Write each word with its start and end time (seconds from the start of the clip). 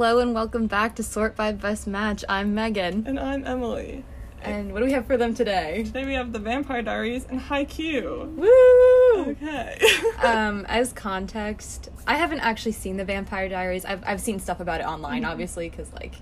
Hello 0.00 0.18
and 0.18 0.32
welcome 0.32 0.66
back 0.66 0.94
to 0.94 1.02
Sort 1.02 1.36
by 1.36 1.52
Best 1.52 1.86
Match. 1.86 2.24
I'm 2.26 2.54
Megan. 2.54 3.04
And 3.06 3.20
I'm 3.20 3.46
Emily. 3.46 4.02
And 4.40 4.72
what 4.72 4.78
do 4.78 4.86
we 4.86 4.92
have 4.92 5.04
for 5.04 5.18
them 5.18 5.34
today? 5.34 5.82
Today 5.84 6.06
we 6.06 6.14
have 6.14 6.32
the 6.32 6.38
Vampire 6.38 6.80
Diaries 6.80 7.26
and 7.28 7.38
Haikyuu. 7.38 8.34
Woo! 8.34 9.30
Okay. 9.32 9.78
um, 10.22 10.64
as 10.70 10.94
context, 10.94 11.90
I 12.06 12.16
haven't 12.16 12.40
actually 12.40 12.72
seen 12.72 12.96
the 12.96 13.04
Vampire 13.04 13.50
Diaries. 13.50 13.84
I've, 13.84 14.02
I've 14.06 14.22
seen 14.22 14.40
stuff 14.40 14.58
about 14.58 14.80
it 14.80 14.84
online, 14.84 15.26
obviously, 15.26 15.68
because, 15.68 15.92
like, 15.92 16.14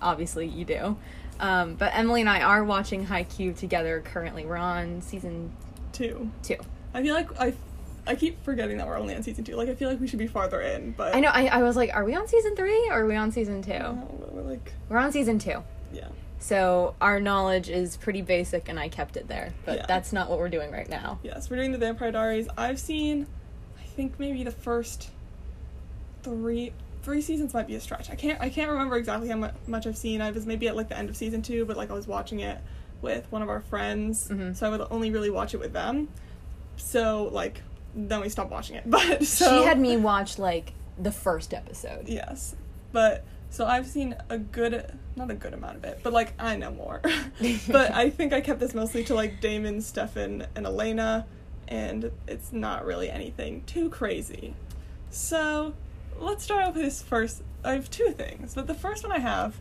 obviously 0.00 0.46
you 0.46 0.64
do. 0.64 0.96
Um, 1.40 1.74
but 1.74 1.92
Emily 1.94 2.22
and 2.22 2.30
I 2.30 2.40
are 2.40 2.64
watching 2.64 3.06
Haikyuu 3.06 3.54
together 3.54 4.00
currently. 4.02 4.46
We're 4.46 4.56
on 4.56 5.02
season 5.02 5.52
Two. 5.92 6.30
two. 6.42 6.56
I 6.94 7.02
feel 7.02 7.14
like 7.14 7.38
I, 7.38 7.52
I 8.06 8.14
keep 8.14 8.42
forgetting 8.44 8.76
that 8.78 8.86
we're 8.86 8.98
only 8.98 9.14
on 9.14 9.22
season 9.22 9.44
two. 9.44 9.54
Like 9.56 9.68
I 9.68 9.74
feel 9.74 9.88
like 9.88 10.00
we 10.00 10.06
should 10.06 10.18
be 10.18 10.26
farther 10.26 10.60
in, 10.60 10.92
but 10.92 11.14
I 11.14 11.20
know, 11.20 11.30
I, 11.32 11.46
I 11.46 11.62
was 11.62 11.76
like, 11.76 11.94
are 11.94 12.04
we 12.04 12.14
on 12.14 12.28
season 12.28 12.54
three 12.56 12.88
or 12.90 13.00
are 13.00 13.06
we 13.06 13.16
on 13.16 13.32
season 13.32 13.62
two? 13.62 13.72
We're 14.30 14.42
like 14.42 14.72
We're 14.88 14.98
on 14.98 15.10
season 15.12 15.38
two. 15.38 15.62
yeah. 15.92 16.08
So 16.38 16.94
our 17.00 17.20
knowledge 17.20 17.70
is 17.70 17.96
pretty 17.96 18.20
basic 18.20 18.68
and 18.68 18.78
I 18.78 18.88
kept 18.90 19.16
it 19.16 19.28
there. 19.28 19.54
But 19.64 19.78
Yeah. 19.78 19.86
that's 19.86 20.12
not 20.12 20.28
what 20.28 20.38
we're 20.38 20.50
doing 20.50 20.70
right 20.70 20.88
now. 20.88 21.18
Yes, 21.22 21.48
we're 21.48 21.56
doing 21.56 21.72
the 21.72 21.78
Vampire 21.78 22.12
Diaries. 22.12 22.48
I've 22.58 22.78
seen, 22.78 23.26
I 23.80 23.84
think 23.96 24.18
maybe 24.20 24.44
the 24.44 24.50
first 24.50 25.10
three 26.22 26.72
three 27.02 27.20
seasons 27.20 27.52
might 27.52 27.66
be 27.66 27.74
a 27.74 27.80
stretch. 27.80 28.10
I 28.10 28.14
can't 28.14 28.40
I 28.40 28.48
can't 28.48 28.70
remember 28.70 28.96
exactly 28.96 29.28
how 29.28 29.50
much 29.66 29.86
I've 29.86 29.96
seen. 29.96 30.20
I 30.22 30.30
was 30.30 30.46
maybe 30.46 30.68
at 30.68 30.76
like 30.76 30.88
the 30.88 30.96
end 30.98 31.08
of 31.10 31.16
season 31.16 31.42
two, 31.42 31.64
but 31.64 31.76
like 31.76 31.90
I 31.90 31.94
was 31.94 32.06
watching 32.06 32.40
it 32.40 32.58
with 33.02 33.30
one 33.30 33.42
of 33.42 33.48
our 33.50 33.60
friends, 33.60 34.28
Mhm. 34.28 34.56
so 34.56 34.66
I 34.66 34.70
would 34.70 34.86
only 34.90 35.10
really 35.10 35.28
watch 35.30 35.52
it 35.54 35.58
with 35.60 35.72
them. 35.74 36.08
So 36.76 37.28
like 37.32 37.60
then 37.94 38.20
we 38.20 38.28
stopped 38.28 38.50
watching 38.50 38.76
it. 38.76 38.84
But 38.90 39.24
so 39.24 39.48
She 39.48 39.64
had 39.64 39.78
me 39.78 39.96
watch 39.96 40.38
like 40.38 40.72
the 40.98 41.12
first 41.12 41.54
episode. 41.54 42.08
Yes. 42.08 42.54
But 42.92 43.24
so 43.50 43.66
I've 43.66 43.86
seen 43.86 44.16
a 44.28 44.38
good 44.38 44.98
not 45.16 45.30
a 45.30 45.34
good 45.34 45.54
amount 45.54 45.76
of 45.76 45.84
it, 45.84 46.00
but 46.02 46.12
like 46.12 46.34
I 46.38 46.56
know 46.56 46.72
more. 46.72 47.00
but 47.68 47.92
I 47.92 48.10
think 48.10 48.32
I 48.32 48.40
kept 48.40 48.60
this 48.60 48.74
mostly 48.74 49.04
to 49.04 49.14
like 49.14 49.40
Damon, 49.40 49.80
Stefan, 49.80 50.46
and 50.56 50.66
Elena, 50.66 51.26
and 51.68 52.10
it's 52.26 52.52
not 52.52 52.84
really 52.84 53.10
anything 53.10 53.62
too 53.64 53.90
crazy. 53.90 54.54
So 55.10 55.74
let's 56.18 56.44
start 56.44 56.64
off 56.64 56.74
with 56.74 56.84
this 56.84 57.02
first 57.02 57.42
I 57.64 57.74
have 57.74 57.90
two 57.90 58.10
things, 58.10 58.54
but 58.54 58.66
the 58.66 58.74
first 58.74 59.04
one 59.04 59.12
I 59.12 59.20
have 59.20 59.60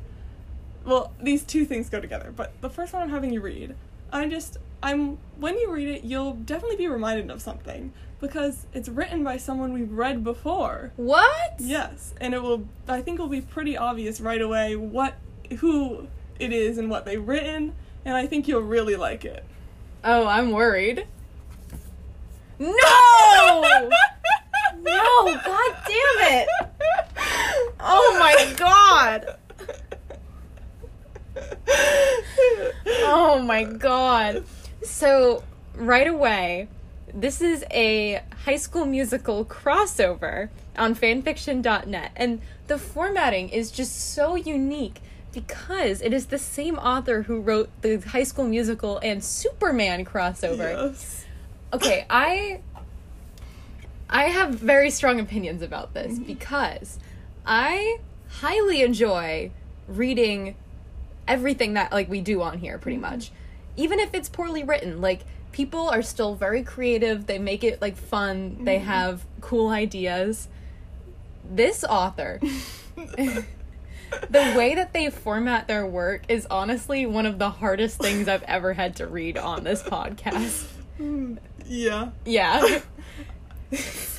well, 0.86 1.14
these 1.22 1.44
two 1.44 1.66
things 1.66 1.90
go 1.90 2.02
together, 2.02 2.34
but 2.36 2.60
the 2.62 2.70
first 2.70 2.94
one 2.94 3.02
I'm 3.02 3.10
having 3.10 3.32
you 3.32 3.42
read, 3.42 3.76
I 4.12 4.28
just 4.28 4.58
I'm 4.82 5.18
when 5.38 5.58
you 5.58 5.72
read 5.72 5.88
it, 5.88 6.04
you'll 6.04 6.34
definitely 6.34 6.78
be 6.78 6.88
reminded 6.88 7.32
of 7.32 7.42
something 7.42 7.94
because 8.24 8.66
it's 8.74 8.88
written 8.88 9.22
by 9.22 9.36
someone 9.36 9.74
we've 9.74 9.92
read 9.92 10.24
before. 10.24 10.94
What? 10.96 11.56
Yes, 11.60 12.14
and 12.22 12.34
it 12.34 12.42
will. 12.42 12.66
I 12.88 13.02
think 13.02 13.20
will 13.20 13.28
be 13.28 13.42
pretty 13.42 13.76
obvious 13.76 14.22
right 14.22 14.42
away 14.42 14.78
what 14.78 15.16
who 15.60 16.08
it 16.40 16.54
is 16.54 16.78
and 16.78 16.90
what 16.90 17.04
they've 17.04 17.28
written, 17.28 17.76
and 18.06 18.16
I 18.16 18.26
think 18.26 18.48
you'll 18.48 18.62
really 18.62 18.96
like 18.96 19.26
it. 19.26 19.44
Oh, 20.06 20.26
I'm 20.26 20.52
worried. 20.52 21.06
No! 22.60 22.70
no, 24.80 25.26
god 25.46 25.78
damn 25.86 26.40
it. 26.40 26.48
Oh 27.82 28.18
my 28.18 28.54
god. 28.56 29.36
Oh 33.06 33.42
my 33.42 33.64
god. 33.64 34.44
So, 34.84 35.44
right 35.76 36.08
away, 36.08 36.68
this 37.14 37.42
is 37.42 37.64
a 37.72 38.24
high 38.46 38.56
school 38.56 38.86
musical 38.86 39.46
crossover 39.46 40.50
on 40.78 40.96
fanfiction.net. 40.96 42.12
And 42.16 42.42
the 42.68 42.78
formatting 42.78 43.50
is 43.50 43.72
just 43.72 44.14
so 44.14 44.36
unique 44.36 45.02
because 45.32 46.02
it 46.02 46.14
is 46.14 46.28
the 46.28 46.40
same 46.40 46.78
author 46.78 47.24
who 47.24 47.40
wrote 47.40 47.70
the 47.82 47.98
high 47.98 48.24
school 48.24 48.46
musical 48.46 49.00
and 49.00 49.24
Superman 49.24 50.06
crossover. 50.06 50.90
Yes. 50.90 51.26
Okay, 51.72 52.06
I 52.10 52.62
I 54.10 54.26
have 54.26 54.52
very 54.52 54.92
strong 54.92 55.20
opinions 55.20 55.62
about 55.64 55.94
this 55.94 56.14
mm-hmm. 56.14 56.24
because 56.24 57.00
I 57.46 57.98
highly 58.30 58.82
enjoy 58.84 59.52
reading 59.88 60.56
everything 61.28 61.74
that 61.74 61.92
like 61.92 62.10
we 62.10 62.22
do 62.22 62.42
on 62.42 62.60
here 62.60 62.78
pretty 62.78 62.98
mm-hmm. 62.98 63.16
much. 63.16 63.32
Even 63.76 64.00
if 64.00 64.14
it's 64.14 64.30
poorly 64.30 64.64
written, 64.64 65.02
like 65.02 65.22
people 65.54 65.90
are 65.90 66.02
still 66.02 66.36
very 66.36 66.64
creative, 66.64 67.26
they 67.28 67.40
make 67.40 67.64
it 67.64 67.82
like 67.82 67.96
fun, 67.96 68.66
they 68.66 68.78
mm-hmm. 68.78 68.86
have 68.86 69.26
cool 69.40 69.70
ideas. 69.70 70.50
This 71.50 71.84
author 71.84 72.40
the 74.30 74.54
way 74.58 74.76
that 74.76 74.94
they 74.94 75.10
format 75.10 75.68
their 75.68 75.86
work 75.86 76.24
is 76.28 76.48
honestly 76.50 77.06
one 77.06 77.26
of 77.26 77.40
the 77.40 77.50
hardest 77.50 78.00
things 78.00 78.28
I've 78.28 78.44
ever 78.44 78.74
had 78.74 78.98
to 78.98 79.08
read 79.08 79.38
on 79.38 79.64
this 79.64 79.82
podcast. 79.84 80.66
Yeah. 81.66 82.10
Yeah. 82.26 82.62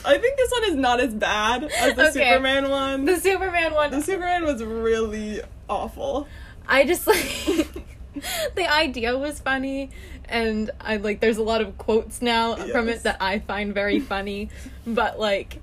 I 0.07 0.19
think 0.19 0.37
this 0.37 0.51
one 0.51 0.65
is 0.65 0.75
not 0.75 1.01
as 1.01 1.15
bad 1.15 1.65
as 1.65 1.95
the 1.95 2.09
Okay. 2.09 2.31
Superman 2.31 2.71
one. 2.71 3.05
The 3.05 3.19
Superman 3.21 3.73
one. 3.73 3.91
the 3.91 4.03
Superman 4.03 4.45
was 4.45 4.63
really 4.63 5.41
awful. 5.69 6.27
I 6.67 6.85
just 6.85 7.07
like 7.07 7.67
the 8.55 8.67
idea 8.73 9.17
was 9.17 9.41
funny 9.41 9.91
and 10.29 10.71
I 10.81 10.97
like 10.97 11.21
there's 11.21 11.39
a 11.39 11.43
lot 11.43 11.61
of 11.61 11.77
quotes 11.79 12.23
now 12.23 12.57
from 12.57 12.89
it 12.89 13.03
that 13.05 13.19
I 13.21 13.39
find 13.39 13.75
very 13.75 14.01
funny, 14.01 14.51
but 14.87 15.19
like 15.19 15.61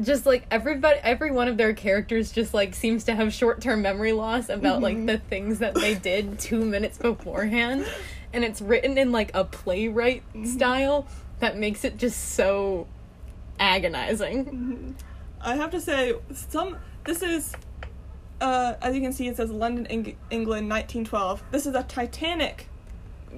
just 0.00 0.26
like 0.26 0.46
everybody 0.50 1.00
every 1.02 1.30
one 1.30 1.48
of 1.48 1.56
their 1.56 1.74
characters 1.74 2.30
just 2.30 2.54
like 2.54 2.74
seems 2.74 3.04
to 3.04 3.14
have 3.14 3.32
short-term 3.32 3.82
memory 3.82 4.12
loss 4.12 4.48
about 4.48 4.80
like 4.80 4.96
the 5.06 5.14
mm-hmm. 5.14 5.28
things 5.28 5.58
that 5.58 5.74
they 5.74 5.94
did 5.94 6.38
2 6.38 6.64
minutes 6.64 6.98
beforehand. 6.98 7.86
And 8.32 8.44
it's 8.44 8.60
written 8.60 8.98
in 8.98 9.10
like 9.10 9.30
a 9.34 9.44
playwright 9.44 10.22
mm-hmm. 10.28 10.44
style 10.44 11.06
that 11.40 11.56
makes 11.56 11.84
it 11.84 11.96
just 11.96 12.34
so 12.34 12.86
agonizing. 13.58 14.44
Mm-hmm. 14.44 14.90
I 15.40 15.56
have 15.56 15.70
to 15.70 15.80
say, 15.80 16.14
some 16.32 16.76
this 17.04 17.22
is, 17.22 17.54
uh, 18.40 18.74
as 18.82 18.94
you 18.94 19.00
can 19.00 19.12
see, 19.12 19.28
it 19.28 19.36
says 19.36 19.50
London, 19.50 19.86
Eng- 19.86 20.16
England, 20.30 20.68
1912. 20.68 21.42
This 21.50 21.66
is 21.66 21.74
a 21.74 21.82
Titanic 21.84 22.67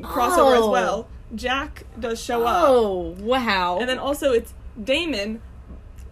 crossover 0.00 0.54
as 0.56 0.62
Oh. 0.62 0.70
well. 0.70 1.08
Jack 1.34 1.84
does 1.98 2.20
show 2.22 2.44
up, 2.44 2.64
Oh, 2.68 3.14
wow. 3.20 3.78
and 3.78 3.88
then 3.88 3.98
also 3.98 4.32
it's 4.32 4.52
Damon 4.82 5.40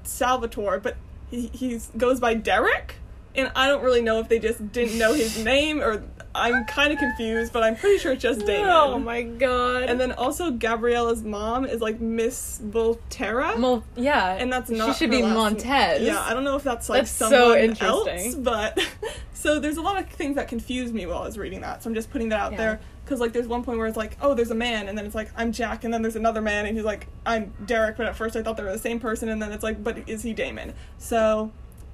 Salvatore, 0.05 0.79
but 0.81 0.97
he 1.31 1.49
he's, 1.53 1.91
goes 1.97 2.21
by 2.21 2.35
Derek, 2.35 2.97
and 3.35 3.51
I 3.57 3.67
don't 3.67 3.83
really 3.83 4.01
know 4.03 4.21
if 4.21 4.29
they 4.29 4.39
just 4.39 4.73
didn't 4.73 4.99
know 4.99 5.13
his 5.15 5.43
name 5.45 5.81
or 5.81 6.03
I'm 6.35 6.67
kind 6.67 6.93
of 6.93 6.99
confused, 7.01 7.53
but 7.53 7.65
I'm 7.65 7.75
pretty 7.75 7.99
sure 7.99 8.13
it's 8.13 8.23
just 8.23 8.47
Damon. 8.47 8.69
Oh 8.71 8.99
my 8.99 9.23
god. 9.23 9.85
And 9.85 9.99
then 9.99 10.13
also 10.13 10.53
Gabriella's 10.53 11.25
mom 11.25 11.65
is 11.65 11.81
like 11.81 12.01
Miss 12.01 12.61
Volterra. 12.65 13.59
Mo- 13.59 13.83
yeah, 13.97 14.35
and 14.39 14.53
that's 14.53 14.71
not 14.71 14.95
she 14.95 14.99
should 15.05 15.11
be 15.11 15.23
Montez. 15.23 16.03
Yeah, 16.03 16.21
I 16.21 16.35
don't 16.35 16.45
know 16.45 16.55
if 16.55 16.63
that's 16.63 16.89
like 16.89 17.01
That's 17.03 17.11
so 17.11 17.57
interesting. 17.57 18.19
else, 18.27 18.35
but 18.37 18.79
so 19.33 19.59
there's 19.59 19.79
a 19.79 19.83
lot 19.83 19.99
of 19.99 20.09
things 20.11 20.37
that 20.37 20.47
confused 20.47 20.95
me 20.95 21.07
while 21.07 21.19
I 21.23 21.27
was 21.27 21.39
reading 21.39 21.63
that. 21.63 21.83
So 21.83 21.91
I'm 21.91 21.95
just 21.95 22.11
putting 22.11 22.29
that 22.29 22.39
out 22.39 22.53
Yeah. 22.53 22.59
there 22.59 22.81
because 23.09 23.21
like 23.21 23.33
there's 23.33 23.47
one 23.49 23.65
point 23.65 23.79
where 23.79 23.87
it's 23.87 23.97
like, 23.97 24.19
oh, 24.21 24.35
there's 24.35 24.51
a 24.51 24.55
man, 24.55 24.89
and 24.89 24.99
then 24.99 25.07
it's 25.07 25.15
like 25.15 25.31
I'm 25.35 25.51
Jack, 25.51 25.85
and 25.85 25.93
then 25.95 26.03
there's 26.03 26.17
another 26.17 26.43
man, 26.43 26.67
and 26.67 26.77
he's 26.77 26.85
like 26.85 27.07
I'm 27.25 27.55
Derek, 27.65 27.97
but 27.97 28.07
at 28.07 28.15
first 28.15 28.37
I 28.37 28.43
thought 28.43 28.57
they 28.59 28.63
were 28.63 28.73
the 28.73 28.79
same 28.79 29.01
person, 29.01 29.31
and 29.31 29.41
then 29.41 29.51
it's 29.51 29.63
like, 29.63 29.83
but 29.83 30.09
is 30.09 30.23
he 30.23 30.35
Damon? 30.35 30.75
So 30.99 31.51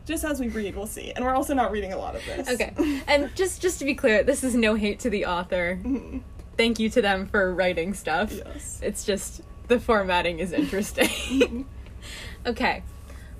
just 0.07 0.25
as 0.25 0.41
we 0.41 0.49
read, 0.49 0.75
we'll 0.75 0.87
see. 0.87 1.13
And 1.13 1.25
we're 1.25 1.35
also 1.35 1.55
not 1.55 1.71
reading 1.71 1.93
a 1.93 1.97
lot 1.97 2.17
of 2.17 2.25
this. 2.27 2.49
Okay, 2.51 2.75
and 3.07 3.34
just 3.37 3.63
just 3.63 3.78
to 3.78 3.84
be 3.84 3.95
clear, 3.95 4.25
this 4.25 4.43
is 4.43 4.57
no 4.57 4.75
hate 4.75 4.99
to 5.01 5.11
the 5.11 5.25
author. 5.27 5.78
Mhm. 5.83 6.22
Thank 6.57 6.78
you 6.78 6.89
to 6.91 7.03
them 7.03 7.27
for 7.27 7.55
writing 7.55 7.95
stuff. 7.95 8.33
Yes. 8.33 8.81
It's 8.83 9.05
just 9.05 9.43
the 9.69 9.78
formatting 9.78 10.41
is 10.41 10.53
interesting. 10.53 11.67
okay, 12.47 12.83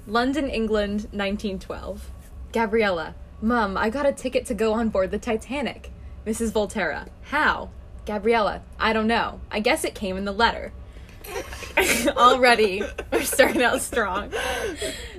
London, 0.07 0.49
England, 0.49 1.09
1912. 1.13 2.11
Gabriella, 2.53 3.17
Mum, 3.43 3.77
I 3.77 3.91
got 3.91 4.07
a 4.07 4.13
ticket 4.13 4.47
to 4.47 4.55
go 4.55 4.73
on 4.75 4.89
board 4.89 5.11
the 5.11 5.19
Titanic. 5.19 5.91
Mrs. 6.27 6.53
Volterra, 6.53 7.09
how? 7.25 7.71
Gabriella, 8.07 8.63
I 8.79 8.93
don't 8.93 9.07
know. 9.07 9.41
I 9.51 9.61
guess 9.61 9.85
it 9.85 9.95
came 9.95 10.17
in 10.17 10.25
the 10.25 10.33
letter. 10.33 10.73
Already, 12.09 12.83
we're 13.13 13.23
starting 13.23 13.63
out 13.63 13.81
strong. 13.81 14.31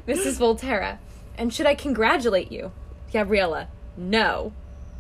Mrs. 0.07 0.37
Volterra, 0.37 0.99
and 1.37 1.53
should 1.53 1.65
I 1.65 1.75
congratulate 1.75 2.51
you? 2.51 2.71
Gabriella, 3.11 3.67
no. 3.97 4.53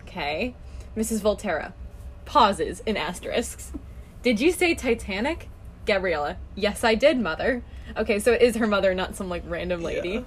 Okay. 0.03 0.55
Mrs. 0.95 1.21
Volterra, 1.21 1.73
pauses 2.25 2.81
in 2.85 2.97
asterisks. 2.97 3.71
Did 4.23 4.39
you 4.39 4.51
say 4.51 4.73
Titanic? 4.73 5.49
Gabriella, 5.85 6.37
yes, 6.55 6.83
I 6.83 6.95
did, 6.95 7.19
mother. 7.19 7.63
Okay, 7.97 8.19
so 8.19 8.31
it 8.31 8.41
is 8.41 8.55
her 8.55 8.67
mother, 8.67 8.95
not 8.95 9.15
some 9.15 9.29
like 9.29 9.43
random 9.45 9.83
lady. 9.83 10.09
Yeah. 10.09 10.21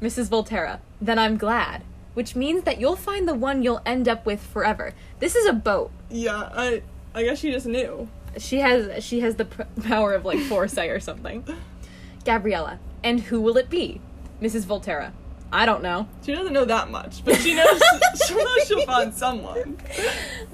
Mrs. 0.00 0.28
Volterra, 0.28 0.80
then 1.00 1.18
I'm 1.18 1.36
glad. 1.36 1.82
Which 2.14 2.36
means 2.36 2.64
that 2.64 2.78
you'll 2.78 2.96
find 2.96 3.26
the 3.26 3.34
one 3.34 3.62
you'll 3.62 3.80
end 3.86 4.08
up 4.08 4.26
with 4.26 4.40
forever. 4.42 4.92
This 5.18 5.34
is 5.34 5.46
a 5.46 5.52
boat. 5.52 5.90
Yeah, 6.10 6.50
I 6.54 6.82
I 7.14 7.24
guess 7.24 7.38
she 7.38 7.50
just 7.50 7.66
knew. 7.66 8.08
She 8.38 8.58
has 8.58 9.02
she 9.04 9.20
has 9.20 9.36
the 9.36 9.46
p- 9.46 9.64
power 9.82 10.14
of 10.14 10.24
like 10.24 10.38
foresight 10.40 10.90
or 10.90 11.00
something. 11.00 11.44
Gabriella, 12.24 12.78
and 13.02 13.20
who 13.20 13.40
will 13.40 13.56
it 13.56 13.68
be? 13.68 14.00
Mrs. 14.40 14.64
Volterra, 14.64 15.12
I 15.52 15.66
don't 15.66 15.82
know. 15.82 16.08
She 16.24 16.34
doesn't 16.34 16.52
know 16.52 16.64
that 16.64 16.90
much, 16.90 17.24
but 17.24 17.36
she 17.36 17.54
knows 17.54 17.80
she 18.26 18.34
knows 18.34 18.66
she'll 18.66 18.86
find 18.86 19.14
someone. 19.14 19.78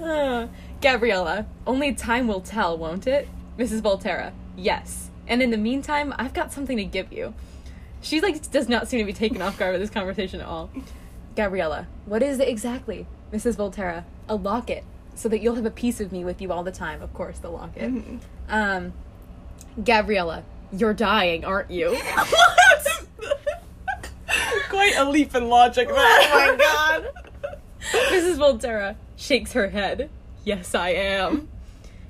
Uh, 0.01 0.47
Gabriella, 0.81 1.45
only 1.67 1.93
time 1.93 2.27
will 2.27 2.41
tell, 2.41 2.77
won't 2.77 3.07
it? 3.07 3.27
Mrs. 3.57 3.81
Volterra, 3.81 4.31
yes. 4.57 5.09
And 5.27 5.43
in 5.43 5.51
the 5.51 5.57
meantime, 5.57 6.13
I've 6.17 6.33
got 6.33 6.51
something 6.51 6.77
to 6.77 6.85
give 6.85 7.13
you. 7.13 7.33
She 8.01 8.21
like 8.21 8.49
does 8.51 8.67
not 8.69 8.87
seem 8.87 8.99
to 8.99 9.05
be 9.05 9.13
taken 9.13 9.41
off 9.41 9.57
guard 9.57 9.73
with 9.73 9.81
this 9.81 9.89
conversation 9.89 10.41
at 10.41 10.47
all. 10.47 10.69
Gabriella, 11.39 11.87
what 12.05 12.21
is 12.21 12.37
it 12.39 12.49
exactly? 12.49 13.07
Mrs. 13.31 13.55
Volterra, 13.55 14.03
a 14.27 14.35
locket, 14.35 14.83
so 15.15 15.29
that 15.29 15.39
you'll 15.39 15.55
have 15.55 15.65
a 15.65 15.71
piece 15.71 16.01
of 16.01 16.11
me 16.11 16.25
with 16.25 16.41
you 16.41 16.51
all 16.51 16.63
the 16.63 16.71
time. 16.71 17.01
Of 17.01 17.13
course, 17.13 17.39
the 17.39 17.47
locket. 17.49 17.93
Mhm. 17.93 18.19
Um, 18.49 18.91
Gabriella, 19.81 20.43
you're 20.73 20.93
dying, 20.93 21.45
aren't 21.45 21.71
you? 21.71 21.95
what? 21.95 23.05
Quite 24.69 24.97
a 24.97 25.09
leap 25.09 25.33
in 25.33 25.47
logic 25.47 25.87
there. 25.87 25.95
Oh 25.97 26.57
my 26.57 26.57
God. 27.01 27.09
Mrs. 28.11 28.35
Volterra 28.37 28.97
shakes 29.15 29.53
her 29.53 29.69
head. 29.69 30.09
Yes, 30.43 30.75
I 30.75 30.89
am. 30.89 31.47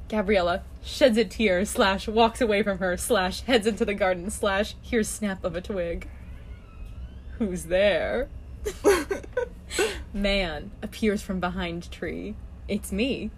Gabriella 0.07 0.63
sheds 0.83 1.19
a 1.19 1.23
tear, 1.25 1.65
slash, 1.65 2.07
walks 2.07 2.41
away 2.41 2.63
from 2.63 2.79
her, 2.79 2.97
slash, 2.97 3.41
heads 3.41 3.67
into 3.67 3.85
the 3.85 3.93
garden, 3.93 4.31
slash, 4.31 4.73
hears 4.81 5.07
snap 5.07 5.43
of 5.43 5.55
a 5.55 5.61
twig. 5.61 6.09
Who's 7.37 7.65
there? 7.65 8.27
Man 10.13 10.71
appears 10.81 11.21
from 11.21 11.39
behind 11.39 11.91
tree. 11.91 12.35
It's 12.67 12.91
me. 12.91 13.31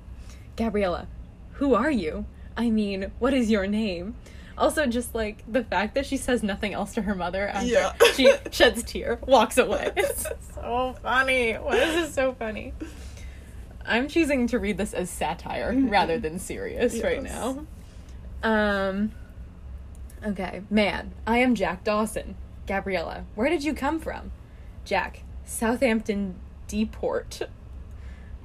Gabriella, 0.56 1.08
who 1.54 1.74
are 1.74 1.92
you? 1.92 2.26
I 2.58 2.70
mean, 2.70 3.12
what 3.20 3.34
is 3.34 3.50
your 3.50 3.68
name? 3.68 4.16
Also, 4.58 4.86
just 4.86 5.16
like 5.16 5.44
the 5.52 5.64
fact 5.64 5.96
that 5.96 6.06
she 6.06 6.18
says 6.18 6.44
nothing 6.44 6.74
else 6.74 6.94
to 6.94 7.02
her 7.04 7.16
mother 7.16 7.48
after 7.48 7.68
Yeah. 7.68 7.94
she 8.14 8.34
sheds 8.52 8.84
tear, 8.84 9.20
walks 9.26 9.58
away. 9.58 9.92
It's 9.98 10.28
so 10.54 10.96
funny. 11.02 11.54
Why 11.54 11.78
is 11.78 11.96
this 11.96 12.14
so 12.14 12.34
funny? 12.34 12.74
I'm 13.86 14.08
choosing 14.08 14.48
to 14.48 14.60
read 14.60 14.78
this 14.78 14.94
as 14.94 15.10
satire 15.10 15.74
Mhm. 15.74 15.90
rather 15.90 16.20
than 16.20 16.38
serious 16.40 17.02
right 17.02 17.24
now. 17.24 17.66
Um. 18.44 19.12
Okay, 20.24 20.62
man, 20.70 21.14
I 21.26 21.40
am 21.40 21.56
Jack 21.56 21.84
Dawson. 21.84 22.36
Gabriella, 22.68 23.26
where 23.34 23.50
did 23.50 23.64
you 23.64 23.74
come 23.74 24.00
from? 24.00 24.32
Jack, 24.86 25.24
Southampton 25.46 26.36
Deport. 26.68 27.42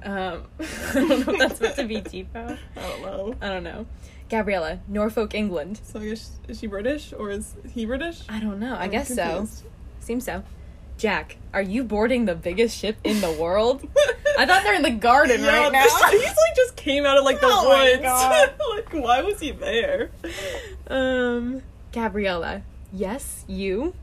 Um, 0.03 0.43
I 0.59 0.93
don't 0.93 1.09
know 1.27 1.33
if 1.33 1.39
that's 1.39 1.59
meant 1.61 1.75
to 1.77 1.83
be 1.85 2.01
depot. 2.01 2.57
I 2.75 2.81
don't 2.81 3.01
know. 3.01 3.35
I 3.41 3.49
don't 3.49 3.63
know. 3.63 3.85
Gabriella, 4.29 4.79
Norfolk, 4.87 5.33
England. 5.33 5.79
So 5.83 5.99
I 5.99 6.09
guess 6.09 6.31
is 6.47 6.59
she 6.59 6.67
British 6.67 7.13
or 7.13 7.29
is 7.31 7.55
he 7.73 7.85
British? 7.85 8.21
I 8.29 8.39
don't 8.39 8.59
know. 8.59 8.75
I 8.75 8.83
I'm 8.83 8.91
guess 8.91 9.07
confused. 9.07 9.59
so. 9.59 9.65
Seems 9.99 10.25
so. 10.25 10.43
Jack, 10.97 11.37
are 11.53 11.61
you 11.61 11.83
boarding 11.83 12.25
the 12.25 12.35
biggest 12.35 12.77
ship 12.77 12.97
in 13.03 13.21
the 13.21 13.31
world? 13.31 13.87
I 14.39 14.45
thought 14.45 14.63
they're 14.63 14.73
in 14.75 14.81
the 14.81 14.89
garden 14.91 15.41
Yeah, 15.41 15.63
right 15.63 15.71
now. 15.71 15.83
he's 15.83 16.23
like 16.23 16.55
just 16.55 16.75
came 16.75 17.05
out 17.05 17.17
of 17.17 17.23
like 17.23 17.39
the 17.39 17.47
Oh 17.49 17.69
woods. 17.69 18.03
Like 18.93 19.03
why 19.03 19.21
was 19.21 19.39
he 19.39 19.51
there? 19.51 20.09
Um, 20.87 21.61
Gabriella, 21.91 22.63
yes, 22.91 23.45
you. 23.47 23.93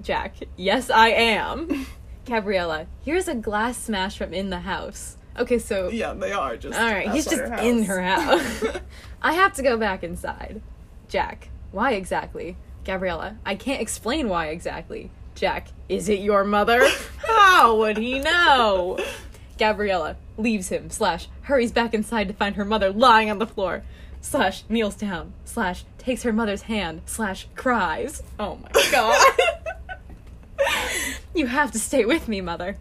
Jack, 0.00 0.34
yes, 0.56 0.90
I 0.90 1.08
am. 1.10 1.86
Gabriella, 2.24 2.86
here's 3.04 3.28
a 3.28 3.34
glass 3.34 3.76
smash 3.76 4.16
from 4.18 4.32
in 4.32 4.50
the 4.50 4.60
house. 4.60 5.16
Okay, 5.38 5.58
so 5.58 5.88
Yeah, 5.88 6.12
they 6.14 6.32
are 6.32 6.56
just. 6.56 6.78
all 6.78 6.86
right, 6.86 7.10
he's 7.10 7.24
just 7.26 7.42
in 7.62 7.84
her 7.84 8.00
house. 8.02 8.64
I 9.22 9.32
have 9.34 9.52
to 9.54 9.62
go 9.62 9.76
back 9.76 10.02
inside. 10.04 10.60
Jack, 11.08 11.48
why 11.70 11.92
exactly? 11.92 12.56
Gabriella, 12.84 13.36
I 13.46 13.54
can't 13.54 13.80
explain 13.80 14.28
why 14.28 14.48
exactly. 14.48 15.10
Jack, 15.34 15.68
is 15.88 16.08
it 16.08 16.20
your 16.20 16.44
mother? 16.44 16.86
How 17.26 17.76
would 17.76 17.96
he 17.96 18.18
know? 18.18 18.98
Gabriella 19.58 20.16
leaves 20.36 20.68
him, 20.68 20.90
slash, 20.90 21.28
hurries 21.42 21.72
back 21.72 21.94
inside 21.94 22.28
to 22.28 22.34
find 22.34 22.56
her 22.56 22.64
mother 22.64 22.90
lying 22.90 23.30
on 23.30 23.38
the 23.38 23.46
floor, 23.46 23.82
slash, 24.20 24.64
kneels 24.68 24.96
down, 24.96 25.32
slash, 25.44 25.84
takes 25.98 26.22
her 26.24 26.32
mother's 26.32 26.62
hand, 26.62 27.02
slash, 27.06 27.46
cries. 27.54 28.22
Oh 28.38 28.56
my 28.56 28.70
god. 28.90 29.38
you 31.34 31.46
have 31.46 31.70
to 31.72 31.78
stay 31.78 32.04
with 32.04 32.28
me, 32.28 32.40
mother. 32.40 32.76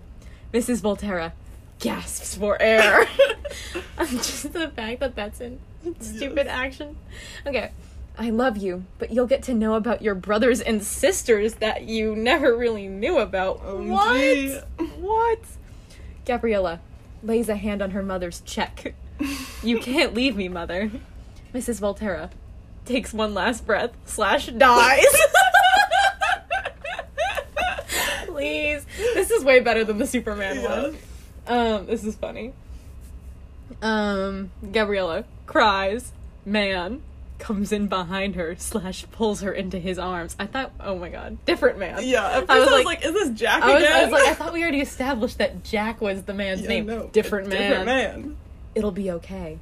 Mrs. 0.53 0.81
Volterra 0.81 1.31
gasps 1.79 2.35
for 2.35 2.61
air. 2.61 3.07
Just 3.99 4.53
the 4.53 4.69
fact 4.69 4.99
that 4.99 5.15
that's 5.15 5.41
in 5.41 5.59
stupid 5.99 6.45
Yes. 6.45 6.55
action. 6.55 6.97
Okay. 7.45 7.71
I 8.17 8.29
love 8.29 8.57
you, 8.57 8.85
but 8.99 9.11
you'll 9.11 9.25
get 9.25 9.41
to 9.43 9.53
know 9.53 9.75
about 9.75 10.01
your 10.01 10.13
brothers 10.15 10.59
and 10.61 10.83
sisters 10.83 11.55
that 11.55 11.83
you 11.83 12.15
never 12.15 12.55
really 12.55 12.87
knew 12.87 13.17
about. 13.19 13.63
OMG. 13.63 14.63
What? 14.77 14.89
What? 14.99 15.39
Gabriella 16.25 16.81
lays 17.23 17.49
a 17.49 17.55
hand 17.55 17.81
on 17.81 17.91
her 17.91 18.03
mother's 18.03 18.41
check. 18.41 18.93
You 19.63 19.79
can't 19.79 20.13
leave 20.13 20.35
me, 20.35 20.49
mother. 20.49 20.91
Mrs. 21.53 21.79
Volterra 21.79 22.29
takes 22.85 23.13
one 23.13 23.33
last 23.33 23.65
breath, 23.65 23.91
slash, 24.05 24.47
dies. 24.47 25.05
Please. 28.41 28.85
This 28.97 29.31
is 29.31 29.43
way 29.43 29.59
better 29.59 29.83
than 29.83 29.97
the 29.97 30.07
Superman 30.07 30.57
Yeah. 30.61 30.81
one. 30.83 30.97
Um, 31.47 31.85
this 31.85 32.03
is 32.03 32.15
funny. 32.15 32.53
Um, 33.81 34.51
Gabriella 34.71 35.25
cries. 35.45 36.11
Man 36.45 37.01
comes 37.39 37.71
in 37.71 37.87
behind 37.87 38.35
her, 38.35 38.55
slash, 38.57 39.05
pulls 39.11 39.41
her 39.41 39.51
into 39.51 39.79
his 39.79 39.97
arms. 39.97 40.35
I 40.39 40.45
thought, 40.45 40.71
oh 40.79 40.97
my 40.97 41.09
god, 41.09 41.37
different 41.45 41.79
man. 41.79 41.99
Yeah, 42.03 42.27
at 42.37 42.47
first 42.47 42.49
I 42.51 42.55
I 42.55 42.59
was 42.59 42.65
was, 42.65 42.71
like- 42.73 42.85
like, 42.85 43.05
is 43.05 43.13
this 43.13 43.29
Jack 43.39 43.63
I 43.63 43.73
was, 43.73 43.83
again? 43.83 43.95
I 43.95 44.03
was 44.03 44.11
like, 44.11 44.27
I 44.27 44.33
thought 44.35 44.53
we 44.53 44.61
already 44.61 44.81
established 44.81 45.37
that 45.39 45.63
Jack 45.63 46.01
was 46.01 46.23
the 46.23 46.33
man's 46.33 46.61
Yeah, 46.61 46.67
name. 46.67 46.85
no, 46.85 47.07
different 47.07 47.47
man. 47.49 47.59
Different 47.69 47.85
man. 47.85 48.37
It'll 48.75 48.91
be 48.91 49.09
okay. 49.11 49.57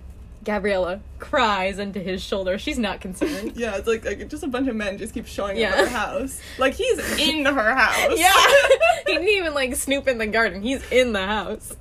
Gabriella 0.50 1.00
cries 1.19 1.78
into 1.78 2.00
his 2.00 2.24
shoulder. 2.24 2.57
She's 2.57 2.80
not 2.80 3.01
concerned. 3.01 3.54
Yeah, 3.56 3.75
it's 3.78 3.88
like, 3.88 4.04
like 4.04 4.28
just 4.30 4.42
a 4.42 4.48
bunch 4.48 4.68
of 4.68 4.75
men 4.75 4.98
just 4.98 5.13
keep 5.13 5.28
showing 5.28 5.57
Yeah. 5.57 5.69
up 5.69 5.75
at 5.75 5.80
her 5.90 5.98
house. 5.98 6.42
Like 6.57 6.74
he's 6.74 6.98
in 7.19 7.46
her 7.46 7.75
house. 7.75 8.13
yeah. 8.18 8.34
he 9.06 9.13
didn't 9.13 9.28
even 9.28 9.54
like 9.54 9.75
snoop 9.75 10.07
in 10.07 10.18
the 10.18 10.25
garden. 10.25 10.63
He's 10.63 10.84
in 10.92 11.13
the 11.13 11.24
house. 11.24 11.75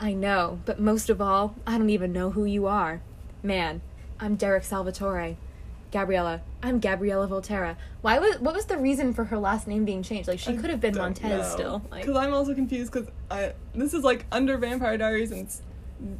I 0.00 0.14
know, 0.14 0.60
but 0.64 0.80
most 0.80 1.10
of 1.10 1.20
all, 1.20 1.56
I 1.66 1.76
don't 1.76 1.90
even 1.90 2.10
know 2.10 2.30
who 2.30 2.46
you 2.46 2.66
are. 2.66 3.02
Man, 3.42 3.82
I'm 4.18 4.36
Derek 4.36 4.64
Salvatore. 4.64 5.36
Gabriella, 5.92 6.40
I'm 6.62 6.80
Gabriella 6.80 7.28
Volterra. 7.28 7.76
Why 8.00 8.18
was 8.18 8.40
what 8.40 8.54
was 8.54 8.64
the 8.64 8.78
reason 8.78 9.12
for 9.12 9.24
her 9.24 9.38
last 9.38 9.68
name 9.68 9.84
being 9.84 10.02
changed? 10.02 10.26
Like 10.26 10.38
she 10.38 10.52
I 10.54 10.56
could 10.56 10.70
have 10.70 10.80
been 10.80 10.96
Montez 10.96 11.30
know. 11.30 11.54
still. 11.54 11.82
Like 11.90 12.00
Because 12.06 12.16
I'm 12.16 12.32
also 12.32 12.54
confused 12.54 12.90
because 12.92 13.08
I 13.30 13.52
this 13.74 13.92
is 13.92 14.02
like 14.02 14.24
under 14.32 14.56
Vampire 14.56 14.96
Diaries 14.96 15.30
and 15.30 15.46
s- 15.46 15.60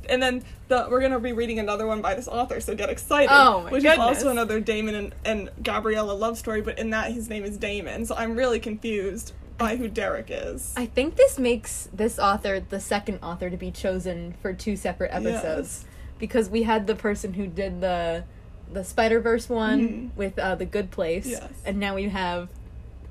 and 0.08 0.22
then 0.22 0.42
the 0.68 0.86
we're 0.90 1.00
gonna 1.00 1.18
be 1.20 1.32
reading 1.32 1.58
another 1.58 1.86
one 1.86 2.00
by 2.00 2.14
this 2.14 2.28
author, 2.28 2.60
so 2.60 2.74
get 2.74 2.88
excited. 2.90 3.28
Oh 3.32 3.62
my 3.64 3.70
Which 3.70 3.82
goodness. 3.82 4.18
is 4.18 4.24
also 4.24 4.28
another 4.30 4.60
Damon 4.60 4.94
and, 4.94 5.14
and 5.24 5.50
Gabriella 5.62 6.12
love 6.12 6.38
story, 6.38 6.60
but 6.62 6.78
in 6.78 6.90
that 6.90 7.12
his 7.12 7.28
name 7.28 7.44
is 7.44 7.56
Damon, 7.56 8.06
so 8.06 8.14
I'm 8.14 8.36
really 8.36 8.60
confused 8.60 9.32
by 9.56 9.76
who 9.76 9.86
Derek 9.88 10.26
is. 10.30 10.74
I 10.76 10.86
think 10.86 11.16
this 11.16 11.38
makes 11.38 11.88
this 11.92 12.18
author 12.18 12.58
the 12.60 12.80
second 12.80 13.20
author 13.22 13.50
to 13.50 13.56
be 13.56 13.70
chosen 13.70 14.34
for 14.42 14.52
two 14.52 14.74
separate 14.76 15.12
episodes 15.12 15.84
Yes. 15.84 15.84
because 16.18 16.48
we 16.48 16.64
had 16.64 16.86
the 16.86 16.94
person 16.96 17.34
who 17.34 17.46
did 17.46 17.80
the 17.80 18.24
the 18.72 18.82
Spider 18.82 19.20
Verse 19.20 19.48
one 19.48 19.80
Mhm. 20.12 20.16
with 20.16 20.38
uh, 20.38 20.54
the 20.56 20.64
Good 20.64 20.90
Place, 20.90 21.26
Yes. 21.26 21.48
and 21.64 21.78
now 21.78 21.94
we 21.94 22.08
have 22.08 22.48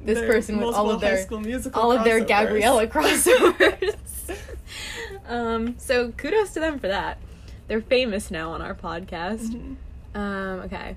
this 0.02 0.20
Their 0.20 0.28
person 0.28 0.58
with 0.58 0.76
all 0.76 0.90
of 0.92 1.00
their 1.00 1.26
all 1.76 1.92
of 1.94 2.04
their. 2.04 2.20
Gabriella 2.26 2.88
crossovers. 2.94 3.96
um, 5.28 5.76
so 5.78 6.12
kudos 6.12 6.52
to 6.54 6.60
them 6.60 6.80
for 6.80 6.88
that. 6.88 7.18
They're 7.68 7.82
famous 7.82 8.30
now 8.32 8.52
on 8.52 8.62
our 8.62 8.74
podcast. 8.76 9.50
Mhm. 9.50 9.76
Um, 10.16 10.60
okay. 10.66 10.96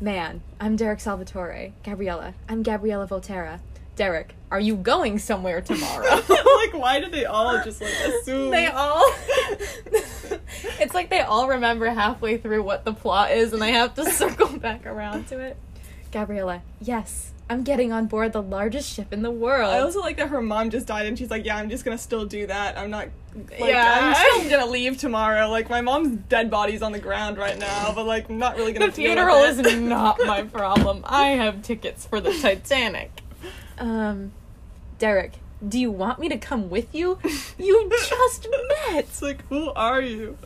Man, 0.00 0.42
I'm 0.60 0.76
Derek 0.76 1.00
Salvatore. 1.00 1.72
Gabriella, 1.82 2.34
I'm 2.48 2.62
Gabriella 2.62 3.06
Volterra. 3.06 3.60
Derek, 3.96 4.34
are 4.50 4.60
you 4.60 4.76
going 4.76 5.18
somewhere 5.18 5.62
tomorrow? 5.62 6.04
like, 6.28 6.74
why 6.74 7.00
do 7.02 7.08
they 7.10 7.24
all 7.24 7.62
just 7.64 7.80
like 7.80 7.90
assume? 8.06 8.50
They 8.50 8.66
all. 8.66 9.02
it's 10.78 10.92
like 10.94 11.08
they 11.08 11.20
all 11.20 11.48
remember 11.48 11.88
halfway 11.88 12.36
through 12.36 12.62
what 12.62 12.84
the 12.84 12.92
plot 12.92 13.30
is 13.30 13.54
and 13.54 13.62
they 13.62 13.72
have 13.72 13.94
to 13.94 14.04
circle 14.10 14.58
back 14.58 14.84
around 14.86 15.28
to 15.28 15.38
it. 15.40 15.56
Gabriella, 16.12 16.60
yes, 16.80 17.32
I'm 17.48 17.62
getting 17.62 17.92
on 17.92 18.06
board 18.06 18.32
the 18.32 18.42
largest 18.42 18.92
ship 18.92 19.12
in 19.12 19.22
the 19.22 19.30
world. 19.30 19.72
I 19.72 19.78
also 19.78 20.00
like 20.00 20.16
that 20.16 20.28
her 20.30 20.42
mom 20.42 20.70
just 20.70 20.86
died 20.86 21.06
and 21.06 21.16
she's 21.16 21.30
like, 21.30 21.44
yeah, 21.44 21.56
I'm 21.56 21.70
just 21.70 21.84
gonna 21.84 21.96
still 21.98 22.26
do 22.26 22.46
that. 22.48 22.76
I'm 22.76 22.90
not. 22.90 23.08
Like, 23.34 23.60
Yeah. 23.70 24.14
I'm 24.16 24.40
still 24.42 24.50
gonna 24.58 24.70
leave 24.70 24.98
tomorrow. 24.98 25.48
Like 25.48 25.70
my 25.70 25.80
mom's 25.80 26.18
dead 26.28 26.50
body's 26.50 26.82
on 26.82 26.90
the 26.92 26.98
ground 26.98 27.38
right 27.38 27.56
now, 27.58 27.92
but 27.94 28.04
like 28.04 28.28
I'm 28.28 28.38
not 28.38 28.56
really 28.56 28.72
gonna. 28.72 28.90
the 28.90 28.96
deal 28.96 29.10
with 29.10 29.18
funeral 29.18 29.42
is 29.44 29.80
not 29.80 30.18
my 30.26 30.42
problem. 30.42 31.02
I 31.04 31.28
have 31.28 31.62
tickets 31.62 32.04
for 32.04 32.20
the 32.20 32.32
Titanic. 32.32 33.20
Um, 33.78 34.32
Derek, 34.98 35.34
do 35.66 35.78
you 35.78 35.90
want 35.90 36.18
me 36.18 36.28
to 36.28 36.38
come 36.38 36.68
with 36.68 36.94
you? 36.94 37.18
You 37.58 37.88
just 38.08 38.48
met. 38.88 39.04
It's 39.04 39.22
like, 39.22 39.46
who 39.48 39.70
are 39.70 40.00
you? 40.00 40.36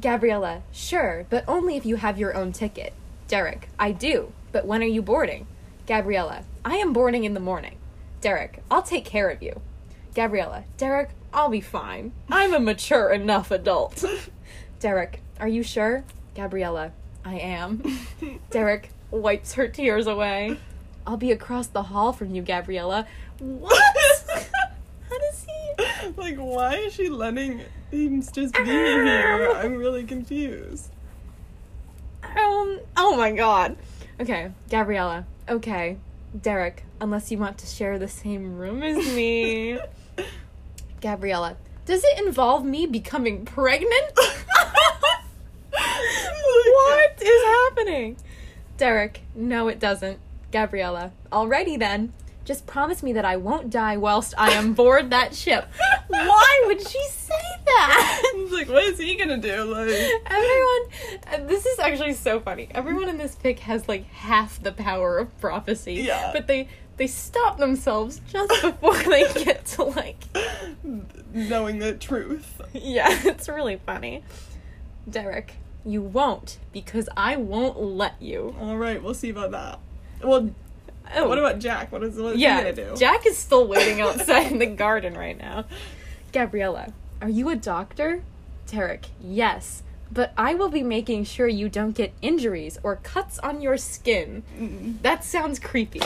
Gabriella, 0.00 0.62
sure, 0.72 1.26
but 1.30 1.44
only 1.46 1.76
if 1.76 1.84
you 1.84 1.96
have 1.96 2.18
your 2.18 2.34
own 2.34 2.52
ticket. 2.52 2.92
Derek, 3.28 3.68
I 3.78 3.92
do, 3.92 4.32
but 4.52 4.64
when 4.66 4.82
are 4.82 4.86
you 4.86 5.02
boarding? 5.02 5.46
Gabriella, 5.86 6.42
I 6.64 6.76
am 6.78 6.92
boarding 6.92 7.22
in 7.22 7.34
the 7.34 7.40
morning. 7.40 7.76
Derek, 8.20 8.60
I'll 8.68 8.82
take 8.82 9.04
care 9.04 9.30
of 9.30 9.40
you. 9.40 9.60
Gabriella, 10.14 10.64
Derek, 10.78 11.10
I'll 11.32 11.48
be 11.48 11.60
fine. 11.60 12.10
I'm 12.28 12.52
a 12.52 12.58
mature 12.58 13.10
enough 13.10 13.52
adult. 13.52 14.04
Derek, 14.80 15.20
are 15.38 15.46
you 15.46 15.62
sure? 15.62 16.02
Gabriella, 16.34 16.90
I 17.24 17.36
am. 17.38 17.84
Derek 18.50 18.90
wipes 19.12 19.52
her 19.54 19.68
tears 19.68 20.08
away. 20.08 20.58
I'll 21.06 21.16
be 21.16 21.30
across 21.30 21.68
the 21.68 21.84
hall 21.84 22.12
from 22.12 22.34
you, 22.34 22.42
Gabriella. 22.42 23.06
What? 23.38 23.96
How 25.08 25.18
does 25.18 25.46
he? 25.46 26.08
like, 26.16 26.36
why 26.36 26.74
is 26.74 26.94
she 26.94 27.08
letting 27.08 27.60
him 27.92 28.22
just 28.22 28.54
be 28.54 28.64
here? 28.64 29.52
I'm 29.54 29.76
really 29.76 30.02
confused. 30.02 30.90
Um. 32.24 32.80
Oh 32.96 33.14
my 33.16 33.30
god. 33.30 33.76
Okay, 34.18 34.50
Gabriella. 34.68 35.26
Okay, 35.48 35.98
Derek. 36.40 36.82
Unless 37.00 37.30
you 37.30 37.38
want 37.38 37.58
to 37.58 37.66
share 37.66 37.98
the 37.98 38.08
same 38.08 38.56
room 38.56 38.82
as 38.82 38.96
me. 39.14 39.78
Gabriella. 41.00 41.56
Does 41.84 42.02
it 42.02 42.26
involve 42.26 42.64
me 42.64 42.86
becoming 42.86 43.44
pregnant? 43.44 44.12
what 45.70 47.22
is 47.22 47.44
happening? 47.44 48.16
Derek. 48.76 49.20
No, 49.36 49.68
it 49.68 49.78
doesn't. 49.78 50.18
Gabriella. 50.50 51.12
Alrighty 51.30 51.78
then. 51.78 52.12
Just 52.44 52.66
promise 52.66 53.02
me 53.02 53.12
that 53.12 53.24
I 53.24 53.36
won't 53.36 53.70
die 53.70 53.96
whilst 53.96 54.34
I 54.36 54.50
am 54.50 54.70
aboard 54.70 55.10
that 55.10 55.34
ship. 55.34 55.68
Why 56.08 56.62
would 56.66 56.80
she 56.80 57.04
It's 58.38 58.52
like, 58.52 58.68
what 58.68 58.84
is 58.84 58.98
he 58.98 59.16
gonna 59.16 59.38
do? 59.38 59.64
Like, 59.64 59.88
Everyone, 60.26 60.82
uh, 61.32 61.46
this 61.48 61.66
is 61.66 61.78
actually 61.78 62.12
so 62.14 62.38
funny. 62.40 62.68
Everyone 62.72 63.08
in 63.08 63.18
this 63.18 63.34
pick 63.34 63.58
has 63.60 63.88
like 63.88 64.06
half 64.10 64.62
the 64.62 64.72
power 64.72 65.18
of 65.18 65.38
prophecy. 65.40 65.94
Yeah. 65.94 66.30
But 66.32 66.46
they 66.46 66.68
they 66.96 67.06
stop 67.08 67.58
themselves 67.58 68.20
just 68.30 68.50
before 68.62 68.94
they 69.02 69.26
get 69.44 69.64
to 69.66 69.84
like. 69.84 70.16
knowing 71.32 71.78
the 71.80 71.94
truth. 71.94 72.60
Yeah, 72.72 73.06
it's 73.24 73.48
really 73.48 73.80
funny. 73.84 74.22
Derek, 75.08 75.54
you 75.84 76.02
won't 76.02 76.58
because 76.72 77.08
I 77.16 77.36
won't 77.36 77.80
let 77.80 78.20
you. 78.20 78.54
All 78.60 78.76
right, 78.76 79.02
we'll 79.02 79.14
see 79.14 79.30
about 79.30 79.50
that. 79.52 79.78
Well, 80.22 80.50
Oh, 81.14 81.28
what 81.28 81.38
about 81.38 81.60
Jack? 81.60 81.92
What 81.92 82.02
is 82.02 82.16
what 82.16 82.34
is 82.34 82.40
yeah? 82.40 82.58
he 82.64 82.72
gonna 82.72 82.90
do? 82.90 82.96
Jack 82.96 83.26
is 83.26 83.36
still 83.38 83.66
waiting 83.68 84.00
outside 84.00 84.50
in 84.50 84.58
the 84.58 84.66
garden 84.66 85.14
right 85.14 85.38
now. 85.38 85.64
Gabriella, 86.32 86.92
are 87.20 87.28
you 87.28 87.48
a 87.48 87.56
doctor? 87.56 88.22
Derek, 88.66 89.06
yes. 89.20 89.82
But 90.12 90.32
I 90.36 90.54
will 90.54 90.68
be 90.68 90.82
making 90.82 91.24
sure 91.24 91.48
you 91.48 91.68
don't 91.68 91.92
get 91.92 92.12
injuries 92.22 92.78
or 92.82 92.96
cuts 92.96 93.38
on 93.40 93.60
your 93.60 93.76
skin. 93.76 94.42
That 95.02 95.24
sounds 95.24 95.58
creepy. 95.58 96.00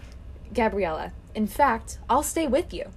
Gabriella, 0.54 1.12
in 1.34 1.46
fact, 1.46 1.98
I'll 2.08 2.22
stay 2.22 2.46
with 2.46 2.72
you. 2.72 2.90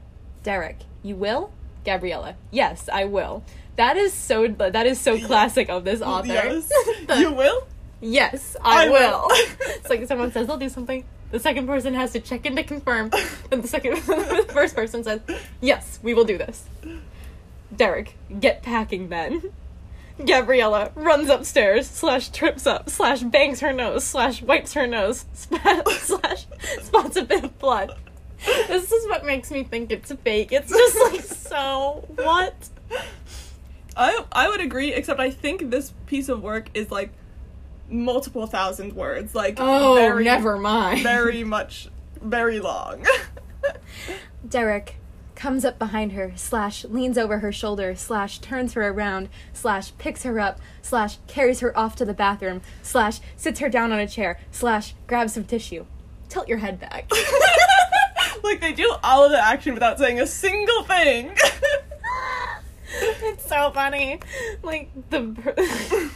Derek, 0.44 0.80
you 1.04 1.16
will? 1.16 1.52
Gabriella, 1.84 2.36
yes, 2.52 2.90
I 2.92 3.06
will. 3.06 3.44
That 3.76 3.98
is 3.98 4.14
so 4.14 4.48
that 4.48 4.86
is 4.86 5.00
so 5.00 5.20
classic 5.26 5.70
of 5.70 5.84
this 5.84 6.02
author. 6.02 6.28
Yes. 6.28 6.72
The- 7.08 7.16
you 7.20 7.32
will? 7.34 7.68
Yes, 8.02 8.56
I, 8.62 8.86
I 8.86 8.90
will. 8.90 9.26
will. 9.28 9.28
it's 9.32 9.90
like 9.90 10.06
someone 10.08 10.32
says 10.32 10.48
they'll 10.48 10.58
do 10.58 10.70
something. 10.70 11.04
The 11.32 11.40
second 11.40 11.66
person 11.68 11.94
has 11.96 12.12
to 12.14 12.20
check 12.20 12.46
in 12.46 12.56
to 12.56 12.64
confirm, 12.64 13.10
and 13.52 13.64
the 13.64 13.68
second, 13.68 13.96
the 13.96 14.46
first 14.54 14.76
person 14.76 15.04
says, 15.04 15.22
"Yes, 15.60 16.00
we 16.04 16.14
will 16.14 16.24
do 16.24 16.38
this." 16.38 16.66
Derek, 17.78 18.16
get 18.40 18.64
packing 18.64 19.10
then. 19.10 19.52
Gabriella 20.26 20.92
runs 20.96 21.30
upstairs, 21.30 21.90
slash 21.90 22.30
trips 22.30 22.66
up, 22.66 22.90
slash 22.90 23.22
bangs 23.22 23.60
her 23.60 23.74
nose, 23.74 24.04
slash 24.06 24.42
wipes 24.42 24.74
her 24.74 24.88
nose, 24.88 25.26
spat, 25.34 25.88
slash 25.90 26.46
spots 26.82 27.18
a 27.18 27.24
bit 27.24 27.44
of 27.44 27.60
blood. 27.60 27.92
This 28.68 28.92
is 28.92 29.08
what 29.08 29.26
makes 29.26 29.52
me 29.52 29.64
think 29.64 29.92
it's 29.92 30.12
fake. 30.24 30.52
It's 30.52 30.70
just 30.70 30.98
like 31.12 31.22
so 31.24 32.06
what? 32.16 32.54
I 33.98 34.24
I 34.32 34.48
would 34.50 34.62
agree, 34.62 34.94
except 34.94 35.20
I 35.20 35.32
think 35.32 35.70
this 35.70 35.94
piece 36.06 36.30
of 36.30 36.42
work 36.42 36.70
is 36.74 36.92
like 36.92 37.12
multiple 37.90 38.48
thousand 38.48 38.94
words. 38.94 39.36
Like 39.36 39.56
Oh, 39.60 39.96
very, 39.96 40.24
never 40.24 40.58
mind. 40.58 41.04
very 41.04 41.44
much 41.44 41.90
very 42.22 42.60
long. 42.60 43.06
Derek 44.48 44.96
comes 45.36 45.66
up 45.66 45.78
behind 45.78 46.14
her, 46.14 46.32
slash 46.36 46.86
leans 46.86 47.18
over 47.18 47.40
her 47.40 47.52
shoulder, 47.52 47.96
slash 47.96 48.40
turns 48.40 48.74
her 48.74 48.88
around, 48.88 49.30
slash 49.54 49.96
picks 49.98 50.24
her 50.24 50.40
up, 50.40 50.60
slash 50.82 51.18
carries 51.28 51.60
her 51.60 51.78
off 51.78 51.96
to 51.98 52.06
the 52.06 52.14
bathroom, 52.14 52.62
slash 52.82 53.20
sits 53.36 53.60
her 53.60 53.70
down 53.70 53.92
on 53.92 54.00
a 54.00 54.08
chair, 54.08 54.40
slash 54.52 54.96
grabs 55.08 55.34
some 55.34 55.44
tissue. 55.44 55.86
Tilt 56.30 56.48
your 56.48 56.58
head 56.60 56.80
back. 56.80 57.10
like 58.44 58.62
they 58.62 58.74
do 58.74 58.96
all 59.04 59.26
of 59.26 59.32
the 59.32 59.44
action 59.44 59.74
without 59.74 60.00
saying 60.00 60.20
a 60.20 60.28
single 60.28 60.84
thing. 60.84 61.36
it's 62.88 63.48
so 63.48 63.72
funny. 63.72 64.20
Like 64.64 64.90
the 65.10 66.10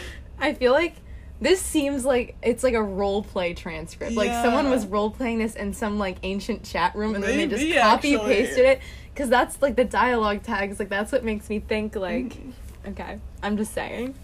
I 0.38 0.54
feel 0.54 0.72
like 0.72 0.94
this 1.40 1.60
seems 1.60 2.04
like 2.04 2.36
it's 2.42 2.62
like 2.64 2.74
a 2.74 2.82
role 2.82 3.22
play 3.22 3.54
transcript. 3.54 4.14
Like 4.14 4.30
someone 4.42 4.70
was 4.70 4.86
role 4.86 5.10
playing 5.10 5.38
this 5.38 5.54
in 5.54 5.72
some 5.72 5.98
like 5.98 6.16
ancient 6.22 6.64
chat 6.64 6.94
room 6.96 7.14
and 7.14 7.22
then 7.22 7.36
they 7.36 7.46
just 7.46 7.62
copy 7.80 8.14
actually. 8.14 8.34
pasted 8.34 8.64
it 8.64 8.80
cuz 9.14 9.28
that's 9.28 9.60
like 9.62 9.76
the 9.76 9.84
dialogue 9.84 10.42
tags 10.42 10.78
like 10.78 10.88
that's 10.88 11.12
what 11.12 11.24
makes 11.24 11.48
me 11.48 11.60
think 11.60 11.94
like 11.96 12.24
Mm-hmm. 12.24 12.88
okay, 12.90 13.18
I'm 13.42 13.56
just 13.56 13.72
saying. 13.72 14.14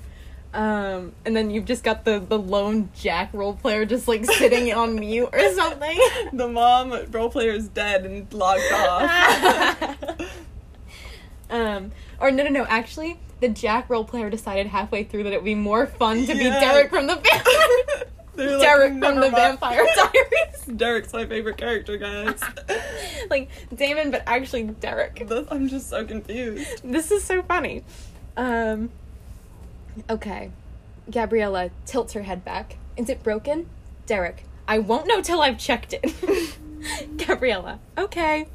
Um, 0.53 1.13
and 1.25 1.35
then 1.35 1.51
you've 1.51 1.65
just 1.65 1.83
got 1.83 2.05
the 2.05 2.21
the 2.21 2.39
lone 2.39 2.91
Jack 2.95 3.31
role 3.33 3.55
player 3.55 3.85
just 3.85 4.07
like 4.07 4.25
sitting 4.25 4.73
on 4.73 4.95
mute 5.01 5.29
or 5.33 5.53
something. 5.53 5.99
the 6.33 6.49
mom 6.49 6.95
role 7.11 7.29
player 7.29 7.51
is 7.51 7.69
dead 7.69 8.05
and 8.07 8.33
logged 8.33 8.73
off. 8.73 10.17
Um, 11.51 11.93
or 12.21 12.31
no, 12.31 12.43
no, 12.45 12.51
no. 12.51 12.65
Actually, 12.65 13.19
the 13.45 13.51
Jack 13.51 13.91
role 13.91 14.05
player 14.05 14.31
decided 14.31 14.69
halfway 14.69 15.05
through 15.05 15.25
that 15.25 15.35
it 15.35 15.37
would 15.37 15.45
be 15.45 15.55
more 15.55 15.87
fun 15.87 16.25
to 16.25 16.33
be 16.33 16.45
Derek 16.45 16.89
from 16.89 17.07
the 17.07 17.17
vampire. 17.17 18.05
They're 18.37 18.53
like, 18.53 18.61
Derek 18.63 18.93
from 18.99 19.21
the. 19.21 19.31
Vampire 19.31 19.87
Diaries. 19.95 20.65
Derek's 20.77 21.13
my 21.13 21.27
favorite 21.27 21.59
character, 21.59 21.99
guys. 21.99 22.41
like 23.31 23.51
Damon, 23.75 24.11
but 24.11 24.23
actually 24.27 24.63
Derek. 24.65 25.29
This- 25.29 25.47
I'm 25.51 25.69
just 25.69 25.91
so 25.91 26.07
confused. 26.07 26.81
This 26.83 27.11
is 27.11 27.23
so 27.23 27.43
funny. 27.43 27.85
Um, 28.39 28.91
okay, 30.09 30.51
Gabriella 31.11 31.69
tilts 31.85 32.15
her 32.15 32.23
head 32.23 32.47
back. 32.47 32.79
Is 32.97 33.11
it 33.11 33.23
broken? 33.23 33.69
Derek, 34.07 34.45
I 34.67 34.79
won't 34.79 35.07
know 35.07 35.21
till 35.21 35.43
I've 35.43 35.59
checked 35.59 35.93
it. 35.93 36.57
Gabriella, 37.19 37.79
okay. 37.99 38.49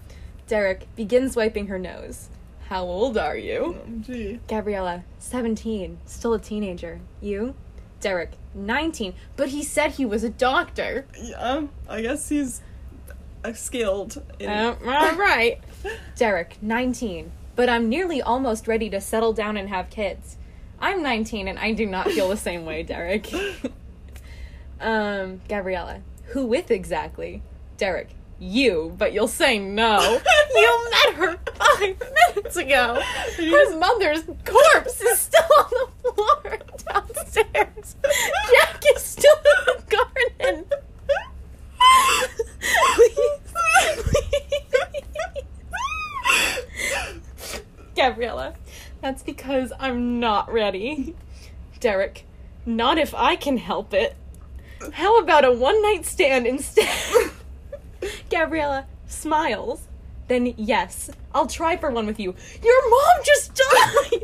Derek 0.48 0.88
begins 0.96 1.36
wiping 1.36 1.68
her 1.68 1.78
nose. 1.78 2.30
How 2.70 2.84
old 2.84 3.18
are 3.18 3.36
you? 3.36 3.78
Oh, 3.84 4.00
gee. 4.02 4.40
Gabriella, 4.48 5.04
17, 5.18 5.98
still 6.06 6.34
a 6.36 6.40
teenager. 6.40 7.02
You? 7.20 7.56
Derek, 8.00 8.34
19, 8.54 9.16
but 9.36 9.50
he 9.50 9.64
said 9.64 9.94
he 9.94 10.06
was 10.06 10.24
a 10.24 10.30
doctor. 10.30 11.08
Yeah, 11.20 11.64
I 11.90 12.02
guess 12.04 12.30
he's 12.30 12.62
skilled. 13.56 14.22
In- 14.38 14.50
Uh, 14.52 14.76
all 14.86 15.16
right. 15.16 15.60
Derek, 16.16 16.58
19, 16.62 17.32
but 17.56 17.70
I'm 17.70 17.90
nearly 17.90 18.22
almost 18.22 18.68
ready 18.68 18.88
to 18.92 19.02
settle 19.02 19.34
down 19.34 19.58
and 19.58 19.68
have 19.70 19.90
kids. 19.90 20.38
I'm 20.80 21.02
19 21.02 21.48
and 21.48 21.58
I 21.58 21.74
do 21.74 21.88
not 21.88 22.10
feel 22.12 22.30
the 22.30 22.38
same 22.38 22.66
way, 22.66 22.84
Derek. 22.84 23.28
um, 24.80 25.42
Gabriella, 25.50 26.02
who 26.28 26.46
with 26.46 26.70
exactly? 26.70 27.42
Derek, 27.78 28.10
you, 28.40 28.96
but 28.98 29.14
you'll 29.14 29.28
say 29.28 29.60
no. 29.60 30.00
you 30.56 30.90
met 30.92 31.16
her 31.16 31.38
five 31.56 32.02
minutes 32.36 32.56
ago. 32.56 33.02
Her 33.38 33.78
mother's 33.78 34.24
corpse 34.46 35.02
is 35.02 35.20
still 35.20 35.48
on 35.58 35.70
the 35.70 35.88
floor 36.14 36.60
downstairs. 36.88 37.96
Jack 38.52 38.84
is 38.96 39.02
still 39.02 39.36
in 39.36 39.66
the 39.66 39.84
garden. 39.90 40.66
please, 42.96 43.40
please. 43.46 44.30
Gabriella, 47.96 48.54
that's 49.02 49.24
because 49.24 49.74
I'm 49.80 50.20
not 50.20 50.52
ready. 50.52 51.16
Derek, 51.80 52.26
not 52.66 52.98
if 52.98 53.14
I 53.14 53.36
can 53.36 53.58
help 53.58 53.94
it. 53.94 54.16
How 54.94 55.20
about 55.20 55.44
a 55.44 55.52
one 55.52 55.82
night 55.82 56.06
stand 56.06 56.48
instead? 56.48 56.88
Gabriella 58.30 58.86
smiles. 59.08 59.88
Then, 60.28 60.54
yes, 60.58 61.10
I'll 61.34 61.48
try 61.48 61.76
for 61.78 61.90
one 61.90 62.06
with 62.06 62.20
you. 62.20 62.36
Your 62.64 62.90
mom 62.90 63.24
just 63.24 63.56
died! 63.56 64.24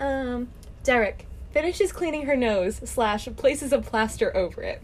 um, 0.00 0.48
Derek 0.84 1.26
finishes 1.52 1.92
cleaning 1.92 2.26
her 2.26 2.36
nose, 2.36 2.80
slash, 2.84 3.28
places 3.36 3.72
a 3.72 3.80
plaster 3.80 4.34
over 4.36 4.62
it. 4.62 4.82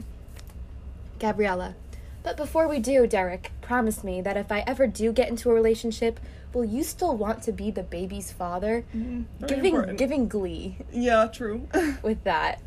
Gabriella, 1.18 1.74
but 2.22 2.36
before 2.36 2.68
we 2.68 2.78
do, 2.78 3.06
Derek, 3.06 3.52
promise 3.60 4.04
me 4.04 4.20
that 4.20 4.36
if 4.36 4.52
I 4.52 4.64
ever 4.66 4.86
do 4.86 5.12
get 5.12 5.28
into 5.28 5.50
a 5.50 5.54
relationship, 5.54 6.20
will 6.52 6.64
you 6.64 6.82
still 6.82 7.16
want 7.16 7.42
to 7.44 7.52
be 7.52 7.70
the 7.70 7.82
baby's 7.82 8.32
father? 8.32 8.84
Very 8.92 9.24
giving 9.46 9.74
important. 9.74 9.98
giving 9.98 10.28
glee 10.28 10.76
Yeah, 10.92 11.28
true. 11.32 11.68
with 12.02 12.22
that. 12.24 12.60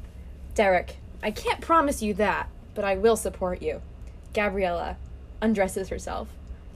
Derek, 0.56 0.98
I 1.24 1.32
can't 1.32 1.62
promise 1.62 2.02
you 2.02 2.14
that, 2.16 2.50
but 2.74 2.84
I 2.84 2.96
will 2.96 3.16
support 3.16 3.62
you. 3.62 3.82
Gabriella, 4.34 4.98
undresses 5.42 5.90
herself. 5.90 6.28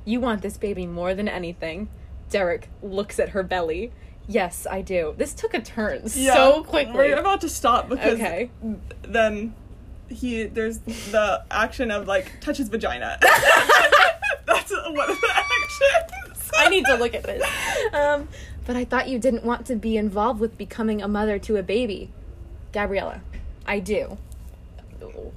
You 0.04 0.20
want 0.20 0.42
this 0.42 0.58
baby 0.58 0.86
more 0.86 1.14
than 1.14 1.28
anything. 1.28 1.90
Derek 2.30 2.70
looks 2.82 3.20
at 3.20 3.30
her 3.30 3.44
belly. 3.44 3.92
Yes, 4.28 4.66
I 4.70 4.82
do. 4.82 5.14
This 5.18 5.34
took 5.34 5.54
a 5.54 5.62
turn 5.62 6.10
so 6.10 6.64
quickly. 6.64 6.94
We're 6.96 7.20
about 7.20 7.42
to 7.42 7.50
stop 7.50 7.90
because 7.90 8.14
Okay. 8.16 8.50
then 9.04 9.54
he 10.10 10.44
there's 10.46 10.80
the 10.80 11.44
action 11.52 11.92
of 11.92 12.08
like 12.08 12.40
touch 12.42 12.58
his 12.58 12.70
vagina. 12.70 13.18
That's 14.46 14.72
one 14.72 15.10
of 15.10 15.22
the 15.22 15.30
actions. 15.32 16.52
I 16.58 16.70
need 16.70 16.86
to 16.86 16.96
look 16.96 17.14
at 17.14 17.24
this. 17.24 17.44
Um, 17.94 18.28
but 18.66 18.76
I 18.76 18.86
thought 18.86 19.08
you 19.10 19.20
didn't 19.20 19.44
want 19.44 19.66
to 19.68 19.76
be 19.76 19.98
involved 19.98 20.40
with 20.40 20.58
becoming 20.58 21.02
a 21.02 21.08
mother 21.08 21.38
to 21.40 21.58
a 21.58 21.64
baby. 21.64 22.12
Gabriella, 22.72 23.22
I 23.68 23.80
do. 23.80 24.18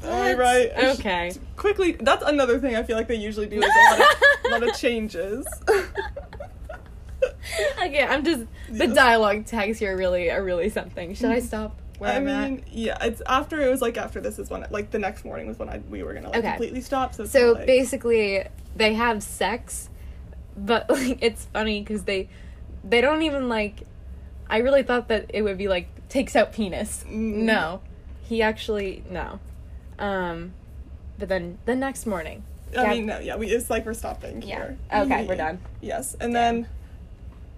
All 0.05 0.35
right. 0.37 0.71
Okay. 0.77 1.33
Quickly, 1.57 1.93
that's 1.93 2.23
another 2.25 2.59
thing 2.59 2.77
I 2.77 2.83
feel 2.83 2.97
like 2.97 3.09
they 3.09 3.15
usually 3.17 3.47
do 3.47 3.61
is 3.63 3.65
a 3.65 3.79
lot 3.79 4.01
of, 4.01 4.51
lot 4.51 4.63
of 4.69 4.75
changes. 4.79 5.47
okay, 7.83 8.03
I'm 8.05 8.25
just 8.25 8.45
the 8.69 8.87
Yes. 8.87 8.95
dialogue 8.95 9.47
tags 9.47 9.79
here 9.79 9.97
really 9.97 10.31
are 10.31 10.43
really 10.43 10.69
something. 10.69 11.15
Should 11.15 11.31
I 11.31 11.41
stop 11.41 11.77
where 11.99 12.11
I 12.11 12.15
am 12.15 12.25
mean, 12.27 12.65
yeah, 12.71 12.97
it's 13.05 13.21
after 13.27 13.61
it 13.61 13.69
was 13.71 13.81
like 13.83 13.97
after 13.97 14.21
this 14.21 14.39
is 14.39 14.51
when 14.51 14.65
like 14.71 14.91
the 14.91 14.99
next 14.99 15.25
morning 15.25 15.47
was 15.49 15.59
when 15.59 15.69
I 15.69 15.79
we 15.91 16.03
were 16.03 16.15
gonna 16.15 16.29
like 16.29 16.39
Okay. 16.39 16.49
completely 16.51 16.81
stop. 16.81 17.15
So, 17.15 17.25
So 17.27 17.53
like, 17.53 17.67
basically, 17.67 18.45
they 18.77 18.95
have 18.95 19.23
sex, 19.23 19.89
but 20.57 20.89
like 20.91 21.19
it's 21.23 21.47
funny 21.47 21.81
because 21.81 22.05
they 22.05 22.29
they 22.85 23.01
don't 23.01 23.23
even 23.23 23.49
like. 23.49 23.81
I 24.51 24.59
really 24.59 24.83
thought 24.83 25.09
that 25.09 25.27
it 25.35 25.43
would 25.43 25.59
be 25.59 25.69
like 25.69 25.89
takes 26.09 26.35
out 26.35 26.53
penis. 26.55 27.05
Mm. 27.07 27.13
No, 27.45 27.81
he 28.23 28.41
actually 28.43 29.03
no. 29.11 29.41
Um, 29.99 30.53
but 31.19 31.29
then 31.29 31.59
the 31.65 31.75
next 31.75 32.07
morning. 32.07 32.43
I 32.73 32.83
Gab- 32.83 32.89
mean, 32.91 33.07
no, 33.07 33.19
yeah, 33.19 33.37
we 33.37 33.49
it's 33.49 33.71
like 33.71 33.87
we're 33.87 33.95
stopping 33.95 34.43
Yeah. 34.43 34.57
here. 34.57 34.79
Okay, 34.93 35.27
we're 35.27 35.37
done. 35.37 35.59
Yes, 35.81 36.17
and 36.21 36.35
then 36.35 36.69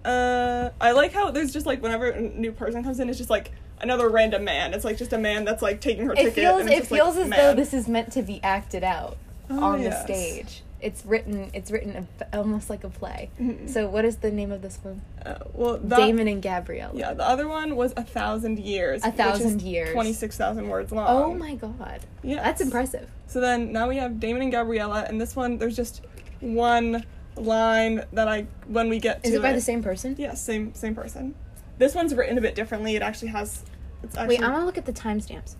uh, 0.05 0.69
I 0.79 0.91
like 0.91 1.11
how 1.13 1.31
there's 1.31 1.51
just 1.53 1.65
like 1.65 1.81
whenever 1.81 2.09
a 2.09 2.21
new 2.21 2.51
person 2.51 2.83
comes 2.83 2.99
in, 2.99 3.09
it's 3.09 3.17
just 3.17 3.29
like 3.29 3.51
another 3.81 4.09
random 4.09 4.43
man. 4.43 4.73
It's 4.73 4.85
like 4.85 4.97
just 4.97 5.13
a 5.13 5.17
man 5.17 5.43
that's 5.45 5.61
like 5.61 5.81
taking 5.81 6.05
her 6.05 6.13
it 6.13 6.17
ticket. 6.17 6.33
feels 6.35 6.61
it 6.65 6.69
just, 6.79 6.91
like, 6.91 6.99
feels 7.01 7.17
as 7.17 7.29
though 7.29 7.53
this 7.53 7.73
is 7.73 7.87
meant 7.87 8.11
to 8.13 8.21
be 8.21 8.39
acted 8.43 8.83
out 8.83 9.17
Oh, 9.49 9.63
on 9.63 9.81
yes. 9.81 10.05
the 10.07 10.13
stage. 10.13 10.63
It's 10.81 11.05
written. 11.05 11.51
It's 11.53 11.69
written 11.71 12.07
a, 12.21 12.37
almost 12.37 12.69
like 12.69 12.83
a 12.83 12.89
play. 12.89 13.29
Mhm. 13.39 13.69
So 13.69 13.87
what 13.87 14.03
is 14.03 14.17
the 14.17 14.31
name 14.31 14.51
of 14.51 14.61
this 14.61 14.79
one? 14.81 15.01
Uh, 15.25 15.35
well, 15.53 15.77
that, 15.77 15.97
Damon 15.97 16.27
and 16.27 16.41
Gabrielle. 16.41 16.91
Yeah, 16.93 17.13
the 17.13 17.27
other 17.27 17.47
one 17.47 17.75
was 17.75 17.93
a 17.95 18.03
thousand 18.03 18.59
years. 18.59 19.03
A 19.05 19.11
Thousand 19.11 19.61
Years. 19.61 19.93
Twenty 19.93 20.13
six 20.13 20.37
thousand 20.37 20.69
words 20.69 20.91
long. 20.91 21.07
Oh 21.07 21.33
my 21.33 21.55
god. 21.55 22.01
Yeah, 22.23 22.41
That's 22.43 22.61
impressive. 22.61 23.09
So 23.27 23.39
then 23.39 23.71
now 23.71 23.87
we 23.87 23.97
have 23.97 24.19
Damon 24.19 24.41
and 24.41 24.51
Gabriella, 24.51 25.05
and 25.07 25.21
this 25.21 25.35
one 25.35 25.57
there's 25.57 25.75
just 25.75 26.01
one 26.39 27.05
line 27.35 28.03
that 28.13 28.27
I 28.27 28.47
when 28.67 28.89
we 28.89 28.99
get 28.99 29.23
to 29.23 29.29
Is 29.29 29.35
it 29.35 29.41
by 29.41 29.53
the 29.53 29.61
same 29.61 29.83
person? 29.83 30.15
Yeah, 30.17 30.33
same 30.33 30.73
same 30.73 30.95
person. 30.95 31.35
This 31.77 31.95
one's 31.95 32.13
written 32.13 32.37
a 32.37 32.41
bit 32.41 32.55
differently. 32.55 32.95
It 32.95 33.01
actually 33.01 33.29
has. 33.29 33.63
It's 34.03 34.17
actually. 34.17 34.37
Wait, 34.37 34.43
I 34.43 34.49
want 34.49 34.61
to 34.61 34.65
look 34.65 34.77
at 34.77 34.85
the 34.85 34.93
timestamps. 34.93 35.55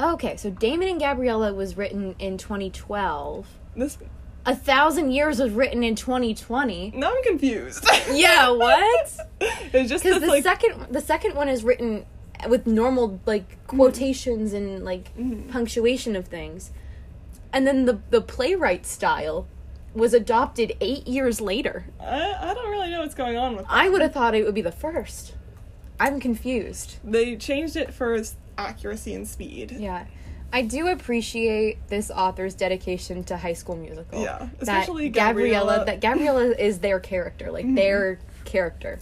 Okay, 0.00 0.36
so 0.36 0.50
Damon 0.50 0.88
and 0.88 1.00
Gabriella 1.00 1.52
was 1.52 1.76
written 1.76 2.14
in 2.18 2.38
2012. 2.38 3.46
This. 3.78 3.98
A 4.46 4.54
Thousand 4.54 5.10
Years 5.12 5.40
was 5.40 5.50
written 5.52 5.82
in 5.84 5.94
2020. 5.94 6.92
Now 6.96 7.10
I'm 7.14 7.22
confused. 7.22 7.86
Yeah, 8.10 8.50
what? 8.50 9.12
it's 9.40 9.90
just 9.90 10.02
Because 10.04 10.20
the 10.22 10.26
like. 10.28 10.42
second 10.42 10.86
the 10.90 11.00
second 11.02 11.34
one 11.34 11.48
is 11.48 11.62
written 11.62 12.06
with 12.48 12.66
normal 12.66 13.20
like 13.26 13.64
quotations 13.66 14.52
and 14.54 14.84
like 14.84 15.14
Mhm. 15.16 15.50
punctuation 15.50 16.16
of 16.16 16.28
things, 16.28 16.70
and 17.52 17.66
then 17.66 17.84
the 17.84 18.00
the 18.10 18.20
playwright 18.22 18.86
style 18.86 19.46
was 19.94 20.14
adopted 20.14 20.72
eight 20.80 21.06
years 21.06 21.40
later. 21.40 21.86
I, 22.00 22.34
I 22.50 22.54
don't 22.54 22.70
really 22.70 22.90
know 22.90 23.00
what's 23.00 23.14
going 23.14 23.36
on 23.36 23.56
with. 23.56 23.66
I 23.68 23.88
would 23.90 24.00
have 24.00 24.12
thought 24.14 24.34
it 24.34 24.44
would 24.44 24.54
be 24.54 24.62
the 24.62 24.72
first. 24.72 25.34
I'm 26.00 26.20
confused. 26.20 26.96
They 27.04 27.36
changed 27.36 27.74
it 27.76 27.92
for 27.92 28.22
accuracy 28.56 29.12
and 29.14 29.26
speed. 29.28 29.72
Yeah. 29.72 30.06
I 30.52 30.62
do 30.62 30.88
appreciate 30.88 31.76
this 31.88 32.10
author's 32.10 32.54
dedication 32.54 33.22
to 33.24 33.36
High 33.36 33.52
School 33.52 33.76
Musical. 33.76 34.22
Yeah, 34.22 34.48
especially 34.60 35.08
Gabriella. 35.10 35.82
Gabriella. 35.82 35.84
That 35.84 36.00
Gabriella 36.00 36.44
is 36.58 36.78
their 36.78 37.00
character, 37.00 37.50
like 37.50 37.66
Mhm. 37.66 37.76
their 37.76 38.18
character. 38.44 38.98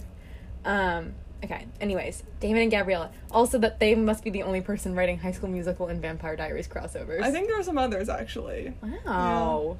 Um. 0.65 1.13
Okay. 1.43 1.65
Anyways, 1.79 2.23
Damon 2.39 2.63
and 2.63 2.71
Gabriella. 2.71 3.11
Also, 3.31 3.57
that 3.59 3.79
they 3.79 3.95
must 3.95 4.23
be 4.23 4.29
the 4.29 4.43
only 4.43 4.59
person 4.59 4.95
writing 4.95 5.19
High 5.19 5.31
School 5.31 5.49
Musical 5.49 5.87
and 5.87 6.01
Vampire 6.01 6.35
Diaries 6.35 6.67
crossovers. 6.67 7.21
I 7.21 7.31
think 7.31 7.47
there 7.47 7.57
are 7.59 7.63
some 7.63 7.77
others 7.77 8.09
actually. 8.09 8.73
Wow. 9.05 9.77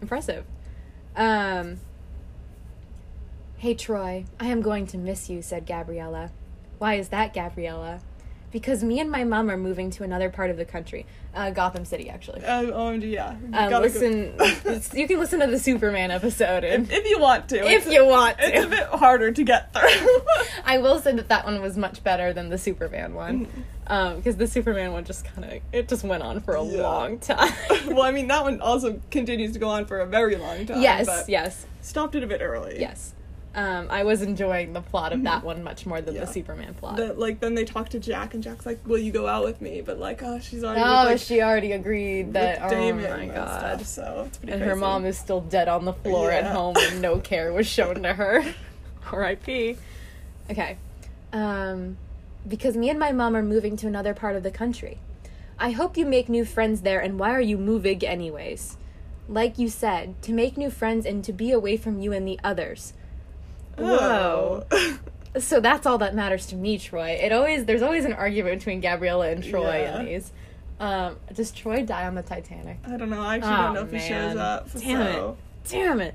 Impressive. 0.00 0.44
Um. 1.16 1.80
Hey 3.58 3.74
Troy, 3.74 4.24
I 4.38 4.46
am 4.46 4.62
going 4.62 4.86
to 4.86 4.96
miss 4.96 5.28
you," 5.28 5.42
said 5.42 5.66
Gabriella. 5.66 6.30
"Why 6.78 6.94
is 6.94 7.08
that, 7.10 7.34
Gabriella?" 7.34 8.00
Because 8.52 8.82
me 8.82 8.98
and 8.98 9.08
my 9.10 9.22
mom 9.22 9.48
are 9.48 9.56
moving 9.56 9.90
to 9.92 10.02
another 10.02 10.28
part 10.28 10.50
of 10.50 10.56
the 10.56 10.64
country, 10.64 11.06
uh, 11.34 11.50
Gotham 11.50 11.84
City, 11.84 12.10
actually. 12.10 12.44
Uh, 12.44 12.62
OMG, 12.64 13.12
yeah. 13.12 13.36
Um, 13.52 13.80
listen, 13.80 14.34
you 14.92 15.06
can 15.06 15.20
listen 15.20 15.38
to 15.38 15.46
the 15.46 15.58
Superman 15.58 16.10
episode, 16.10 16.64
if, 16.64 16.90
if 16.90 17.08
you 17.08 17.20
want 17.20 17.48
to. 17.50 17.58
if 17.58 17.82
It's- 17.86 17.92
you 17.92 18.04
want 18.06 18.36
It's 18.40 18.66
a 18.66 18.68
bit 18.68 18.86
harder 18.88 19.30
to 19.30 19.42
get 19.44 19.72
through. 19.72 20.20
I 20.64 20.78
will 20.78 20.98
say 20.98 21.14
that 21.14 21.28
that 21.28 21.44
one 21.44 21.62
was 21.62 21.76
much 21.76 22.02
better 22.02 22.32
than 22.32 22.48
the 22.48 22.58
Superman 22.58 23.14
one, 23.14 23.46
because 23.84 24.34
the 24.36 24.48
Superman 24.48 24.92
one 24.92 25.04
just 25.04 25.24
kind 25.24 25.44
of 25.44 25.60
it 25.72 25.88
just 25.88 26.02
went 26.02 26.24
on 26.24 26.40
for 26.40 26.54
a 26.56 26.64
Yeah. 26.64 26.82
long 26.82 27.18
time. 27.20 27.52
well, 27.86 28.02
I 28.02 28.10
mean, 28.10 28.26
that 28.28 28.42
one 28.42 28.60
also 28.60 29.00
continues 29.12 29.52
to 29.52 29.60
go 29.60 29.68
on 29.68 29.86
for 29.86 30.00
a 30.00 30.06
very 30.06 30.34
long 30.34 30.66
time. 30.66 30.82
yes, 30.82 31.24
yes, 31.28 31.66
Stopped 31.82 32.16
it 32.16 32.24
a 32.24 32.26
bit 32.26 32.40
early. 32.42 32.80
yes. 32.80 33.14
Um, 33.52 33.88
I 33.90 34.04
was 34.04 34.22
enjoying 34.22 34.72
the 34.74 34.80
plot 34.80 35.12
of 35.12 35.24
that 35.24 35.42
one 35.42 35.64
much 35.64 35.84
more 35.84 36.00
than 36.00 36.14
Mm-hmm. 36.14 36.20
Yeah. 36.20 36.26
the 36.26 36.32
Superman 36.32 36.74
plot. 36.74 36.96
That 36.98 37.18
like 37.18 37.40
then 37.40 37.54
they 37.56 37.64
talk 37.64 37.88
to 37.90 37.98
Jack 37.98 38.34
and 38.34 38.42
Jack's 38.42 38.64
like, 38.64 38.78
"Will 38.86 38.98
you 38.98 39.10
go 39.10 39.26
out 39.26 39.44
with 39.44 39.60
me?" 39.60 39.80
But 39.80 39.98
like, 39.98 40.22
oh, 40.22 40.38
she's 40.38 40.62
already 40.62 40.80
oh, 40.84 41.02
with, 41.04 41.12
like, 41.12 41.20
she 41.20 41.42
already 41.42 41.72
agreed 41.72 42.32
that. 42.34 42.60
Oh 42.62 42.70
Damien 42.70 43.10
my 43.10 43.18
and 43.22 43.34
god. 43.34 43.80
stuff, 43.80 43.86
so 43.88 44.24
it's 44.28 44.38
pretty 44.38 44.52
And 44.52 44.62
her 44.62 44.76
mom 44.76 45.04
is 45.04 45.18
still 45.18 45.40
dead 45.40 45.66
on 45.68 45.84
the 45.84 45.92
floor 45.92 46.30
at 46.30 46.46
home 46.46 46.76
and 46.78 47.02
no 47.02 47.18
care 47.18 47.52
was 47.52 47.66
shown 47.66 48.02
to 48.04 48.14
her. 48.14 48.44
R.I.P. 49.12 49.76
Okay. 50.48 50.76
Um, 51.32 51.96
because 52.46 52.76
me 52.76 52.88
and 52.88 52.98
my 53.00 53.10
mom 53.10 53.34
are 53.36 53.42
moving 53.42 53.76
to 53.78 53.86
another 53.88 54.14
part 54.14 54.36
of 54.36 54.44
the 54.44 54.50
country. 54.52 54.98
I 55.58 55.72
hope 55.72 55.96
you 55.96 56.06
make 56.06 56.28
new 56.28 56.44
friends 56.44 56.82
there, 56.82 57.00
and 57.00 57.18
why 57.18 57.32
are 57.32 57.40
you 57.40 57.58
moving 57.58 58.04
anyways? 58.04 58.76
Like 59.28 59.58
you 59.58 59.68
said, 59.68 60.20
to 60.22 60.32
make 60.32 60.56
new 60.56 60.70
friends 60.70 61.04
and 61.04 61.22
to 61.24 61.32
be 61.32 61.50
away 61.50 61.76
from 61.76 61.98
you 62.00 62.12
and 62.12 62.26
the 62.26 62.38
others. 62.42 62.92
Whoa. 63.80 64.66
Oh. 64.70 64.98
So 65.38 65.60
that's 65.60 65.86
all 65.86 65.98
that 65.98 66.14
matters 66.14 66.46
to 66.46 66.56
me, 66.56 66.76
Troy. 66.78 67.10
It 67.22 67.30
always 67.32 67.64
there's 67.64 67.82
always 67.82 68.04
an 68.04 68.12
argument 68.12 68.58
between 68.58 68.80
Gabriella 68.80 69.30
and 69.30 69.44
Troy 69.44 69.82
Yeah. 69.82 70.00
in 70.00 70.06
these. 70.06 70.32
Um, 70.80 71.16
does 71.34 71.52
Troy 71.52 71.84
die 71.84 72.06
on 72.06 72.14
the 72.14 72.22
Titanic? 72.22 72.78
I 72.84 72.96
don't 72.96 73.10
know. 73.10 73.20
I 73.22 73.36
actually 73.36 73.52
Oh, 73.52 73.56
don't 73.56 73.74
know 73.74 73.82
if 73.82 73.92
he 73.92 73.98
shows 74.08 74.36
up. 74.36 74.72
Damn 74.72 75.12
so. 75.12 75.36
it. 75.64 75.68
Damn 75.70 76.00
it. 76.00 76.14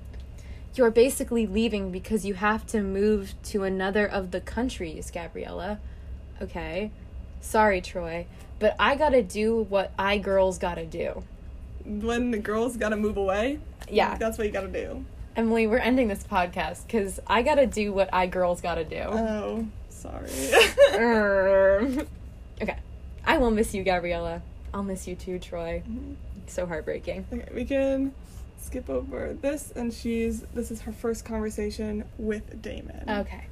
You're 0.74 0.92
basically 0.92 1.48
leaving 1.48 1.92
because 1.92 2.26
you 2.26 2.34
have 2.34 2.66
to 2.68 2.82
move 2.82 3.36
to 3.44 3.64
another 3.64 4.06
of 4.06 4.32
the 4.32 4.42
countries, 4.42 5.12
Gabriella. 5.12 5.80
Okay. 6.42 6.92
Sorry, 7.40 7.80
Troy. 7.80 8.26
But 8.60 8.76
I 8.80 8.96
gotta 8.96 9.22
do 9.24 9.62
what 9.70 9.92
I 9.98 10.18
girls 10.18 10.58
gotta 10.58 10.86
do. 10.86 11.24
When 11.86 12.32
the 12.32 12.40
girls 12.40 12.76
gotta 12.76 12.98
move 12.98 13.16
away, 13.18 13.60
Yeah. 13.90 14.18
that's 14.18 14.38
what 14.38 14.48
you 14.48 14.52
gotta 14.54 14.68
do. 14.68 15.06
Emily, 15.36 15.68
we're 15.68 15.78
ending 15.80 16.08
this 16.08 16.24
podcast 16.24 16.86
because 16.88 17.20
I 17.28 17.42
gotta 17.42 17.66
do 17.66 17.92
what 17.92 18.10
I 18.14 18.26
girls 18.28 18.62
gotta 18.62 18.86
do. 18.86 19.02
Oh, 19.02 19.68
sorry. 19.90 20.30
Erm. 20.94 22.08
okay. 22.62 22.78
I 23.26 23.38
will 23.38 23.52
miss 23.52 23.74
you, 23.74 23.84
Gabriella. 23.84 24.42
I'll 24.74 24.84
miss 24.84 25.08
you 25.08 25.16
too, 25.16 25.40
Troy. 25.40 25.84
So 26.48 26.66
heartbreaking. 26.66 27.26
okay, 27.34 27.50
we 27.54 27.66
can 27.66 28.14
skip 28.62 28.90
over 28.90 29.34
this, 29.34 29.72
and 29.76 29.94
she's 29.94 30.42
this 30.54 30.72
is 30.72 30.82
her 30.82 30.92
first 30.94 31.26
conversation 31.26 32.06
with 32.18 32.62
Damon. 32.62 33.04
Okay. 33.10 33.48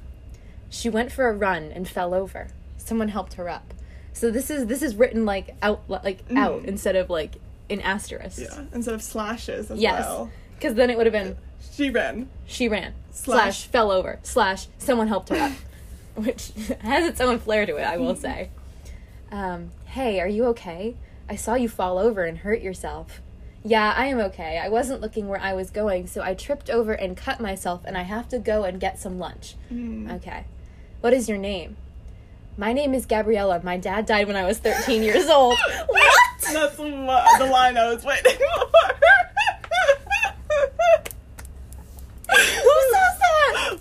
She 0.70 0.88
went 0.88 1.12
for 1.12 1.28
a 1.28 1.32
run 1.32 1.70
and 1.72 1.86
fell 1.88 2.14
over. 2.14 2.48
Someone 2.78 3.08
helped 3.08 3.34
her 3.34 3.48
up. 3.48 3.74
So 4.14 4.30
this 4.30 4.48
is 4.48 4.66
this 4.66 4.80
is 4.82 4.96
written 4.96 5.26
like 5.26 5.54
out 5.60 5.82
like 5.88 6.26
Mhm. 6.28 6.38
out 6.38 6.64
instead 6.64 6.96
of 6.96 7.10
like 7.10 7.34
in 7.68 7.80
asterisks. 7.82 8.40
Yeah, 8.40 8.64
instead 8.72 8.94
of 8.94 9.02
slashes 9.02 9.70
as 9.70 9.78
Yes. 9.78 10.00
well. 10.06 10.30
Because 10.54 10.74
then 10.76 10.88
it 10.88 10.96
would 10.96 11.06
have 11.06 11.12
been 11.12 11.36
She 11.72 11.90
ran. 11.90 12.28
she 12.46 12.68
ran 12.68 12.94
slash, 13.10 13.36
Slash. 13.60 13.66
fell 13.66 13.90
over 13.90 14.18
slash 14.22 14.66
someone 14.78 15.08
helped 15.08 15.28
her 15.30 15.36
up, 15.36 15.52
which 16.14 16.52
has 16.80 17.06
its 17.06 17.20
own 17.20 17.38
flair 17.38 17.66
to 17.66 17.76
it. 17.76 17.82
I 17.84 17.96
will 17.96 18.14
say. 18.26 18.50
Um, 19.32 19.70
hey, 19.86 20.20
are 20.20 20.28
you 20.28 20.44
okay? 20.46 20.94
I 21.28 21.36
saw 21.36 21.54
you 21.54 21.68
fall 21.68 21.98
over 21.98 22.24
and 22.24 22.38
hurt 22.38 22.60
yourself. 22.60 23.20
Yeah, 23.64 23.94
I 23.96 24.06
am 24.06 24.18
okay. 24.20 24.58
I 24.62 24.68
wasn't 24.68 25.00
looking 25.00 25.26
where 25.26 25.40
I 25.40 25.54
was 25.54 25.70
going, 25.70 26.06
so 26.06 26.22
I 26.22 26.34
tripped 26.34 26.68
over 26.68 26.92
and 26.92 27.16
cut 27.16 27.40
myself, 27.40 27.80
and 27.86 27.96
I 27.96 28.02
have 28.02 28.28
to 28.28 28.38
go 28.38 28.64
and 28.64 28.78
get 28.78 28.98
some 29.00 29.18
lunch. 29.18 29.54
Mm. 29.72 30.12
Okay. 30.16 30.44
What 31.00 31.14
is 31.14 31.28
your 31.30 31.38
name? 31.38 31.76
My 32.58 32.72
name 32.74 32.92
is 32.94 33.06
Gabriella. 33.06 33.60
My 33.64 33.78
dad 33.78 34.04
died 34.06 34.26
when 34.26 34.36
I 34.36 34.44
was 34.44 34.58
13 34.58 35.02
years 35.02 35.26
old. 35.28 35.56
What? 35.88 36.52
That's 36.52 36.76
the, 36.76 36.82
the 36.84 37.46
line 37.50 37.78
I 37.78 37.88
was 37.94 38.04
waiting 38.04 38.36
for. 38.36 38.94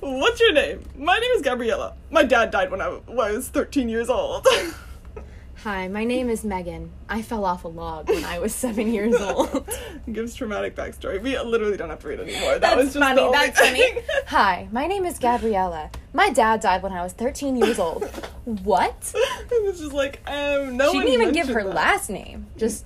Your 0.04 0.54
name? 0.54 0.84
My 0.98 1.18
name 1.18 1.32
is 1.32 1.42
Gabriella. 1.42 1.94
My 2.12 2.24
dad 2.24 2.52
died 2.52 2.72
when 2.72 2.82
I 2.82 3.00
was 3.08 3.48
13 3.50 3.90
years 3.90 4.10
old. 4.10 4.46
Hi, 5.64 5.88
my 5.88 6.04
name 6.04 6.30
is 6.30 6.44
Megan. 6.44 6.92
I 7.08 7.22
fell 7.22 7.46
off 7.46 7.64
a 7.64 7.70
log 7.70 8.10
when 8.10 8.26
I 8.26 8.38
was 8.40 8.54
seven 8.54 8.92
years 8.92 9.16
old. 9.22 9.66
Gives 10.12 10.36
traumatic 10.36 10.76
backstory. 10.76 11.22
We 11.22 11.40
literally 11.40 11.78
don't 11.78 11.90
have 11.90 12.00
to 12.00 12.08
read 12.10 12.20
anymore. 12.20 12.54
That 12.54 12.62
That's 12.62 12.76
was 12.76 12.86
just 12.94 13.00
funny. 13.00 13.32
That's 13.32 13.60
funny. 13.60 14.02
Hi, 14.28 14.68
my 14.74 14.88
name 14.88 15.06
is 15.06 15.20
Gabriella. 15.20 15.90
My 16.12 16.30
dad 16.32 16.60
died 16.60 16.84
when 16.84 16.92
I 16.92 17.02
was 17.02 17.14
13 17.14 17.56
years 17.56 17.80
old. 17.80 18.04
What? 18.44 19.14
it 19.16 19.64
was 19.64 19.80
just 19.80 19.94
like, 19.94 20.20
um, 20.28 20.76
no 20.76 20.92
she 20.92 21.00
didn't 21.00 21.14
even 21.14 21.32
give 21.34 21.48
her 21.48 21.64
that. 21.64 21.74
last 21.74 22.10
name. 22.10 22.48
Just, 22.58 22.86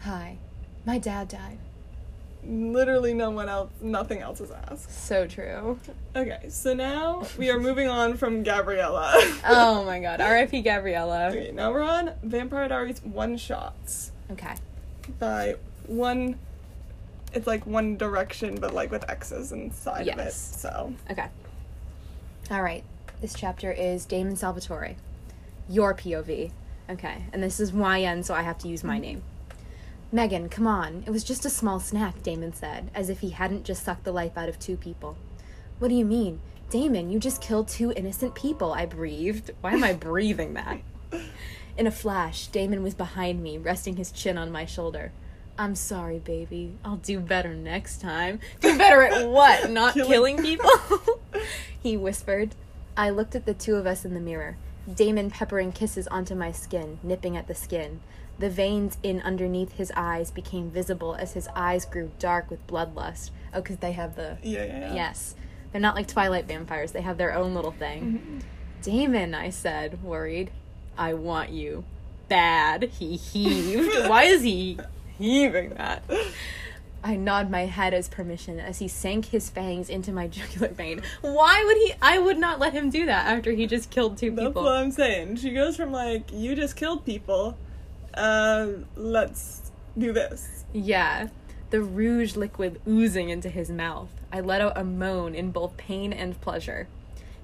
hi, 0.00 0.38
my 0.86 0.96
dad 0.96 1.28
died. 1.28 1.58
Literally, 2.46 3.14
no 3.14 3.30
one 3.30 3.48
else, 3.48 3.70
nothing 3.80 4.20
else 4.20 4.40
is 4.40 4.50
asked. 4.50 5.06
So 5.06 5.26
true. 5.26 5.78
Okay, 6.14 6.46
so 6.48 6.74
now 6.74 7.26
we 7.38 7.50
are 7.50 7.58
moving 7.58 7.88
on 7.88 8.16
from 8.16 8.42
Gabriella. 8.42 9.12
Oh 9.46 9.84
my 9.84 10.00
god. 10.00 10.20
R.I.P. 10.20 10.62
Gabriella. 10.62 11.28
Okay, 11.28 11.50
now 11.52 11.70
we're 11.70 11.82
on 11.82 12.12
Vampire 12.22 12.68
Diaries 12.68 13.02
one 13.02 13.36
shots 13.36 14.12
Okay. 14.30 14.54
by 15.18 15.56
one. 15.86 16.38
It's 17.32 17.46
like 17.46 17.66
one 17.66 17.96
direction, 17.96 18.56
but 18.60 18.72
like 18.72 18.90
with 18.90 19.08
X's 19.08 19.52
inside 19.52 20.08
of 20.08 20.18
it. 20.18 20.32
So 20.32 20.94
Okay. 21.10 21.26
All 22.50 22.62
right. 22.62 22.84
This 23.20 23.34
chapter 23.34 23.72
is 23.72 24.04
Damon 24.04 24.36
Salvatore. 24.36 24.96
Your 25.68 25.94
POV. 25.94 26.50
Okay. 26.90 27.24
And 27.32 27.42
this 27.42 27.58
is 27.58 27.72
YN, 27.72 28.22
so 28.22 28.34
I 28.34 28.42
have 28.42 28.58
to 28.58 28.68
use 28.68 28.84
my 28.84 28.94
mm-hmm. 28.94 29.02
name. 29.02 29.22
Megan, 30.14 30.48
come 30.48 30.68
on. 30.68 31.02
It 31.06 31.10
was 31.10 31.24
just 31.24 31.44
a 31.44 31.50
small 31.50 31.80
snack, 31.80 32.22
Damon 32.22 32.52
said, 32.52 32.88
as 32.94 33.10
if 33.10 33.18
he 33.18 33.30
hadn't 33.30 33.64
just 33.64 33.82
sucked 33.84 34.04
the 34.04 34.12
life 34.12 34.38
out 34.38 34.48
of 34.48 34.60
two 34.60 34.76
people. 34.76 35.16
What 35.80 35.88
do 35.88 35.94
you 35.96 36.04
mean? 36.04 36.38
Damon, 36.70 37.10
you 37.10 37.18
just 37.18 37.42
killed 37.42 37.66
two 37.66 37.90
innocent 37.96 38.36
people, 38.36 38.72
I 38.72 38.86
breathed. 38.86 39.50
Why 39.60 39.72
am 39.72 39.82
I 39.82 39.92
breathing 40.08 40.54
that? 40.54 40.78
In 41.76 41.88
a 41.88 41.90
flash, 41.90 42.46
Damon 42.46 42.84
was 42.84 42.94
behind 42.94 43.42
me, 43.42 43.58
resting 43.58 43.96
his 43.96 44.12
chin 44.12 44.38
on 44.38 44.52
my 44.52 44.64
shoulder. 44.66 45.10
I'm 45.58 45.74
sorry, 45.74 46.20
baby. 46.20 46.76
I'll 46.84 46.96
do 46.98 47.18
better 47.18 47.52
next 47.52 48.00
time. 48.00 48.38
Do 48.60 48.78
better 48.78 49.02
at 49.02 49.28
what? 49.28 49.68
Not 49.72 49.94
Killing- 49.94 50.36
killing 50.36 50.42
people? 50.44 50.70
he 51.82 51.96
whispered. 51.96 52.54
I 52.96 53.10
looked 53.10 53.34
at 53.34 53.46
the 53.46 53.54
two 53.54 53.74
of 53.74 53.84
us 53.84 54.04
in 54.04 54.14
the 54.14 54.20
mirror. 54.20 54.58
Damon 54.94 55.32
peppering 55.32 55.72
kisses 55.72 56.06
onto 56.06 56.36
my 56.36 56.52
skin, 56.52 57.00
nipping 57.02 57.36
at 57.36 57.48
the 57.48 57.54
skin. 57.56 57.98
The 58.38 58.50
veins 58.50 58.98
in 59.02 59.20
underneath 59.20 59.72
his 59.72 59.92
eyes 59.94 60.30
became 60.30 60.70
visible 60.70 61.14
as 61.14 61.32
his 61.32 61.48
eyes 61.54 61.84
grew 61.84 62.10
dark 62.18 62.50
with 62.50 62.66
bloodlust. 62.66 63.30
Oh, 63.52 63.60
because 63.60 63.76
they 63.76 63.92
have 63.92 64.16
the. 64.16 64.38
yeah, 64.42 64.64
yeah, 64.64 64.78
yeah. 64.80 64.94
Yes. 64.94 65.36
They're 65.72 65.80
not 65.80 65.94
like 65.96 66.06
Twilight 66.06 66.46
vampires, 66.46 66.92
they 66.92 67.02
have 67.02 67.18
their 67.18 67.34
own 67.34 67.54
little 67.54 67.72
thing. 67.72 68.02
Mm-hmm. 68.02 68.38
Damon, 68.82 69.34
I 69.34 69.50
said, 69.50 70.02
worried. 70.02 70.50
I 70.96 71.14
want 71.14 71.50
you. 71.50 71.84
Bad. 72.28 72.84
He 72.98 73.16
heaved. 73.16 74.08
Why 74.08 74.24
is 74.24 74.42
he 74.42 74.78
heaving 75.18 75.70
that? 75.70 76.04
I 77.04 77.16
nod 77.16 77.50
my 77.50 77.66
head 77.66 77.92
as 77.92 78.08
permission 78.08 78.58
as 78.58 78.78
he 78.78 78.88
sank 78.88 79.26
his 79.26 79.50
fangs 79.50 79.90
into 79.90 80.10
my 80.10 80.26
jugular 80.28 80.68
vein. 80.68 81.02
Why 81.20 81.62
would 81.66 81.76
he? 81.76 81.92
I 82.00 82.18
would 82.18 82.38
not 82.38 82.58
let 82.58 82.72
him 82.72 82.88
do 82.88 83.04
that 83.06 83.26
after 83.26 83.52
he 83.52 83.66
just 83.66 83.90
killed 83.90 84.16
two 84.16 84.30
people. 84.30 84.44
That's 84.44 84.50
people. 84.50 84.62
what 84.64 84.76
I'm 84.76 84.90
saying. 84.90 85.36
She 85.36 85.50
goes 85.50 85.76
from 85.76 85.92
like, 85.92 86.32
you 86.32 86.54
just 86.54 86.76
killed 86.76 87.04
people, 87.04 87.58
uh, 88.16 88.68
let's 88.96 89.72
do 89.96 90.12
this. 90.12 90.64
Yeah. 90.72 91.28
The 91.70 91.82
rouge 91.82 92.36
liquid 92.36 92.80
oozing 92.86 93.30
into 93.30 93.48
his 93.48 93.70
mouth. 93.70 94.10
I 94.32 94.40
let 94.40 94.60
out 94.60 94.76
a 94.78 94.84
moan 94.84 95.34
in 95.34 95.50
both 95.50 95.76
pain 95.76 96.12
and 96.12 96.40
pleasure. 96.40 96.88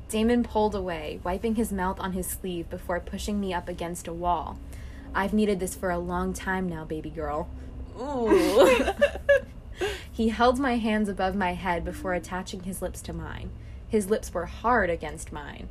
Damon 0.09 0.43
pulled 0.43 0.75
away, 0.75 1.21
wiping 1.23 1.55
his 1.55 1.73
mouth 1.73 2.01
on 2.01 2.13
his 2.13 2.27
sleeve 2.27 2.69
before 2.69 3.01
pushing 3.01 3.41
me 3.41 3.55
up 3.55 3.69
against 3.69 4.09
a 4.09 4.13
wall. 4.13 4.59
I've 5.15 5.33
needed 5.33 5.61
this 5.61 5.75
for 5.75 5.91
a 5.91 5.99
long 5.99 6.33
time 6.33 6.69
now, 6.69 6.85
baby 6.85 7.11
girl. 7.11 7.49
Ooh. 8.01 8.89
he 10.13 10.29
held 10.29 10.59
my 10.59 10.77
hands 10.77 11.09
above 11.09 11.35
my 11.35 11.55
head 11.55 11.85
before 11.85 12.15
attaching 12.15 12.65
his 12.65 12.83
lips 12.83 13.01
to 13.03 13.13
mine. 13.13 13.51
His 13.89 14.11
lips 14.11 14.33
were 14.33 14.47
hard 14.47 14.91
against 14.91 15.33
mine. 15.33 15.69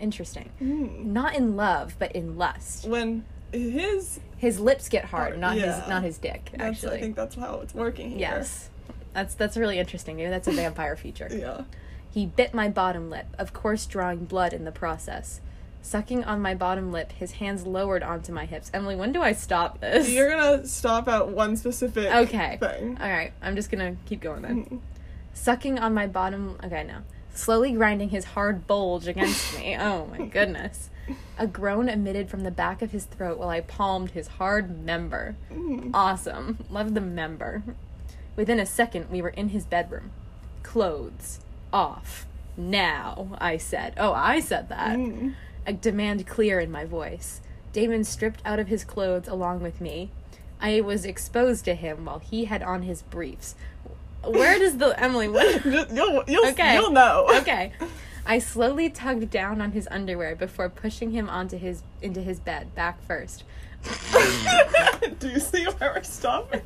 Interesting. 0.00 0.50
Hmm. 0.58 1.12
Not 1.12 1.34
in 1.34 1.56
love, 1.56 1.96
but 1.98 2.12
in 2.12 2.36
lust. 2.36 2.86
When 2.86 3.24
his, 3.52 4.20
His 4.36 4.60
lips 4.60 4.88
get 4.88 5.06
hard, 5.06 5.28
Hard, 5.30 5.38
not 5.40 5.56
yeah. 5.56 5.80
his 5.80 5.88
not 5.88 6.02
his 6.02 6.18
dick, 6.18 6.50
that's, 6.52 6.62
actually. 6.62 6.98
I 6.98 7.00
think 7.00 7.16
that's 7.16 7.34
how 7.34 7.60
it's 7.60 7.74
working 7.74 8.10
here. 8.10 8.18
Yes. 8.20 8.70
That's 9.14 9.34
that's 9.34 9.56
really 9.56 9.78
interesting. 9.78 10.16
Maybe 10.16 10.28
that's 10.30 10.48
a 10.48 10.52
vampire 10.52 10.96
feature. 10.96 11.28
Yeah. 11.36 11.62
He 12.10 12.24
bit 12.24 12.54
my 12.54 12.68
bottom 12.70 13.10
lip, 13.10 13.26
of 13.38 13.52
course 13.52 13.84
drawing 13.84 14.24
blood 14.24 14.52
in 14.54 14.64
the 14.64 14.72
process. 14.72 15.40
Sucking 15.82 16.24
on 16.24 16.40
my 16.40 16.54
bottom 16.54 16.90
lip, 16.90 17.12
his 17.12 17.32
hands 17.32 17.66
lowered 17.66 18.02
onto 18.02 18.32
my 18.32 18.44
hips. 18.46 18.70
Emily, 18.74 18.96
when 18.96 19.12
do 19.12 19.22
I 19.22 19.32
stop 19.32 19.80
this? 19.80 20.10
You're 20.10 20.30
gonna 20.30 20.66
stop 20.66 21.06
at 21.08 21.28
one 21.28 21.56
specific 21.56 22.06
okay. 22.12 22.56
thing. 22.58 22.98
All 23.00 23.08
right. 23.08 23.32
I'm 23.42 23.54
just 23.54 23.70
going 23.70 23.94
to 23.94 24.00
keep 24.06 24.20
going 24.20 24.42
then. 24.42 24.64
Mhm. 24.64 24.78
Sucking 25.34 25.78
on 25.78 25.92
my 25.94 26.06
bottom 26.06 26.56
Okay, 26.64 26.82
no. 26.84 26.98
Slowly 27.34 27.72
grinding 27.72 28.08
his 28.08 28.24
hard 28.24 28.66
bulge 28.66 29.06
against 29.06 29.56
me. 29.58 29.76
Oh 29.78 30.06
my 30.06 30.24
goodness. 30.36 30.90
A 31.38 31.46
groan 31.46 31.88
emitted 31.88 32.28
from 32.28 32.40
the 32.42 32.50
back 32.50 32.82
of 32.82 32.90
his 32.92 33.04
throat 33.04 33.38
while 33.38 33.48
I 33.48 33.60
palmed 33.60 34.10
his 34.10 34.26
hard 34.28 34.84
member. 34.84 35.36
Mhm. 35.52 35.90
Awesome. 35.94 36.58
Love 36.70 36.94
the 36.94 37.00
member. 37.00 37.62
Within 38.36 38.58
a 38.60 38.66
second, 38.66 39.10
we 39.10 39.22
were 39.22 39.28
in 39.30 39.50
his 39.50 39.64
bedroom. 39.64 40.10
Clothes 40.62 41.40
off. 41.72 42.26
Now, 42.56 43.28
I 43.38 43.56
said. 43.56 43.94
Oh, 43.96 44.12
I 44.12 44.40
said 44.40 44.68
that. 44.68 44.96
Mm. 44.96 45.34
A 45.66 45.72
demand 45.72 46.26
clear 46.26 46.58
in 46.60 46.70
my 46.70 46.84
voice. 46.84 47.40
Damon 47.72 48.04
stripped 48.04 48.40
out 48.44 48.58
of 48.58 48.68
his 48.68 48.84
clothes 48.84 49.28
along 49.28 49.60
with 49.60 49.80
me. 49.80 50.10
I 50.60 50.80
was 50.80 51.04
exposed 51.04 51.64
to 51.66 51.74
him 51.74 52.06
while 52.06 52.18
he 52.20 52.46
had 52.46 52.62
on 52.62 52.82
his 52.82 53.02
briefs. 53.02 53.54
Where 54.24 54.58
does 54.58 54.78
the 54.78 54.98
Emily? 55.00 55.28
What? 55.28 55.64
You'll 55.92 56.24
you'll 56.26 56.46
Okay. 56.48 56.74
you'll 56.74 56.90
know. 56.90 57.26
okay. 57.40 57.72
I 58.26 58.40
slowly 58.40 58.90
tugged 58.90 59.30
down 59.30 59.60
on 59.60 59.72
his 59.72 59.86
underwear 59.90 60.34
before 60.34 60.68
pushing 60.68 61.12
him 61.12 61.30
onto 61.30 61.56
his 61.56 61.82
into 62.02 62.20
his 62.20 62.40
bed, 62.40 62.74
back 62.74 63.00
first. 63.06 63.44
Do 65.20 65.28
you 65.28 65.38
see 65.38 65.64
where 65.64 65.92
we're 65.94 66.02
stopping? 66.02 66.62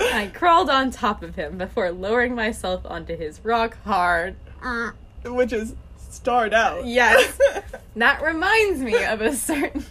I 0.00 0.30
crawled 0.32 0.70
on 0.70 0.92
top 0.92 1.22
of 1.22 1.34
him 1.34 1.58
before 1.58 1.90
lowering 1.90 2.34
myself 2.34 2.82
onto 2.84 3.16
his 3.16 3.40
rock 3.44 3.76
hard. 3.84 4.36
Uh. 4.62 4.92
Which 5.24 5.52
is 5.52 5.74
starred 5.98 6.54
out. 6.54 6.86
Yes. 6.86 7.38
That 7.96 8.20
reminds 8.20 8.80
me 8.80 9.02
of 9.04 9.22
a 9.22 9.32
certain. 9.34 9.82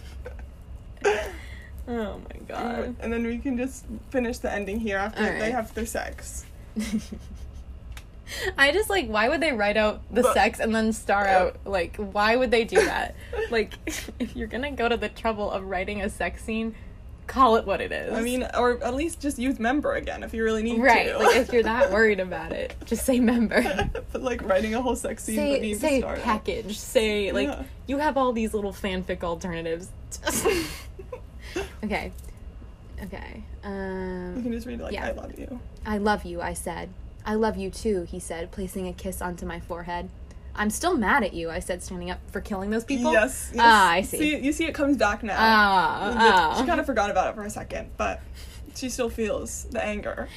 Oh 1.88 2.20
my 2.20 2.38
god. 2.46 2.94
and 3.00 3.12
then 3.12 3.26
we 3.26 3.38
can 3.38 3.56
just 3.56 3.84
finish 4.10 4.38
the 4.38 4.52
ending 4.52 4.78
here 4.78 4.96
after 4.96 5.22
they 5.22 5.50
have 5.50 5.74
their 5.74 5.86
sex. 5.86 6.46
I 8.58 8.72
just 8.72 8.90
like, 8.90 9.06
why 9.08 9.28
would 9.28 9.40
they 9.40 9.52
write 9.52 9.76
out 9.76 10.02
the 10.12 10.22
But- 10.22 10.34
sex 10.34 10.58
and 10.60 10.74
then 10.74 10.92
star 10.92 11.26
out? 11.26 11.56
Like, 11.64 11.96
why 11.96 12.36
would 12.36 12.50
they 12.50 12.64
do 12.64 12.76
that? 12.84 13.14
like, 13.50 13.74
if 14.18 14.34
you're 14.36 14.46
gonna 14.48 14.70
go 14.72 14.88
to 14.88 14.96
the 14.96 15.08
trouble 15.08 15.50
of 15.50 15.64
writing 15.64 16.00
a 16.02 16.08
sex 16.10 16.42
scene, 16.44 16.74
call 17.26 17.56
it 17.56 17.66
what 17.66 17.80
it 17.80 17.90
is. 17.90 18.12
I 18.12 18.20
mean, 18.22 18.46
or 18.56 18.82
at 18.84 18.94
least 18.94 19.20
just 19.20 19.36
use 19.38 19.58
member 19.58 19.94
again 19.94 20.22
if 20.22 20.32
you 20.32 20.44
really 20.44 20.62
need 20.62 20.80
right? 20.80 21.06
to. 21.08 21.14
Right, 21.14 21.24
like, 21.26 21.36
if 21.36 21.52
you're 21.52 21.64
that 21.64 21.90
worried 21.90 22.20
about 22.20 22.52
it, 22.52 22.74
just 22.84 23.04
say 23.04 23.18
member. 23.20 23.62
but 24.12 24.22
like 24.22 24.42
writing 24.42 24.74
a 24.76 24.80
whole 24.82 24.94
sex 24.96 25.24
scene 25.24 25.36
would 25.36 25.54
say 25.56 25.60
need 25.60 25.80
say 25.80 25.90
to 26.00 26.06
start. 26.06 26.22
package. 26.22 26.78
Say 26.78 27.32
like 27.32 27.48
Yeah. 27.48 27.62
you 27.88 27.98
have 27.98 28.16
all 28.16 28.32
these 28.32 28.54
little 28.54 28.72
fanfic 28.72 29.24
alternatives. 29.24 29.88
okay, 31.84 32.12
okay. 33.02 33.42
Um, 33.64 34.34
You 34.36 34.42
can 34.42 34.52
just 34.52 34.66
read 34.66 34.80
like 34.80 34.92
Yeah. 34.92 35.06
I 35.06 35.10
love 35.12 35.38
you. 35.38 35.60
I 35.84 35.98
love 35.98 36.24
you. 36.24 36.40
I 36.40 36.52
said. 36.54 36.90
I 37.26 37.34
love 37.34 37.56
you 37.56 37.70
too. 37.70 38.02
He 38.08 38.20
said, 38.20 38.52
placing 38.52 38.86
a 38.86 38.92
kiss 38.92 39.20
onto 39.20 39.44
my 39.44 39.58
forehead. 39.58 40.08
I'm 40.54 40.70
still 40.70 40.96
mad 40.96 41.24
at 41.24 41.34
you. 41.34 41.50
I 41.50 41.58
said, 41.58 41.82
standing 41.82 42.10
up 42.10 42.20
for 42.30 42.40
killing 42.40 42.70
those 42.70 42.84
people. 42.84 43.12
Yes, 43.12 43.50
yes. 43.52 43.62
Ah, 43.62 43.90
I 43.90 44.02
see. 44.02 44.38
You 44.38 44.52
see, 44.52 44.64
it 44.64 44.74
comes 44.74 44.96
back 44.96 45.22
now. 45.22 45.36
Ah, 45.36 46.14
ah. 46.16 46.60
She 46.60 46.66
kind 46.66 46.80
of 46.80 46.86
forgot 46.86 47.10
about 47.10 47.28
it 47.28 47.34
for 47.34 47.42
a 47.42 47.50
second, 47.50 47.90
but 47.96 48.22
she 48.74 48.88
still 48.88 49.10
feels 49.10 49.64
the 49.64 49.84
anger. 49.84 50.28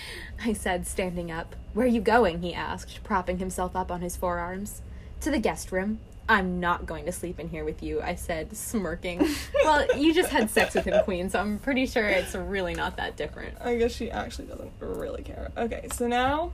I 0.44 0.54
said, 0.54 0.88
standing 0.88 1.32
up. 1.32 1.56
Where 1.74 1.86
are 1.86 1.90
you 1.90 2.02
going? 2.02 2.42
He 2.42 2.54
asked, 2.54 3.04
propping 3.04 3.38
himself 3.38 3.76
up 3.76 3.92
on 3.92 4.02
his 4.02 4.18
forearms. 4.18 4.82
To 5.22 5.32
the 5.32 5.40
guest 5.40 5.72
room. 5.72 6.00
I'm 6.28 6.60
not 6.60 6.86
going 6.86 7.06
to 7.06 7.12
sleep 7.12 7.40
in 7.40 7.50
here 7.50 7.66
with 7.66 7.82
you, 7.82 8.02
I 8.02 8.14
said, 8.16 8.56
smirking. 8.56 9.28
well, 9.64 9.98
you 9.98 10.14
just 10.14 10.30
had 10.30 10.50
sex 10.50 10.76
with 10.76 10.86
him, 10.86 11.04
Queen, 11.04 11.30
so 11.30 11.40
I'm 11.40 11.58
pretty 11.58 11.88
sure 11.88 12.06
it's 12.06 12.36
really 12.36 12.76
not 12.76 12.98
that 12.98 13.18
different. 13.18 13.58
I 13.60 13.78
guess 13.78 13.92
she 13.92 14.12
actually 14.12 14.48
doesn't 14.48 14.72
really 14.80 15.24
care. 15.24 15.50
Okay, 15.58 15.88
so 15.92 16.08
now 16.08 16.52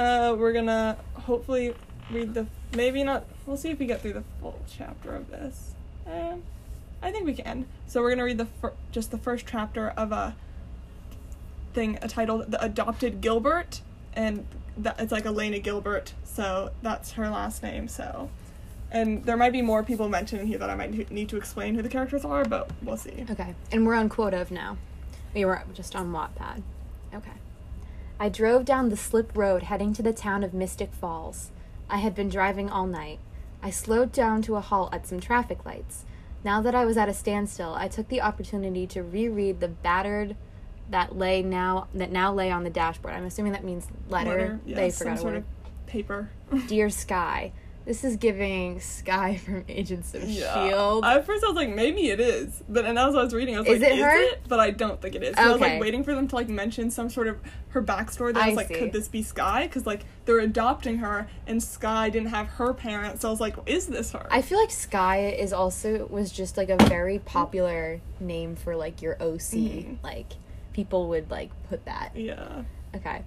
uh, 0.00 0.34
we're 0.34 0.52
gonna 0.52 0.96
hopefully 1.14 1.74
read 2.10 2.32
the 2.32 2.46
maybe 2.74 3.04
not. 3.04 3.26
We'll 3.46 3.58
see 3.58 3.70
if 3.70 3.78
we 3.78 3.86
get 3.86 4.00
through 4.00 4.14
the 4.14 4.24
full 4.40 4.58
chapter 4.66 5.14
of 5.14 5.30
this. 5.30 5.74
Um, 6.06 6.42
I 7.02 7.10
think 7.10 7.26
we 7.26 7.34
can. 7.34 7.66
So 7.86 8.00
we're 8.00 8.10
gonna 8.10 8.24
read 8.24 8.38
the 8.38 8.46
fir- 8.46 8.72
just 8.92 9.10
the 9.10 9.18
first 9.18 9.46
chapter 9.46 9.90
of 9.90 10.10
a 10.12 10.34
thing 11.74 11.98
uh, 11.98 12.08
titled 12.08 12.50
"The 12.50 12.64
Adopted 12.64 13.20
Gilbert," 13.20 13.82
and 14.14 14.46
that 14.78 14.98
it's 14.98 15.12
like 15.12 15.26
Elena 15.26 15.58
Gilbert, 15.58 16.14
so 16.24 16.70
that's 16.80 17.12
her 17.12 17.28
last 17.28 17.62
name. 17.62 17.86
So, 17.86 18.30
and 18.90 19.24
there 19.24 19.36
might 19.36 19.52
be 19.52 19.60
more 19.60 19.82
people 19.82 20.08
mentioned 20.08 20.40
in 20.40 20.46
here 20.46 20.58
that 20.58 20.70
I 20.70 20.74
might 20.76 21.10
need 21.10 21.28
to 21.28 21.36
explain 21.36 21.74
who 21.74 21.82
the 21.82 21.90
characters 21.90 22.24
are, 22.24 22.46
but 22.46 22.70
we'll 22.82 22.96
see. 22.96 23.26
Okay, 23.30 23.54
and 23.70 23.86
we're 23.86 23.94
on 23.96 24.08
Quotev 24.08 24.50
now. 24.50 24.78
We 25.34 25.44
were 25.44 25.62
just 25.74 25.94
on 25.94 26.10
Wattpad. 26.10 26.62
Okay. 27.14 27.32
I 28.22 28.28
drove 28.28 28.66
down 28.66 28.90
the 28.90 28.98
slip 28.98 29.34
road 29.34 29.62
heading 29.62 29.94
to 29.94 30.02
the 30.02 30.12
town 30.12 30.44
of 30.44 30.52
Mystic 30.52 30.92
Falls. 30.92 31.50
I 31.88 31.96
had 31.96 32.14
been 32.14 32.28
driving 32.28 32.68
all 32.68 32.86
night. 32.86 33.18
I 33.62 33.70
slowed 33.70 34.12
down 34.12 34.42
to 34.42 34.56
a 34.56 34.60
halt 34.60 34.92
at 34.92 35.06
some 35.06 35.20
traffic 35.20 35.64
lights. 35.64 36.04
Now 36.44 36.60
that 36.60 36.74
I 36.74 36.84
was 36.84 36.98
at 36.98 37.08
a 37.08 37.14
standstill, 37.14 37.74
I 37.74 37.88
took 37.88 38.08
the 38.08 38.20
opportunity 38.20 38.86
to 38.88 39.02
reread 39.02 39.60
the 39.60 39.68
battered 39.68 40.36
that 40.90 41.16
lay 41.16 41.40
now 41.40 41.88
that 41.94 42.10
now 42.12 42.32
lay 42.34 42.50
on 42.50 42.62
the 42.62 42.70
dashboard. 42.70 43.14
I'm 43.14 43.24
assuming 43.24 43.52
that 43.52 43.64
means 43.64 43.86
letter. 44.10 44.60
yeah, 44.66 44.76
they 44.76 44.90
some 44.90 45.06
forgot 45.06 45.16
a 45.16 45.20
sort 45.20 45.32
word. 45.32 45.44
of 45.70 45.86
paper. 45.86 46.30
Dear 46.66 46.90
Sky. 46.90 47.52
This 47.90 48.04
is 48.04 48.18
giving 48.18 48.78
Skye 48.78 49.38
from 49.38 49.64
Agents 49.68 50.14
of 50.14 50.22
Shield. 50.22 51.04
At 51.04 51.26
first, 51.26 51.42
I 51.42 51.48
was 51.48 51.56
like, 51.56 51.70
maybe 51.74 52.10
it 52.10 52.20
is, 52.20 52.62
but 52.68 52.84
and 52.84 52.96
as 52.96 53.16
I 53.16 53.22
was 53.24 53.34
reading, 53.34 53.56
I 53.56 53.58
was 53.58 53.66
like, 53.66 53.78
Is 53.78 53.82
like, 53.82 53.90
it 53.90 53.98
is 53.98 54.04
her? 54.04 54.16
it? 54.16 54.40
But 54.46 54.60
I 54.60 54.70
don't 54.70 55.02
think 55.02 55.16
it 55.16 55.24
is. 55.24 55.34
So 55.34 55.42
I 55.42 55.50
was 55.50 55.60
like 55.60 55.80
waiting 55.80 56.04
for 56.04 56.14
them 56.14 56.28
to 56.28 56.36
like 56.36 56.48
mention 56.48 56.92
some 56.92 57.10
sort 57.10 57.26
of 57.26 57.38
her 57.70 57.82
backstory. 57.82 58.32
That 58.32 58.44
I 58.44 58.44
I 58.44 58.48
was 58.50 58.56
like, 58.58 58.68
see. 58.68 58.74
could 58.74 58.92
this 58.92 59.08
be 59.08 59.24
Sky? 59.24 59.66
Because 59.66 59.86
like 59.86 60.02
they're 60.24 60.38
adopting 60.38 60.98
her, 60.98 61.26
and 61.48 61.60
Sky 61.60 62.10
didn't 62.10 62.28
have 62.28 62.46
her 62.46 62.72
parents. 62.72 63.22
So 63.22 63.28
I 63.28 63.32
was 63.32 63.40
like, 63.40 63.56
is 63.66 63.88
this 63.88 64.12
her? 64.12 64.24
I 64.30 64.40
feel 64.40 64.60
like 64.60 64.70
Sky 64.70 65.26
is 65.30 65.52
also 65.52 66.06
was 66.06 66.30
just 66.30 66.56
like 66.56 66.70
a 66.70 66.76
very 66.84 67.18
popular 67.18 68.00
name 68.20 68.54
for 68.54 68.76
like 68.76 69.02
your 69.02 69.14
OC. 69.20 69.40
Mhm. 69.58 69.96
Like 70.04 70.28
people 70.72 71.08
would 71.08 71.28
like 71.28 71.50
put 71.68 71.84
that. 71.86 72.12
yeah. 72.14 72.62
Okay. 72.94 73.22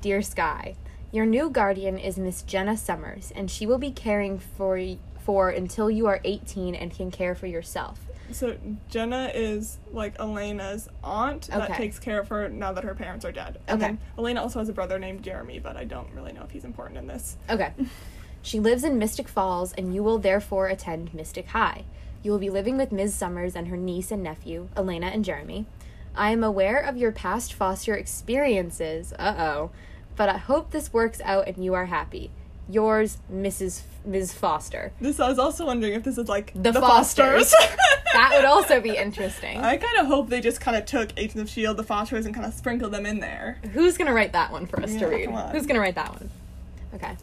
Dear 0.00 0.22
Sky, 0.22 0.74
your 1.12 1.26
new 1.26 1.50
guardian 1.50 1.98
is 1.98 2.18
Miss 2.18 2.42
Jenna 2.42 2.76
Summers, 2.76 3.32
and 3.34 3.50
she 3.50 3.66
will 3.66 3.78
be 3.78 3.90
caring 3.90 4.38
for 4.38 4.80
for 5.20 5.50
until 5.50 5.90
you 5.90 6.06
are 6.06 6.20
18 6.24 6.74
and 6.74 6.94
can 6.94 7.10
care 7.10 7.34
for 7.34 7.46
yourself. 7.46 8.00
So 8.30 8.56
Jenna 8.88 9.30
is 9.34 9.78
like 9.92 10.14
Elena's 10.18 10.88
aunt 11.02 11.48
that 11.48 11.74
takes 11.74 11.98
care 11.98 12.20
of 12.20 12.28
her 12.28 12.48
now 12.48 12.72
that 12.72 12.84
her 12.84 12.94
parents 12.94 13.24
are 13.24 13.32
dead. 13.32 13.58
And 13.66 13.82
Okay. 13.82 13.96
Elena 14.18 14.42
also 14.42 14.58
has 14.58 14.68
a 14.68 14.72
brother 14.72 14.98
named 14.98 15.22
Jeremy, 15.22 15.58
but 15.58 15.76
I 15.76 15.84
don't 15.84 16.12
really 16.14 16.32
know 16.32 16.42
if 16.44 16.50
he's 16.50 16.64
important 16.64 16.98
in 16.98 17.06
this. 17.06 17.36
Okay. 17.48 17.72
she 18.42 18.60
lives 18.60 18.84
in 18.84 18.98
Mystic 18.98 19.28
Falls, 19.28 19.72
and 19.74 19.94
you 19.94 20.02
will 20.02 20.18
therefore 20.18 20.68
attend 20.68 21.14
Mystic 21.14 21.48
High. 21.48 21.84
You 22.22 22.30
will 22.30 22.38
be 22.38 22.50
living 22.50 22.76
with 22.76 22.92
Ms. 22.92 23.14
Summers 23.14 23.54
and 23.54 23.68
her 23.68 23.76
niece 23.76 24.10
and 24.10 24.22
nephew, 24.22 24.68
Elena 24.76 25.06
and 25.06 25.24
Jeremy. 25.24 25.66
I 26.14 26.30
am 26.30 26.42
aware 26.42 26.78
of 26.78 26.96
your 26.96 27.12
past 27.12 27.52
foster 27.52 27.94
experiences, 27.94 29.12
uh 29.18 29.34
oh, 29.38 29.70
but 30.18 30.28
I 30.28 30.36
hope 30.36 30.72
this 30.72 30.92
works 30.92 31.22
out 31.24 31.46
and 31.48 31.64
you 31.64 31.72
are 31.72 31.86
happy. 31.86 32.30
Yours, 32.68 33.16
Mrs. 33.32 33.78
F- 33.78 34.04
Ms. 34.04 34.34
Foster. 34.34 34.92
This 35.00 35.18
I 35.20 35.28
was 35.28 35.38
also 35.38 35.64
wondering 35.64 35.94
if 35.94 36.02
this 36.02 36.18
is 36.18 36.28
like 36.28 36.52
The 36.54 36.74
Fosters. 36.74 37.54
That 38.14 38.32
would 38.34 38.46
also 38.46 38.80
be 38.80 38.96
interesting. 38.96 39.58
I 39.58 39.76
kind 39.76 39.98
of 39.98 40.06
hope 40.06 40.28
they 40.28 40.40
just 40.40 40.60
kind 40.60 40.76
of 40.76 40.86
took 40.86 41.10
Agents 41.18 41.36
of 41.36 41.48
Shield, 41.48 41.76
the 41.76 41.82
Fosters, 41.84 42.24
and 42.26 42.34
kind 42.34 42.46
of 42.46 42.54
sprinkled 42.54 42.92
them 42.92 43.04
in 43.06 43.20
there. 43.20 43.58
Who's 43.72 43.96
gonna 43.98 44.14
write 44.14 44.32
that 44.32 44.50
one 44.50 44.66
for 44.66 44.82
us 44.82 44.96
to 44.96 45.06
read? 45.06 45.30
Who's 45.52 45.66
gonna 45.66 45.80
write 45.80 45.94
that 45.94 46.12
one? 46.12 46.30
Okay. 46.94 47.16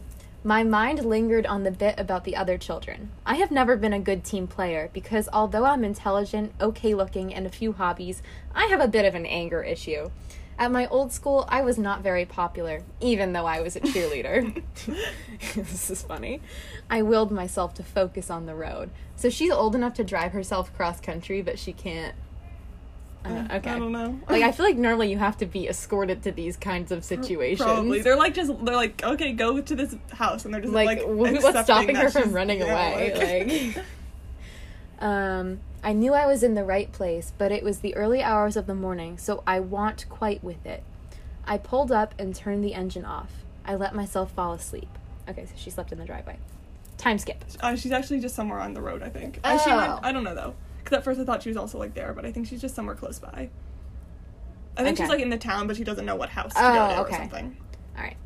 My 0.43 0.63
mind 0.63 1.03
lingered 1.03 1.47
on 1.47 1.63
the 1.63 1.71
bit 1.71 1.95
about 1.99 2.23
the 2.23 2.35
other 2.35 2.59
children. 2.59 3.09
I 3.25 3.35
have 3.35 3.49
never 3.49 3.75
been 3.75 3.93
a 3.93 3.99
good 3.99 4.23
team 4.23 4.45
player 4.45 4.91
because 4.93 5.27
although 5.33 5.65
I'm 5.65 5.83
intelligent, 5.83 6.53
okay 6.61 6.93
looking, 6.93 7.33
and 7.33 7.47
a 7.47 7.49
few 7.49 7.73
hobbies, 7.73 8.21
I 8.53 8.65
have 8.65 8.79
a 8.79 8.87
bit 8.87 9.05
of 9.05 9.15
an 9.15 9.25
anger 9.25 9.63
issue. 9.63 10.11
At 10.57 10.71
my 10.71 10.87
old 10.87 11.11
school, 11.11 11.45
I 11.49 11.61
was 11.61 11.77
not 11.77 12.01
very 12.01 12.25
popular, 12.25 12.81
even 13.01 13.33
though 13.33 13.45
I 13.45 13.59
was 13.59 13.75
a 13.75 13.81
cheerleader. 13.81 14.63
this 15.55 15.89
is 15.89 16.01
funny. 16.01 16.41
I 16.89 17.01
willed 17.01 17.31
myself 17.31 17.73
to 17.75 17.83
focus 17.83 18.29
on 18.29 18.45
the 18.45 18.55
road. 18.55 18.89
So 19.17 19.29
she's 19.29 19.51
old 19.51 19.75
enough 19.75 19.95
to 19.95 20.03
drive 20.03 20.31
herself 20.31 20.73
cross 20.73 21.01
country, 21.01 21.41
but 21.41 21.59
she 21.59 21.73
can't. 21.73 22.15
Uh, 23.25 23.47
okay. 23.51 23.71
I 23.71 23.79
don't 23.79 23.91
know. 23.91 24.19
Like 24.29 24.43
I 24.43 24.51
feel 24.53 24.65
like 24.65 24.77
normally 24.77 25.11
you 25.11 25.17
have 25.17 25.37
to 25.37 25.45
be 25.45 25.67
escorted 25.67 26.23
to 26.23 26.31
these 26.31 26.55
kinds 26.55 26.91
of 26.91 27.03
situations. 27.03 27.61
Probably 27.65 28.01
they're 28.01 28.15
like 28.15 28.33
just 28.33 28.53
they're 28.63 28.75
like 28.75 29.03
okay 29.03 29.33
go 29.33 29.59
to 29.59 29.75
this 29.75 29.95
house 30.11 30.45
and 30.45 30.53
they're 30.53 30.61
just 30.61 30.73
like, 30.73 30.99
like, 30.99 31.07
what's 31.07 31.63
stopping 31.63 31.95
her 31.95 32.09
from 32.09 32.31
running 32.31 32.59
yeah, 32.59 32.65
away? 32.65 33.73
Like, 33.75 33.85
um, 34.99 35.59
I 35.85 35.93
knew 35.93 36.13
I 36.13 36.25
was 36.25 36.41
in 36.43 36.55
the 36.55 36.63
right 36.63 36.91
place, 36.91 37.31
but 37.37 37.51
it 37.51 37.63
was 37.63 37.79
the 37.79 37.95
early 37.95 38.21
hours 38.23 38.57
of 38.57 38.65
the 38.65 38.73
morning, 38.75 39.17
so 39.19 39.43
I 39.45 39.59
want 39.59 40.09
quite 40.09 40.43
with 40.43 40.65
it. 40.65 40.83
I 41.45 41.57
pulled 41.59 41.91
up 41.91 42.15
and 42.17 42.35
turned 42.35 42.63
the 42.63 42.73
engine 42.73 43.05
off. 43.05 43.31
I 43.63 43.75
let 43.75 43.93
myself 43.93 44.31
fall 44.31 44.53
asleep. 44.53 44.89
Okay, 45.29 45.45
so 45.45 45.51
she 45.55 45.69
slept 45.69 45.91
in 45.91 45.99
the 45.99 46.05
driveway. 46.05 46.37
Time 46.97 47.19
skip. 47.19 47.45
uh, 47.61 47.75
she's 47.75 47.91
actually 47.91 48.19
just 48.19 48.35
somewhere 48.35 48.59
on 48.59 48.73
the 48.73 48.81
road 48.81 49.03
I 49.03 49.09
think. 49.09 49.35
She 49.35 49.41
Oh. 49.43 49.75
might, 49.75 49.99
I 50.01 50.11
don't 50.11 50.23
know 50.23 50.33
though 50.33 50.55
because 50.83 50.97
at 50.97 51.03
first 51.03 51.19
I 51.19 51.23
thought 51.23 51.43
she 51.43 51.49
was 51.49 51.57
also 51.57 51.77
like 51.77 51.93
there, 51.93 52.13
but 52.13 52.25
I 52.25 52.31
think 52.31 52.47
she's 52.47 52.61
just 52.61 52.73
somewhere 52.73 52.95
close 52.95 53.19
by. 53.19 53.49
I 54.77 54.83
think 54.83 54.97
she's 54.97 55.09
like 55.09 55.19
in 55.21 55.29
the 55.29 55.37
town, 55.37 55.67
but 55.67 55.77
she 55.77 55.83
doesn't 55.83 56.05
know 56.05 56.15
what 56.15 56.29
house 56.29 56.53
to 56.53 56.59
Oh, 56.59 56.73
go 56.73 56.87
to 56.95 57.01
okay. 57.01 57.15
or 57.15 57.17
something. 57.19 57.57
All 57.97 58.03
right. 58.03 58.17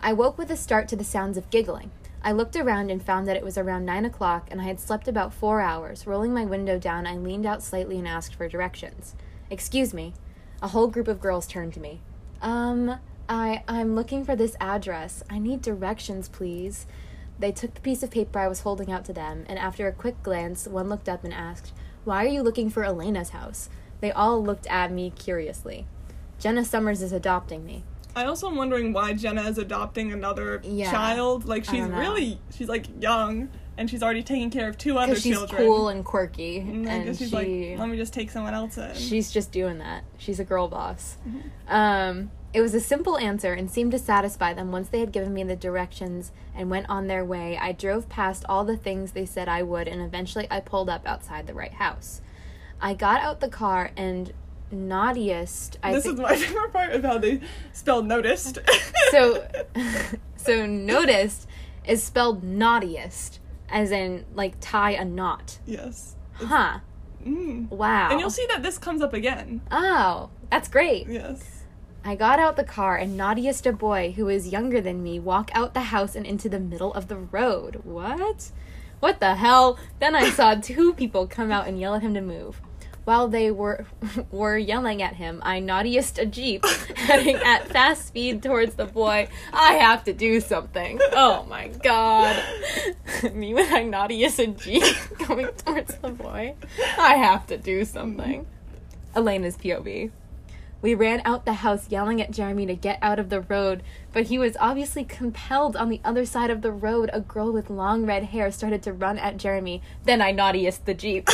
I 0.00 0.12
woke 0.12 0.36
with 0.38 0.50
a 0.50 0.56
start 0.56 0.88
to 0.88 0.96
the 0.96 1.04
sounds 1.04 1.36
of 1.38 1.48
giggling. 1.50 1.90
I 2.22 2.32
looked 2.32 2.56
around 2.56 2.90
and 2.90 3.02
found 3.02 3.26
that 3.28 3.36
it 3.36 3.44
was 3.44 3.56
around 3.56 3.84
nine 3.84 4.04
o'clock, 4.04 4.48
and 4.50 4.60
I 4.60 4.64
had 4.64 4.80
slept 4.80 5.08
about 5.08 5.32
four 5.32 5.60
hours. 5.60 6.06
Rolling 6.06 6.34
my 6.34 6.44
window 6.44 6.78
down, 6.78 7.06
I 7.06 7.16
leaned 7.16 7.46
out 7.46 7.62
slightly 7.62 7.98
and 7.98 8.08
asked 8.08 8.34
for 8.34 8.48
directions. 8.48 9.14
Excuse 9.50 9.94
me. 9.94 10.14
A 10.60 10.68
whole 10.68 10.88
group 10.88 11.08
of 11.08 11.20
girls 11.20 11.46
turned 11.46 11.74
to 11.74 11.80
me. 11.80 12.00
Um, 12.42 12.98
I 13.28 13.62
I'm 13.68 13.94
looking 13.94 14.24
for 14.24 14.34
this 14.34 14.56
address. 14.60 15.22
I 15.30 15.38
need 15.38 15.62
directions, 15.62 16.28
please. 16.28 16.86
They 17.38 17.52
took 17.52 17.74
the 17.74 17.80
piece 17.80 18.02
of 18.02 18.10
paper 18.10 18.40
I 18.40 18.48
was 18.48 18.60
holding 18.62 18.90
out 18.90 19.04
to 19.04 19.12
them, 19.12 19.44
and 19.48 19.58
after 19.58 19.86
a 19.86 19.92
quick 19.92 20.22
glance, 20.22 20.66
one 20.66 20.88
looked 20.88 21.08
up 21.08 21.22
and 21.24 21.32
asked, 21.32 21.72
"Why 22.04 22.24
are 22.24 22.28
you 22.28 22.42
looking 22.42 22.68
for 22.68 22.84
Elena's 22.84 23.30
house?" 23.30 23.68
They 24.00 24.10
all 24.10 24.42
looked 24.42 24.66
at 24.66 24.92
me 24.92 25.10
curiously. 25.10 25.86
Jenna 26.38 26.64
Summers 26.64 27.02
is 27.02 27.12
adopting 27.12 27.64
me. 27.64 27.84
I 28.18 28.24
also 28.26 28.48
am 28.48 28.56
wondering 28.56 28.92
why 28.92 29.12
Jenna 29.14 29.42
is 29.42 29.58
adopting 29.58 30.12
another 30.12 30.60
Yeah. 30.64 30.90
child. 30.90 31.44
Like 31.44 31.64
she's 31.64 31.84
really 31.84 32.40
she's 32.56 32.68
like 32.68 32.86
young 33.00 33.48
and 33.76 33.88
she's 33.88 34.02
already 34.02 34.24
taking 34.24 34.50
care 34.50 34.68
of 34.68 34.76
two 34.76 34.98
other 34.98 35.14
she's 35.14 35.32
children. 35.32 35.62
cool 35.62 35.88
and 35.88 36.04
quirky, 36.04 36.58
and 36.58 36.86
and 36.88 37.16
she's 37.16 37.30
she 37.30 37.34
like, 37.36 37.78
let 37.78 37.88
me 37.88 37.96
just 37.96 38.12
take 38.12 38.28
someone 38.30 38.52
else 38.54 38.76
in. 38.76 38.92
she's 38.94 39.30
just 39.30 39.52
doing 39.52 39.78
that. 39.78 40.02
She's 40.18 40.40
a 40.40 40.44
girl 40.44 40.66
boss. 40.66 41.16
Mm-hmm. 41.26 41.72
Um, 41.72 42.30
it 42.52 42.60
was 42.60 42.74
a 42.74 42.80
simple 42.80 43.16
answer 43.18 43.52
and 43.52 43.70
seemed 43.70 43.92
to 43.92 43.98
satisfy 43.98 44.52
them. 44.52 44.72
Once 44.72 44.88
they 44.88 44.98
had 44.98 45.12
given 45.12 45.32
me 45.32 45.44
the 45.44 45.54
directions 45.54 46.32
and 46.56 46.70
went 46.70 46.88
on 46.88 47.06
their 47.06 47.24
way, 47.24 47.56
I 47.56 47.70
drove 47.70 48.08
past 48.08 48.44
all 48.48 48.64
the 48.64 48.76
things 48.76 49.12
they 49.12 49.26
said 49.26 49.48
I 49.48 49.62
would, 49.62 49.86
and 49.86 50.02
eventually 50.02 50.48
I 50.50 50.58
pulled 50.58 50.88
up 50.90 51.06
outside 51.06 51.46
the 51.46 51.54
right 51.54 51.74
house. 51.74 52.20
I 52.80 52.94
got 52.94 53.20
out 53.20 53.38
the 53.40 53.48
car 53.48 53.90
and 53.96 54.32
naughtiest. 54.70 55.78
I 55.82 55.92
this 55.92 56.04
think 56.04 56.14
is 56.14 56.20
my 56.20 56.36
favorite 56.36 56.72
part 56.72 56.92
of 56.92 57.04
how 57.04 57.18
they 57.18 57.40
spell 57.72 58.02
noticed. 58.02 58.58
so. 59.10 59.46
so 60.36 60.66
noticed 60.66 61.46
is 61.86 62.02
spelled 62.02 62.42
naughtiest, 62.44 63.40
as 63.68 63.90
in 63.90 64.24
like 64.34 64.54
tie 64.60 64.92
a 64.92 65.04
knot. 65.04 65.58
yes. 65.66 66.14
Huh. 66.34 66.78
Mm. 67.26 67.68
Wow. 67.68 68.10
And 68.10 68.20
you'll 68.20 68.30
see 68.30 68.46
that 68.46 68.62
this 68.62 68.78
comes 68.78 69.02
up 69.02 69.12
again. 69.12 69.60
Oh, 69.72 70.30
that's 70.50 70.68
great. 70.68 71.08
Yes. 71.08 71.64
I 72.04 72.14
got 72.14 72.38
out 72.38 72.54
the 72.56 72.62
car 72.64 72.96
and 72.96 73.16
naughtiest 73.16 73.66
a 73.66 73.72
boy 73.72 74.12
who 74.16 74.28
is 74.28 74.48
younger 74.48 74.80
than 74.80 75.02
me 75.02 75.18
walk 75.18 75.50
out 75.52 75.74
the 75.74 75.80
house 75.80 76.14
and 76.14 76.24
into 76.24 76.48
the 76.48 76.60
middle 76.60 76.94
of 76.94 77.08
the 77.08 77.16
road. 77.16 77.80
What? 77.82 78.52
What 79.00 79.18
the 79.18 79.34
hell? 79.34 79.78
Then 79.98 80.14
I 80.14 80.30
saw 80.30 80.54
two 80.54 80.92
people 80.94 81.26
come 81.26 81.50
out 81.50 81.66
and 81.66 81.80
yell 81.80 81.96
at 81.96 82.02
him 82.02 82.14
to 82.14 82.20
move. 82.20 82.60
While 83.08 83.28
they 83.28 83.50
were 83.50 83.86
were 84.30 84.58
yelling 84.58 85.00
at 85.00 85.14
him, 85.14 85.40
I 85.42 85.60
naughtiest 85.60 86.18
a 86.18 86.26
jeep 86.26 86.66
heading 86.94 87.36
at 87.36 87.66
fast 87.66 88.06
speed 88.06 88.42
towards 88.42 88.74
the 88.74 88.84
boy. 88.84 89.28
I 89.50 89.72
have 89.76 90.04
to 90.04 90.12
do 90.12 90.42
something. 90.42 91.00
Oh 91.12 91.46
my 91.48 91.68
god. 91.68 92.38
Me 93.32 93.54
when 93.54 93.72
I 93.72 93.84
naughtiest 93.84 94.38
a 94.40 94.48
jeep 94.48 94.84
going 95.26 95.46
towards 95.46 95.96
the 95.96 96.10
boy. 96.10 96.56
I 96.98 97.14
have 97.14 97.46
to 97.46 97.56
do 97.56 97.86
something. 97.86 98.46
Elena's 99.16 99.56
POV. 99.56 100.10
We 100.82 100.94
ran 100.94 101.22
out 101.24 101.46
the 101.46 101.54
house 101.54 101.90
yelling 101.90 102.20
at 102.20 102.30
Jeremy 102.30 102.66
to 102.66 102.74
get 102.74 102.98
out 103.00 103.18
of 103.18 103.30
the 103.30 103.40
road, 103.40 103.82
but 104.12 104.26
he 104.26 104.38
was 104.38 104.54
obviously 104.60 105.04
compelled 105.04 105.76
on 105.76 105.88
the 105.88 106.02
other 106.04 106.26
side 106.26 106.50
of 106.50 106.60
the 106.60 106.72
road. 106.72 107.08
A 107.14 107.20
girl 107.20 107.52
with 107.52 107.70
long 107.70 108.04
red 108.04 108.24
hair 108.24 108.52
started 108.52 108.82
to 108.82 108.92
run 108.92 109.16
at 109.16 109.38
Jeremy. 109.38 109.80
Then 110.04 110.20
I 110.20 110.30
naughtiest 110.30 110.84
the 110.84 110.92
Jeep. 110.92 111.26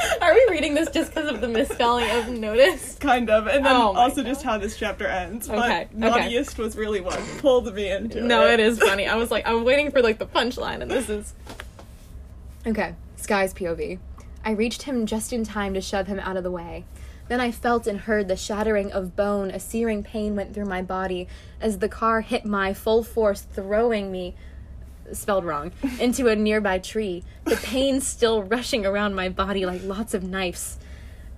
Are 0.22 0.32
we 0.34 0.46
reading 0.50 0.74
this 0.74 0.90
just 0.90 1.14
because 1.14 1.28
of 1.30 1.40
the 1.40 1.48
misspelling 1.48 2.10
of 2.10 2.28
notice? 2.28 2.96
Kind 2.96 3.30
of. 3.30 3.46
And 3.46 3.64
then 3.64 3.74
Oh 3.76 3.92
my 3.92 4.00
also 4.00 4.22
just 4.22 4.42
how 4.42 4.58
this 4.58 4.76
chapter 4.76 5.06
ends. 5.06 5.48
Okay, 5.48 5.58
But 5.58 5.70
okay. 5.70 5.88
naughtiest 6.20 6.58
was 6.58 6.76
really 6.76 7.00
what 7.00 7.18
pulled 7.38 7.72
me 7.74 7.90
into 7.90 8.20
No, 8.20 8.46
it. 8.46 8.54
it 8.54 8.60
is 8.60 8.78
funny. 8.78 9.06
I 9.06 9.16
was 9.16 9.30
like, 9.30 9.46
I'm 9.46 9.64
waiting 9.64 9.90
for 9.90 10.00
like 10.02 10.18
the 10.18 10.26
punchline, 10.26 10.80
and 10.82 10.90
this 10.90 11.08
is. 11.08 11.34
Okay, 12.66 12.94
Sky's 13.16 13.54
POV. 13.54 13.98
I 14.44 14.50
reached 14.52 14.82
him 14.82 15.06
just 15.06 15.32
in 15.32 15.44
time 15.44 15.74
to 15.74 15.80
shove 15.80 16.06
him 16.06 16.20
out 16.20 16.36
of 16.36 16.44
the 16.44 16.50
way. 16.50 16.84
Then 17.28 17.40
I 17.40 17.52
felt 17.52 17.86
and 17.86 18.00
heard 18.00 18.26
the 18.26 18.36
shattering 18.36 18.90
of 18.92 19.14
bone. 19.14 19.50
A 19.50 19.60
searing 19.60 20.02
pain 20.02 20.34
went 20.34 20.52
through 20.54 20.64
my 20.64 20.82
body 20.82 21.28
as 21.60 21.78
the 21.78 21.88
car 21.88 22.22
hit 22.22 22.44
my 22.44 22.74
full 22.74 23.02
force, 23.04 23.42
throwing 23.52 24.10
me 24.10 24.34
spelled 25.16 25.44
wrong 25.44 25.72
into 25.98 26.28
a 26.28 26.36
nearby 26.36 26.78
tree. 26.78 27.24
The 27.44 27.56
pain 27.56 28.00
still 28.00 28.42
rushing 28.42 28.84
around 28.86 29.14
my 29.14 29.28
body 29.28 29.64
like 29.66 29.82
lots 29.84 30.14
of 30.14 30.22
knives. 30.22 30.78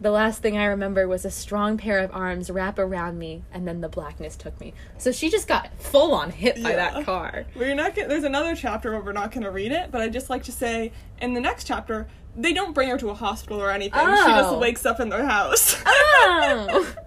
The 0.00 0.11
last 0.11 0.42
thing 0.42 0.58
I 0.58 0.64
remember 0.64 1.06
was 1.06 1.24
a 1.24 1.30
strong 1.30 1.78
pair 1.78 1.98
of 2.00 2.11
arms 2.12 2.50
wrap 2.50 2.76
around 2.76 3.20
me, 3.20 3.44
and 3.52 3.68
then 3.68 3.80
the 3.82 3.88
blackness 3.88 4.35
took 4.35 4.58
me. 4.61 4.74
So 4.98 5.12
she 5.12 5.30
just 5.30 5.46
got 5.46 5.70
full 5.80 6.12
on 6.12 6.30
hit 6.30 6.61
by 6.61 6.70
Yeah. 6.70 6.90
that 6.90 7.04
car. 7.04 7.44
We're 7.54 7.74
not. 7.76 7.94
Gonna, 7.94 8.08
there's 8.08 8.24
another 8.24 8.56
chapter 8.56 8.90
where 8.90 9.00
we're 9.00 9.12
not 9.12 9.30
going 9.30 9.44
to 9.44 9.50
read 9.52 9.70
it, 9.70 9.92
but 9.92 10.00
I 10.00 10.08
just 10.08 10.28
like 10.28 10.42
to 10.44 10.52
say 10.52 10.90
in 11.20 11.35
the 11.35 11.40
next 11.40 11.68
chapter 11.68 12.08
they 12.35 12.52
don't 12.54 12.72
bring 12.72 12.88
her 12.88 12.96
to 12.98 13.11
a 13.11 13.14
hospital 13.14 13.61
or 13.62 13.70
anything. 13.70 14.00
She 14.00 14.06
just 14.06 14.48
Oh. 14.50 14.58
wakes 14.58 14.85
up 14.87 14.98
in 15.00 15.08
their 15.11 15.24
house. 15.26 15.80
Oh! 15.87 16.94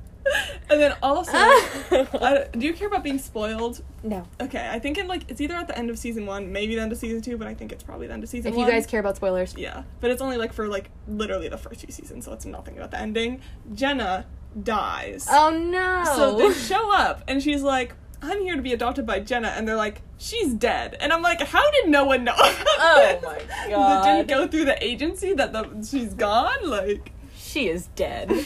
and 0.69 0.79
then 0.81 0.95
also. 1.03 1.31
I, 1.37 2.47
do 2.51 2.65
you 2.65 2.73
care 2.73 2.87
about 2.87 3.03
being 3.03 3.19
spoiled? 3.19 3.81
no. 4.03 4.25
Okay, 4.41 4.69
I 4.71 4.79
think 4.79 4.97
in 4.97 5.07
like 5.07 5.23
it's 5.29 5.41
either 5.41 5.55
at 5.55 5.67
the 5.67 5.77
end 5.77 5.89
of 5.89 5.97
season 5.97 6.25
one, 6.25 6.51
maybe 6.51 6.75
the 6.75 6.81
end 6.81 6.91
of 6.91 6.97
season 6.97 7.21
two, 7.21 7.37
but 7.37 7.47
I 7.47 7.53
think 7.53 7.71
it's 7.71 7.83
probably 7.83 8.07
the 8.07 8.13
end 8.13 8.23
of 8.23 8.29
season 8.29 8.51
If 8.51 8.57
one. 8.57 8.65
you 8.65 8.71
guys 8.71 8.85
care 8.85 8.99
about 8.99 9.15
spoilers, 9.15 9.55
Yeah, 9.57 9.83
but 10.01 10.11
it's 10.11 10.21
only 10.21 10.37
like 10.37 10.53
for 10.53 10.67
like 10.67 10.89
literally 11.07 11.49
the 11.49 11.57
first 11.57 11.81
two 11.81 11.91
seasons, 11.91 12.25
so 12.25 12.33
it's 12.33 12.45
nothing 12.45 12.77
about 12.77 12.91
the 12.91 12.99
ending. 12.99 13.41
Jenna 13.73 14.25
dies. 14.63 15.27
oh 15.29 15.49
no! 15.49 16.03
So 16.15 16.37
they 16.37 16.53
show 16.53 16.93
up, 16.93 17.23
and 17.27 17.41
she's 17.43 17.61
like, 17.61 17.93
"I'm 18.21 18.41
here 18.41 18.55
to 18.55 18.61
be 18.61 18.73
adopted 18.73 19.05
by 19.05 19.19
Jenna," 19.19 19.49
and 19.49 19.67
they're 19.67 19.75
like, 19.75 20.01
"She's 20.17 20.53
dead." 20.53 20.95
And 20.99 21.11
I'm 21.13 21.21
like, 21.21 21.41
"How 21.41 21.69
did 21.71 21.89
no 21.89 22.05
one 22.05 22.23
know?" 22.23 22.33
Oh 22.77 23.19
my 23.23 23.39
That 23.47 23.69
God. 23.69 24.03
didn't 24.03 24.27
go 24.27 24.47
through 24.47 24.65
the 24.65 24.83
agency 24.83 25.33
that 25.33 25.51
the 25.53 25.85
she's 25.89 26.13
gone. 26.13 26.69
Like, 26.69 27.11
she 27.37 27.67
is 27.69 27.87
dead. 27.95 28.45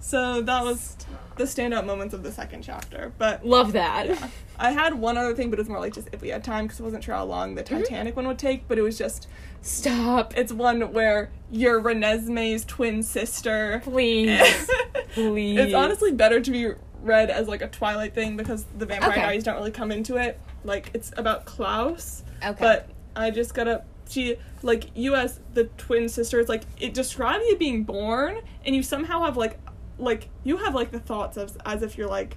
so 0.00 0.40
that 0.42 0.64
was 0.64 0.96
the 1.38 1.44
standout 1.44 1.86
moments 1.86 2.12
of 2.14 2.22
the 2.22 2.30
second 2.32 2.62
chapter. 2.62 3.12
But 3.18 3.46
Love 3.46 3.72
that. 3.72 4.08
yeah. 4.08 4.28
I 4.58 4.72
had 4.72 4.94
one 4.94 5.16
other 5.16 5.34
thing, 5.34 5.50
but 5.50 5.58
it 5.58 5.62
was 5.62 5.68
more 5.68 5.80
like 5.80 5.94
just 5.94 6.08
if 6.12 6.20
we 6.20 6.28
had 6.28 6.44
time 6.44 6.66
because 6.66 6.80
I 6.80 6.84
wasn't 6.84 7.04
sure 7.04 7.14
how 7.14 7.24
long 7.24 7.54
the 7.54 7.62
Mm-hmm. 7.62 7.78
Titanic 7.78 8.16
one 8.16 8.26
would 8.26 8.38
take. 8.38 8.66
But 8.68 8.78
it 8.78 8.82
was 8.82 8.98
just 8.98 9.28
Stop, 9.62 10.36
it's 10.36 10.52
one 10.52 10.92
where 10.92 11.30
you're 11.50 11.80
Renesmee's 11.80 12.64
twin 12.64 13.02
sister. 13.02 13.80
please, 13.84 14.70
please. 15.14 15.58
It's 15.58 15.74
honestly 15.74 16.12
better 16.12 16.40
to 16.40 16.50
be 16.50 16.70
read 17.02 17.30
as 17.30 17.48
like 17.48 17.62
a 17.62 17.68
Twilight 17.68 18.14
thing 18.14 18.36
because 18.36 18.64
the 18.76 18.86
Vampire 18.86 19.10
Okay. 19.10 19.20
Diaries 19.20 19.44
don't 19.44 19.56
really 19.56 19.70
come 19.70 19.90
into 19.92 20.16
it. 20.16 20.40
Like 20.64 20.90
it's 20.94 21.12
about 21.16 21.44
Klaus, 21.44 22.22
okay. 22.44 22.56
but 22.58 22.90
I 23.16 23.30
just 23.30 23.54
gotta 23.54 23.84
she 24.08 24.36
like 24.62 24.84
you 24.96 25.14
as 25.14 25.40
the 25.54 25.64
twin 25.76 26.08
sister. 26.08 26.40
It's 26.40 26.48
like 26.48 26.62
it 26.80 26.94
describes 26.94 27.44
you 27.46 27.56
being 27.56 27.84
born, 27.84 28.40
and 28.64 28.74
you 28.74 28.82
somehow 28.82 29.24
have 29.24 29.36
like 29.36 29.58
like 29.98 30.28
you 30.44 30.56
have 30.58 30.74
like 30.74 30.90
the 30.90 31.00
thoughts 31.00 31.36
of 31.36 31.56
as 31.66 31.82
if 31.82 31.98
you're 31.98 32.08
like 32.08 32.36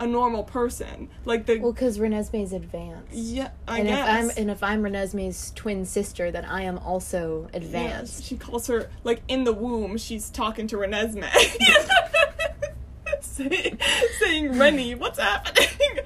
a 0.00 0.06
normal 0.06 0.44
person. 0.44 1.08
Like 1.24 1.46
the 1.46 1.58
well, 1.58 1.72
because 1.72 1.98
Renesmee's 1.98 2.52
advanced. 2.52 3.12
yeah, 3.14 3.50
I 3.66 3.78
and 3.80 3.88
guess. 3.88 3.98
if 3.98 4.14
I'm 4.14 4.30
and 4.42 4.50
if 4.50 4.62
I'm 4.62 4.82
Renesmee's 4.82 5.52
twin 5.56 5.84
sister, 5.84 6.30
then 6.30 6.44
I 6.44 6.62
am 6.62 6.78
also 6.78 7.48
Yes, 7.52 7.62
advanced. 7.64 8.24
she 8.24 8.36
calls 8.36 8.66
her 8.68 8.90
like 9.04 9.22
in 9.28 9.44
the 9.44 9.52
womb. 9.52 9.96
She's 9.96 10.30
talking 10.30 10.66
to 10.68 10.76
Renesmee, 10.76 11.28
saying, 13.20 13.78
saying, 14.20 14.58
"Rennie, 14.58 14.94
what's 14.94 15.18
happening?" 15.18 15.66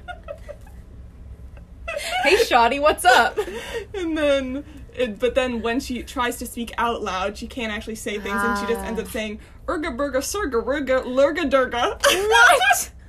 Hey, 2.24 2.36
Shoddy, 2.44 2.78
what's 2.80 3.04
up? 3.04 3.38
and 3.94 4.16
then, 4.16 4.64
it, 4.96 5.18
but 5.18 5.34
then 5.34 5.60
when 5.60 5.78
she 5.78 6.02
tries 6.02 6.38
to 6.38 6.46
speak 6.46 6.72
out 6.78 7.02
loud, 7.02 7.36
she 7.36 7.46
can't 7.46 7.70
actually 7.72 7.96
say 7.96 8.18
things, 8.18 8.40
and 8.42 8.58
she 8.58 8.66
just 8.72 8.80
ends 8.86 8.98
up 9.00 9.06
Ah. 9.08 9.10
saying 9.10 9.40
"Urga 9.68 9.90
burga 9.90 10.18
surga 10.18 10.64
urga 10.64 11.02
lurga 11.04 11.48
durga." 11.48 11.98
What? 12.02 12.90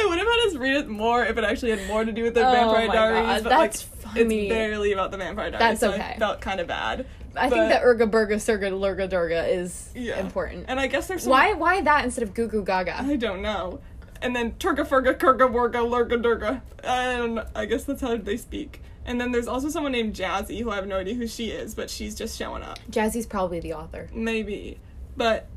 I 0.00 0.04
would 0.06 0.18
have 0.18 0.26
had 0.26 0.48
us 0.48 0.56
read 0.56 0.76
it 0.76 0.88
more 0.88 1.24
if 1.24 1.36
it 1.38 1.44
actually 1.44 1.70
had 1.70 1.86
more 1.88 2.04
to 2.04 2.12
do 2.12 2.24
with 2.24 2.34
the 2.34 2.46
Oh 2.46 2.52
Vampire 2.52 2.86
my 2.88 2.94
Diaries, 2.94 3.26
God, 3.26 3.42
but 3.44 3.48
that's 3.50 3.60
like 3.92 4.14
funny. 4.14 4.46
it's 4.46 4.48
barely 4.52 4.92
about 4.92 5.10
the 5.10 5.16
Vampire 5.16 5.50
Diaries. 5.50 5.60
That's 5.60 5.80
so 5.80 5.92
okay. 5.92 6.14
I 6.16 6.18
felt 6.18 6.40
kind 6.40 6.60
of 6.60 6.66
bad. 6.66 7.06
I 7.36 7.48
But- 7.48 7.56
think 7.56 7.68
that 7.70 7.82
Urga 7.84 8.06
Burga 8.06 8.34
Surga 8.36 8.70
Lurga 8.72 9.08
Durga 9.08 9.46
is 9.46 9.90
Yeah. 9.94 10.18
important. 10.18 10.64
And 10.68 10.80
I 10.80 10.86
guess 10.88 11.06
there's 11.06 11.22
some, 11.24 11.30
Why 11.30 11.52
why 11.52 11.80
that 11.82 12.04
instead 12.04 12.22
of 12.24 12.34
Goo 12.34 12.48
Goo 12.48 12.64
Gaga? 12.64 13.00
I 13.02 13.16
don't 13.16 13.42
know. 13.42 13.80
And 14.20 14.34
then 14.34 14.52
Turga 14.52 14.84
Furga 14.86 15.14
Kurga 15.14 15.48
Wurga 15.48 15.82
Lurga 15.88 16.20
Durga. 16.20 16.62
I 16.82 17.16
don't. 17.16 17.40
I 17.54 17.64
guess 17.66 17.84
that's 17.84 18.00
how 18.00 18.16
they 18.16 18.36
speak. 18.36 18.82
And 19.08 19.18
then 19.18 19.32
there's 19.32 19.48
also 19.48 19.70
someone 19.70 19.92
named 19.92 20.14
Jazzy 20.14 20.60
who 20.60 20.70
I 20.70 20.76
have 20.76 20.86
no 20.86 20.98
idea 20.98 21.14
who 21.14 21.26
she 21.26 21.46
is, 21.50 21.74
but 21.74 21.88
she's 21.88 22.14
just 22.14 22.36
showing 22.38 22.62
up. 22.62 22.78
Jazzy's 22.90 23.26
probably 23.26 23.58
the 23.58 23.72
author. 23.72 24.08
Maybe. 24.12 24.78
But 25.16 25.48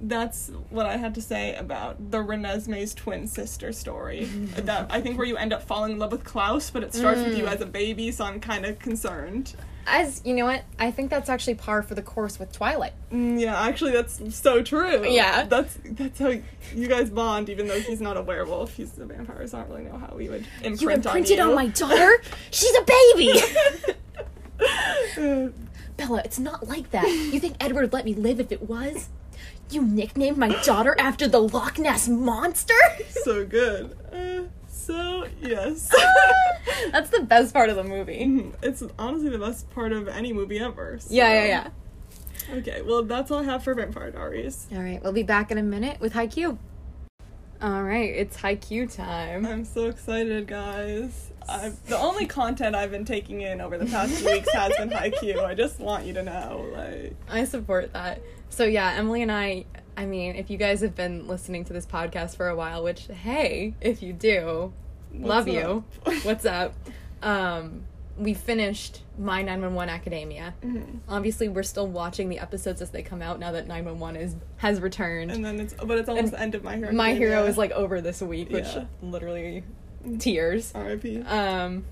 that's 0.00 0.50
what 0.70 0.86
I 0.86 0.96
had 0.96 1.14
to 1.14 1.22
say 1.22 1.54
about 1.54 2.10
the 2.10 2.18
Renesmee's 2.18 2.94
twin 2.94 3.28
sister 3.28 3.72
story. 3.72 4.24
that 4.56 4.88
I 4.90 5.00
think 5.00 5.18
where 5.18 5.26
you 5.26 5.36
end 5.36 5.52
up 5.52 5.62
falling 5.62 5.92
in 5.92 5.98
love 6.00 6.10
with 6.10 6.24
Klaus, 6.24 6.68
but 6.70 6.82
it 6.82 6.92
starts 6.92 7.20
with 7.22 7.34
Mm. 7.34 7.38
you 7.38 7.46
as 7.46 7.60
a 7.60 7.66
baby, 7.66 8.10
so 8.10 8.24
I'm 8.24 8.40
kind 8.40 8.66
of 8.66 8.78
concerned. 8.80 9.54
As 9.88 10.20
you 10.24 10.34
know 10.34 10.46
what, 10.46 10.64
I 10.78 10.90
think 10.90 11.10
that's 11.10 11.28
actually 11.28 11.54
par 11.54 11.82
for 11.82 11.94
the 11.94 12.02
course 12.02 12.40
with 12.40 12.52
Twilight. 12.52 12.92
Mm, 13.12 13.40
yeah, 13.40 13.60
actually, 13.60 13.92
that's 13.92 14.20
so 14.36 14.62
true. 14.62 15.08
Yeah. 15.08 15.44
that's 15.44 15.78
that's 15.84 16.18
how 16.18 16.32
you 16.74 16.88
guys 16.88 17.08
bond. 17.08 17.48
Even 17.48 17.68
though 17.68 17.78
he's 17.78 18.00
not 18.00 18.16
a 18.16 18.22
werewolf, 18.22 18.74
he's 18.74 18.98
a 18.98 19.06
vampire. 19.06 19.46
So 19.46 19.58
I 19.58 19.60
don't 19.62 19.70
really 19.70 19.84
know 19.84 19.98
how 19.98 20.12
we 20.16 20.28
would 20.28 20.44
imprint 20.62 20.74
on 20.74 20.80
You 20.80 20.90
imprinted 20.90 21.38
on, 21.38 21.50
on, 21.50 21.54
my 21.54 21.66
daughter? 21.68 22.20
She's 22.50 22.74
a 22.74 22.82
baby! 22.82 23.40
Bella, 25.96 26.22
it's 26.24 26.38
not 26.38 26.68
like 26.68 26.90
that. 26.90 27.06
You 27.08 27.38
think 27.38 27.56
Edward 27.60 27.82
would 27.82 27.92
let 27.92 28.04
me 28.04 28.14
live 28.14 28.40
if 28.40 28.52
it 28.52 28.68
was? 28.68 29.08
You 29.70 29.82
nicknamed 29.82 30.36
my 30.36 30.60
daughter 30.62 30.94
after 30.98 31.26
the 31.26 31.40
Loch 31.40 31.78
Ness 31.78 32.08
Monster? 32.08 32.74
so 33.24 33.44
good. 33.46 33.96
Uh, 34.16 34.44
so 34.86 35.26
yes, 35.40 35.90
That's 36.92 37.10
the 37.10 37.20
best 37.22 37.52
part 37.52 37.70
of 37.70 37.76
the 37.76 37.84
movie. 37.84 38.18
Mhm. 38.24 38.52
it's 38.62 38.82
honestly 38.98 39.28
the 39.30 39.38
best 39.38 39.68
part 39.70 39.92
of 39.92 40.08
any 40.08 40.32
movie 40.32 40.58
ever. 40.58 40.98
so- 41.00 41.08
Yeah, 41.14 41.32
yeah, 41.32 41.46
yeah. 41.46 42.56
Okay, 42.58 42.82
well 42.82 43.02
that's 43.02 43.30
all 43.30 43.40
I 43.40 43.44
have 43.44 43.64
for 43.64 43.74
Vampire 43.74 44.10
Diaries. 44.10 44.66
All 44.72 44.78
right, 44.80 45.02
we'll 45.02 45.12
be 45.12 45.22
back 45.24 45.50
in 45.50 45.58
a 45.58 45.62
minute 45.62 46.00
with 46.00 46.12
Haikyuu. 46.12 46.56
All 47.62 47.82
right, 47.82 48.10
it's 48.14 48.36
Haikyuu 48.36 48.94
time. 48.94 49.46
I'm 49.46 49.64
so 49.64 49.86
excited, 49.86 50.46
guys. 50.46 51.30
I've, 51.48 51.82
the 51.88 51.98
only 51.98 52.26
content 52.26 52.76
I've 52.76 52.90
been 52.90 53.04
taking 53.04 53.40
in 53.40 53.60
over 53.60 53.78
the 53.78 53.86
past 53.86 54.12
few 54.18 54.30
weeks 54.30 54.52
has 54.52 54.76
been 54.76 54.90
Haikyuu. 54.90 55.42
I 55.44 55.54
just 55.54 55.80
want 55.80 56.04
you 56.04 56.12
to 56.14 56.22
know, 56.22 56.68
like, 56.74 57.14
I 57.28 57.44
support 57.44 57.92
that. 57.94 58.20
So 58.50 58.64
yeah, 58.64 58.92
Emily 58.96 59.22
and 59.22 59.32
I. 59.32 59.64
I 59.96 60.04
mean, 60.06 60.36
if 60.36 60.50
you 60.50 60.58
guys 60.58 60.80
have 60.82 60.94
been 60.94 61.26
listening 61.26 61.64
to 61.66 61.72
this 61.72 61.86
podcast 61.86 62.36
for 62.36 62.48
a 62.48 62.56
while, 62.56 62.82
which 62.84 63.06
hey, 63.06 63.74
if 63.80 64.02
you 64.02 64.12
do, 64.12 64.72
love 65.14 65.46
what's 65.46 65.56
you. 65.56 65.84
up? 66.06 66.14
What's 66.24 66.44
up? 66.44 66.74
Um, 67.22 67.84
we 68.18 68.34
finished 68.34 69.02
My 69.18 69.42
911 69.42 69.92
Academia. 69.94 70.54
Mhm. 70.62 70.98
Obviously, 71.08 71.48
we're 71.48 71.62
still 71.62 71.86
watching 71.86 72.28
the 72.28 72.38
episodes 72.38 72.80
as 72.82 72.90
they 72.90 73.02
come 73.02 73.20
out 73.22 73.38
now 73.38 73.52
that 73.52 73.66
911 73.68 74.20
is 74.20 74.36
has 74.58 74.80
returned. 74.80 75.30
And 75.30 75.44
then 75.44 75.60
it's, 75.60 75.74
but 75.74 75.98
it's 75.98 76.08
almost 76.08 76.24
And 76.26 76.32
the 76.34 76.40
end 76.40 76.54
of 76.54 76.64
My 76.64 76.76
Hero. 76.76 76.92
My 76.92 77.14
Hero 77.14 77.44
is 77.44 77.56
like 77.58 77.72
over 77.72 78.00
this 78.00 78.20
week, 78.22 78.50
which 78.50 78.64
Yeah. 78.66 78.84
literally 79.02 79.64
tears. 80.18 80.72
R.I.P. 80.74 81.22
Um, 81.22 81.84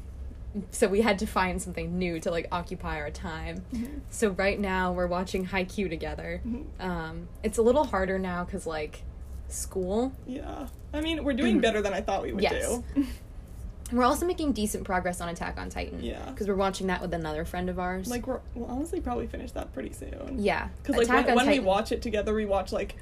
so 0.71 0.87
we 0.89 1.01
had 1.01 1.19
to 1.19 1.27
find 1.27 1.61
something 1.61 1.99
new 1.99 2.21
to 2.21 2.31
like 2.31 2.47
occupy 2.53 3.01
our 3.01 3.11
time. 3.11 3.65
So 4.11 4.31
right 4.31 4.59
now 4.59 4.93
we're 4.93 5.07
watching 5.07 5.47
Haikyuu 5.47 5.89
together. 5.91 6.41
Mhm. 6.47 6.65
Um, 6.81 7.29
it's 7.43 7.59
a 7.59 7.63
little 7.63 7.85
harder 7.85 8.19
now 8.19 8.45
because 8.45 8.67
like 8.67 9.03
school. 9.49 10.13
Yeah. 10.27 10.69
I 10.93 11.01
mean, 11.01 11.25
we're 11.25 11.33
doing 11.35 11.61
better 11.61 11.83
than 11.83 11.93
I 11.93 12.01
thought 12.01 12.23
we 12.23 12.33
would. 12.33 12.43
Yes. 12.43 12.79
do. 12.95 13.05
We're 13.93 14.05
also 14.05 14.27
making 14.27 14.53
decent 14.53 14.85
progress 14.85 15.21
on 15.21 15.29
Attack 15.29 15.59
on 15.59 15.69
Titan. 15.69 16.03
Yeah. 16.03 16.25
because 16.31 16.49
we're 16.49 16.55
watching 16.57 16.87
that 16.87 17.03
with 17.03 17.13
another 17.13 17.45
friend 17.45 17.69
of 17.69 17.79
ours. 17.79 18.09
like, 18.09 18.27
we're, 18.27 18.41
we'll 18.55 18.69
honestly 18.69 19.01
probably 19.01 19.27
finish 19.27 19.53
that 19.53 19.75
pretty 19.75 19.93
soon. 19.93 20.37
yeah, 20.39 20.69
Because, 20.83 21.07
like, 21.07 21.27
when, 21.27 21.37
when 21.37 21.47
we 21.47 21.59
watch 21.61 21.93
it 21.93 22.01
together, 22.01 22.33
we 22.33 22.47
watch, 22.47 22.73
like, 22.73 22.97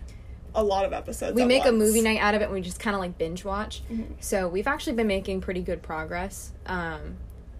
a 0.56 0.62
lot 0.62 0.84
of 0.84 0.92
episodes. 0.92 1.34
we 1.36 1.44
make 1.46 1.64
a 1.64 1.72
movie 1.72 2.02
night 2.02 2.18
out 2.18 2.34
of 2.34 2.42
it 2.42 2.46
and 2.46 2.52
we 2.52 2.60
just 2.60 2.80
kind 2.80 2.94
of 2.94 3.00
like 3.00 3.16
binge 3.16 3.44
watch. 3.44 3.82
Mhm. 3.90 4.06
So 4.20 4.48
we've 4.48 4.66
actually 4.66 4.94
been 4.94 5.06
making 5.06 5.40
pretty 5.40 5.62
good 5.62 5.82
progress. 5.82 6.52
Um, 6.66 7.16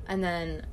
and 0.09 0.23
then, 0.23 0.67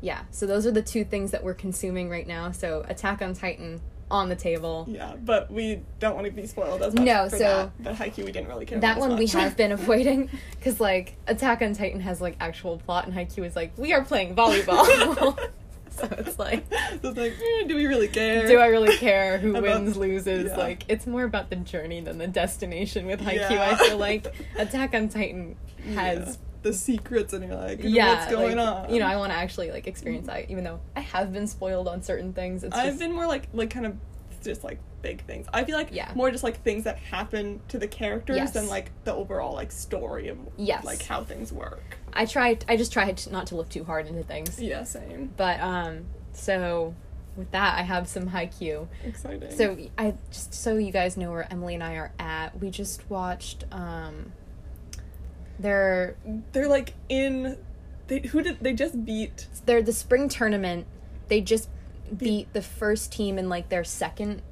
yeah, 0.00 0.22
so 0.30 0.46
those 0.46 0.66
are 0.66 0.70
the 0.70 0.82
two 0.82 1.04
things 1.04 1.30
that 1.32 1.42
we're 1.42 1.54
consuming 1.54 2.08
right 2.08 2.26
now. 2.26 2.50
So 2.52 2.84
Attack 2.88 3.22
on 3.22 3.34
Titan 3.34 3.80
on 4.10 4.28
the 4.30 4.36
table. 4.36 4.86
Yeah, 4.88 5.16
but 5.22 5.50
we 5.50 5.82
don't 5.98 6.14
want 6.14 6.24
to 6.26 6.32
be 6.32 6.46
spoiled 6.46 6.80
as 6.82 6.94
much. 6.94 7.04
No, 7.04 7.28
so- 7.28 7.38
that. 7.38 7.82
But 7.82 7.94
Haikyuu, 7.96 8.24
we 8.24 8.32
didn't 8.32 8.48
really 8.48 8.64
care. 8.64 8.78
That 8.80 8.98
one 8.98 9.16
we 9.16 9.26
have 9.28 9.56
been 9.56 9.72
avoiding 9.80 10.30
because 10.52 10.80
like 10.80 11.16
Attack 11.26 11.60
on 11.62 11.74
Titan 11.74 12.00
has 12.00 12.20
like 12.20 12.36
actual 12.40 12.78
plot 12.78 13.06
and 13.06 13.14
Haikyuu 13.14 13.44
is 13.44 13.54
like 13.56 13.72
we 13.76 13.92
are 13.92 14.02
playing 14.04 14.34
volleyball. 14.34 15.38
so 15.90 16.08
it's 16.12 16.38
like, 16.38 16.64
So 17.02 17.08
it's 17.08 17.18
like, 17.18 17.32
eh, 17.32 17.66
do 17.66 17.74
we 17.74 17.86
really 17.86 18.06
care? 18.08 18.46
do 18.46 18.58
I 18.58 18.68
really 18.68 18.96
care 18.96 19.36
who 19.36 19.50
About- 19.50 19.62
wins, 19.64 19.96
loses? 19.96 20.46
yeah. 20.52 20.56
Like 20.56 20.84
it's 20.88 21.06
more 21.06 21.24
about 21.24 21.50
the 21.50 21.56
journey 21.56 22.00
than 22.00 22.16
the 22.18 22.28
destination 22.28 23.04
with 23.06 23.20
Haikyuu. 23.20 23.50
Yeah. 23.50 23.70
I 23.72 23.88
feel 23.88 23.98
like 23.98 24.32
Attack 24.56 24.94
on 24.94 25.08
Titan 25.08 25.56
has 25.94 26.38
Yeah. 26.38 26.47
The 26.62 26.72
secrets, 26.72 27.32
and 27.32 27.44
you're 27.46 27.54
like, 27.56 27.80
yeah, 27.82 28.14
what's 28.18 28.30
going 28.32 28.56
like, 28.56 28.66
on? 28.88 28.92
You 28.92 29.00
know, 29.00 29.06
I 29.06 29.16
want 29.16 29.32
to 29.32 29.38
actually 29.38 29.70
like 29.70 29.86
experience 29.86 30.26
that, 30.26 30.50
even 30.50 30.64
though 30.64 30.80
I 30.96 31.00
have 31.00 31.32
been 31.32 31.46
spoiled 31.46 31.86
on 31.88 32.02
certain 32.02 32.32
things. 32.32 32.64
It's 32.64 32.74
I've 32.74 32.86
just, 32.88 32.98
been 32.98 33.12
more 33.12 33.26
like 33.26 33.48
like 33.52 33.70
kind 33.70 33.86
of 33.86 33.96
just 34.42 34.64
like 34.64 34.78
big 35.02 35.24
things. 35.24 35.46
I 35.52 35.64
feel 35.64 35.76
like 35.76 35.88
Yeah. 35.92 36.10
more 36.14 36.30
just 36.30 36.42
like 36.44 36.62
things 36.62 36.84
that 36.84 36.98
happen 36.98 37.60
to 37.68 37.78
the 37.78 37.86
characters 37.86 38.36
Yes. 38.36 38.52
than 38.52 38.66
like 38.68 38.90
the 39.04 39.14
overall 39.14 39.54
like 39.54 39.70
story 39.70 40.28
of 40.28 40.38
Yes. 40.56 40.84
like 40.84 41.02
how 41.02 41.22
things 41.24 41.52
work. 41.52 41.96
I 42.12 42.24
tried. 42.26 42.64
I 42.68 42.76
just 42.76 42.92
tried 42.92 43.24
not 43.30 43.46
to 43.48 43.56
look 43.56 43.68
too 43.68 43.84
hard 43.84 44.06
into 44.08 44.22
things. 44.24 44.60
Yeah, 44.60 44.82
same. 44.84 45.32
But 45.36 45.60
um, 45.60 46.06
so 46.32 46.94
with 47.36 47.50
that, 47.52 47.78
I 47.78 47.82
have 47.82 48.08
some 48.08 48.28
Haikyuu. 48.30 48.88
Exciting. 49.04 49.56
So 49.56 49.76
I 49.96 50.14
just 50.32 50.54
so 50.54 50.76
you 50.76 50.90
guys 50.90 51.16
know 51.16 51.30
where 51.30 51.46
Emily 51.52 51.74
and 51.74 51.84
I 51.84 51.94
are 51.94 52.12
at. 52.18 52.58
We 52.60 52.70
just 52.70 53.08
watched 53.08 53.64
um, 53.70 54.32
their 55.58 56.16
they're 56.52 56.68
like 56.68 56.94
in 57.08 57.56
they 58.06 58.20
who 58.20 58.42
did 58.42 58.60
they 58.60 58.72
just 58.72 59.04
beat 59.04 59.46
they're 59.66 59.82
the 59.82 59.92
spring 59.92 60.28
tournament. 60.28 60.86
They 61.28 61.40
just 61.40 61.68
beat 62.16 62.52
the 62.52 62.62
first 62.62 63.12
team 63.12 63.38
in 63.38 63.48
like 63.48 63.68
their 63.68 63.84
second. 63.84 64.42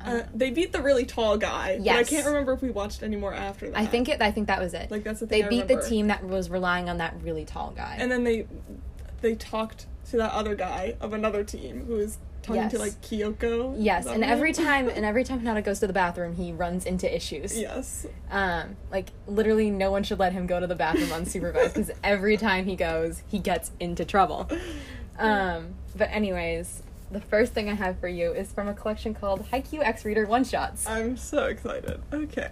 uh, 0.00 0.22
they 0.34 0.50
beat 0.50 0.72
the 0.72 0.80
really 0.80 1.04
tall 1.04 1.36
guy. 1.36 1.78
But 1.78 1.88
I 1.88 2.04
can't 2.04 2.26
remember 2.26 2.52
if 2.54 2.62
we 2.62 2.70
watched 2.70 3.02
any 3.02 3.16
more 3.16 3.34
after 3.34 3.68
that. 3.70 3.78
I 3.78 3.86
think 3.86 4.08
it. 4.08 4.22
I 4.22 4.30
think 4.30 4.46
that 4.48 4.60
was 4.60 4.72
it. 4.74 4.90
Like 4.90 5.04
that's 5.04 5.20
the 5.20 5.26
they 5.26 5.44
I 5.44 5.48
beat 5.48 5.68
the 5.68 5.80
team 5.82 6.06
that 6.08 6.24
was 6.24 6.48
relying 6.50 6.88
on 6.88 6.98
that 6.98 7.14
really 7.22 7.44
tall 7.44 7.72
guy. 7.76 7.96
and 7.98 8.10
then 8.10 8.24
they 8.24 8.46
they 9.20 9.34
talked 9.34 9.86
to 10.10 10.16
that 10.16 10.32
other 10.32 10.54
guy 10.54 10.96
of 11.00 11.12
another 11.12 11.44
team 11.44 11.84
who 11.86 11.94
was 11.94 12.18
talking 12.42 12.68
to 12.68 12.76
Yes. 12.76 12.80
like 12.80 13.00
Kyoko. 13.02 13.74
yes, 13.78 14.06
and 14.06 14.24
every 14.24 14.52
time 14.52 14.88
and 14.88 15.04
every 15.04 15.24
time 15.24 15.40
Hinata 15.40 15.64
goes 15.64 15.78
to 15.80 15.86
the 15.86 15.92
bathroom, 15.92 16.34
he 16.34 16.52
runs 16.52 16.84
into 16.86 17.12
issues. 17.14 17.58
yes. 17.58 18.06
Um, 18.30 18.76
like 18.90 19.08
literally, 19.26 19.70
no 19.70 19.90
one 19.90 20.02
should 20.02 20.18
let 20.18 20.32
him 20.32 20.46
go 20.46 20.58
to 20.60 20.66
the 20.66 20.74
bathroom 20.74 21.08
unsupervised 21.10 21.74
because 21.74 21.90
every 22.02 22.36
time 22.36 22.64
he 22.66 22.76
goes, 22.76 23.22
he 23.28 23.38
gets 23.38 23.70
into 23.80 24.04
trouble. 24.04 24.48
Um, 25.18 25.74
but 25.94 26.08
anyways, 26.10 26.82
the 27.10 27.20
first 27.20 27.52
thing 27.52 27.68
I 27.68 27.74
have 27.74 27.98
for 28.00 28.08
you 28.08 28.32
is 28.32 28.50
from 28.50 28.66
a 28.66 28.74
collection 28.74 29.14
called 29.14 29.46
Haikyuu 29.50 29.82
X 29.82 30.04
Reader 30.06 30.26
One 30.26 30.42
Shots. 30.42 30.86
I'm 30.88 31.16
so 31.18 31.44
excited. 31.44 32.00
Okay. 32.12 32.50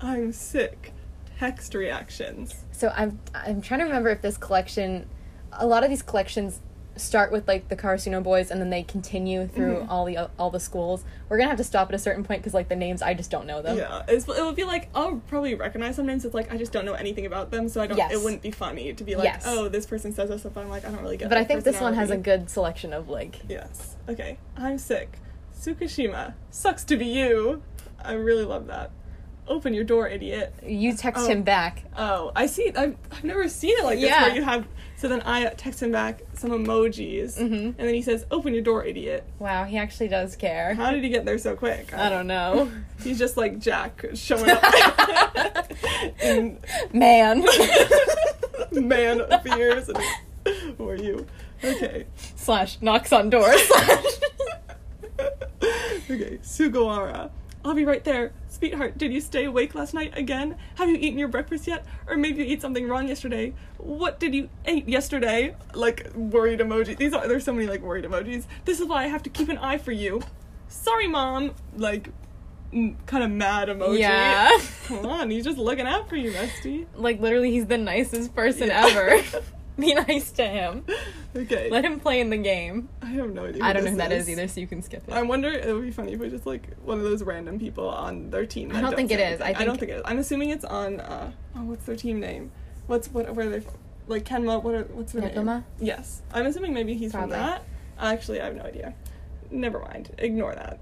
I'm 0.00 0.32
sick. 0.32 0.92
Text 1.38 1.74
reactions. 1.74 2.64
So 2.70 2.92
I'm 2.96 3.18
I'm 3.34 3.60
trying 3.60 3.80
to 3.80 3.86
remember 3.86 4.08
if 4.10 4.22
this 4.22 4.38
collection, 4.38 5.08
a 5.52 5.66
lot 5.66 5.82
of 5.82 5.90
these 5.90 6.00
collections 6.02 6.60
start 6.96 7.30
with 7.30 7.46
like 7.46 7.68
the 7.68 7.76
Karasuno 7.76 8.22
boys 8.22 8.50
and 8.50 8.60
then 8.60 8.70
they 8.70 8.82
continue 8.82 9.46
through 9.46 9.76
Mhm. 9.80 9.88
all 9.90 10.04
the 10.06 10.30
all 10.38 10.50
the 10.50 10.60
schools. 10.60 11.04
We're 11.28 11.36
gonna 11.38 11.48
have 11.50 11.58
to 11.58 11.64
stop 11.64 11.88
at 11.90 11.94
a 11.94 11.98
certain 11.98 12.24
point 12.24 12.40
because 12.42 12.54
like 12.54 12.68
the 12.68 12.76
names 12.76 13.02
I 13.02 13.14
just 13.14 13.30
don't 13.30 13.46
know 13.46 13.60
them. 13.62 13.76
Yeah, 13.78 14.02
it's, 14.08 14.26
it 14.26 14.42
would 14.44 14.56
be 14.56 14.64
like 14.64 14.88
I'll 14.94 15.16
probably 15.28 15.54
recognize 15.54 15.96
some 15.96 16.06
names. 16.06 16.24
It's 16.24 16.34
like 16.34 16.52
I 16.52 16.56
just 16.56 16.72
don't 16.72 16.84
know 16.84 16.94
anything 16.94 17.26
about 17.26 17.50
them, 17.50 17.68
so 17.68 17.80
I 17.82 17.86
don't. 17.86 17.98
Yes. 17.98 18.12
It 18.12 18.22
wouldn't 18.22 18.42
be 18.42 18.50
funny 18.50 18.92
to 18.94 19.04
be 19.04 19.14
like, 19.14 19.24
Yes. 19.24 19.44
oh, 19.46 19.68
this 19.68 19.86
person 19.86 20.12
says 20.12 20.28
this 20.30 20.40
stuff. 20.40 20.56
I'm 20.56 20.68
like, 20.68 20.84
I 20.86 20.90
don't 20.90 21.02
really 21.02 21.16
get. 21.16 21.28
But 21.28 21.38
I 21.38 21.44
think 21.44 21.64
this 21.64 21.80
one 21.80 21.94
has 21.94 22.10
a 22.10 22.16
good 22.16 22.48
selection 22.50 22.92
of 22.92 23.08
like 23.08 23.40
Yes. 23.48 23.96
Okay. 24.08 24.38
I'm 24.56 24.78
sick. 24.78 25.18
Tsukishima. 25.60 26.34
Sucks 26.50 26.84
to 26.84 26.96
be 26.96 27.06
you. 27.06 27.62
I 28.02 28.12
really 28.12 28.44
love 28.44 28.66
that. 28.68 28.90
Open 29.48 29.74
your 29.74 29.84
door, 29.84 30.08
idiot. 30.08 30.52
you 30.64 30.92
text 30.94 31.24
Oh. 31.24 31.28
him 31.28 31.42
back. 31.42 31.84
Oh, 31.96 32.32
I 32.34 32.46
see. 32.46 32.72
I've, 32.76 32.96
I've 33.12 33.22
never 33.24 33.48
seen 33.48 33.76
it 33.78 33.84
like 33.84 34.00
this 34.00 34.08
Yeah. 34.10 34.22
where 34.26 34.34
you 34.34 34.42
have. 34.42 34.66
So 34.98 35.08
then 35.08 35.20
I 35.26 35.44
text 35.50 35.82
him 35.82 35.92
back 35.92 36.22
some 36.34 36.50
emojis, 36.50 37.36
Mhm. 37.38 37.50
and 37.66 37.76
then 37.76 37.92
he 37.94 38.00
says, 38.00 38.24
"Open 38.30 38.54
your 38.54 38.62
door, 38.62 38.82
idiot." 38.84 39.24
Wow, 39.38 39.64
he 39.64 39.76
actually 39.76 40.08
does 40.08 40.36
care. 40.36 40.72
How 40.74 40.90
did 40.90 41.04
he 41.04 41.10
get 41.10 41.24
there 41.26 41.36
so 41.36 41.54
quick? 41.54 41.92
I 41.92 42.08
don't 42.08 42.26
know. 42.26 42.70
He's 43.04 43.18
just 43.18 43.36
like 43.36 43.58
Jack 43.58 44.04
showing 44.14 44.50
up 44.50 44.62
in 46.22 46.58
Man. 46.94 47.44
man 48.72 49.20
appears. 49.20 49.90
And, 49.90 49.98
who 50.78 50.88
are 50.88 50.96
you? 50.96 51.26
Okay. 51.62 52.06
Slash 52.36 52.78
knocks 52.80 53.12
on 53.12 53.28
doors. 53.30 53.60
Slash. 53.62 54.04
okay, 56.10 56.38
Sugawara. 56.42 57.30
I'll 57.64 57.74
be 57.74 57.84
right 57.84 58.04
there. 58.04 58.32
Sweetheart, 58.56 58.96
did 58.96 59.12
you 59.12 59.20
stay 59.20 59.44
awake 59.44 59.74
last 59.74 59.92
night 59.92 60.16
again? 60.16 60.56
Have 60.76 60.88
you 60.88 60.96
eaten 60.96 61.18
your 61.18 61.28
breakfast 61.28 61.66
yet? 61.66 61.84
Or 62.06 62.16
maybe 62.16 62.42
you 62.42 62.50
ate 62.52 62.62
something 62.62 62.88
wrong 62.88 63.06
yesterday? 63.08 63.52
What 63.76 64.18
did 64.18 64.34
you 64.34 64.48
eat 64.66 64.88
yesterday? 64.88 65.54
Like 65.74 66.10
worried 66.14 66.60
emoji. 66.60 66.96
These 66.96 67.12
are 67.12 67.28
there's 67.28 67.44
so 67.44 67.52
many 67.52 67.66
like 67.66 67.82
worried 67.82 68.04
emojis. 68.06 68.44
This 68.64 68.80
is 68.80 68.86
why 68.86 69.04
I 69.04 69.08
have 69.08 69.22
to 69.24 69.30
keep 69.30 69.50
an 69.50 69.58
eye 69.58 69.76
for 69.78 69.92
you. 69.92 70.22
Sorry, 70.68 71.06
mom. 71.06 71.52
Like 71.76 72.08
kind 72.72 73.24
of 73.24 73.30
mad 73.30 73.68
emoji. 73.68 73.98
Yeah. 74.00 74.50
Come 74.86 75.04
on, 75.06 75.30
he's 75.30 75.44
just 75.44 75.58
looking 75.58 75.86
out 75.86 76.08
for 76.08 76.16
you, 76.16 76.32
Rusty. 76.34 76.86
like 76.94 77.20
literally, 77.20 77.50
he's 77.50 77.66
the 77.66 77.78
nicest 77.78 78.34
person 78.34 78.68
Yeah. 78.68 78.86
ever. 78.86 79.22
Be 79.78 79.92
nice 79.94 80.30
to 80.32 80.46
him. 80.46 80.84
Okay. 81.36 81.68
Let 81.70 81.84
him 81.84 82.00
play 82.00 82.20
in 82.20 82.30
the 82.30 82.38
game. 82.38 82.88
I 83.02 83.06
have 83.06 83.30
no 83.30 83.44
idea. 83.44 83.62
I 83.62 83.74
don't 83.74 83.84
know 83.84 83.90
who 83.90 83.96
that 83.98 84.10
is 84.12 84.28
either, 84.28 84.48
so 84.48 84.60
you 84.60 84.66
can 84.66 84.80
skip 84.80 85.06
it. 85.06 85.12
I 85.12 85.20
wonder 85.22 85.50
it 85.50 85.70
would 85.72 85.82
be 85.84 85.90
funny 85.90 86.14
if 86.14 86.18
was 86.20 86.32
just 86.32 86.46
like 86.46 86.74
one 86.82 86.96
of 86.98 87.04
those 87.04 87.22
random 87.22 87.58
people 87.58 87.88
on 87.88 88.30
their 88.30 88.46
team. 88.46 88.74
I 88.74 88.80
don't 88.80 88.96
think 88.96 89.10
it 89.10 89.20
is. 89.20 89.40
I 89.40 89.48
anything. 89.48 89.62
I 89.62 89.64
don't 89.66 89.78
think- 89.78 89.80
think 89.80 89.90
it 89.92 89.96
is. 89.96 90.02
I'm 90.06 90.18
assuming 90.18 90.48
it's 90.50 90.64
on. 90.64 91.00
Uh, 91.00 91.32
oh, 91.56 91.64
what's 91.64 91.84
their 91.84 91.96
team 91.96 92.20
name? 92.20 92.52
What's 92.86 93.08
what? 93.08 93.34
Where 93.34 93.46
are 93.46 93.50
they? 93.50 93.60
From? 93.60 93.74
Like 94.08 94.24
Kenma. 94.24 94.62
What? 94.62 94.74
Are, 94.74 94.84
what's 94.84 95.12
their 95.12 95.22
name? 95.22 95.34
Nekoma? 95.34 95.64
Yes, 95.78 96.22
I'm 96.32 96.46
assuming 96.46 96.72
maybe 96.72 96.94
he's 96.94 97.12
Probably. 97.12 97.34
from 97.34 97.40
that. 97.46 97.64
Actually, 97.98 98.40
I 98.40 98.46
have 98.46 98.56
no 98.56 98.62
idea. 98.62 98.94
Never 99.50 99.78
mind. 99.80 100.10
Ignore 100.18 100.54
that. 100.54 100.80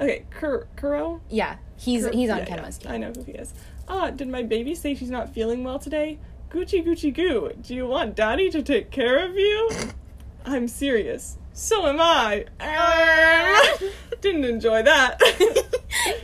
Okay, 0.00 0.24
Kur- 0.30 0.66
Kuro. 0.76 1.20
Yeah, 1.30 1.56
he's 1.78 2.06
he's 2.10 2.28
on 2.30 2.38
yeah, 2.38 2.44
yeah. 2.48 2.56
Kenma's 2.56 2.78
team. 2.78 2.92
I 2.92 2.98
know 2.98 3.10
who 3.14 3.22
he 3.24 3.32
is. 3.32 3.54
Ah, 3.88 4.10
did 4.10 4.28
my 4.28 4.42
baby 4.42 4.74
say 4.74 4.94
she's 4.94 5.10
not 5.10 5.32
feeling 5.32 5.64
well 5.64 5.78
today? 5.78 6.18
Gucci 6.50 6.84
Gucci 6.84 7.12
Goo. 7.12 7.52
Do 7.60 7.74
you 7.74 7.86
want 7.86 8.14
Daddy 8.14 8.48
to 8.50 8.62
take 8.62 8.90
care 8.90 9.24
of 9.24 9.36
you? 9.36 9.70
I'm 10.46 10.66
serious. 10.66 11.36
So 11.52 11.86
am 11.86 11.98
I. 12.00 12.46
Didn't 14.20 14.44
enjoy 14.44 14.82
that. 14.82 15.20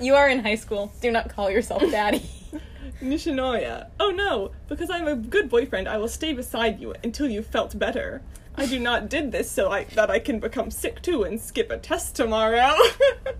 you 0.00 0.14
are 0.14 0.28
in 0.28 0.42
high 0.42 0.54
school. 0.54 0.92
Do 1.02 1.10
not 1.10 1.28
call 1.28 1.50
yourself 1.50 1.82
daddy. 1.90 2.22
Nishinoya. 3.02 3.88
Oh 4.00 4.10
no, 4.10 4.52
because 4.68 4.88
I'm 4.90 5.06
a 5.06 5.16
good 5.16 5.50
boyfriend, 5.50 5.88
I 5.88 5.98
will 5.98 6.08
stay 6.08 6.32
beside 6.32 6.80
you 6.80 6.94
until 7.02 7.28
you 7.28 7.42
felt 7.42 7.78
better. 7.78 8.22
I 8.56 8.66
do 8.66 8.78
not 8.78 9.10
did 9.10 9.32
this 9.32 9.50
so 9.50 9.70
I 9.70 9.84
that 9.94 10.10
I 10.10 10.20
can 10.20 10.38
become 10.38 10.70
sick 10.70 11.02
too 11.02 11.24
and 11.24 11.40
skip 11.40 11.70
a 11.70 11.76
test 11.76 12.14
tomorrow. 12.14 12.74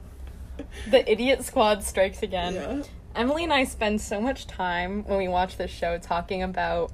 the 0.91 1.11
idiot 1.11 1.45
squad 1.45 1.83
strikes 1.83 2.23
again. 2.23 2.55
yeah. 2.55 2.83
Emily 3.15 3.45
and 3.45 3.53
I 3.53 3.65
spend 3.65 4.01
so 4.01 4.21
much 4.21 4.47
time 4.47 5.05
when 5.05 5.19
we 5.19 5.29
watch 5.29 5.57
this 5.57 5.71
show 5.71 5.99
talking 5.99 6.43
about 6.43 6.91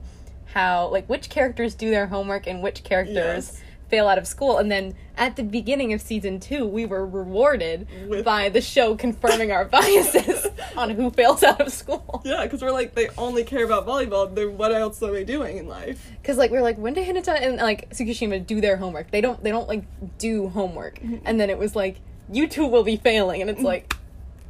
how 0.46 0.88
like 0.88 1.08
which 1.08 1.30
characters 1.30 1.74
do 1.74 1.90
their 1.90 2.06
homework 2.08 2.46
and 2.46 2.62
which 2.62 2.82
characters 2.82 3.14
Yes. 3.52 3.60
fail 3.88 4.08
out 4.08 4.18
of 4.18 4.26
school 4.26 4.58
and 4.58 4.70
then 4.70 4.94
at 5.16 5.36
the 5.36 5.42
beginning 5.44 5.92
of 5.92 6.00
season 6.00 6.40
2 6.40 6.66
we 6.66 6.86
were 6.86 7.06
rewarded 7.06 7.86
With- 8.08 8.24
by 8.24 8.48
the 8.48 8.60
show 8.60 8.96
confirming 8.96 9.52
our 9.52 9.64
biases 9.64 10.46
on 10.76 10.90
who 10.90 11.10
fails 11.10 11.42
out 11.42 11.60
of 11.60 11.72
school. 11.72 12.20
Yeah, 12.24 12.42
because 12.44 12.62
we're 12.62 12.70
like 12.72 12.94
they 12.94 13.08
only 13.16 13.44
care 13.44 13.64
about 13.64 13.86
volleyball. 13.86 14.32
Then 14.34 14.56
what 14.58 14.72
else 14.72 15.02
are 15.02 15.12
they 15.12 15.24
doing 15.24 15.56
in 15.58 15.68
life? 15.68 16.10
Cuz 16.24 16.36
like 16.36 16.50
we're 16.50 16.62
like 16.62 16.76
when 16.78 16.94
did 16.94 17.06
Hinata 17.08 17.40
and 17.40 17.56
like 17.56 17.90
Tsukishima 17.90 18.44
do 18.46 18.60
their 18.60 18.76
homework? 18.76 19.10
They 19.10 19.20
don't 19.20 19.42
they 19.42 19.50
don't 19.50 19.68
like 19.68 19.84
do 20.18 20.48
homework. 20.48 20.98
Mm-hmm. 20.98 21.16
And 21.24 21.40
then 21.40 21.48
it 21.48 21.58
was 21.58 21.74
like 21.76 21.96
you 22.30 22.46
two 22.48 22.66
will 22.66 22.84
be 22.84 22.96
failing 22.96 23.40
and 23.40 23.48
it's 23.50 23.62
like 23.62 23.94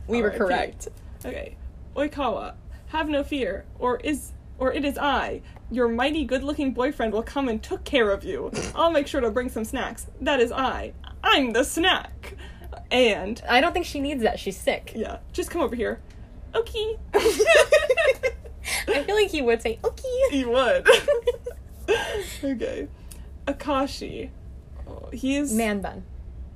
we 0.07 0.21
were 0.23 0.31
correct. 0.31 0.89
Okay. 1.25 1.57
Oikawa, 1.97 2.55
have 2.89 3.09
no 3.09 3.23
fear, 3.23 3.65
or 3.79 3.99
is 4.01 4.33
or 4.59 4.73
it 4.73 4.85
is 4.85 4.99
I. 4.99 5.41
Your 5.71 5.89
mighty 5.89 6.25
good-looking 6.25 6.73
boyfriend 6.73 7.13
will 7.13 7.23
come 7.23 7.49
and 7.49 7.63
took 7.63 7.85
care 7.85 8.11
of 8.11 8.25
you. 8.25 8.51
I'll 8.75 8.91
make 8.91 9.07
sure 9.07 9.21
to 9.21 9.31
bring 9.31 9.49
some 9.49 9.65
snacks. 9.65 10.07
That 10.21 10.41
is 10.41 10.53
I. 10.53 10.93
I'm 11.25 11.53
the 11.53 11.65
snack. 11.65 12.35
And 12.91 13.41
I 13.49 13.61
don't 13.61 13.73
think 13.73 13.87
she 13.87 14.01
needs 14.01 14.23
that. 14.23 14.39
She's 14.41 14.59
sick. 14.59 14.93
yeah, 14.97 15.19
just 15.33 15.51
come 15.51 15.63
over 15.63 15.77
here. 15.77 16.01
Okay. 16.55 16.99
I 17.15 19.03
feel 19.05 19.15
like 19.15 19.31
he 19.31 19.43
would 19.43 19.63
say, 19.63 19.79
"Okay." 19.85 20.23
he 20.31 20.45
would. 20.45 20.87
okay. 22.45 22.89
Akashi. 23.47 24.31
Oh, 24.89 25.09
he's 25.13 25.53
Man 25.53 25.81
bun, 25.81 26.05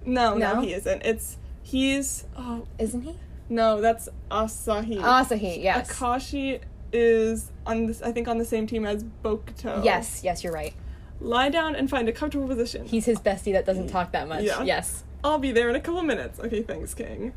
no, 0.05 0.35
no, 0.37 0.55
No? 0.55 0.61
he 0.61 0.75
isn't. 0.75 1.03
It's 1.03 1.39
he's 1.63 2.25
oh 2.37 2.67
isn't 2.79 3.03
he? 3.03 3.17
No, 3.49 3.81
that's 3.81 4.09
Asahi. 4.31 4.99
Asahi, 5.01 5.63
yes. 5.63 5.91
Akashi 5.91 6.61
is 6.93 7.51
on 7.67 7.87
this 7.87 8.03
I 8.03 8.13
think 8.13 8.29
on 8.29 8.39
the 8.39 8.45
same 8.45 8.67
team 8.67 8.85
as 8.87 9.05
Bokuto. 9.25 9.85
Yes, 9.85 10.23
yes, 10.25 10.45
you're 10.45 10.53
right. 10.53 10.75
Lie 11.21 11.49
down 11.49 11.75
and 11.75 11.89
find 11.89 12.09
a 12.09 12.13
comfortable 12.13 12.47
position. 12.49 12.85
He's 12.87 13.05
his 13.07 13.19
bestie 13.19 13.53
that 13.53 13.65
doesn't 13.67 13.89
talk 13.89 14.13
that 14.13 14.29
much. 14.29 14.45
Yeah. 14.45 14.63
Yes. 14.63 15.05
I'll 15.23 15.39
be 15.39 15.53
there 15.53 15.71
in 15.71 15.77
a 15.77 15.81
couple 15.81 16.03
minutes. 16.03 16.39
Okay, 16.39 16.63
thanks, 16.63 16.93
King. 16.93 17.33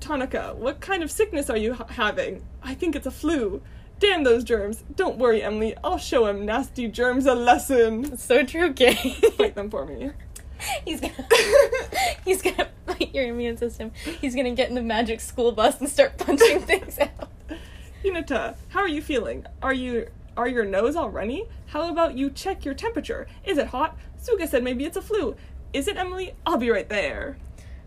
Tanaka, 0.00 0.54
what 0.56 0.80
kind 0.80 1.02
of 1.02 1.10
sickness 1.12 1.48
are 1.48 1.56
you 1.56 1.74
ha- 1.74 1.86
having? 1.90 2.42
I 2.62 2.74
think 2.74 2.96
it's 2.96 3.06
a 3.06 3.10
flu. 3.10 3.62
Damn 4.00 4.24
those 4.24 4.42
germs. 4.42 4.82
Don't 4.96 5.16
worry, 5.16 5.44
Emily. 5.44 5.76
I'll 5.84 5.96
show 5.98 6.26
him 6.26 6.44
nasty 6.44 6.88
germs 6.88 7.24
a 7.24 7.34
lesson. 7.34 8.16
So 8.18 8.44
true, 8.44 8.72
Kay. 8.72 8.94
Fight 9.38 9.54
them 9.54 9.70
for 9.70 9.86
me. 9.86 10.10
he's 10.84 11.00
gonna 11.00 11.14
he's 12.24 12.42
gonna 12.42 12.68
fight 12.86 13.14
your 13.14 13.24
immune 13.26 13.56
system. 13.56 13.92
He's 14.20 14.34
gonna 14.34 14.52
get 14.54 14.68
in 14.68 14.74
the 14.74 14.82
magic 14.82 15.20
school 15.20 15.52
bus 15.52 15.80
and 15.80 15.88
start 15.88 16.18
punching 16.18 16.60
things 16.70 16.98
out. 16.98 17.30
Hinata, 18.04 18.56
how 18.70 18.80
are 18.80 18.88
you 18.88 19.02
feeling? 19.02 19.46
Are 19.62 19.72
you 19.74 20.08
are 20.36 20.48
your 20.48 20.64
nose 20.64 20.96
all 20.96 21.10
runny? 21.10 21.46
How 21.66 21.90
about 21.90 22.16
you 22.16 22.30
check 22.30 22.64
your 22.64 22.74
temperature? 22.74 23.26
Is 23.44 23.58
it 23.58 23.68
hot? 23.68 23.96
Suga 24.22 24.48
said 24.48 24.62
maybe 24.62 24.84
it's 24.84 24.96
a 24.96 25.02
flu. 25.02 25.36
Is 25.72 25.88
it 25.88 25.96
Emily? 25.96 26.34
I'll 26.46 26.58
be 26.58 26.70
right 26.70 26.88
there. 26.88 27.36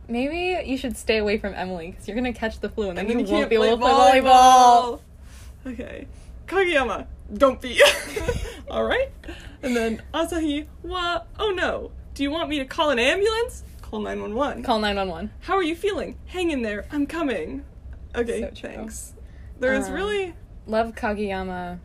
maybe 0.08 0.68
you 0.70 0.78
should 0.78 0.96
stay 0.98 1.18
away 1.18 1.38
from 1.38 1.54
Emily 1.54 1.92
because 1.92 2.08
you're 2.08 2.16
gonna 2.16 2.34
catch 2.34 2.60
the 2.60 2.70
flu 2.70 2.90
and 2.90 2.98
then, 2.98 3.06
And 3.06 3.12
then 3.12 3.20
you, 3.20 3.26
you 3.26 3.32
won't 3.32 3.42
can't 3.42 3.50
be 3.50 3.56
able 3.56 3.78
to 3.78 3.82
play 3.82 4.22
volleyball. 4.22 5.00
volleyball. 5.66 5.72
Okay. 5.74 6.08
Kageyama, 6.48 7.08
don't 7.34 7.60
be. 7.60 7.82
Alright? 8.70 9.10
And 9.64 9.76
then 9.76 10.02
Asahi, 10.14 10.68
wa, 10.84 11.22
oh 11.40 11.50
no. 11.50 11.92
Do 12.16 12.24
you 12.24 12.32
want 12.32 12.50
me 12.50 12.60
to 12.60 12.66
call 12.66 12.90
an 12.90 13.00
ambulance? 13.00 13.64
Call 13.82 14.00
911. 14.00 14.64
Call 14.64 14.80
nine 14.80 14.96
one 14.96 15.10
one. 15.10 15.30
How 15.42 15.54
are 15.56 15.64
you 15.64 15.76
feeling? 15.76 16.18
Hang 16.26 16.50
in 16.52 16.62
there. 16.64 16.86
I'm 16.92 17.06
coming. 17.06 17.64
Okay, 18.16 18.42
So 18.42 18.68
thanks. 18.68 19.14
There's 19.60 19.88
Um, 19.88 19.94
really. 19.94 20.34
Love 20.66 20.96
Kageyama. 20.96 21.78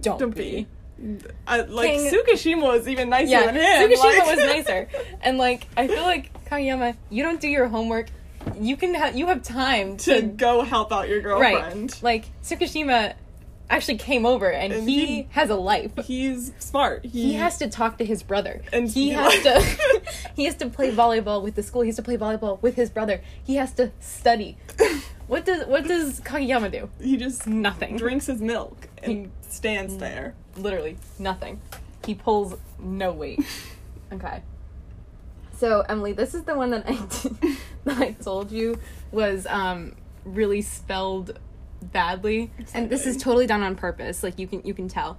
Don't, 0.00 0.18
Don't 0.18 0.34
be. 0.36 0.66
be. 0.98 1.18
I, 1.46 1.62
like, 1.62 1.90
King- 1.90 2.12
Tsukishima 2.12 2.62
was 2.62 2.86
even 2.86 3.08
nicer 3.10 3.30
Yeah, 3.32 3.46
than 3.46 3.56
him. 3.56 3.90
Tsukishima 3.90 4.18
like- 4.18 4.26
was 4.26 4.38
nicer, 4.66 4.88
and 5.22 5.36
like 5.38 5.66
I 5.76 5.88
feel 5.88 6.02
like 6.02 6.30
Kageyama, 6.48 6.94
you 7.10 7.22
don't 7.24 7.40
do 7.40 7.48
your 7.48 7.66
homework. 7.66 8.06
You 8.60 8.76
can 8.76 8.94
have 8.94 9.16
you 9.16 9.26
have 9.26 9.42
time 9.42 9.96
to 9.98 10.20
to 10.20 10.26
go 10.26 10.62
help 10.62 10.92
out 10.92 11.08
your 11.08 11.20
girlfriend. 11.20 11.90
right. 11.92 12.02
Like 12.02 12.24
Tsukishima 12.42 13.14
actually 13.76 13.98
came 13.98 14.24
over, 14.26 14.50
and, 14.50 14.72
And 14.72 14.88
he, 14.88 15.06
he- 15.06 15.28
has 15.30 15.50
a 15.50 15.54
life. 15.56 15.92
He's 16.04 16.52
smart. 16.58 17.04
He, 17.04 17.10
he 17.28 17.34
has 17.34 17.58
to 17.58 17.68
talk 17.68 17.98
to 17.98 18.04
his 18.04 18.22
brother 18.22 18.62
And 18.72 18.88
he 18.88 19.08
he- 19.08 19.10
has 19.10 19.42
to 19.42 20.02
he 20.36 20.44
has 20.44 20.54
to 20.56 20.68
play 20.68 20.90
volleyball 20.92 21.42
with 21.42 21.54
the 21.54 21.62
school 21.62 21.82
he 21.82 21.88
has 21.88 21.96
to 21.96 22.02
play 22.02 22.16
volleyball 22.16 22.60
with 22.62 22.74
his 22.76 22.90
brother 22.90 23.20
he 23.42 23.56
has 23.56 23.72
to 23.74 23.90
study 24.00 24.56
what 25.26 25.44
does 25.44 25.66
what 25.66 25.86
does 25.86 26.20
kageyama 26.20 26.70
do 26.70 26.88
He 27.00 27.16
just 27.16 27.46
Nothing. 27.46 27.96
drinks 27.96 28.26
his 28.26 28.40
milk 28.40 28.88
and 29.02 29.30
stands 29.48 29.96
there. 29.98 30.34
literally 30.56 30.96
nothing 31.18 31.60
he 32.06 32.14
pulls 32.14 32.54
no 32.78 33.12
weight 33.12 33.40
okay 34.12 34.42
so 35.56 35.80
emily 35.88 36.12
this 36.12 36.34
is 36.34 36.42
the 36.44 36.54
one 36.54 36.70
that 36.70 36.84
i 36.88 36.94
that 37.84 37.98
i 37.98 38.12
told 38.12 38.50
you 38.50 38.78
was 39.10 39.46
um 39.46 39.94
really 40.24 40.62
spelled 40.62 41.38
badly 41.82 42.50
and 42.74 42.88
this 42.88 43.06
is 43.06 43.16
totally 43.16 43.46
done 43.46 43.62
on 43.62 43.74
purpose 43.74 44.22
like 44.22 44.38
you 44.38 44.46
can 44.46 44.62
you 44.64 44.74
can 44.74 44.88
tell 44.88 45.18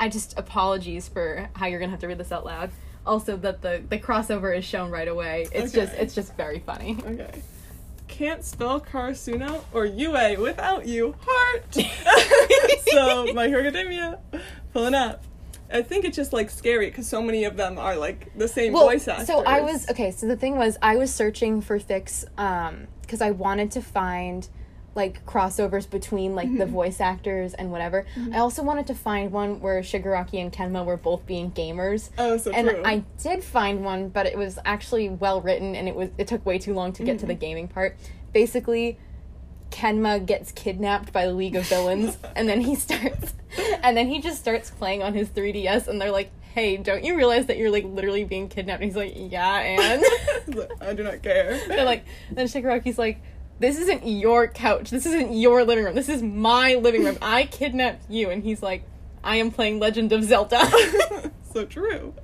i 0.00 0.08
just 0.08 0.38
apologies 0.38 1.08
for 1.08 1.48
how 1.54 1.66
you're 1.66 1.80
gonna 1.80 1.90
have 1.90 2.00
to 2.00 2.08
read 2.08 2.18
this 2.18 2.32
out 2.32 2.44
loud 2.44 2.70
also 3.06 3.36
that 3.36 3.62
the 3.62 3.82
the 3.88 3.98
crossover 3.98 4.56
is 4.56 4.64
shown 4.64 4.90
right 4.90 5.08
away 5.08 5.46
it's 5.52 5.72
just 5.72 5.94
it's 5.94 6.14
just 6.14 6.36
very 6.36 6.58
funny 6.60 6.98
Okay. 7.06 7.42
Can't 8.08 8.42
spell 8.42 8.80
Karasuno 8.80 9.62
or 9.72 9.84
UA 9.84 10.40
without 10.40 10.86
you. 10.88 11.14
Heart! 11.20 11.74
so, 12.90 13.32
My 13.34 13.46
Hero 13.48 13.60
Academia, 13.60 14.18
pulling 14.72 14.94
up. 14.94 15.22
I 15.70 15.82
think 15.82 16.06
it's 16.06 16.16
just 16.16 16.32
like 16.32 16.48
scary 16.48 16.86
because 16.86 17.06
so 17.06 17.20
many 17.20 17.44
of 17.44 17.56
them 17.56 17.78
are 17.78 17.96
like 17.96 18.32
the 18.36 18.48
same 18.48 18.72
voice 18.72 19.06
actors. 19.06 19.26
So 19.26 19.44
I 19.44 19.60
was 19.60 19.88
okay. 19.90 20.10
So 20.10 20.26
the 20.26 20.36
thing 20.36 20.56
was, 20.56 20.78
I 20.80 20.96
was 20.96 21.14
searching 21.14 21.60
for 21.60 21.78
fics 21.78 22.24
because 23.02 23.20
um, 23.20 23.26
I 23.26 23.30
wanted 23.32 23.70
to 23.72 23.82
find 23.82 24.48
like 24.98 25.24
crossovers 25.24 25.88
between 25.88 26.34
like 26.34 26.48
Mm-hmm. 26.48 26.58
the 26.58 26.66
voice 26.66 27.00
actors 27.00 27.54
and 27.54 27.70
whatever. 27.70 28.04
I 28.34 28.38
also 28.38 28.62
wanted 28.62 28.86
to 28.88 28.94
find 28.94 29.30
one 29.32 29.60
where 29.60 29.80
Shigaraki 29.80 30.38
and 30.42 30.52
Kenma 30.52 30.84
were 30.84 30.96
both 30.96 31.24
being 31.24 31.50
gamers. 31.52 32.10
Oh, 32.18 32.36
so 32.36 32.50
and 32.50 32.68
true. 32.68 32.82
I 32.84 33.04
did 33.22 33.42
find 33.44 33.84
one, 33.84 34.08
but 34.10 34.26
it 34.26 34.36
was 34.36 34.58
actually 34.64 35.08
well 35.08 35.40
written, 35.40 35.74
and 35.76 35.88
it 35.88 35.94
was 35.94 36.10
it 36.18 36.26
took 36.26 36.44
way 36.44 36.58
too 36.58 36.74
long 36.74 36.92
to 36.94 37.02
get 37.04 37.18
to 37.20 37.26
the 37.26 37.32
Mm-hmm. 37.34 37.40
gaming 37.40 37.68
part. 37.68 37.96
Basically, 38.32 38.98
Kenma 39.70 40.24
gets 40.24 40.50
kidnapped 40.52 41.12
by 41.12 41.26
the 41.26 41.32
League 41.32 41.54
of 41.56 41.66
Villains, 41.68 42.16
and 42.36 42.48
then 42.48 42.60
he 42.60 42.74
starts, 42.74 43.34
and 43.82 43.96
then 43.96 44.08
he 44.08 44.20
just 44.20 44.38
starts 44.40 44.70
playing 44.70 45.02
on 45.02 45.14
his 45.14 45.28
3DS, 45.28 45.86
and 45.88 46.00
they're 46.00 46.10
like, 46.10 46.30
"Hey, 46.54 46.76
don't 46.78 47.04
you 47.04 47.14
realize 47.16 47.46
that 47.46 47.56
you're 47.58 47.70
like 47.70 47.84
literally 47.84 48.24
being 48.24 48.48
kidnapped?" 48.48 48.82
And 48.82 48.90
he's 48.90 48.96
like, 48.96 49.12
"Yeah," 49.16 49.58
and 49.60 50.02
I 50.80 50.94
do 50.94 51.02
not 51.04 51.22
care. 51.22 51.60
they're 51.68 51.84
like, 51.84 52.04
then 52.32 52.46
Shigaraki's 52.46 52.98
like, 52.98 53.20
"This 53.58 53.78
isn't 53.78 54.06
your 54.06 54.48
couch. 54.48 54.90
This 54.90 55.06
isn't 55.06 55.34
your 55.34 55.64
living 55.64 55.84
room. 55.84 55.94
This 55.94 56.08
is 56.08 56.22
my 56.22 56.74
living 56.74 57.04
room. 57.04 57.18
I 57.20 57.44
kidnapped 57.44 58.10
you," 58.10 58.30
and 58.30 58.42
he's 58.42 58.62
like, 58.62 58.84
"I 59.22 59.36
am 59.36 59.50
playing 59.50 59.78
Legend 59.78 60.12
of 60.12 60.24
Zelda." 60.24 60.60
so 61.52 61.64
true. 61.64 62.14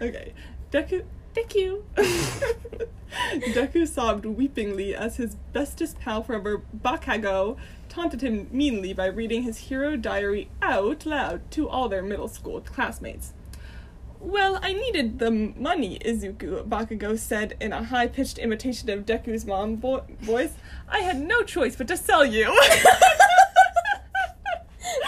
Okay. 0.00 0.32
Deku. 0.72 1.04
Deku. 1.34 1.82
Deku 3.52 3.86
sobbed 3.86 4.24
weepingly 4.24 4.94
as 4.94 5.16
his 5.16 5.36
bestest 5.52 5.98
pal 5.98 6.22
forever, 6.22 6.62
Bakago, 6.76 7.56
taunted 7.88 8.22
him 8.22 8.48
meanly 8.52 8.92
by 8.92 9.06
reading 9.06 9.42
his 9.42 9.58
hero 9.58 9.96
diary 9.96 10.48
out 10.62 11.04
loud 11.04 11.50
to 11.52 11.68
all 11.68 11.88
their 11.88 12.02
middle 12.02 12.28
school 12.28 12.60
classmates. 12.60 13.32
Well, 14.20 14.58
I 14.62 14.74
needed 14.74 15.18
the 15.18 15.30
money, 15.30 15.98
Izuku, 16.04 16.68
Bakugo 16.68 17.18
said 17.18 17.56
in 17.58 17.72
a 17.72 17.82
high 17.84 18.06
pitched 18.06 18.36
imitation 18.38 18.90
of 18.90 19.06
Deku's 19.06 19.46
mom 19.46 19.78
vo- 19.78 20.04
voice. 20.20 20.52
I 20.88 20.98
had 21.00 21.18
no 21.20 21.42
choice 21.42 21.74
but 21.74 21.88
to 21.88 21.96
sell 21.96 22.24
you. 22.26 22.44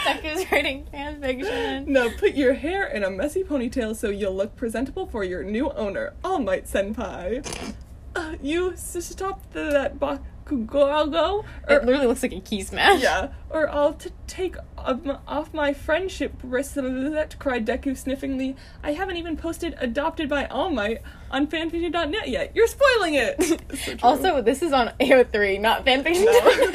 Deku's 0.06 0.50
writing 0.50 0.86
fan 0.90 1.20
fiction. 1.20 1.92
Now 1.92 2.08
put 2.18 2.34
your 2.34 2.54
hair 2.54 2.86
in 2.86 3.04
a 3.04 3.10
messy 3.10 3.44
ponytail 3.44 3.94
so 3.94 4.08
you'll 4.08 4.34
look 4.34 4.56
presentable 4.56 5.06
for 5.06 5.22
your 5.24 5.44
new 5.44 5.70
owner, 5.72 6.14
All 6.24 6.38
Might 6.38 6.64
Senpai. 6.64 7.74
Uh, 8.16 8.36
you 8.42 8.72
s- 8.72 8.96
stop 9.04 9.42
the, 9.52 9.70
that 9.70 9.98
Bakugo? 10.00 10.20
It 10.52 11.72
Or, 11.72 11.80
literally 11.80 12.06
looks 12.06 12.22
like 12.22 12.32
a 12.32 12.40
key 12.40 12.62
smash. 12.62 13.02
yeah, 13.02 13.28
or 13.50 13.68
I'll 13.68 13.94
t- 13.94 14.10
take 14.26 14.56
of 14.78 15.06
m- 15.06 15.18
off 15.26 15.52
my 15.54 15.72
friendship 15.72 16.38
bracelet, 16.42 17.36
cried 17.38 17.66
Deku 17.66 17.96
sniffingly. 17.96 18.56
I 18.82 18.92
haven't 18.92 19.16
even 19.16 19.36
posted 19.36 19.74
Adopted 19.78 20.28
by 20.28 20.46
All 20.46 20.70
Might 20.70 20.98
on 21.30 21.46
fanfiction.net 21.46 22.28
yet. 22.28 22.52
You're 22.54 22.66
spoiling 22.68 23.14
it! 23.14 23.60
So. 23.82 23.96
Also, 24.02 24.42
this 24.42 24.62
is 24.62 24.72
on 24.72 24.88
AO3, 25.00 25.60
not 25.60 25.84
fanfiction. 25.86 26.24
No. 26.24 26.72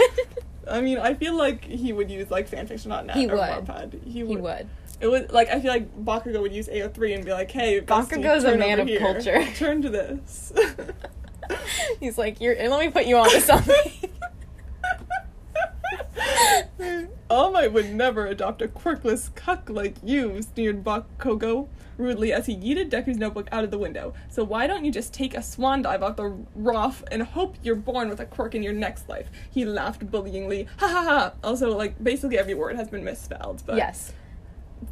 I 0.70 0.82
mean, 0.82 0.98
I 0.98 1.14
feel 1.14 1.36
like 1.36 1.64
he 1.64 1.94
would 1.94 2.10
use 2.12 2.30
like 2.30 2.50
fanfiction.net 2.50 3.16
He 3.16 3.28
or 3.28 3.36
would. 3.36 3.40
Wattpad. 3.40 4.04
He 4.06 4.24
would. 4.24 4.38
he 4.38 4.42
would. 4.42 4.68
It 5.00 5.08
was 5.08 5.30
like 5.32 5.50
I 5.50 5.60
feel 5.62 5.72
like 5.72 5.96
Bakugo 6.04 6.42
would 6.42 6.52
use 6.54 6.68
AO3 6.68 7.16
and 7.16 7.24
be 7.26 7.32
like, 7.32 7.52
"Hey, 7.52 7.80
bestie, 7.82 7.86
Bakugo's 8.18 8.44
a 8.46 8.58
man 8.58 8.80
of 8.80 8.88
here. 8.88 9.00
culture. 9.00 9.46
Turn 9.56 9.82
to 9.84 9.90
this." 9.90 10.52
He's 12.00 12.18
like, 12.18 12.42
"You're. 12.42 12.56
Let 12.56 12.80
me 12.80 12.90
put 12.90 13.06
you 13.06 13.18
on 13.18 13.30
to 13.30 13.42
something." 13.42 13.92
All 17.30 17.52
Might 17.52 17.74
would 17.74 17.94
never 17.94 18.26
adopt 18.26 18.62
a 18.62 18.68
quirkless 18.68 19.34
cuck 19.36 19.70
like 19.70 19.96
you, 20.04 20.42
sneered 20.42 20.84
Bakugo 20.84 21.68
rudely 21.98 22.32
as 22.32 22.46
he 22.46 22.56
yeeted 22.56 22.90
Deku's 22.90 23.18
notebook 23.18 23.48
out 23.52 23.64
of 23.64 23.72
the 23.72 23.78
window. 23.78 24.14
So 24.30 24.44
why 24.44 24.68
don't 24.68 24.86
you 24.86 24.92
just 24.92 25.14
take 25.14 25.36
a 25.36 25.42
swan 25.42 25.82
dive 25.82 26.04
off 26.04 26.16
the 26.16 26.38
rough 26.56 27.04
and 27.12 27.24
hope 27.24 27.56
you're 27.64 27.76
born 27.76 28.10
with 28.10 28.20
a 28.20 28.26
quirk 28.26 28.56
in 28.56 28.64
your 28.64 28.74
next 28.74 29.10
life? 29.10 29.30
He 29.50 29.66
laughed 29.66 30.06
bullyingly. 30.10 30.68
Ha 30.78 30.88
ha 30.88 31.04
ha! 31.04 31.34
Also, 31.44 31.76
like 31.76 32.02
basically 32.02 32.38
every 32.38 32.54
word 32.54 32.76
has 32.76 32.90
been 32.90 33.04
misspelled, 33.04 33.64
but 33.66 33.78
yes. 33.78 34.14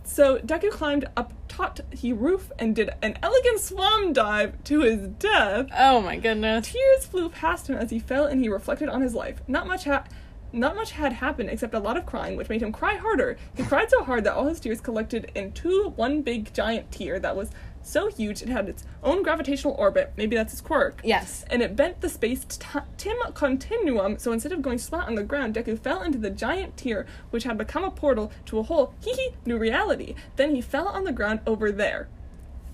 So 0.03 0.39
Deku 0.39 0.71
climbed 0.71 1.05
up 1.17 1.33
taut 1.47 1.81
he 1.91 2.13
roof 2.13 2.51
and 2.59 2.75
did 2.75 2.91
an 3.01 3.17
elegant 3.21 3.59
swan 3.59 4.13
dive 4.13 4.63
to 4.65 4.81
his 4.81 5.07
death. 5.07 5.67
Oh 5.77 6.01
my 6.01 6.17
goodness. 6.17 6.71
Tears 6.71 7.05
flew 7.05 7.29
past 7.29 7.69
him 7.69 7.77
as 7.77 7.91
he 7.91 7.99
fell 7.99 8.25
and 8.25 8.41
he 8.41 8.49
reflected 8.49 8.89
on 8.89 9.01
his 9.01 9.13
life. 9.13 9.41
Not 9.47 9.67
much 9.67 9.86
ha- 9.86 10.05
not 10.53 10.75
much 10.75 10.91
had 10.91 11.13
happened 11.13 11.49
except 11.49 11.73
a 11.73 11.79
lot 11.79 11.97
of 11.97 12.05
crying, 12.05 12.38
which 12.38 12.49
made 12.49 12.61
him 12.61 12.71
cry 12.71 12.95
harder. 12.95 13.38
He 13.55 13.63
cried 13.63 13.89
so 13.89 14.03
hard 14.03 14.23
that 14.23 14.33
all 14.36 14.45
his 14.45 14.59
tears 14.59 14.79
collected 14.79 15.31
into 15.36 15.89
one 15.95 16.21
big 16.21 16.53
giant 16.53 16.91
tear 16.91 17.19
that 17.19 17.36
was 17.36 17.49
so 17.86 18.09
huge 18.09 18.41
it 18.41 18.49
had 18.49 18.67
its 18.67 18.83
own 19.03 19.23
gravitational 19.23 19.75
orbit. 19.77 20.13
Maybe 20.17 20.36
that's 20.36 20.51
his 20.51 20.61
quirk. 20.61 21.01
Yes. 21.03 21.45
And 21.49 21.61
it 21.61 21.75
bent 21.75 22.01
the 22.01 22.09
space 22.09 22.43
t- 22.45 22.79
tim 22.97 23.17
continuum, 23.33 24.17
so 24.17 24.31
instead 24.31 24.51
of 24.51 24.61
going 24.61 24.79
flat 24.79 25.07
on 25.07 25.15
the 25.15 25.23
ground, 25.23 25.55
Deku 25.55 25.77
fell 25.79 26.01
into 26.01 26.17
the 26.17 26.29
giant 26.29 26.77
tear, 26.77 27.05
which 27.29 27.43
had 27.43 27.57
become 27.57 27.83
a 27.83 27.91
portal 27.91 28.31
to 28.45 28.59
a 28.59 28.63
whole 28.63 28.93
hee 29.01 29.13
hee 29.13 29.29
new 29.45 29.57
reality. 29.57 30.15
Then 30.36 30.55
he 30.55 30.61
fell 30.61 30.88
on 30.88 31.03
the 31.03 31.11
ground 31.11 31.41
over 31.45 31.71
there. 31.71 32.07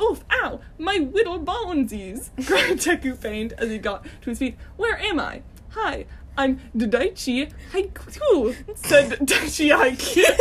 Oof, 0.02 0.24
ow, 0.32 0.62
my 0.80 0.98
whittle 0.98 1.40
bonesies, 1.40 2.30
cried 2.48 2.78
Deku 2.78 3.20
pained 3.22 3.54
as 3.54 3.70
he 3.70 3.78
got 3.78 4.04
to 4.22 4.30
his 4.30 4.40
feet. 4.40 4.58
Where 4.78 4.98
am 4.98 5.20
I? 5.20 5.44
Hi, 5.72 6.06
I'm 6.42 6.60
Daichi 6.76 7.52
Haikyuu, 7.72 8.76
said 8.76 9.10
Daichi 9.20 9.70
Haikyuu. 9.78 10.38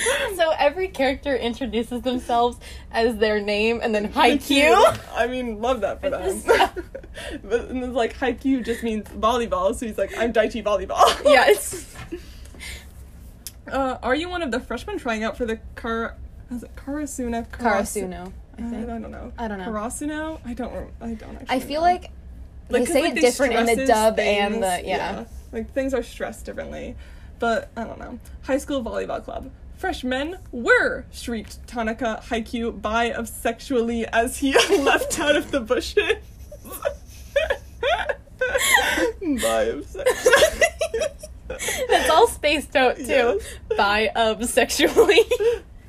So 0.36 0.50
every 0.58 0.88
character 0.88 1.36
introduces 1.36 2.00
themselves 2.02 2.56
as 2.90 3.18
their 3.18 3.38
name 3.40 3.80
and 3.82 3.94
then 3.94 4.10
Haikyuu. 4.10 4.98
I 5.14 5.26
mean, 5.26 5.60
love 5.60 5.82
that 5.82 6.00
for 6.00 6.08
them. 6.10 6.40
But 7.44 7.68
and 7.68 7.84
it's 7.84 7.92
like 7.92 8.14
Haikyuu 8.16 8.64
just 8.64 8.82
means 8.82 9.08
volleyball, 9.08 9.74
so 9.74 9.84
he's 9.86 9.98
like, 9.98 10.16
I'm 10.16 10.32
Daichi 10.32 10.62
Volleyball. 10.64 11.22
yes. 11.24 11.94
Uh, 13.70 13.98
are 14.02 14.14
you 14.14 14.28
one 14.30 14.42
of 14.42 14.50
the 14.52 14.60
freshmen 14.60 14.98
trying 14.98 15.22
out 15.24 15.36
for 15.36 15.44
the 15.44 15.58
Kar? 15.74 16.16
Is 16.50 16.62
it 16.62 16.70
Karasuna? 16.76 17.46
Karasu- 17.50 18.08
Karasuno, 18.08 18.32
I 18.58 18.62
Uh, 18.62 18.66
I 18.66 18.84
don't 18.98 19.10
know. 19.10 19.32
I 19.38 19.48
don't 19.48 19.58
know. 19.58 19.66
Karasuno? 19.66 20.40
I 20.46 20.54
don't. 20.54 20.72
I 21.00 21.14
don't 21.14 21.36
actually. 21.36 21.56
I 21.56 21.60
feel 21.60 21.80
know. 21.82 21.86
like 21.86 22.10
they 22.70 22.78
'cause, 22.80 22.88
say 22.92 23.02
like, 23.02 23.12
it 23.12 23.14
they 23.16 23.20
different 23.20 23.54
in 23.54 23.66
the 23.66 23.86
dub 23.86 24.18
and 24.18 24.62
the 24.62 24.68
things, 24.70 24.86
yeah. 24.88 25.24
Like 25.52 25.72
things 25.72 25.94
are 25.94 26.02
stressed 26.02 26.44
differently, 26.44 26.96
but 27.38 27.70
I 27.76 27.84
don't 27.84 27.98
know. 27.98 28.18
High 28.42 28.58
school 28.58 28.82
volleyball 28.82 29.22
club. 29.22 29.50
Freshmen 29.76 30.38
were 30.52 31.06
shrieked 31.10 31.66
Tanaka 31.66 32.22
Haikyuu 32.28 32.80
by 32.82 33.12
of 33.12 33.28
sexually 33.28 34.06
as 34.06 34.38
he 34.38 34.52
left 34.78 35.18
out 35.18 35.36
of 35.36 35.50
the 35.50 35.60
bushes. 35.60 36.16
Bisexual. 39.20 40.04
That's 41.88 42.10
all 42.10 42.28
spaced 42.28 42.76
out 42.76 42.96
too. 42.96 43.04
Yes. 43.06 43.42
Bi 43.76 44.08
of 44.14 44.44
sexually. 44.46 45.20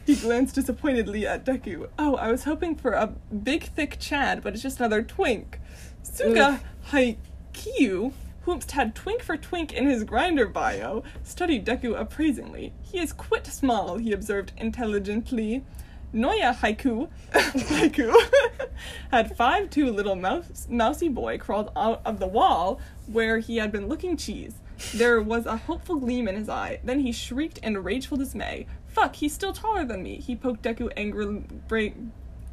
He 0.05 0.15
glanced 0.15 0.55
disappointedly 0.55 1.27
at 1.27 1.45
Deku. 1.45 1.87
Oh, 1.99 2.15
I 2.15 2.31
was 2.31 2.45
hoping 2.45 2.75
for 2.75 2.93
a 2.93 3.07
big, 3.43 3.65
thick 3.65 3.97
Chad, 3.99 4.41
but 4.41 4.53
it's 4.53 4.63
just 4.63 4.79
another 4.79 5.03
twink. 5.03 5.59
Suga 6.03 6.59
Haikyuu, 6.91 8.11
whomst 8.45 8.71
had 8.71 8.93
twink 8.93 9.23
for 9.23 9.37
twink 9.37 9.71
in 9.71 9.87
his 9.87 10.03
Grindr 10.03 10.51
bio, 10.51 11.03
studied 11.23 11.65
Deku 11.65 11.97
appraisingly. 11.97 12.73
He 12.81 12.99
is 12.99 13.13
quite 13.13 13.47
small, 13.47 13.95
he 13.95 14.11
observed 14.11 14.51
intelligently. 14.57 15.63
Noya 16.13 16.53
Haiku, 16.53 17.09
Haiku 17.31 18.13
had 19.11 19.37
five 19.37 19.69
two 19.69 19.89
little 19.89 20.17
mouse, 20.17 20.67
mousy 20.69 21.07
boy 21.07 21.37
crawled 21.37 21.71
out 21.77 22.01
of 22.03 22.19
the 22.19 22.27
wall 22.27 22.81
where 23.07 23.39
he 23.39 23.55
had 23.55 23.71
been 23.71 23.87
looking 23.87 24.17
cheese. 24.17 24.55
There 24.93 25.21
was 25.21 25.45
a 25.45 25.55
hopeful 25.55 25.95
gleam 25.95 26.27
in 26.27 26.35
his 26.35 26.49
eye. 26.49 26.81
Then 26.83 26.99
he 26.99 27.13
shrieked 27.13 27.59
in 27.59 27.81
rageful 27.81 28.17
dismay. 28.17 28.67
Fuck, 28.87 29.15
he's 29.15 29.33
still 29.33 29.53
taller 29.53 29.85
than 29.85 30.03
me. 30.03 30.17
He 30.17 30.35
poked 30.35 30.63
Deku 30.63 30.91
angrily, 30.97 31.45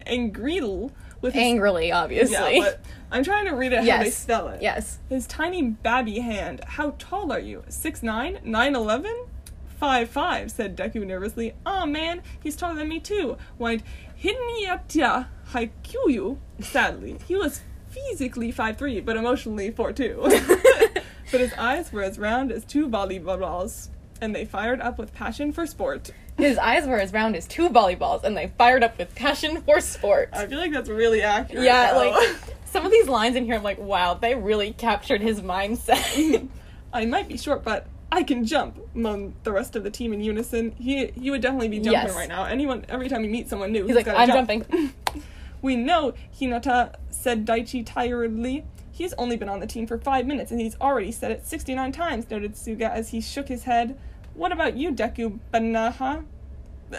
angrily 0.08 0.90
with 1.20 1.34
his 1.34 1.42
Angrily, 1.42 1.92
obviously. 1.92 2.58
yeah, 2.58 2.60
but 2.60 2.80
I'm 3.10 3.24
trying 3.24 3.46
to 3.46 3.52
read 3.52 3.72
it 3.72 3.78
how 3.78 3.98
they 3.98 4.04
yes. 4.04 4.16
spell 4.16 4.48
it. 4.48 4.62
Yes. 4.62 4.98
His 5.08 5.26
tiny 5.26 5.62
babby 5.62 6.20
hand. 6.20 6.62
How 6.64 6.94
tall 6.98 7.32
are 7.32 7.40
you? 7.40 7.64
Six 7.68 8.02
nine? 8.02 8.38
Nine 8.44 8.74
eleven? 8.74 9.26
Five 9.78 10.10
five, 10.10 10.50
said 10.50 10.76
Deku 10.76 11.06
nervously. 11.06 11.54
Aw 11.64 11.86
man, 11.86 12.22
he's 12.42 12.56
taller 12.56 12.74
than 12.74 12.88
me 12.88 12.98
too, 12.98 13.36
whined 13.58 13.84
Hinyatya 14.20 15.26
Haikyu 15.52 16.38
sadly. 16.60 17.16
He 17.26 17.36
was 17.36 17.60
physically 17.88 18.50
five 18.50 18.76
three, 18.76 19.00
but 19.00 19.16
emotionally 19.16 19.70
four 19.70 19.92
two. 19.92 20.18
but 21.30 21.40
his 21.40 21.52
eyes 21.54 21.92
were 21.92 22.02
as 22.02 22.18
round 22.18 22.50
as 22.50 22.64
two 22.64 22.88
volleyball 22.88 23.38
balls, 23.38 23.90
and 24.20 24.34
they 24.34 24.44
fired 24.44 24.80
up 24.80 24.98
with 24.98 25.14
passion 25.14 25.52
for 25.52 25.64
sport. 25.66 26.10
His 26.38 26.56
eyes 26.56 26.86
were 26.86 26.98
as 26.98 27.12
round 27.12 27.36
as 27.36 27.46
two 27.46 27.68
volleyballs, 27.68 28.24
and 28.24 28.36
they 28.36 28.46
fired 28.56 28.82
up 28.84 28.96
with 28.96 29.14
passion 29.14 29.60
for 29.62 29.80
sport. 29.80 30.30
I 30.32 30.46
feel 30.46 30.58
like 30.58 30.72
that's 30.72 30.88
really 30.88 31.20
accurate. 31.22 31.64
yeah, 31.64 31.92
though. 31.92 32.10
like 32.10 32.36
some 32.64 32.86
of 32.86 32.92
these 32.92 33.08
lines 33.08 33.36
in 33.36 33.44
here, 33.44 33.56
I'm 33.56 33.62
like, 33.62 33.78
wow, 33.78 34.14
they 34.14 34.34
really 34.34 34.72
captured 34.72 35.20
his 35.20 35.40
mindset. 35.42 36.48
I 36.92 37.04
might 37.06 37.28
be 37.28 37.36
short, 37.36 37.64
but 37.64 37.86
I 38.10 38.22
can 38.22 38.44
jump, 38.46 38.78
moaned 38.94 39.34
the 39.42 39.52
rest 39.52 39.76
of 39.76 39.82
the 39.84 39.90
team 39.90 40.12
in 40.14 40.20
unison. 40.22 40.70
He 40.78 41.08
he 41.08 41.30
would 41.30 41.42
definitely 41.42 41.68
be 41.68 41.80
jumping 41.80 41.92
Yes. 42.06 42.14
right 42.14 42.28
now. 42.28 42.44
Anyone 42.44 42.86
every 42.88 43.08
time 43.08 43.22
he 43.22 43.28
meets 43.28 43.50
someone 43.50 43.72
new, 43.72 43.86
He's 43.86 43.96
like, 43.96 44.08
I'm 44.08 44.28
jump. 44.28 44.48
jumping. 44.48 44.92
We 45.60 45.74
know, 45.74 46.14
Hinata 46.40 46.94
said 47.10 47.44
Daichi 47.44 47.84
tiredly. 47.84 48.64
He's 48.92 49.12
only 49.14 49.36
been 49.36 49.48
on 49.48 49.58
the 49.58 49.66
team 49.66 49.88
for 49.88 49.98
five 49.98 50.24
minutes 50.24 50.52
and 50.52 50.60
he's 50.60 50.76
already 50.80 51.10
said 51.10 51.32
it 51.32 51.44
69 51.44 51.90
times, 51.90 52.30
noted 52.30 52.54
Suga 52.54 52.88
as 52.90 53.08
he 53.08 53.20
shook 53.20 53.48
his 53.48 53.64
head. 53.64 53.98
What 54.38 54.52
about 54.52 54.76
you, 54.76 54.92
Deku 54.92 55.40
Banaha? 55.52 56.24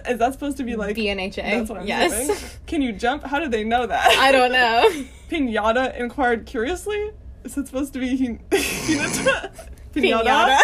Is 0.07 0.19
that 0.19 0.33
supposed 0.33 0.57
to 0.57 0.63
be 0.63 0.75
like. 0.75 0.95
BNHA. 0.95 1.35
That's 1.35 1.69
what 1.69 1.79
I'm 1.79 1.87
yes. 1.87 2.27
doing. 2.27 2.37
Can 2.67 2.81
you 2.81 2.91
jump? 2.91 3.23
How 3.23 3.39
did 3.39 3.51
they 3.51 3.63
know 3.63 3.87
that? 3.87 4.11
I 4.19 4.31
don't 4.33 4.51
know. 4.51 5.05
Pinata 5.31 5.97
inquired 5.97 6.45
curiously. 6.45 7.11
Is 7.45 7.57
it 7.57 7.67
supposed 7.67 7.93
to 7.93 7.99
be 7.99 8.17
Hin- 8.17 8.41
Hinata? 8.51 9.69
Pinata. 9.93 10.59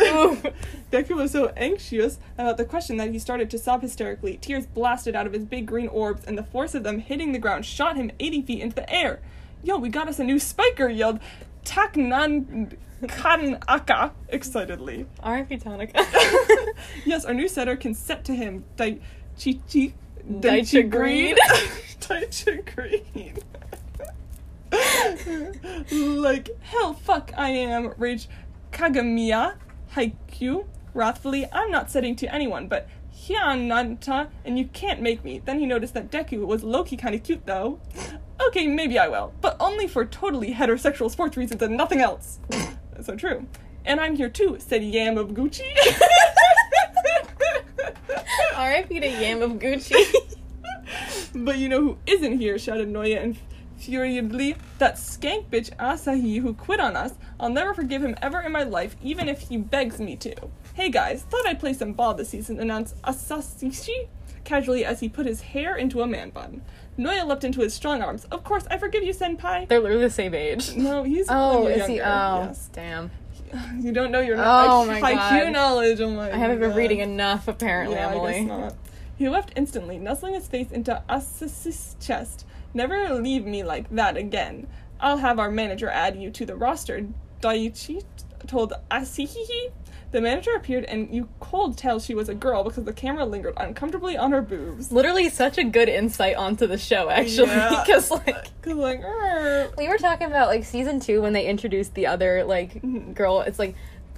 Ooh. 0.00 0.42
Deku 0.90 1.14
was 1.14 1.32
so 1.32 1.52
anxious 1.58 2.18
about 2.38 2.56
the 2.56 2.64
question 2.64 2.96
that 2.96 3.12
he 3.12 3.18
started 3.18 3.50
to 3.50 3.58
sob 3.58 3.82
hysterically. 3.82 4.38
Tears 4.38 4.66
blasted 4.66 5.14
out 5.14 5.26
of 5.26 5.34
his 5.34 5.44
big 5.44 5.66
green 5.66 5.88
orbs, 5.88 6.24
and 6.24 6.38
the 6.38 6.42
force 6.42 6.74
of 6.74 6.84
them 6.84 7.00
hitting 7.00 7.32
the 7.32 7.38
ground 7.38 7.66
shot 7.66 7.96
him 7.96 8.10
80 8.18 8.42
feet 8.42 8.62
into 8.62 8.76
the 8.76 8.90
air. 8.90 9.20
Yo, 9.62 9.76
we 9.76 9.90
got 9.90 10.08
us 10.08 10.18
a 10.18 10.24
new 10.24 10.38
spiker, 10.38 10.88
yelled 10.88 11.20
Taknan 11.66 12.76
Kanaka 13.06 14.12
excitedly. 14.28 15.06
R.I.P. 15.22 15.58
Tonica. 15.58 15.92
yes, 17.04 17.24
our 17.24 17.34
new 17.34 17.48
setter 17.48 17.76
can 17.76 17.94
set 17.94 18.24
to 18.24 18.34
him. 18.34 18.64
Daichi. 18.76 19.92
Daichi 20.28 20.90
Green. 20.90 21.36
Daichi 22.00 22.74
Green. 22.74 23.34
like, 26.20 26.50
hell 26.62 26.94
fuck 26.94 27.32
I 27.36 27.50
am, 27.50 27.94
raged 27.96 28.28
Kagamiya 28.72 29.56
Haikyuu 29.94 30.66
wrathfully. 30.94 31.46
I'm 31.52 31.70
not 31.70 31.90
setting 31.90 32.16
to 32.16 32.34
anyone, 32.34 32.68
but 32.68 32.88
Hyananta, 33.14 34.28
and 34.44 34.58
you 34.58 34.66
can't 34.66 35.00
make 35.00 35.24
me. 35.24 35.40
Then 35.44 35.58
he 35.58 35.66
noticed 35.66 35.94
that 35.94 36.10
Deku 36.10 36.46
was 36.46 36.62
low-key 36.62 36.96
kinda 36.96 37.18
cute 37.18 37.46
though. 37.46 37.80
Okay, 38.48 38.66
maybe 38.66 38.98
I 38.98 39.08
will, 39.08 39.32
but 39.40 39.56
only 39.60 39.86
for 39.86 40.04
totally 40.04 40.54
heterosexual 40.54 41.10
sports 41.10 41.36
reasons 41.36 41.62
and 41.62 41.76
nothing 41.76 42.00
else. 42.00 42.38
So 43.02 43.16
true. 43.16 43.46
And 43.84 44.00
I'm 44.00 44.16
here 44.16 44.28
too, 44.28 44.56
said 44.58 44.82
Yam 44.82 45.18
of 45.18 45.28
Gucci. 45.28 45.62
R.I.P. 48.56 49.00
to 49.00 49.08
Yam 49.08 49.42
of 49.42 49.52
Gucci. 49.52 49.94
But 51.34 51.58
you 51.58 51.68
know 51.68 51.80
who 51.80 51.98
isn't 52.06 52.38
here? 52.38 52.58
shouted 52.58 52.88
Noya 52.88 53.36
infuriatedly. 53.78 54.56
That 54.78 54.94
skank 54.94 55.50
bitch 55.50 55.74
Asahi 55.76 56.40
who 56.40 56.54
quit 56.54 56.80
on 56.80 56.96
us. 56.96 57.12
I'll 57.38 57.50
never 57.50 57.74
forgive 57.74 58.02
him 58.02 58.16
ever 58.22 58.40
in 58.40 58.52
my 58.52 58.62
life, 58.62 58.96
even 59.02 59.28
if 59.28 59.40
he 59.40 59.58
begs 59.58 60.00
me 60.00 60.16
to. 60.16 60.34
Hey 60.72 60.88
guys, 60.88 61.24
thought 61.24 61.46
I'd 61.46 61.60
play 61.60 61.74
some 61.74 61.92
ball 61.92 62.14
this 62.14 62.30
season, 62.30 62.58
announced 62.58 63.00
Asashi 63.02 64.08
casually 64.46 64.84
as 64.84 65.00
he 65.00 65.08
put 65.10 65.26
his 65.26 65.42
hair 65.42 65.76
into 65.76 66.00
a 66.00 66.06
man 66.06 66.30
bun. 66.30 66.62
Noya 66.98 67.26
leapt 67.26 67.44
into 67.44 67.60
his 67.60 67.74
strong 67.74 68.00
arms. 68.00 68.24
Of 68.30 68.42
course, 68.42 68.66
I 68.70 68.78
forgive 68.78 69.02
you, 69.02 69.12
Senpai. 69.12 69.68
They're 69.68 69.80
literally 69.80 70.04
the 70.04 70.10
same 70.10 70.34
age. 70.34 70.74
No, 70.74 71.02
he's 71.02 71.26
Oh, 71.28 71.66
is 71.66 71.86
he? 71.86 72.00
Oh, 72.00 72.44
yes. 72.46 72.70
damn. 72.72 73.10
You 73.78 73.92
don't 73.92 74.10
know 74.10 74.20
your 74.20 74.36
Oh 74.38 74.84
like, 74.88 75.02
my 75.02 75.12
high 75.12 75.36
Q 75.36 75.44
God. 75.44 75.52
knowledge. 75.52 76.00
Oh 76.00 76.10
my 76.10 76.32
I 76.32 76.36
haven't 76.36 76.60
been 76.60 76.74
reading 76.74 77.00
enough, 77.00 77.46
apparently, 77.48 77.96
Yeah, 77.96 78.08
I 78.08 78.32
guess 78.32 78.46
not. 78.48 78.74
He 79.16 79.28
left 79.28 79.52
instantly, 79.56 79.98
nestling 79.98 80.34
his 80.34 80.48
face 80.48 80.70
into 80.70 81.02
Asas's 81.08 81.96
chest. 82.00 82.44
Never 82.74 83.14
leave 83.14 83.46
me 83.46 83.62
like 83.62 83.88
that 83.90 84.16
again. 84.16 84.66
I'll 85.00 85.18
have 85.18 85.38
our 85.38 85.50
manager 85.50 85.88
add 85.88 86.16
you 86.16 86.30
to 86.32 86.44
the 86.46 86.56
roster. 86.56 87.06
Daichi 87.40 88.02
told 88.46 88.72
Asihihi. 88.90 89.70
The 90.12 90.20
manager 90.20 90.54
appeared, 90.54 90.84
and 90.84 91.12
you 91.12 91.28
could 91.40 91.76
tell 91.76 91.98
she 91.98 92.14
was 92.14 92.28
a 92.28 92.34
girl 92.34 92.62
because 92.64 92.84
the 92.84 92.92
camera 92.92 93.24
lingered 93.24 93.54
uncomfortably 93.56 94.16
on 94.16 94.30
her 94.32 94.40
boobs. 94.40 94.92
Literally, 94.92 95.28
such 95.28 95.58
a 95.58 95.64
good 95.64 95.88
insight 95.88 96.36
onto 96.36 96.66
the 96.66 96.78
show, 96.78 97.10
actually. 97.10 97.48
Yeah. 97.48 97.82
Because, 97.84 98.10
like, 98.26 98.62
Cause 98.62 98.74
like, 98.74 99.00
"Arr." 99.04 99.68
we 99.76 99.88
were 99.88 99.98
talking 99.98 100.28
about, 100.28 100.48
like, 100.48 100.64
season 100.64 101.00
two 101.00 101.20
when 101.22 101.32
they 101.32 101.46
introduced 101.46 101.94
the 101.94 102.06
other, 102.06 102.44
like, 102.44 102.80
Mhm. 102.82 103.14
girl. 103.14 103.40
It's 103.40 103.58
like, 103.58 103.74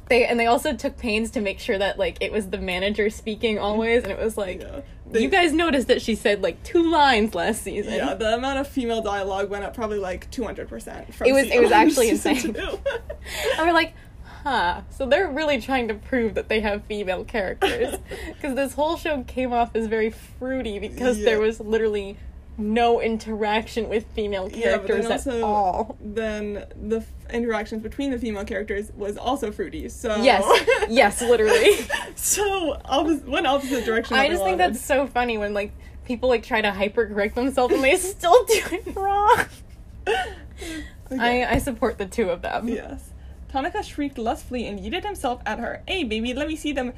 they, 0.09 0.27
and 0.27 0.39
they 0.39 0.47
also 0.47 0.75
took 0.75 0.99
pains 0.99 1.31
to 1.33 1.41
make 1.41 1.59
sure 1.59 1.79
that, 1.79 1.99
like, 1.99 2.19
it 2.21 2.33
was 2.33 2.49
the 2.51 2.59
manager 2.59 3.09
speaking 3.11 3.59
always, 3.59 4.03
and 4.03 4.13
it 4.13 4.19
was 4.19 4.37
like, 4.37 4.61
Yeah. 4.61 4.81
They- 5.11 5.23
you 5.23 5.31
guys 5.31 5.55
noticed 5.55 5.89
that 5.89 6.03
she 6.03 6.15
said, 6.15 6.43
like, 6.43 6.63
two 6.65 6.91
lines 6.91 7.35
last 7.35 7.63
season. 7.63 7.95
Yeah, 7.95 8.13
the 8.13 8.35
amount 8.35 8.59
of 8.59 8.69
female 8.69 9.01
dialogue 9.01 9.49
went 9.49 9.65
up 9.65 9.75
probably 9.75 9.99
like 9.99 10.31
two 10.31 10.45
hundred 10.45 10.69
percent. 10.69 11.09
It 11.25 11.33
was- 11.33 11.47
it 11.51 11.63
was 11.63 11.73
actually 11.83 12.11
insane. 12.11 12.55
And 12.55 13.67
we're 13.67 13.73
like, 13.73 13.95
huh. 14.43 14.81
So 14.91 15.07
they're 15.07 15.29
really 15.29 15.61
trying 15.61 15.89
to 15.89 15.95
prove 15.95 16.35
that 16.35 16.49
they 16.49 16.61
have 16.61 16.85
female 16.85 17.25
characters. 17.25 17.97
Because 18.29 18.55
this 18.55 18.75
whole 18.75 18.97
show 18.97 19.23
came 19.25 19.53
off 19.53 19.75
as 19.75 19.87
very 19.89 20.11
fruity 20.11 20.79
because 20.79 21.19
there 21.25 21.41
was 21.41 21.59
literally 21.61 22.17
no 22.57 23.01
interaction 23.01 23.89
with 23.89 24.05
female 24.15 24.49
Yeah, 24.51 24.63
characters 24.79 25.05
at 25.07 25.13
also- 25.13 25.45
all. 25.45 25.97
then 26.01 26.67
the 26.77 26.99
f- 26.99 27.07
interactions 27.31 27.83
between 27.83 28.11
the 28.11 28.19
female 28.19 28.45
characters 28.45 28.91
was 28.97 29.17
also 29.17 29.51
fruity. 29.53 29.89
So 29.89 30.17
Yes, 30.23 30.45
yes, 30.89 31.21
literally. 31.21 31.77
so 32.17 32.81
opposite, 32.85 33.29
went 33.29 33.47
opposite 33.47 33.85
direction. 33.85 34.17
I 34.17 34.29
just 34.29 34.43
think 34.43 34.59
wanted. 34.59 34.75
that's 34.75 34.85
so 34.85 35.07
funny 35.07 35.39
when 35.39 35.55
like 35.55 35.73
people 36.05 36.29
like 36.29 36.43
try 36.43 36.61
to 36.61 36.71
hypercorrect 36.71 37.35
themselves 37.35 37.75
and 37.75 37.83
they 37.85 37.97
still 37.97 38.45
do 38.47 38.61
it 38.73 38.97
wrong. 38.97 39.45
Okay. 41.11 41.45
I, 41.45 41.55
I 41.55 41.59
support 41.59 41.97
the 41.97 42.05
two 42.07 42.29
of 42.29 42.43
them. 42.43 42.69
yes. 42.69 43.08
Tanaka 43.49 43.83
shrieked 43.83 44.19
lustfully 44.19 44.67
and 44.67 44.79
yeeted 44.79 45.05
himself 45.05 45.41
at 45.47 45.59
her. 45.59 45.83
Hey, 45.87 46.05
baby, 46.05 46.35
let 46.35 46.49
me 46.49 46.57
see 46.57 46.73
them 46.73 46.93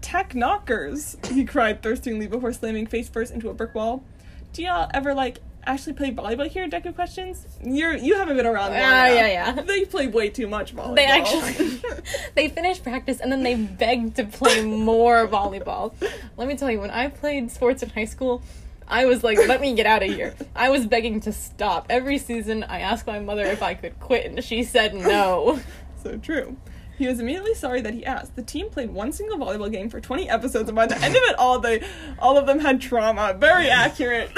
tack 0.00 0.34
knockers! 0.34 1.16
He 1.32 1.44
cried 1.44 1.82
thirstingly 1.82 2.26
before 2.26 2.52
slamming 2.52 2.86
face 2.86 3.08
first 3.08 3.32
into 3.32 3.48
a 3.48 3.54
brick 3.54 3.74
wall. 3.74 4.04
Do 4.52 4.62
y'all 4.62 4.90
ever 4.92 5.14
like 5.14 5.38
actually 5.64 5.94
play 5.94 6.10
volleyball 6.10 6.48
here? 6.48 6.68
Deku 6.68 6.94
questions. 6.94 7.46
You're 7.64 7.96
you 7.96 8.16
haven't 8.16 8.36
been 8.36 8.46
around. 8.46 8.72
long 8.72 8.80
ah, 8.82 9.06
enough. 9.06 9.16
yeah, 9.16 9.54
yeah. 9.56 9.62
They 9.66 9.84
play 9.86 10.08
way 10.08 10.28
too 10.28 10.46
much 10.46 10.76
volleyball. 10.76 10.96
They 10.96 11.06
actually 11.06 11.80
they 12.34 12.48
finished 12.48 12.82
practice 12.82 13.20
and 13.20 13.32
then 13.32 13.42
they 13.42 13.54
begged 13.54 14.16
to 14.16 14.24
play 14.24 14.62
more 14.62 15.26
volleyball. 15.26 15.94
Let 16.36 16.48
me 16.48 16.56
tell 16.56 16.70
you, 16.70 16.80
when 16.80 16.90
I 16.90 17.08
played 17.08 17.50
sports 17.50 17.82
in 17.82 17.88
high 17.88 18.04
school, 18.04 18.42
I 18.86 19.06
was 19.06 19.24
like, 19.24 19.38
"Let 19.38 19.60
me 19.60 19.74
get 19.74 19.86
out 19.86 20.02
of 20.02 20.10
here." 20.10 20.34
I 20.54 20.68
was 20.68 20.86
begging 20.86 21.20
to 21.20 21.32
stop. 21.32 21.86
Every 21.88 22.18
season, 22.18 22.62
I 22.64 22.80
asked 22.80 23.06
my 23.06 23.20
mother 23.20 23.44
if 23.46 23.62
I 23.62 23.72
could 23.72 23.98
quit, 24.00 24.26
and 24.26 24.44
she 24.44 24.64
said 24.64 24.94
no. 24.94 25.60
So 26.02 26.16
true. 26.16 26.56
He 26.98 27.06
was 27.06 27.20
immediately 27.20 27.54
sorry 27.54 27.80
that 27.80 27.94
he 27.94 28.04
asked. 28.04 28.36
The 28.36 28.42
team 28.42 28.68
played 28.68 28.90
one 28.90 29.12
single 29.12 29.38
volleyball 29.38 29.72
game 29.72 29.88
for 29.88 30.00
20 30.00 30.28
episodes, 30.28 30.68
and 30.68 30.76
by 30.76 30.86
the 30.86 30.96
end 30.96 31.16
of 31.16 31.22
it 31.22 31.38
all, 31.38 31.58
they 31.58 31.82
all 32.18 32.36
of 32.36 32.46
them 32.46 32.60
had 32.60 32.80
trauma. 32.80 33.34
Very 33.38 33.68
accurate. 33.68 34.30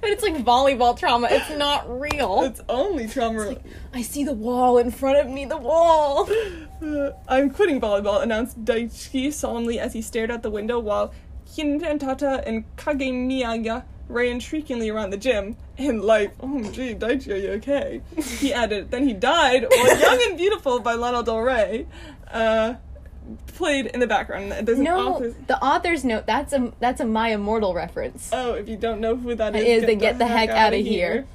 but 0.00 0.10
it's 0.10 0.22
like 0.22 0.36
volleyball 0.44 0.98
trauma. 0.98 1.28
It's 1.30 1.50
not 1.50 1.88
real. 2.00 2.42
It's 2.42 2.60
only 2.68 3.08
trauma. 3.08 3.56
I 3.94 4.02
see 4.02 4.24
the 4.24 4.32
wall 4.32 4.78
in 4.78 4.90
front 4.90 5.18
of 5.18 5.28
me. 5.28 5.44
The 5.44 5.56
wall. 5.56 6.28
Uh, 6.82 7.10
I'm 7.28 7.50
quitting 7.50 7.80
volleyball, 7.80 8.22
announced 8.22 8.64
Daichi 8.64 9.32
solemnly 9.32 9.78
as 9.78 9.94
he 9.94 10.02
stared 10.02 10.30
out 10.30 10.42
the 10.42 10.50
window 10.50 10.78
while 10.78 11.12
Hinentata 11.46 12.42
and 12.46 12.64
Kagemiya 12.76 13.84
ran 14.08 14.40
shriekingly 14.40 14.90
around 14.90 15.10
the 15.10 15.16
gym. 15.16 15.56
In 15.76 16.02
life, 16.02 16.32
oh 16.40 16.62
gee, 16.72 16.94
Daichi, 16.94 17.32
are 17.32 17.36
you 17.36 17.50
okay? 17.52 18.00
He 18.16 18.52
added, 18.62 18.90
then 18.90 19.06
he 19.06 19.12
died, 19.12 19.66
while 19.70 19.98
Young 20.00 20.20
and 20.28 20.36
Beautiful 20.36 20.80
by 20.80 20.94
Lana 20.94 21.22
Del 21.22 21.38
Rey 21.40 21.86
uh, 22.32 22.74
played 23.48 23.86
in 23.86 24.00
the 24.00 24.06
background. 24.06 24.50
There's 24.66 24.78
an 24.78 24.84
No, 24.84 25.14
author's- 25.14 25.34
the 25.46 25.62
author's 25.62 26.04
note. 26.04 26.26
That's 26.26 26.52
a 26.52 26.72
that's 26.80 27.00
a 27.00 27.04
My 27.04 27.28
Immortal 27.30 27.74
reference. 27.74 28.30
Oh, 28.32 28.54
if 28.54 28.68
you 28.68 28.76
don't 28.76 29.00
know 29.00 29.14
who 29.16 29.34
that 29.34 29.54
is, 29.54 29.62
it 29.62 29.68
is 29.68 29.82
is 29.82 29.86
then 29.86 29.98
get 29.98 30.18
the 30.18 30.26
heck 30.26 30.48
outta 30.50 30.58
out 30.58 30.74
of 30.74 30.80
here. 30.84 31.26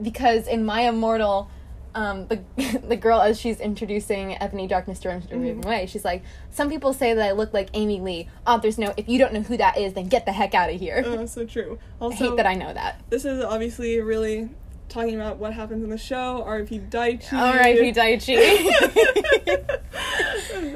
Because 0.00 0.46
in 0.46 0.64
My 0.64 0.82
Immortal, 0.82 1.50
um, 1.94 2.26
the 2.28 2.42
the 2.88 2.96
girl 2.96 3.20
as 3.20 3.38
she's 3.40 3.60
introducing 3.60 4.40
Ebony 4.42 4.66
Darkness 4.66 4.98
Storms 4.98 5.24
Mm-hmm. 5.26 5.40
Driven 5.42 5.64
Away, 5.64 5.86
she's 5.86 6.04
like, 6.04 6.22
"Some 6.50 6.68
people 6.70 6.92
say 6.92 7.14
that 7.14 7.28
I 7.28 7.32
look 7.32 7.52
like 7.52 7.68
Amy 7.74 8.00
Lee." 8.00 8.28
Author's 8.46 8.78
know 8.78 8.92
If 8.96 9.08
you 9.08 9.18
don't 9.18 9.32
know 9.32 9.42
who 9.42 9.56
that 9.58 9.76
is, 9.78 9.92
then 9.94 10.08
get 10.08 10.24
the 10.26 10.32
heck 10.32 10.54
out 10.54 10.70
of 10.70 10.78
here. 10.80 11.02
Oh, 11.04 11.26
so 11.26 11.44
true. 11.44 11.78
I 12.00 12.04
Also, 12.04 12.16
hate 12.30 12.36
that 12.36 12.46
I 12.46 12.54
know 12.54 12.72
that. 12.72 13.00
this 13.10 13.24
is 13.24 13.42
obviously 13.44 14.00
really 14.00 14.48
talking 14.88 15.14
about 15.14 15.38
what 15.38 15.52
happens 15.54 15.82
in 15.82 15.88
the 15.90 15.96
show. 15.98 16.42
R.I.P. 16.44 16.78
Daichi. 16.90 17.32
R.I.P. 17.32 17.92
Daichi. 17.92 18.36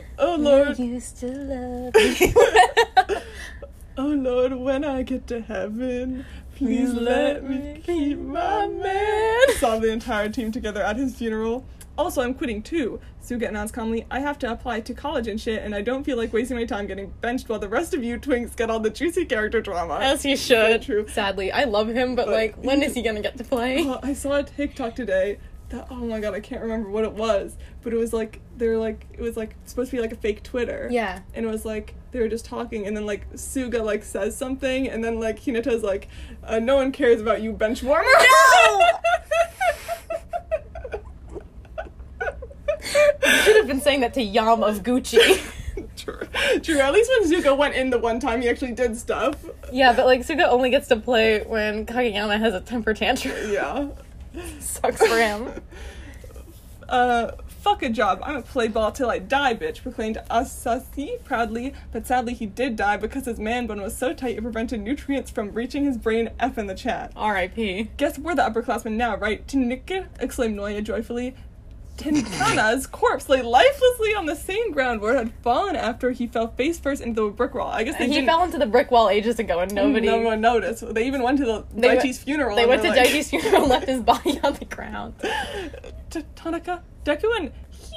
oh 0.19 0.37
Lord. 0.37 0.81
I 0.81 0.83
used 0.83 1.19
to 1.21 1.27
love 1.27 1.95
you. 2.21 3.21
Oh 3.99 4.09
Lord, 4.09 4.53
when 4.55 4.85
I 4.85 5.03
get 5.03 5.27
to 5.29 5.41
heaven, 5.41 6.27
please 6.57 6.93
let 6.95 7.49
me 7.49 7.81
keep 7.85 8.19
my 8.19 8.67
man. 8.67 9.41
Saw 9.59 9.79
the 9.79 9.91
entire 9.93 10.29
team 10.29 10.51
together 10.51 10.83
at 10.83 10.97
his 10.97 11.15
funeral. 11.15 11.65
Also, 11.99 12.21
I'm 12.21 12.35
quitting 12.35 12.63
too. 12.63 13.01
Suga 13.23 13.49
announced 13.49 13.73
calmly, 13.75 14.07
I 14.11 14.21
have 14.21 14.39
to 14.41 14.51
apply 14.53 14.81
to 14.83 14.95
college 14.95 15.27
and 15.29 15.41
shit, 15.41 15.63
and 15.63 15.75
I 15.75 15.81
don't 15.81 16.05
feel 16.05 16.17
like 16.19 16.33
wasting 16.33 16.57
my 16.57 16.65
time 16.65 16.87
getting 16.87 17.13
benched 17.23 17.49
while 17.49 17.59
the 17.59 17.69
rest 17.69 17.95
of 17.95 18.05
you 18.05 18.19
twinks 18.19 18.55
get 18.55 18.69
all 18.71 18.81
the 18.81 18.91
juicy 18.91 19.25
character 19.25 19.61
drama. 19.63 19.99
As 20.01 20.23
he 20.23 20.37
should. 20.37 20.83
true. 20.83 21.07
Sadly, 21.09 21.51
I 21.51 21.65
love 21.65 21.89
him, 21.89 22.15
but, 22.15 22.27
But- 22.27 22.35
like, 22.35 22.57
when 22.57 22.83
is 22.83 22.95
he 22.95 23.03
gonna 23.03 23.23
get 23.23 23.37
to 23.39 23.45
play? 23.45 23.87
Uh, 23.87 23.99
I 24.03 24.13
saw 24.13 24.37
a 24.37 24.43
TikTok 24.43 24.95
today 24.95 25.39
that 25.71 25.89
oh 25.91 25.97
my 25.97 26.21
god, 26.21 26.35
I 26.35 26.41
can't 26.41 26.63
remember 26.63 26.89
what 26.91 27.05
it 27.05 27.13
was, 27.13 27.57
but 27.83 27.93
it 27.93 27.97
was 27.97 28.13
like 28.13 28.41
they 28.57 28.69
were 28.69 28.79
like 28.79 29.07
it 29.13 29.21
was 29.21 29.37
like 29.37 29.55
supposed 29.65 29.91
to 29.91 29.97
be 29.97 30.01
like 30.01 30.13
a 30.13 30.17
fake 30.17 30.43
Twitter. 30.43 30.89
yeah. 30.91 31.21
And 31.35 31.45
it 31.45 31.49
was 31.49 31.65
like 31.65 31.95
they 32.13 32.21
were 32.21 32.29
just 32.29 32.45
talking, 32.45 32.87
and 32.87 32.97
then 32.97 33.07
like 33.07 33.31
Suga 33.35 33.85
like 33.85 34.05
says 34.05 34.37
something, 34.37 34.89
and 34.89 35.05
then 35.05 35.21
like 35.21 35.41
Hinata's 35.41 35.83
like, 35.83 36.09
uh, 36.45 36.59
"No 36.59 36.77
one 36.77 36.93
cares 36.93 37.21
about 37.21 37.43
you, 37.43 37.53
bench 37.53 37.83
warmer." 37.83 38.09
No. 38.09 38.81
you 43.27 43.33
should 43.43 43.57
have 43.57 43.67
been 43.67 43.81
saying 43.81 44.01
that 44.01 44.15
to 44.15 44.23
Yam 44.23 44.63
of 44.63 44.83
Gucci. 44.83 45.53
true, 45.97 46.21
true. 46.63 46.79
At 46.79 46.93
least 46.93 47.11
when 47.11 47.31
Zuko 47.31 47.57
went 47.57 47.75
in 47.75 47.91
the 47.91 47.99
one 47.99 48.21
time, 48.21 48.43
he 48.43 48.49
actually 48.49 48.73
did 48.73 48.97
stuff. 48.97 49.45
yeah, 49.73 49.93
but 49.93 50.07
like 50.07 50.21
Suga 50.21 50.49
only 50.49 50.71
gets 50.71 50.89
to 50.89 50.97
play 50.97 51.43
when 51.43 51.87
Kageyama 51.87 52.39
has 52.39 52.55
a 52.55 52.61
temper 52.61 52.95
tantrum. 52.95 53.35
Yeah. 53.51 53.89
Sucks 54.61 55.07
for 55.07 55.19
him. 55.19 55.49
Uh, 56.89 57.33
fuck 57.49 57.83
a 57.83 57.89
job. 57.89 58.21
I'm 58.23 58.35
gonna 58.35 58.43
play 58.43 58.69
ball 58.69 58.93
till 58.93 59.11
I 59.11 59.19
die, 59.19 59.57
bitch, 59.57 59.83
proclaimed 59.83 60.19
Asasi 60.31 61.23
proudly, 61.25 61.75
but 61.91 62.07
sadly 62.07 62.33
he 62.33 62.47
did 62.47 62.77
die 62.77 62.97
because 62.97 63.25
his 63.25 63.41
man 63.41 63.67
bun 63.67 63.81
was 63.81 63.97
so 63.97 64.13
tight 64.13 64.37
it 64.39 64.43
prevented 64.43 64.81
nutrients 64.81 65.33
from 65.33 65.53
reaching 65.53 65.85
his 65.85 65.97
brain 65.97 66.31
F 66.39 66.59
in 66.59 66.69
the 66.69 66.77
chat. 66.77 67.11
R.I.P. 67.17 67.91
Guess 67.97 68.21
we're 68.21 68.37
the 68.37 68.43
upperclassmen 68.43 68.93
now, 68.93 69.17
right? 69.17 69.45
Tinike, 69.49 70.07
exclaimed 70.21 70.57
Noya 70.57 70.81
joyfully. 70.85 71.35
Tintana's 71.97 72.87
corpse 72.87 73.29
lay 73.29 73.41
lifelessly 73.43 74.15
on 74.15 74.27
the 74.27 74.37
same 74.37 74.71
ground 74.73 75.01
where 75.01 75.15
it 75.15 75.19
had 75.19 75.33
fallen 75.43 75.77
after 75.77 76.11
he 76.11 76.27
fell 76.27 76.49
face 76.49 76.79
first 76.79 77.01
into 77.03 77.23
the 77.25 77.31
brick 77.31 77.55
wall. 77.55 77.69
I 77.69 77.85
guess 77.85 77.97
they 77.99 78.07
He 78.09 78.25
fell 78.25 78.45
into 78.45 78.59
the 78.59 78.67
brick 78.67 78.91
wall 78.91 79.09
ages 79.09 79.39
ago 79.39 79.61
and 79.61 79.73
nobody. 79.75 80.07
no 80.07 80.19
one 80.21 80.41
noticed. 80.41 80.93
They 80.95 81.07
even 81.07 81.23
went 81.23 81.39
to 81.39 81.45
the 81.47 81.65
went- 81.73 82.03
funeral. 82.17 82.57
They 82.57 82.67
went 82.67 82.83
to 82.83 82.89
like- 82.89 83.09
Daichi's 83.09 83.31
funeral 83.31 83.63
and 83.63 83.69
left 83.71 83.87
his 83.89 84.01
body 84.03 84.39
on 84.45 84.55
the 84.55 84.65
ground. 84.67 85.15
Tanaka, 86.37 86.83
Deku, 87.05 87.25
and 87.37 87.53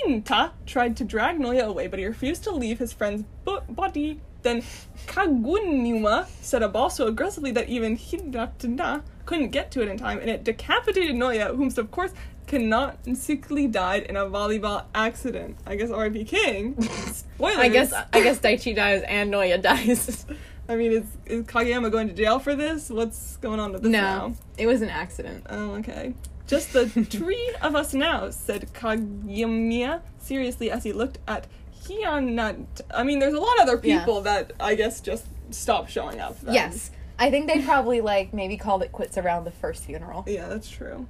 Hinta 0.06 0.52
tried 0.66 0.96
to 0.98 1.04
drag 1.04 1.38
Noya 1.40 1.66
away, 1.66 1.88
but 1.88 2.00
he 2.00 2.06
refused 2.06 2.44
to 2.46 2.52
leave 2.52 2.80
his 2.80 2.92
friend's 2.94 3.24
bo- 3.44 3.62
body. 3.70 4.22
Then 4.42 4.64
Kagunuma 5.08 6.28
set 6.42 6.64
a 6.64 6.70
ball 6.70 6.90
so 6.90 7.08
aggressively 7.08 7.52
that 7.52 7.68
even 7.68 7.98
Hinata 7.98 9.02
couldn't 9.26 9.50
get 9.50 9.70
to 9.72 9.82
it 9.82 9.88
in 9.90 9.98
time, 9.98 10.20
and 10.20 10.30
it 10.30 10.44
decapitated 10.44 11.16
Noya, 11.16 11.56
whom, 11.56 11.68
of 11.78 11.92
course, 11.92 12.12
canonically 12.50 13.68
died 13.68 14.04
in 14.04 14.16
a 14.18 14.26
volleyball 14.26 14.84
accident. 14.94 15.58
I 15.66 15.76
guess 15.76 15.92
R.I.P. 15.92 16.26
King. 16.26 16.82
Spoilers. 16.82 17.58
I 17.58 17.70
guess 17.70 17.94
I 17.94 18.22
guess 18.24 18.40
Daichi 18.40 18.76
dies 18.76 19.04
and 19.08 19.32
Noya 19.34 19.62
dies. 19.62 20.26
I 20.70 20.76
mean, 20.76 20.92
is, 20.92 21.06
is 21.26 21.46
Kageyama 21.46 21.92
going 21.92 22.08
to 22.10 22.14
jail 22.14 22.38
for 22.40 22.56
this? 22.56 22.90
What's 22.90 23.38
going 23.38 23.60
on 23.60 23.72
with 23.74 23.82
this 23.84 23.92
now? 23.92 24.28
no, 24.28 24.36
it 24.58 24.68
was 24.68 24.82
an 24.84 24.90
accident. 24.90 25.46
Oh, 25.50 25.72
okay. 25.76 26.14
Just 26.48 26.74
the 26.74 26.88
three 26.90 27.56
of 27.62 27.76
us 27.76 27.94
now, 27.94 28.30
said 28.30 28.72
Kagemiya 28.74 30.02
seriously 30.20 30.70
as 30.70 30.84
he 30.84 30.94
looked 30.94 31.18
at 31.28 31.48
Hyanat. 31.86 32.82
I 32.94 33.04
mean, 33.04 33.18
there's 33.20 33.34
a 33.34 33.40
lot 33.40 33.56
of 33.56 33.62
other 33.68 33.80
Yeah. 33.84 34.00
people 34.00 34.22
that 34.22 34.54
I 34.60 34.76
guess 34.76 35.02
just 35.02 35.26
stopped 35.52 35.90
showing 35.92 36.20
up. 36.20 36.40
then. 36.42 36.54
Yes, 36.54 36.92
I 37.18 37.32
think 37.32 37.48
they 37.48 37.62
probably 37.64 38.02
like 38.02 38.32
maybe 38.34 38.56
called 38.58 38.84
it 38.84 38.92
quits 38.92 39.18
around 39.18 39.46
the 39.46 39.52
first 39.52 39.84
funeral. 39.86 40.24
Yeah, 40.28 40.48
that's 40.50 40.70
true. 40.70 41.08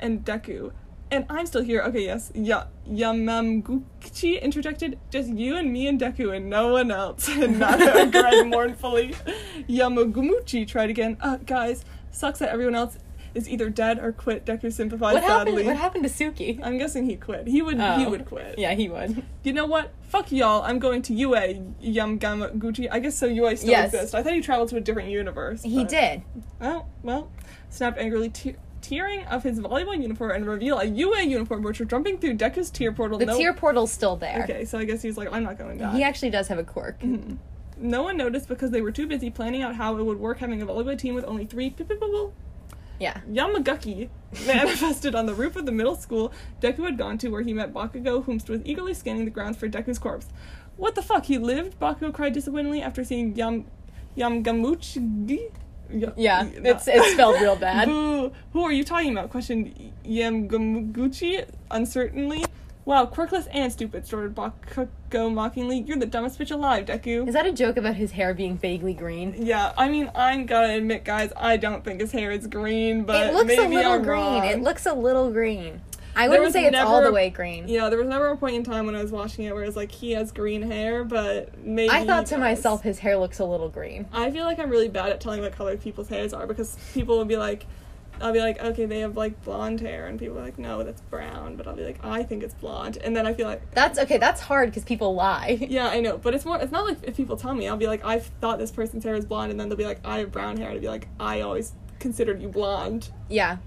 And 0.00 0.24
Deku. 0.24 0.72
And 1.10 1.24
I'm 1.30 1.46
still 1.46 1.62
here. 1.62 1.82
Okay, 1.82 2.04
yes. 2.04 2.32
Ya 2.34 2.64
Yamaguchi 2.88 4.42
interjected, 4.42 4.98
just 5.10 5.28
you 5.28 5.56
and 5.56 5.72
me 5.72 5.86
and 5.86 6.00
Deku 6.00 6.34
and 6.36 6.50
no 6.50 6.72
one 6.72 6.90
else. 6.90 7.28
And 7.36 7.58
Nana 7.60 8.10
cried 8.12 8.46
mournfully. 8.48 9.14
Yamagumuchi 9.68 10.66
tried 10.66 10.90
again. 10.90 11.16
Uh, 11.20 11.36
guys, 11.36 11.84
sucks 12.10 12.40
that 12.40 12.48
everyone 12.48 12.74
else 12.74 12.98
is 13.34 13.48
either 13.48 13.68
dead 13.70 13.98
or 13.98 14.10
quit. 14.12 14.44
Deku 14.46 14.72
sympathized 14.72 15.14
What 15.14 15.22
happened? 15.22 15.48
sadly. 15.50 15.64
What 15.66 15.76
happened 15.76 16.04
to 16.04 16.10
Suki? 16.10 16.58
I'm 16.62 16.78
guessing 16.78 17.04
he 17.04 17.16
quit. 17.16 17.46
He 17.46 17.60
would 17.62 17.76
he 17.76 17.82
Oh. 18.06 18.10
would 18.10 18.24
quit. 18.24 18.58
Yeah, 18.58 18.72
he 18.74 18.88
would. 18.88 19.22
You 19.44 19.52
know 19.52 19.66
what? 19.66 19.92
Fuck 20.08 20.32
y'all. 20.32 20.62
I'm 20.62 20.78
going 20.78 21.02
to 21.02 21.14
UA 21.14 21.54
Yamgamaguchi. 21.84 22.88
I 22.90 22.98
guess 22.98 23.16
so 23.16 23.26
UA 23.26 23.58
still 23.58 23.70
Yes. 23.70 23.92
exists. 23.92 24.14
I 24.14 24.22
thought 24.22 24.32
he 24.32 24.40
traveled 24.40 24.70
to 24.70 24.76
a 24.76 24.80
different 24.80 25.10
universe. 25.10 25.62
He 25.62 25.76
but- 25.84 25.88
did. 25.88 26.22
Oh, 26.60 26.86
well. 27.02 27.30
Snapped 27.68 27.98
angrily, 27.98 28.30
te- 28.30 28.56
tearing 28.88 29.24
of 29.26 29.42
his 29.42 29.58
volleyball 29.58 30.00
uniform 30.00 30.30
and 30.30 30.46
reveal 30.46 30.78
a 30.78 30.84
UA 30.84 31.22
uniform 31.22 31.62
which 31.62 31.80
were 31.80 31.86
jumping 31.86 32.18
through 32.18 32.36
Deku's 32.36 32.70
tear 32.70 32.92
portal. 32.92 33.18
The 33.18 33.26
no- 33.26 33.36
tier 33.36 33.52
portal's 33.52 33.90
still 33.90 34.16
there. 34.16 34.42
Okay, 34.44 34.64
so 34.64 34.78
I 34.78 34.84
guess 34.84 35.02
he's 35.02 35.16
like, 35.16 35.32
I'm 35.32 35.42
not 35.42 35.58
going 35.58 35.78
to 35.78 35.90
He 35.90 36.02
actually 36.02 36.30
does 36.30 36.48
have 36.48 36.58
a 36.58 36.64
quirk. 36.64 37.00
Mm-hmm. 37.00 37.36
No 37.78 38.02
one 38.02 38.16
noticed 38.16 38.48
because 38.48 38.70
they 38.70 38.80
were 38.80 38.92
too 38.92 39.06
busy 39.06 39.28
planning 39.28 39.62
out 39.62 39.74
how 39.74 39.96
it 39.96 40.02
would 40.02 40.18
work 40.18 40.38
having 40.38 40.62
a 40.62 40.66
volleyball 40.66 40.98
team 40.98 41.14
with 41.14 41.24
only 41.24 41.44
three 41.44 41.70
people. 41.70 42.32
Yeah. 42.98 43.20
Yamagaki 43.30 44.08
manifested 44.46 45.14
on 45.14 45.26
the 45.26 45.34
roof 45.34 45.56
of 45.56 45.66
the 45.66 45.72
middle 45.72 45.96
school 45.96 46.32
Deku 46.62 46.84
had 46.84 46.96
gone 46.96 47.18
to 47.18 47.28
where 47.28 47.42
he 47.42 47.52
met 47.52 47.74
Bakugo, 47.74 48.24
whom 48.24 48.40
was 48.48 48.60
eagerly 48.64 48.94
scanning 48.94 49.24
the 49.24 49.30
grounds 49.30 49.56
for 49.56 49.68
Deku's 49.68 49.98
corpse. 49.98 50.28
What 50.76 50.94
the 50.94 51.02
fuck? 51.02 51.26
He 51.26 51.38
lived? 51.38 51.78
Bakugo 51.80 52.14
cried 52.14 52.32
disappointedly 52.32 52.80
after 52.82 53.04
seeing 53.04 53.34
Yam 53.34 53.66
Yamgamuchi. 54.16 55.50
Yeah, 55.90 56.44
y- 56.44 56.52
it's 56.64 56.88
it's 56.88 57.12
spelled 57.12 57.40
real 57.40 57.56
bad. 57.60 57.86
Boo! 57.88 58.32
Who 58.52 58.62
are 58.64 58.72
you 58.72 58.84
talking 58.84 59.12
about? 59.12 59.30
questioned 59.30 59.92
Yamgamuchi 60.04 61.46
uncertainly. 61.70 62.44
Wow, 62.84 63.06
quirkless 63.06 63.48
and 63.52 63.72
stupid, 63.72 64.06
snorted 64.06 64.36
Bakugo 64.36 65.34
mockingly. 65.34 65.80
You're 65.80 65.96
the 65.96 66.06
dumbest 66.06 66.38
bitch 66.38 66.52
alive, 66.52 66.84
Deku. 66.86 67.26
Is 67.26 67.34
that 67.34 67.44
a 67.44 67.50
joke 67.52 67.76
about 67.76 67.96
his 67.96 68.12
hair 68.12 68.32
being 68.32 68.56
vaguely 68.56 68.94
green? 68.94 69.34
Yeah, 69.36 69.72
I 69.76 69.88
mean, 69.88 70.08
I'm 70.14 70.46
gonna 70.46 70.74
admit, 70.74 71.02
guys, 71.04 71.32
I 71.36 71.56
don't 71.56 71.84
think 71.84 72.00
his 72.00 72.12
hair 72.12 72.30
is 72.30 72.46
green, 72.46 73.02
but 73.02 73.26
it 73.26 73.34
looks 73.34 73.48
maybe 73.48 73.62
a 73.74 73.78
little 73.78 73.92
I'm 73.94 74.02
green. 74.02 74.20
wrong. 74.20 74.44
It 74.44 74.62
looks 74.62 74.86
a 74.86 74.94
little 74.94 75.32
green. 75.32 75.82
I 76.16 76.28
wouldn't 76.28 76.52
say 76.52 76.64
it's 76.64 76.76
all 76.76 76.94
never- 76.94 77.06
the 77.06 77.12
way 77.12 77.30
green. 77.30 77.68
Yeah, 77.68 77.88
there 77.90 77.98
was 77.98 78.08
never 78.08 78.28
a 78.28 78.36
point 78.36 78.56
in 78.56 78.64
time 78.64 78.86
when 78.86 78.96
I 78.96 79.02
was 79.02 79.12
watching 79.12 79.44
it 79.44 79.54
where 79.54 79.62
it 79.62 79.66
was 79.66 79.76
like 79.76 79.92
he 79.92 80.12
has 80.12 80.32
green 80.32 80.62
hair, 80.62 81.04
but 81.04 81.56
maybe 81.58 81.90
I 81.90 82.04
thought 82.06 82.26
to 82.26 82.38
myself, 82.38 82.82
his 82.82 82.98
hair 82.98 83.16
looks 83.18 83.38
a 83.38 83.44
little 83.44 83.68
green. 83.68 84.06
I 84.12 84.30
feel 84.30 84.44
like 84.44 84.58
I'm 84.58 84.70
really 84.70 84.88
bad 84.88 85.10
at 85.10 85.20
telling 85.20 85.42
what 85.42 85.52
color 85.54 85.76
people's 85.76 86.08
hairs 86.08 86.32
are 86.32 86.46
because 86.46 86.76
people 86.94 87.18
will 87.18 87.24
be 87.26 87.36
like, 87.36 87.66
I'll 88.18 88.32
be 88.32 88.40
like, 88.40 88.58
okay, 88.62 88.86
they 88.86 89.00
have 89.00 89.14
like 89.14 89.44
blonde 89.44 89.80
hair, 89.82 90.06
and 90.06 90.18
people 90.18 90.38
are 90.38 90.42
like, 90.42 90.58
no, 90.58 90.82
that's 90.82 91.02
brown, 91.02 91.54
but 91.56 91.66
I'll 91.66 91.76
be 91.76 91.84
like, 91.84 92.02
I 92.02 92.22
think 92.22 92.42
it's 92.42 92.54
blonde, 92.54 92.96
and 92.96 93.14
then 93.14 93.26
I 93.26 93.34
feel 93.34 93.46
like, 93.46 93.70
That's 93.72 93.98
okay. 93.98 94.16
That's 94.16 94.40
hard 94.40 94.70
because 94.70 94.84
people 94.84 95.14
lie. 95.14 95.58
yeah, 95.68 95.88
I 95.88 96.00
know, 96.00 96.16
but 96.16 96.34
it's 96.34 96.46
more, 96.46 96.58
it's 96.58 96.72
not 96.72 96.86
like 96.86 96.96
if 97.02 97.14
people 97.14 97.36
tell 97.36 97.54
me, 97.54 97.68
I'll 97.68 97.76
be 97.76 97.86
like, 97.86 98.02
I 98.06 98.20
thought 98.20 98.58
this 98.58 98.70
person's 98.70 99.04
hair 99.04 99.12
was 99.12 99.26
blonde, 99.26 99.50
and 99.50 99.60
then 99.60 99.68
they'll 99.68 99.76
be 99.76 99.84
like, 99.84 100.00
I 100.02 100.20
have 100.20 100.32
brown 100.32 100.56
hair, 100.56 100.68
and 100.68 100.76
I'll 100.76 100.80
be 100.80 100.88
like, 100.88 101.08
I 101.20 101.42
always 101.42 101.74
considered 101.98 102.40
you 102.40 102.48
blonde. 102.48 103.10
Yeah. 103.28 103.58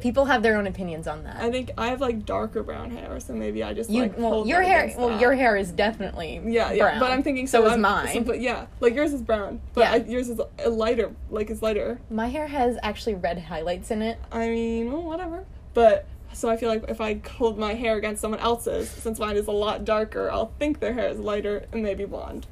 People 0.00 0.24
have 0.26 0.42
their 0.42 0.56
own 0.56 0.66
opinions 0.66 1.06
on 1.06 1.24
that. 1.24 1.36
I 1.36 1.50
think 1.50 1.70
I 1.76 1.88
have 1.88 2.00
like 2.00 2.24
darker 2.24 2.62
brown 2.62 2.90
hair, 2.90 3.20
so 3.20 3.32
maybe 3.34 3.62
I 3.62 3.72
just 3.74 3.90
you 3.90 4.02
like 4.02 4.18
well, 4.18 4.46
your 4.46 4.62
hair 4.62 4.92
well, 4.96 5.08
that. 5.10 5.20
your 5.20 5.34
hair 5.34 5.56
is 5.56 5.70
definitely 5.70 6.40
Yeah, 6.44 6.72
yeah, 6.72 6.84
brown. 6.84 7.00
but 7.00 7.10
I'm 7.10 7.22
thinking 7.22 7.46
so, 7.46 7.64
is 7.66 7.70
I'm- 7.72 7.80
mine. 7.80 8.08
so- 8.12 8.20
but 8.22 8.40
yeah, 8.40 8.66
like 8.80 8.94
yours 8.94 9.12
is 9.12 9.22
brown, 9.22 9.60
but 9.74 9.80
Yeah. 9.82 9.92
I, 9.92 9.96
yours 9.96 10.28
is 10.28 10.40
a 10.64 10.68
lighter, 10.70 11.12
like 11.30 11.50
it's 11.50 11.62
lighter. 11.62 12.00
My 12.10 12.28
hair 12.28 12.46
has 12.46 12.78
actually 12.82 13.14
red 13.14 13.38
highlights 13.38 13.90
in 13.90 14.02
it. 14.02 14.18
I 14.32 14.48
mean, 14.48 14.90
well, 14.92 15.02
whatever. 15.02 15.44
But 15.74 16.06
so 16.32 16.48
I 16.48 16.56
feel 16.56 16.68
like 16.68 16.84
if 16.88 17.00
I 17.00 17.20
hold 17.36 17.58
my 17.58 17.74
hair 17.74 17.96
against 17.96 18.20
someone 18.22 18.40
else's, 18.40 18.88
since 18.88 19.18
mine 19.18 19.36
is 19.36 19.46
a 19.48 19.52
lot 19.52 19.84
darker, 19.84 20.30
I'll 20.30 20.52
think 20.58 20.80
their 20.80 20.92
hair 20.94 21.08
is 21.08 21.18
lighter 21.18 21.66
and 21.72 21.82
maybe 21.82 22.04
blonde. 22.04 22.46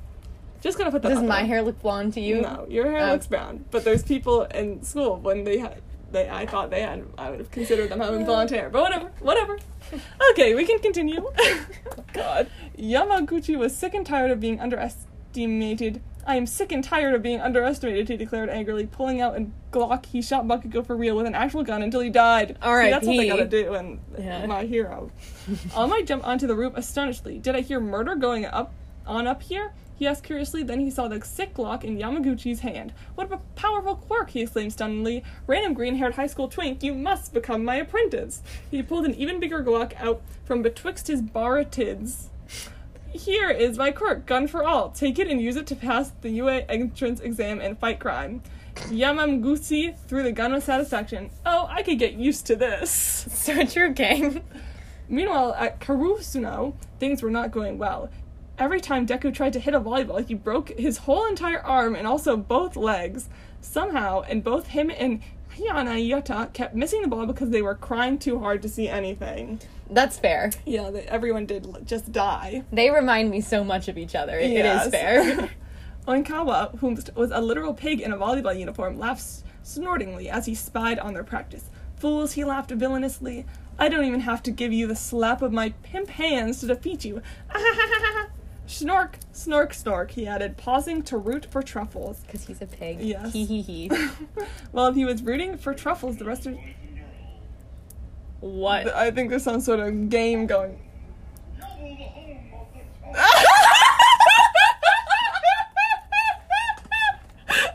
Just 0.61 0.77
gonna 0.77 0.91
put 0.91 1.03
that. 1.03 1.11
Does 1.11 1.23
my 1.23 1.39
there. 1.39 1.47
hair 1.47 1.63
look 1.63 1.81
blonde 1.81 2.15
to 2.15 2.21
you? 2.21 2.41
No, 2.41 2.67
your 2.69 2.91
hair 2.91 3.09
Oh. 3.09 3.13
looks 3.13 3.29
brown. 3.29 3.65
But 3.71 3.85
there's 3.85 4.03
people 4.03 4.43
in 4.43 4.83
school 4.83 5.17
when 5.17 5.45
they 5.45 5.59
had. 5.59 5.81
They, 6.11 6.29
I 6.29 6.47
thought 6.47 6.71
they 6.71 6.83
had. 6.83 7.05
I 7.19 7.31
would 7.31 7.39
have 7.39 7.51
considered 7.51 7.91
them 7.91 8.01
having 8.01 8.25
hair, 8.25 8.71
but 8.71 8.83
whatever, 8.83 9.11
whatever. 9.21 9.59
Okay, 10.31 10.55
we 10.55 10.65
can 10.65 10.79
continue. 10.79 11.31
God, 12.13 12.49
Yamaguchi 12.79 13.57
was 13.57 13.77
sick 13.77 13.95
and 13.95 14.07
tired 14.07 14.31
of 14.31 14.41
being 14.41 14.59
underestimated. 14.61 16.01
I 16.27 16.37
am 16.37 16.47
sick 16.47 16.73
and 16.73 16.85
tired 16.85 17.15
of 17.15 17.23
being 17.23 17.41
underestimated. 17.41 18.09
He 18.09 18.17
declared 18.19 18.51
angrily, 18.51 18.87
pulling 18.87 19.21
out 19.21 19.37
a 19.37 19.47
Glock. 19.73 20.07
He 20.07 20.21
shot 20.21 20.47
Bakugo 20.47 20.87
for 20.87 20.95
real 20.95 21.17
with 21.17 21.27
an 21.27 21.35
actual 21.35 21.63
gun 21.63 21.83
until 21.83 22.01
he 22.01 22.11
died. 22.11 22.59
See, 22.85 22.91
that's 22.91 23.07
what 23.07 23.17
they 23.17 23.29
gotta 23.29 23.47
do. 23.47 23.75
And 23.75 24.01
Yeah. 24.19 24.45
my 24.47 24.65
hero. 24.65 25.11
Almight 25.75 26.07
jumped 26.07 26.27
onto 26.27 26.47
the 26.47 26.55
roof 26.55 26.75
astonishedly. 26.77 27.39
Did 27.39 27.57
I 27.57 27.61
hear 27.63 27.81
murder 27.81 28.15
going 28.15 28.45
up 28.45 28.75
on 29.07 29.27
up 29.27 29.43
here? 29.43 29.73
He 29.99 30.07
asked 30.07 30.23
curiously, 30.23 30.63
then 30.63 30.79
he 30.79 30.91
saw 30.91 31.09
the 31.09 31.21
sick 31.25 31.55
Glock 31.55 31.83
in 31.83 31.99
Yamaguchi's 31.99 32.61
hand. 32.61 32.93
What 33.17 33.33
a 33.33 33.39
powerful 33.57 33.97
quirk, 33.97 34.31
he 34.31 34.43
exclaimed 34.43 34.73
stunnedly. 34.73 35.25
Random 35.49 35.75
green 35.75 35.97
haired 35.97 36.15
high 36.15 36.29
school 36.29 36.49
twink, 36.49 36.85
you 36.85 36.95
must 36.95 37.35
become 37.35 37.65
my 37.65 37.77
apprentice. 37.77 38.43
He 38.71 38.83
pulled 38.83 39.07
an 39.07 39.15
even 39.15 39.41
bigger 39.41 39.63
Glock 39.63 39.95
out 40.01 40.23
from 40.45 40.63
betwixt 40.63 41.09
his 41.09 41.21
baratids. 41.21 42.27
Here 43.13 43.51
is 43.51 43.77
my 43.77 43.91
quirk, 43.91 44.27
gun 44.27 44.47
for 44.47 44.63
all. 44.63 44.91
Take 44.91 45.19
it 45.19 45.29
and 45.29 45.41
use 45.41 45.57
it 45.57 45.67
to 45.69 45.75
pass 45.75 46.13
the 46.21 46.31
UA 46.31 46.67
entrance 46.69 47.21
exam 47.21 47.61
and 47.61 47.77
fight 47.79 47.99
crime. 47.99 48.43
Yamaguchi 48.77 49.97
threw 50.07 50.23
the 50.23 50.31
gun 50.31 50.53
with 50.53 50.63
satisfaction. 50.63 51.31
Oh, 51.45 51.67
I 51.69 51.83
could 51.83 51.99
get 51.99 52.13
used 52.13 52.47
to 52.47 52.57
this. 52.57 53.27
So 53.49 53.65
true, 53.65 53.93
gang. 53.93 54.45
Meanwhile, 55.09 55.55
at 55.55 55.81
Karusuno, 55.81 56.75
things 57.01 57.23
were 57.23 57.31
not 57.31 57.51
going 57.51 57.79
well. 57.79 58.11
Every 58.59 58.81
time 58.81 59.07
Deku 59.07 59.33
tried 59.33 59.53
to 59.53 59.61
hit 59.61 59.75
a 59.75 59.81
volleyball, 59.81 60.27
he 60.27 60.35
broke 60.35 60.71
his 60.71 60.99
whole 60.99 61.27
entire 61.27 61.61
arm 61.61 61.95
and 61.95 62.07
also 62.07 62.37
both 62.37 62.77
legs. 62.77 63.29
Somehow, 63.61 64.23
and 64.23 64.43
both 64.45 64.69
him 64.69 64.91
and 64.91 65.21
Hiyana 65.57 65.99
Yota 66.09 66.53
kept 66.53 66.75
missing 66.75 67.03
the 67.03 67.09
ball 67.09 67.27
because 67.27 67.51
they 67.51 67.63
were 67.63 67.75
crying 67.75 68.19
too 68.19 68.39
hard 68.39 68.63
to 68.63 68.69
see 68.69 68.89
anything. 68.89 69.61
That's 69.91 70.19
fair. 70.19 70.51
Yeah, 70.65 70.91
they, 70.91 71.03
everyone 71.03 71.47
did 71.47 71.67
just 71.85 72.13
die. 72.13 72.63
They 72.73 72.91
remind 72.91 73.31
me 73.31 73.41
so 73.41 73.65
much 73.65 73.89
of 73.89 73.99
each 73.99 74.15
other. 74.15 74.39
It- 74.39 74.51
Yes. 74.51 74.85
it 74.85 74.89
is 74.89 74.93
fair. 74.93 75.51
Oinkawa, 76.07 76.79
who 76.79 76.97
was 77.15 77.31
a 77.31 77.41
literal 77.41 77.75
pig 77.75 78.01
in 78.01 78.13
a 78.13 78.17
volleyball 78.17 78.59
uniform, 78.59 78.99
laughed 78.99 79.25
snortingly 79.63 80.29
as 80.31 80.47
he 80.47 80.55
spied 80.55 80.99
on 80.99 81.13
their 81.15 81.25
practice. 81.25 81.65
Fools, 81.97 82.33
he 82.33 82.45
laughed 82.45 82.71
villainously. 82.71 83.45
I 83.79 83.89
don't 83.89 84.05
even 84.05 84.21
have 84.21 84.43
to 84.45 84.51
give 84.51 84.73
you 84.73 84.87
the 84.87 84.97
slap 84.97 85.43
of 85.43 85.53
my 85.53 85.71
pimp 85.83 86.09
hands 86.09 86.61
to 86.61 86.67
defeat 86.67 87.05
you. 87.05 87.23
Snork, 88.69 89.15
snork, 89.33 89.71
snork, 89.71 90.11
he 90.11 90.27
added, 90.27 90.59
pausing 90.59 91.03
to 91.05 91.17
root 91.17 91.47
for 91.51 91.63
truffles. 91.63 92.21
Because 92.21 92.45
he's 92.45 92.61
a 92.61 92.67
pig. 92.67 93.01
Yes. 93.01 93.33
Hee 93.33 93.47
hee 93.47 93.63
hee. 93.63 93.89
While 94.73 94.93
he 94.93 95.07
was 95.07 95.23
rooting 95.23 95.57
for 95.57 95.73
truffles, 95.73 96.19
the 96.19 96.27
rest 96.27 96.47
of. 96.47 96.59
What? 98.41 98.95
I 98.95 99.11
think 99.11 99.31
there's 99.31 99.43
some 99.43 99.61
sort 99.61 99.81
of 99.81 100.11
game 100.11 100.47
going. 100.47 100.79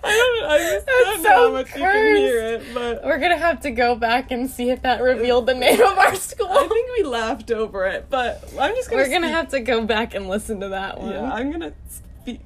I 0.05 0.39
don't, 0.39 0.51
I 0.51 0.57
just 0.59 0.82
That's 1.03 1.09
don't 1.15 1.23
know 1.23 1.29
so 1.29 1.35
how 1.47 1.51
much 1.51 1.67
you 1.75 1.81
can 1.81 2.17
hear 2.17 2.39
it, 2.39 2.63
but 2.73 3.03
We're 3.03 3.19
gonna 3.19 3.37
have 3.37 3.61
to 3.61 3.71
go 3.71 3.95
back 3.95 4.31
and 4.31 4.49
see 4.49 4.69
if 4.69 4.81
that 4.83 5.01
revealed 5.01 5.45
the 5.47 5.53
name 5.53 5.81
of 5.81 5.97
our 5.97 6.15
school. 6.15 6.47
I 6.49 6.67
think 6.67 6.89
we 6.97 7.03
laughed 7.03 7.51
over 7.51 7.85
it. 7.85 8.07
But 8.09 8.43
I'm 8.59 8.75
just 8.75 8.89
gonna. 8.89 9.01
We're 9.03 9.09
gonna 9.09 9.27
speak- 9.27 9.35
have 9.35 9.47
to 9.49 9.59
go 9.61 9.85
back 9.85 10.13
and 10.13 10.27
listen 10.29 10.59
to 10.61 10.69
that 10.69 10.99
one. 10.99 11.11
Yeah, 11.11 11.31
I'm 11.31 11.51
gonna 11.51 11.73
speak. 11.89 12.39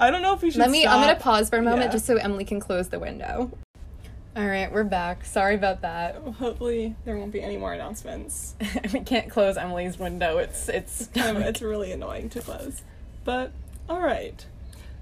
I 0.00 0.10
don't 0.10 0.22
know 0.22 0.34
if 0.34 0.42
we 0.42 0.50
should. 0.50 0.60
Let 0.60 0.70
me. 0.70 0.86
I'm 0.86 1.00
gonna 1.00 1.16
pause 1.16 1.48
for 1.48 1.58
a 1.58 1.62
moment 1.62 1.84
Yeah. 1.84 1.92
just 1.92 2.06
so 2.06 2.16
Emily 2.16 2.44
can 2.44 2.60
close 2.60 2.88
the 2.88 2.98
window. 2.98 3.50
All 4.36 4.46
right, 4.46 4.70
we're 4.70 4.84
back. 4.84 5.24
Sorry 5.24 5.54
about 5.54 5.80
that. 5.80 6.16
Hopefully, 6.16 6.94
there 7.06 7.16
won't 7.16 7.32
be 7.32 7.40
any 7.40 7.56
more 7.56 7.72
announcements. 7.72 8.54
we 8.92 9.00
can't 9.00 9.30
close 9.30 9.56
Emily's 9.56 9.98
window. 9.98 10.36
It's 10.38 10.68
it's. 10.68 11.08
Um, 11.16 11.38
it's 11.38 11.62
really 11.62 11.90
annoying 11.90 12.28
to 12.30 12.42
close. 12.42 12.82
But, 13.24 13.52
alright. 13.88 14.44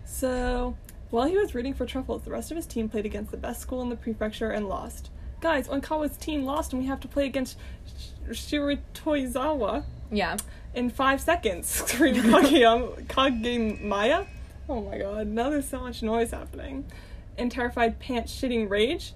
So, 0.07 0.77
while 1.15 1.29
he 1.29 1.37
was 1.39 1.55
rooting 1.55 1.75
for 1.75 1.87
Truffles, 1.87 2.23
the 2.23 2.31
rest 2.33 2.51
of 2.51 2.57
his 2.57 2.67
team 2.67 2.89
played 2.89 3.07
against 3.07 3.31
the 3.31 3.37
best 3.37 3.61
school 3.61 3.81
in 3.83 3.89
the 3.89 3.95
prefecture 3.95 4.51
and 4.51 4.69
lost. 4.69 5.11
Guys, 5.41 5.69
Onkawa's 5.69 6.17
team 6.17 6.45
lost 6.45 6.73
and 6.73 6.83
we 6.83 6.89
have 6.89 6.99
to 6.99 7.07
play 7.07 7.25
against 7.25 7.57
Sh- 7.87 8.33
Shiritoizawa 8.33 9.85
yeah. 10.11 10.37
in 10.75 10.91
five 10.91 11.21
seconds, 11.21 11.69
screamed 11.87 12.17
Kageyama, 12.17 13.07
Kagemaya. 13.07 14.27
Oh 14.69 14.83
my 14.83 14.99
god, 14.99 15.29
now 15.29 15.51
there's 15.51 15.69
so 15.69 15.83
much 15.83 16.03
noise 16.03 16.33
happening. 16.33 16.85
In 17.39 17.49
terrified, 17.49 18.01
pants 18.01 18.35
shitting 18.35 18.69
rage, 18.69 19.13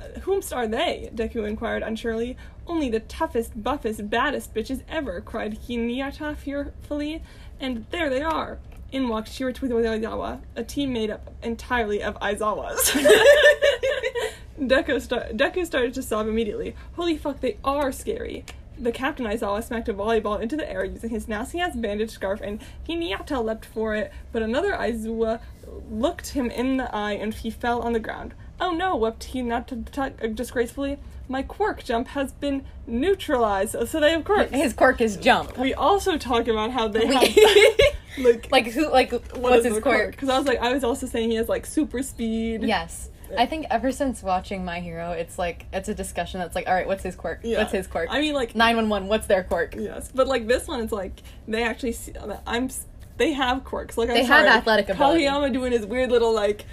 "Uh, 0.00 0.20
Whomst 0.20 0.54
are 0.54 0.68
they? 0.68 1.10
Deku 1.12 1.48
inquired 1.48 1.82
unsurely. 1.82 2.36
Only 2.64 2.88
the 2.90 3.00
toughest, 3.00 3.60
buffest, 3.60 4.08
baddest 4.08 4.54
bitches 4.54 4.82
ever, 4.88 5.20
cried 5.20 5.58
Hinata 5.58 6.36
fearfully. 6.36 7.24
And 7.58 7.86
there 7.90 8.08
they 8.08 8.22
are. 8.22 8.58
In 8.92 9.08
walked 9.08 9.28
Shiritoizawa, 9.30 10.40
a 10.56 10.64
team 10.64 10.92
made 10.92 11.10
up 11.10 11.30
entirely 11.42 12.02
of 12.02 12.18
Aizawas. 12.20 12.90
Deku, 14.60 15.00
star- 15.00 15.26
Deku 15.32 15.64
started 15.64 15.94
to 15.94 16.02
sob 16.02 16.26
immediately. 16.28 16.74
Holy 16.96 17.16
fuck, 17.16 17.40
they 17.40 17.56
are 17.64 17.92
scary. 17.92 18.44
The 18.78 18.92
captain 18.92 19.26
Aizawa 19.26 19.62
smacked 19.62 19.88
a 19.88 19.94
volleyball 19.94 20.40
into 20.40 20.56
the 20.56 20.70
air 20.70 20.84
using 20.84 21.10
his 21.10 21.28
nasty 21.28 21.60
ass 21.60 21.76
bandage 21.76 22.10
scarf, 22.10 22.40
and 22.42 22.60
Hinata 22.88 23.42
leapt 23.44 23.64
for 23.66 23.94
it, 23.94 24.12
but 24.32 24.42
another 24.42 24.72
Aizawa 24.72 25.40
looked 25.90 26.28
him 26.30 26.50
in 26.50 26.78
the 26.78 26.94
eye 26.94 27.12
and 27.12 27.32
he 27.32 27.50
fell 27.50 27.80
on 27.80 27.92
the 27.92 28.00
ground. 28.00 28.34
Oh 28.60 28.72
no, 28.72 28.96
wept 28.96 29.32
Hinata 29.32 30.34
disgracefully. 30.34 30.98
My 31.28 31.42
quirk 31.42 31.84
jump 31.84 32.08
has 32.08 32.32
been 32.32 32.64
neutralized, 32.86 33.76
so 33.88 34.00
they 34.00 34.10
have 34.12 34.24
quirks. 34.24 34.50
His 34.50 34.72
quirk 34.72 35.00
is 35.00 35.16
jump. 35.16 35.56
We 35.56 35.72
also 35.74 36.18
talk 36.18 36.48
about 36.48 36.72
how 36.72 36.88
they 36.88 37.04
We- 37.06 37.14
have 37.14 37.24
like 38.18 38.48
like 38.50 38.66
who? 38.68 38.90
Like 38.90 39.12
what 39.12 39.38
what's 39.40 39.64
his 39.64 39.78
quirk? 39.80 40.12
Because 40.12 40.28
I 40.28 40.38
was 40.38 40.46
like, 40.46 40.58
I 40.60 40.72
was 40.72 40.84
also 40.84 41.06
saying 41.06 41.30
he 41.30 41.36
has 41.36 41.48
like 41.48 41.66
super 41.66 42.02
speed. 42.02 42.62
Yes. 42.62 43.08
I 43.38 43.46
think 43.46 43.66
ever 43.70 43.92
since 43.92 44.24
watching 44.24 44.64
My 44.64 44.80
Hero, 44.80 45.12
it's 45.12 45.38
like 45.38 45.66
it's 45.72 45.88
a 45.88 45.94
discussion 45.94 46.40
that's 46.40 46.56
like, 46.56 46.66
all 46.66 46.74
right, 46.74 46.86
what's 46.86 47.04
his 47.04 47.14
quirk? 47.14 47.40
Yeah. 47.44 47.58
What's 47.58 47.72
his 47.72 47.86
quirk? 47.86 48.08
I 48.10 48.20
mean, 48.20 48.34
like 48.34 48.56
Nine 48.56 48.74
one 48.76 48.88
one. 48.88 49.06
What's 49.06 49.28
their 49.28 49.44
quirk? 49.44 49.76
Yes, 49.76 50.10
but 50.12 50.26
like 50.26 50.48
this 50.48 50.66
one, 50.66 50.80
it's 50.80 50.92
like 50.92 51.22
they 51.46 51.62
actually 51.62 51.92
see. 51.92 52.12
I'm. 52.46 52.68
They 53.18 53.32
have 53.34 53.64
quirks. 53.64 53.96
Like 53.98 54.08
I'm 54.08 54.14
They 54.16 54.24
have 54.24 54.46
sorry, 54.46 54.48
athletic 54.48 54.88
ability. 54.88 55.24
Kageyama 55.24 55.52
doing 55.52 55.70
his 55.72 55.86
weird 55.86 56.10
little 56.10 56.32
like 56.32 56.64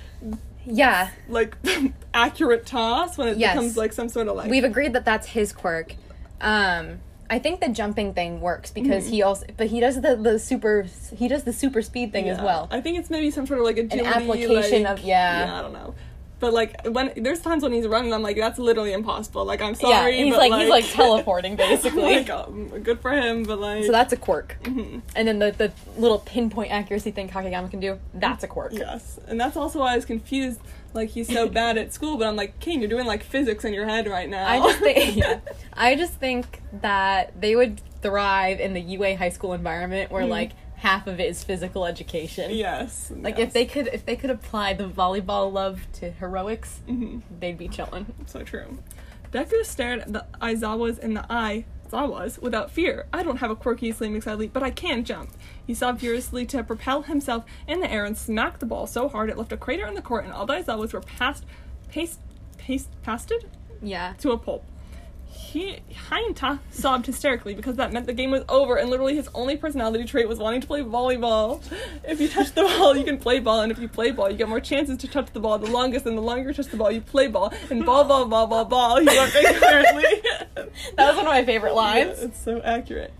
Yeah, 0.65 1.09
like 1.29 1.55
accurate 2.13 2.65
toss 2.65 3.17
when 3.17 3.27
it 3.27 3.37
Yes. 3.37 3.53
becomes 3.53 3.77
like 3.77 3.93
some 3.93 4.09
sort 4.09 4.27
of 4.27 4.35
like. 4.37 4.49
we've 4.49 4.63
agreed 4.63 4.93
that 4.93 5.05
that's 5.05 5.27
his 5.27 5.51
quirk. 5.53 5.93
Um, 6.41 6.99
I 7.29 7.39
think 7.39 7.59
the 7.59 7.69
jumping 7.69 8.13
thing 8.13 8.39
works 8.41 8.71
because 8.71 9.03
Mm-hmm. 9.03 9.11
he 9.13 9.21
also, 9.23 9.45
but 9.57 9.67
he 9.67 9.79
does 9.79 9.99
the 10.01 10.15
the 10.15 10.39
super 10.39 10.85
he 11.15 11.27
does 11.27 11.43
the 11.43 11.53
super 11.53 11.81
speed 11.81 12.11
thing 12.11 12.29
as 12.29 12.39
well. 12.39 12.67
I 12.71 12.81
think 12.81 12.97
it's 12.99 13.09
maybe 13.09 13.31
some 13.31 13.45
sort 13.47 13.59
of 13.59 13.65
like 13.65 13.77
agility, 13.77 14.07
application 14.07 14.83
like- 14.83 14.99
of- 14.99 15.03
yeah. 15.05 15.45
Yeah, 15.45 15.59
I 15.59 15.61
don't 15.61 15.73
know. 15.73 15.93
But 16.39 16.53
like 16.53 16.85
when 16.85 17.11
there's 17.17 17.39
times 17.41 17.63
when 17.63 17.71
he's 17.73 17.87
running, 17.87 18.13
I'm 18.13 18.21
like 18.21 18.37
that's 18.37 18.59
literally 18.59 18.93
impossible. 18.93 19.43
Like 19.43 19.59
I'm 19.59 19.73
yeah, 19.73 20.01
sorry, 20.01 20.17
he's 20.21 20.35
but 20.35 20.49
like, 20.51 20.61
he's 20.61 20.69
like 20.69 20.85
teleporting 20.85 21.55
basically. 21.65 22.01
like, 22.03 22.29
um, 22.29 22.69
good 22.83 22.99
for 22.99 23.11
him, 23.11 23.41
but 23.43 23.59
like 23.59 23.85
so 23.85 23.91
that's 23.91 24.13
a 24.13 24.17
quirk. 24.17 24.55
Mhm. 24.61 25.01
And 25.15 25.27
then 25.27 25.39
the 25.39 25.51
the 25.51 25.71
little 25.97 26.19
pinpoint 26.19 26.71
accuracy 26.71 27.09
thing 27.09 27.27
Kageyama 27.27 27.71
can 27.71 27.79
do, 27.79 27.97
that's 28.13 28.43
a 28.43 28.47
quirk. 28.47 28.73
Yes, 28.73 29.19
and 29.27 29.39
that's 29.41 29.57
also 29.57 29.79
why 29.79 29.93
I 29.93 29.95
was 29.95 30.05
confused. 30.05 30.59
Like 30.93 31.09
he's 31.09 31.31
so 31.31 31.47
bad 31.47 31.77
at 31.77 31.93
school, 31.93 32.17
but 32.17 32.27
I'm 32.27 32.35
like, 32.35 32.59
King, 32.59 32.79
you're 32.79 32.89
doing 32.89 33.05
like 33.05 33.23
physics 33.23 33.63
in 33.65 33.73
your 33.73 33.85
head 33.85 34.07
right 34.07 34.29
now. 34.29 34.47
I 34.47 34.59
just 34.59 34.79
think 34.79 35.15
yeah. 35.17 35.39
I 35.73 35.95
just 35.95 36.13
think 36.13 36.61
that 36.81 37.39
they 37.39 37.55
would 37.55 37.81
thrive 38.01 38.59
in 38.59 38.73
the 38.73 38.81
UA 38.81 39.15
high 39.17 39.29
school 39.29 39.53
environment 39.53 40.11
where 40.11 40.23
Mhm. 40.23 40.29
like 40.29 40.51
half 40.77 41.07
of 41.07 41.19
it 41.19 41.27
is 41.29 41.43
physical 41.43 41.85
education. 41.85 42.51
yes, 42.51 43.11
Like 43.15 43.37
yes. 43.37 43.47
if 43.47 43.53
they 43.53 43.65
could 43.65 43.87
if 43.87 44.05
they 44.05 44.15
could 44.15 44.29
apply 44.29 44.73
the 44.73 44.87
volleyball 44.87 45.51
love 45.51 45.81
to 45.93 46.11
heroics, 46.11 46.81
Mhm. 46.87 47.21
they'd 47.39 47.57
be 47.57 47.67
chilling. 47.67 48.05
So 48.25 48.43
true. 48.43 48.77
Deku 49.31 49.65
stared 49.65 50.05
the 50.07 50.25
Aizawas 50.41 50.99
in 50.99 51.13
the 51.13 51.25
eye. 51.29 51.65
Aizawas 51.91 52.39
without 52.41 52.71
fear. 52.71 53.05
I 53.13 53.23
don't 53.23 53.37
have 53.37 53.51
a 53.51 53.55
quirk, 53.55 53.79
he 53.79 53.89
exclaimed 53.89 54.15
excitedly, 54.15 54.47
but 54.47 54.63
I 54.63 54.69
can 54.71 55.03
jump. 55.03 55.29
He 55.65 55.73
sobbed 55.73 55.99
furiously 56.01 56.45
to 56.47 56.63
propel 56.63 57.03
himself 57.03 57.45
in 57.67 57.79
the 57.79 57.91
air 57.91 58.05
and 58.05 58.17
smacked 58.17 58.59
the 58.59 58.65
ball 58.65 58.87
so 58.87 59.07
hard 59.09 59.29
it 59.29 59.37
left 59.37 59.51
a 59.51 59.57
crater 59.57 59.85
in 59.87 59.93
the 59.95 60.01
court, 60.01 60.23
and 60.25 60.33
all 60.33 60.45
the 60.45 60.53
Aizawas 60.55 60.93
were 60.93 61.01
passed, 61.01 61.45
paste, 61.89 62.19
paste, 62.57 62.89
pasted 63.03 63.49
Yeah. 63.81 64.13
to 64.19 64.31
a 64.31 64.37
pulp. 64.37 64.65
He 65.53 65.79
Hinta 66.09 66.59
sobbed 66.71 67.05
hysterically 67.05 67.53
because 67.55 67.75
that 67.77 67.93
meant 67.93 68.05
the 68.05 68.13
game 68.13 68.31
was 68.31 68.43
over 68.49 68.75
and 68.75 68.89
literally 68.89 69.15
his 69.15 69.29
only 69.33 69.55
personality 69.55 70.03
trait 70.05 70.27
was 70.27 70.39
wanting 70.39 70.61
to 70.61 70.67
play 70.67 70.81
volleyball. 70.81 71.61
If 72.03 72.19
you 72.19 72.27
touch 72.27 72.51
the 72.53 72.63
ball, 72.63 72.95
you 72.97 73.03
can 73.05 73.17
play 73.17 73.39
ball, 73.39 73.61
and 73.61 73.71
if 73.71 73.79
you 73.79 73.87
play 73.87 74.11
ball, 74.11 74.29
you 74.29 74.37
get 74.37 74.49
more 74.49 74.59
chances 74.59 74.97
to 74.97 75.07
touch 75.07 75.31
the 75.33 75.39
ball 75.39 75.57
the 75.57 75.71
longest, 75.71 76.05
and 76.05 76.17
the 76.17 76.21
longer 76.21 76.49
you 76.49 76.53
touch 76.53 76.67
the 76.67 76.77
ball, 76.77 76.91
you 76.91 77.01
play 77.01 77.27
ball. 77.27 77.53
And 77.69 77.85
ball, 77.85 78.03
ball, 78.03 78.25
ball, 78.25 78.47
ball, 78.47 78.65
ball. 78.65 78.99
He 78.99 79.05
very 79.05 79.53
clearly. 79.55 80.21
That 80.95 81.07
was 81.07 81.15
one 81.17 81.25
of 81.25 81.31
my 81.31 81.43
favorite 81.45 81.69
Yeah, 81.71 81.75
lines. 81.75 82.19
it's 82.19 82.39
so 82.43 82.61
accurate. 82.61 83.13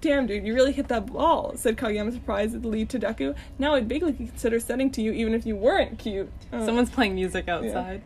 Damn, 0.00 0.26
dude, 0.26 0.44
you 0.46 0.54
really 0.54 0.72
hit 0.72 0.88
that 0.88 1.06
ball, 1.06 1.52
said 1.56 1.76
Kageyama 1.76 2.12
surprisedly 2.12 2.84
to 2.86 2.98
Deku. 2.98 3.34
Now 3.58 3.74
I'd 3.74 3.88
vaguely 3.88 4.12
consider 4.12 4.58
sending 4.60 4.90
to 4.92 5.02
you 5.02 5.12
even 5.12 5.32
if 5.34 5.46
you 5.46 5.54
weren't 5.56 5.98
cute. 5.98 6.30
Uh, 6.52 6.64
Someone's 6.64 6.90
playing 6.90 7.14
music 7.14 7.48
outside. 7.48 8.02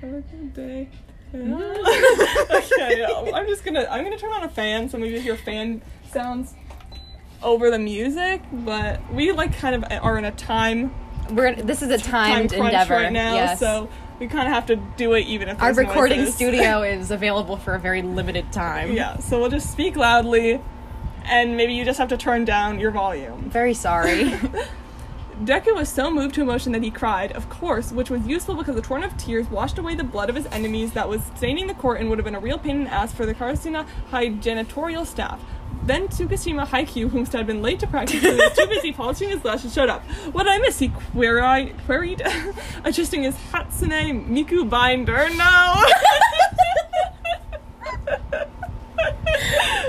have 0.00 0.14
a 0.14 0.20
good 0.20 0.54
day. 0.54 0.88
okay, 2.50 3.04
I'm 3.34 3.46
just 3.46 3.64
gonna 3.64 3.86
I'm 3.90 4.04
gonna 4.04 4.18
turn 4.18 4.32
on 4.32 4.44
a 4.44 4.48
fan 4.48 4.88
so 4.88 4.98
maybe 4.98 5.14
you 5.14 5.20
hear 5.20 5.36
fan 5.36 5.80
sounds 6.10 6.54
over 7.42 7.70
the 7.70 7.78
music, 7.78 8.42
but 8.52 9.00
we 9.12 9.32
like 9.32 9.56
kind 9.56 9.74
of 9.74 9.84
are 10.02 10.18
in 10.18 10.24
a 10.24 10.30
time 10.32 10.94
We're 11.30 11.46
in, 11.46 11.66
this 11.66 11.82
is 11.82 11.90
a 11.90 11.98
time 11.98 12.48
timed 12.48 12.50
crunch 12.52 12.72
endeavor. 12.72 12.94
right 12.94 13.12
now, 13.12 13.34
yes. 13.34 13.58
so 13.58 13.88
we 14.20 14.28
kind 14.28 14.46
of 14.46 14.54
have 14.54 14.66
to 14.66 14.76
do 14.96 15.14
it 15.14 15.26
even 15.26 15.48
if 15.48 15.60
Our 15.60 15.72
recording 15.72 16.18
noises. 16.20 16.34
studio 16.36 16.82
is 16.84 17.10
available 17.10 17.56
for 17.56 17.74
a 17.74 17.78
very 17.80 18.02
limited 18.02 18.52
time. 18.52 18.92
yeah, 18.92 19.18
so 19.18 19.40
we'll 19.40 19.50
just 19.50 19.72
speak 19.72 19.96
loudly, 19.96 20.60
and 21.24 21.56
maybe 21.56 21.72
you 21.74 21.84
just 21.84 21.98
have 21.98 22.08
to 22.10 22.16
turn 22.16 22.44
down 22.44 22.78
your 22.78 22.90
volume. 22.92 23.48
Very 23.50 23.74
sorry. 23.74 24.32
Deku 25.44 25.74
was 25.74 25.88
so 25.88 26.08
moved 26.08 26.36
to 26.36 26.40
emotion 26.42 26.70
that 26.70 26.84
he 26.84 26.90
cried, 26.90 27.32
of 27.32 27.48
course, 27.48 27.90
which 27.90 28.10
was 28.10 28.24
useful 28.24 28.54
because 28.54 28.76
the 28.76 28.82
torrent 28.82 29.04
of 29.04 29.16
tears 29.16 29.50
washed 29.50 29.76
away 29.76 29.96
the 29.96 30.04
blood 30.04 30.30
of 30.30 30.36
his 30.36 30.46
enemies 30.46 30.92
that 30.92 31.08
was 31.08 31.20
staining 31.34 31.66
the 31.66 31.74
court 31.74 32.00
and 32.00 32.08
would 32.08 32.18
have 32.18 32.24
been 32.24 32.36
a 32.36 32.40
real 32.40 32.58
pain 32.58 32.76
in 32.76 32.84
the 32.84 32.92
ass 32.92 33.12
for 33.12 33.26
the 33.26 33.34
Karasuno 33.34 33.84
High 34.10 34.28
janitorial 34.28 35.04
staff. 35.04 35.40
Then 35.82 36.06
Tsukishima 36.06 36.64
Haikyuu, 36.68 37.10
whom 37.10 37.26
had 37.26 37.44
been 37.48 37.60
late 37.60 37.80
to 37.80 37.88
practice 37.88 38.20
he 38.20 38.30
was 38.30 38.56
too 38.56 38.66
busy 38.68 38.92
polishing 38.98 39.30
his 39.30 39.40
glasses, 39.40 39.74
showed 39.74 39.88
up. 39.88 40.02
What 40.30 40.44
did 40.44 40.52
I 40.52 40.58
miss? 40.58 40.78
He 40.78 40.90
queried, 40.90 41.74
queried 41.86 42.22
adjusting 42.84 43.24
his 43.24 43.34
Hatsune 43.34 44.28
Miku 44.28 44.68
binder. 44.70 45.28
No! 45.30 45.82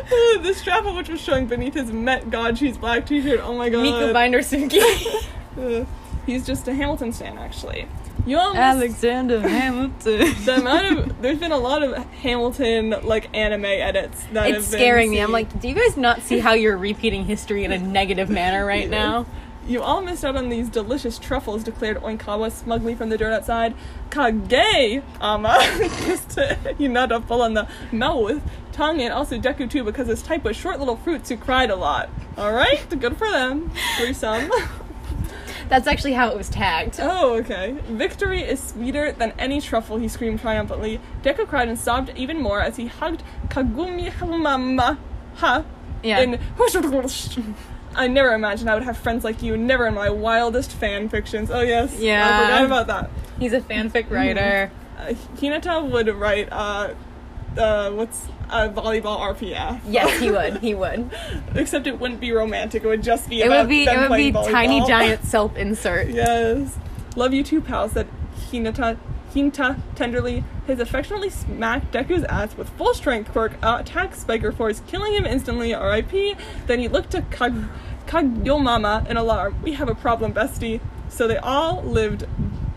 the 0.42 0.54
strap 0.56 0.86
of 0.86 0.96
which 0.96 1.10
was 1.10 1.22
showing 1.22 1.46
beneath 1.46 1.76
his 1.76 1.92
Met 1.92 2.32
God 2.32 2.58
Cheese 2.58 2.78
black 2.78 3.06
t-shirt. 3.06 3.40
Oh 3.44 3.56
my 3.56 3.70
god. 3.70 3.86
Miku 3.86 4.12
Binder 4.14 4.40
Suki. 4.40 4.82
Uh, 5.60 5.86
he's 6.26 6.46
just 6.46 6.68
a 6.68 6.74
Hamilton 6.74 7.12
stan, 7.12 7.38
actually. 7.38 7.88
You 8.26 8.38
almost 8.38 8.58
Alexander 8.60 9.42
Hamilton. 9.48 10.34
the 10.46 10.56
amount 10.58 10.98
of 10.98 11.22
there's 11.22 11.40
been 11.40 11.52
a 11.52 11.58
lot 11.58 11.84
of 11.84 11.96
Hamilton 12.14 12.96
like 13.04 13.28
anime 13.36 13.66
edits 13.66 14.24
that 14.32 14.46
have 14.46 14.54
been 14.54 14.62
scaring 14.64 15.12
me. 15.12 15.20
I'm 15.20 15.32
like, 15.32 15.60
do 15.60 15.68
you 15.68 15.76
guys 15.76 15.98
not 15.98 16.22
see 16.22 16.40
how 16.40 16.54
you're 16.54 16.78
repeating 16.78 17.26
history 17.26 17.66
in 17.66 17.72
a 17.72 17.78
negative 17.78 18.30
manner 18.30 18.66
right 18.76 18.90
now? 18.90 19.26
You 19.66 19.82
all 19.82 20.02
missed 20.02 20.26
out 20.26 20.36
on 20.36 20.50
these 20.50 20.68
delicious 20.68 21.18
truffles, 21.18 21.64
declared 21.64 21.98
Oinkawa 22.02 22.52
smugly 22.52 22.96
from 22.96 23.08
the 23.08 23.18
dirt 23.18 23.32
outside. 23.32 23.74
Kage 24.10 25.02
ama 25.22 25.58
just 26.06 26.32
to 26.32 26.58
Hinata 26.78 27.26
full 27.26 27.42
on 27.42 27.54
the 27.54 27.68
mouth, 27.92 28.42
tongue, 28.74 29.02
and 29.02 29.14
also 29.14 29.38
Deku 29.40 29.70
too 29.70 29.84
because 29.86 30.08
his 30.08 30.22
type 30.22 30.44
was 30.44 30.58
short 30.58 30.80
little 30.80 30.98
fruits 30.98 31.30
who 31.30 31.38
cried 31.38 31.70
a 31.70 31.76
lot. 31.78 32.10
Alright, 32.38 32.88
good 33.00 33.16
for 33.18 33.30
them. 33.32 33.72
Threesome. 33.98 34.52
That's 35.74 35.88
actually 35.88 36.14
how 36.14 36.30
it 36.30 36.38
was 36.38 36.50
tagged. 36.50 37.00
Oh, 37.00 37.34
okay. 37.38 37.76
Victory 37.88 38.44
is 38.44 38.62
sweeter 38.62 39.12
than 39.12 39.34
any 39.40 39.60
truffle, 39.60 39.98
he 39.98 40.08
screamed 40.08 40.40
triumphantly. 40.40 41.00
Deku 41.24 41.48
cried 41.48 41.68
and 41.68 41.80
sobbed 41.80 42.12
even 42.16 42.40
more 42.40 42.62
as 42.62 42.78
he 42.78 42.86
hugged 42.86 43.24
Kagumi 43.48 44.12
Hamama. 44.12 45.00
Ha. 45.38 45.66
Yeah. 46.04 46.20
And 46.20 46.38
I 47.96 48.08
never 48.08 48.36
imagined 48.36 48.70
I 48.70 48.76
would 48.76 48.84
have 48.84 49.00
friends 49.00 49.24
like 49.24 49.42
you, 49.42 49.58
never 49.58 49.88
in 49.88 49.96
my 49.96 50.12
wildest 50.12 50.72
fan 50.74 51.10
fictions. 51.10 51.50
Oh, 51.50 51.62
yes. 51.62 52.00
Yeah. 52.00 52.24
I 52.24 52.46
forgot 52.46 52.66
about 52.66 52.88
that. 52.88 53.10
He's 53.40 53.54
a 53.54 53.62
fanfic 53.62 54.12
writer. 54.12 54.72
Uh, 54.96 55.08
Hinata 55.38 55.90
would 55.90 56.08
write, 56.08 56.48
uh, 56.52 56.94
uh, 57.58 57.92
what's, 57.92 58.28
uh, 58.50 58.70
volleyball 58.70 59.20
RPF. 59.36 59.80
Yes, 59.88 60.20
he 60.20 60.32
would. 60.32 60.58
He 60.62 60.76
would. 60.76 61.10
Except 61.56 61.88
it 61.88 62.00
wouldn't 62.00 62.20
be 62.20 62.32
romantic. 62.32 62.84
It 62.84 62.88
would 62.88 63.04
just 63.04 63.30
be 63.30 63.42
It 63.42 63.48
about 63.48 63.64
would 63.64 63.70
be. 63.70 63.84
It 63.84 64.10
would 64.10 64.18
be 64.18 64.32
playing 64.32 64.52
tiny 64.52 64.86
giant 64.88 65.24
self 65.36 65.56
insert. 65.58 66.10
Yes. 66.10 66.78
Love 67.16 67.34
you 67.34 67.44
too, 67.44 67.62
pal, 67.62 67.88
said 67.90 68.08
Hinata, 68.52 68.98
Hinta 69.34 69.80
tenderly. 69.96 70.44
His 70.68 70.80
affectionately 70.80 71.30
smacked 71.30 71.92
Deku's 71.92 72.24
ass 72.24 72.56
with 72.56 72.70
full 72.70 72.94
strength 72.94 73.32
quirk, 73.32 73.54
uh, 73.62 73.78
attack 73.82 74.16
Spiker 74.16 74.52
Force, 74.52 74.82
killing 74.88 75.14
him 75.14 75.26
instantly, 75.26 75.74
RIP. 75.74 76.38
Then 76.68 76.80
he 76.80 76.88
looked 76.88 77.12
to 77.12 77.22
Kag- 77.24 77.66
Kagyomama 78.08 79.08
in 79.10 79.18
alarm. 79.18 79.56
We 79.62 79.74
have 79.74 79.90
a 79.90 79.96
problem, 79.96 80.34
bestie. 80.34 80.80
So 81.10 81.28
they 81.28 81.38
all 81.38 81.84
lived 81.84 82.26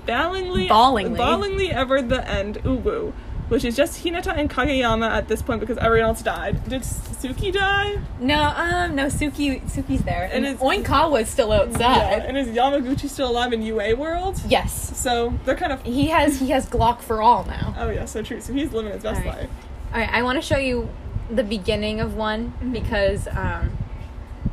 ballingly, 0.07 0.68
Ballingly. 0.68 1.16
ballingly 1.16 1.70
ever 1.70 2.03
the 2.03 2.29
end, 2.29 2.57
uwu. 2.64 3.12
Which 3.49 3.64
is 3.64 3.76
just 3.76 4.03
Hinata 4.05 4.36
and 4.36 4.51
Kageyama 4.51 5.09
at 5.09 5.28
this 5.28 5.40
point 5.40 5.61
because 5.61 5.78
everyone 5.78 6.09
else 6.09 6.22
died. 6.22 6.68
Did 6.68 6.82
Suki 6.82 7.53
die? 7.53 8.01
No, 8.18 8.42
um, 8.57 8.97
no. 8.97 9.07
Suki, 9.07 9.61
Suki's 9.70 10.03
there, 10.03 10.28
and, 10.32 10.44
And 10.44 10.59
Oinkawa's 10.59 11.28
still 11.28 11.51
Yeah. 11.51 12.24
And 12.26 12.36
is 12.36 12.49
Yamaguchi 12.49 13.09
still 13.09 13.30
alive 13.30 13.53
in 13.53 13.62
UA 13.62 13.94
world? 13.94 14.40
Yes, 14.49 14.99
So 14.99 15.32
they're 15.44 15.55
kind 15.55 15.72
of 15.72 15.82
he 15.84 16.09
has. 16.09 16.40
He 16.40 16.51
has 16.51 16.66
Glock 16.68 17.01
for 17.01 17.22
all 17.22 17.44
now. 17.44 17.74
Oh 17.78 17.88
yeah, 17.90 18.05
so 18.05 18.22
true. 18.22 18.40
So 18.40 18.53
he's 18.53 18.72
living 18.72 18.92
his 18.92 19.03
best 19.05 19.20
Alright. 19.20 19.42
life. 19.42 19.51
All 19.94 20.01
right, 20.01 20.11
I 20.11 20.22
want 20.22 20.36
to 20.36 20.42
show 20.42 20.59
you 20.59 20.88
the 21.30 21.44
beginning 21.44 22.01
of 22.01 22.16
one 22.16 22.49
Mm-hmm. 22.49 22.72
because 22.72 23.28
um, 23.28 23.76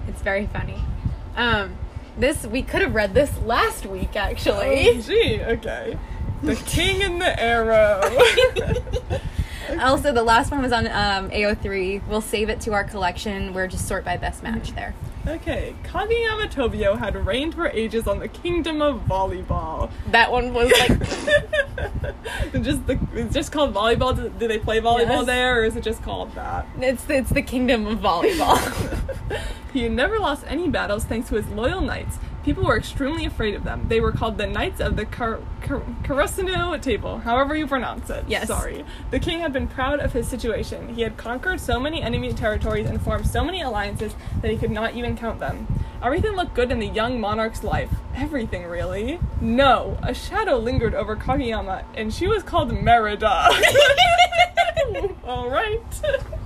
it's 0.08 0.22
very 0.22 0.46
funny. 0.48 0.80
Um, 1.36 1.78
this 2.18 2.46
we 2.46 2.62
could 2.62 2.82
have 2.84 2.94
read 2.94 3.16
this 3.16 3.36
last 3.40 3.88
week 3.88 4.16
actually. 4.16 4.90
Oh, 4.90 5.02
gee, 5.02 5.42
okay. 5.42 5.98
The 6.44 6.56
king 6.66 7.02
and 7.02 7.20
the 7.22 7.40
arrow. 7.42 8.02
Also, 9.80 10.12
the 10.14 10.22
last 10.24 10.52
one 10.52 10.62
was 10.62 10.72
on 10.74 10.86
um, 10.88 11.32
AO3. 11.32 12.06
We'll 12.08 12.22
save 12.22 12.50
it 12.50 12.62
to 12.62 12.74
our 12.74 12.84
collection. 12.84 13.54
We're 13.54 13.68
just 13.68 13.88
sort 13.88 14.04
by 14.06 14.18
best 14.18 14.44
match 14.44 14.72
Mm-hmm. 14.72 14.76
there. 14.76 14.94
okay, 15.28 15.74
Kageyama 15.86 16.52
Tobio 16.52 17.00
had 17.00 17.16
reigned 17.16 17.56
for 17.56 17.68
ages 17.70 18.06
on 18.08 18.20
the 18.20 18.28
kingdom 18.28 18.82
of 18.82 19.06
volleyball. 19.08 19.90
That 20.12 20.32
one 20.32 20.54
was 20.54 20.70
like 20.78 21.00
just 22.64 22.86
the, 22.86 23.00
it's 23.14 23.34
just 23.34 23.52
called 23.52 23.74
volleyball. 23.74 24.16
Do, 24.16 24.30
do 24.38 24.48
they 24.48 24.60
play 24.60 24.80
volleyball 24.80 25.08
Yes. 25.22 25.26
there, 25.26 25.62
or 25.62 25.64
is 25.64 25.76
it 25.78 25.84
just 25.84 26.04
called 26.04 26.36
that? 26.36 26.68
it's 26.80 27.10
it's 27.10 27.30
the 27.32 27.42
kingdom 27.42 27.88
of 27.88 28.00
volleyball. 28.00 28.60
he 29.74 29.84
had 29.84 29.94
never 29.94 30.20
lost 30.20 30.44
any 30.48 30.68
battles 30.70 31.06
thanks 31.06 31.30
to 31.30 31.36
his 31.36 31.48
loyal 31.48 31.82
knights. 31.82 32.18
People 32.44 32.66
were 32.66 32.78
extremely 32.78 33.26
afraid 33.26 33.56
of 33.56 33.64
them. 33.64 33.86
They 33.88 34.02
were 34.02 34.12
called 34.12 34.38
the 34.38 34.46
Knights 34.48 34.82
of 34.82 34.98
the 34.98 35.06
Kar- 35.06 35.40
Karasuno 35.62 36.82
table, 36.82 37.20
however 37.20 37.56
you 37.56 37.68
pronounce 37.68 38.10
it. 38.10 38.26
Yes. 38.28 38.48
Sorry. 38.48 38.84
The 39.12 39.20
king 39.20 39.40
had 39.40 39.54
been 39.54 39.68
proud 39.68 40.02
of 40.02 40.12
his 40.12 40.28
situation. 40.28 40.94
He 40.94 41.04
had 41.04 41.16
conquered 41.16 41.62
so 41.62 41.80
many 41.80 42.02
enemy 42.02 42.34
territories 42.34 42.90
and 42.90 43.02
formed 43.02 43.28
so 43.28 43.46
many 43.46 43.62
alliances 43.62 44.14
that 44.42 44.52
he 44.52 44.58
could 44.58 44.72
not 44.72 44.94
even 44.94 45.16
count 45.16 45.40
them. 45.40 45.68
Everything 46.04 46.34
looked 46.34 46.54
good 46.54 46.70
in 46.70 46.80
the 46.80 46.88
young 46.88 47.18
monarch's 47.18 47.64
life. 47.64 47.90
Everything, 48.14 48.66
really. 48.66 49.20
No, 49.40 49.98
a 50.04 50.14
shadow 50.14 50.58
lingered 50.58 50.94
over 50.94 51.16
Kageyama, 51.16 51.86
and 51.96 52.14
she 52.14 52.28
was 52.28 52.44
called 52.44 52.74
Merida. 52.74 53.50
All 55.26 55.50
right. 55.50 55.82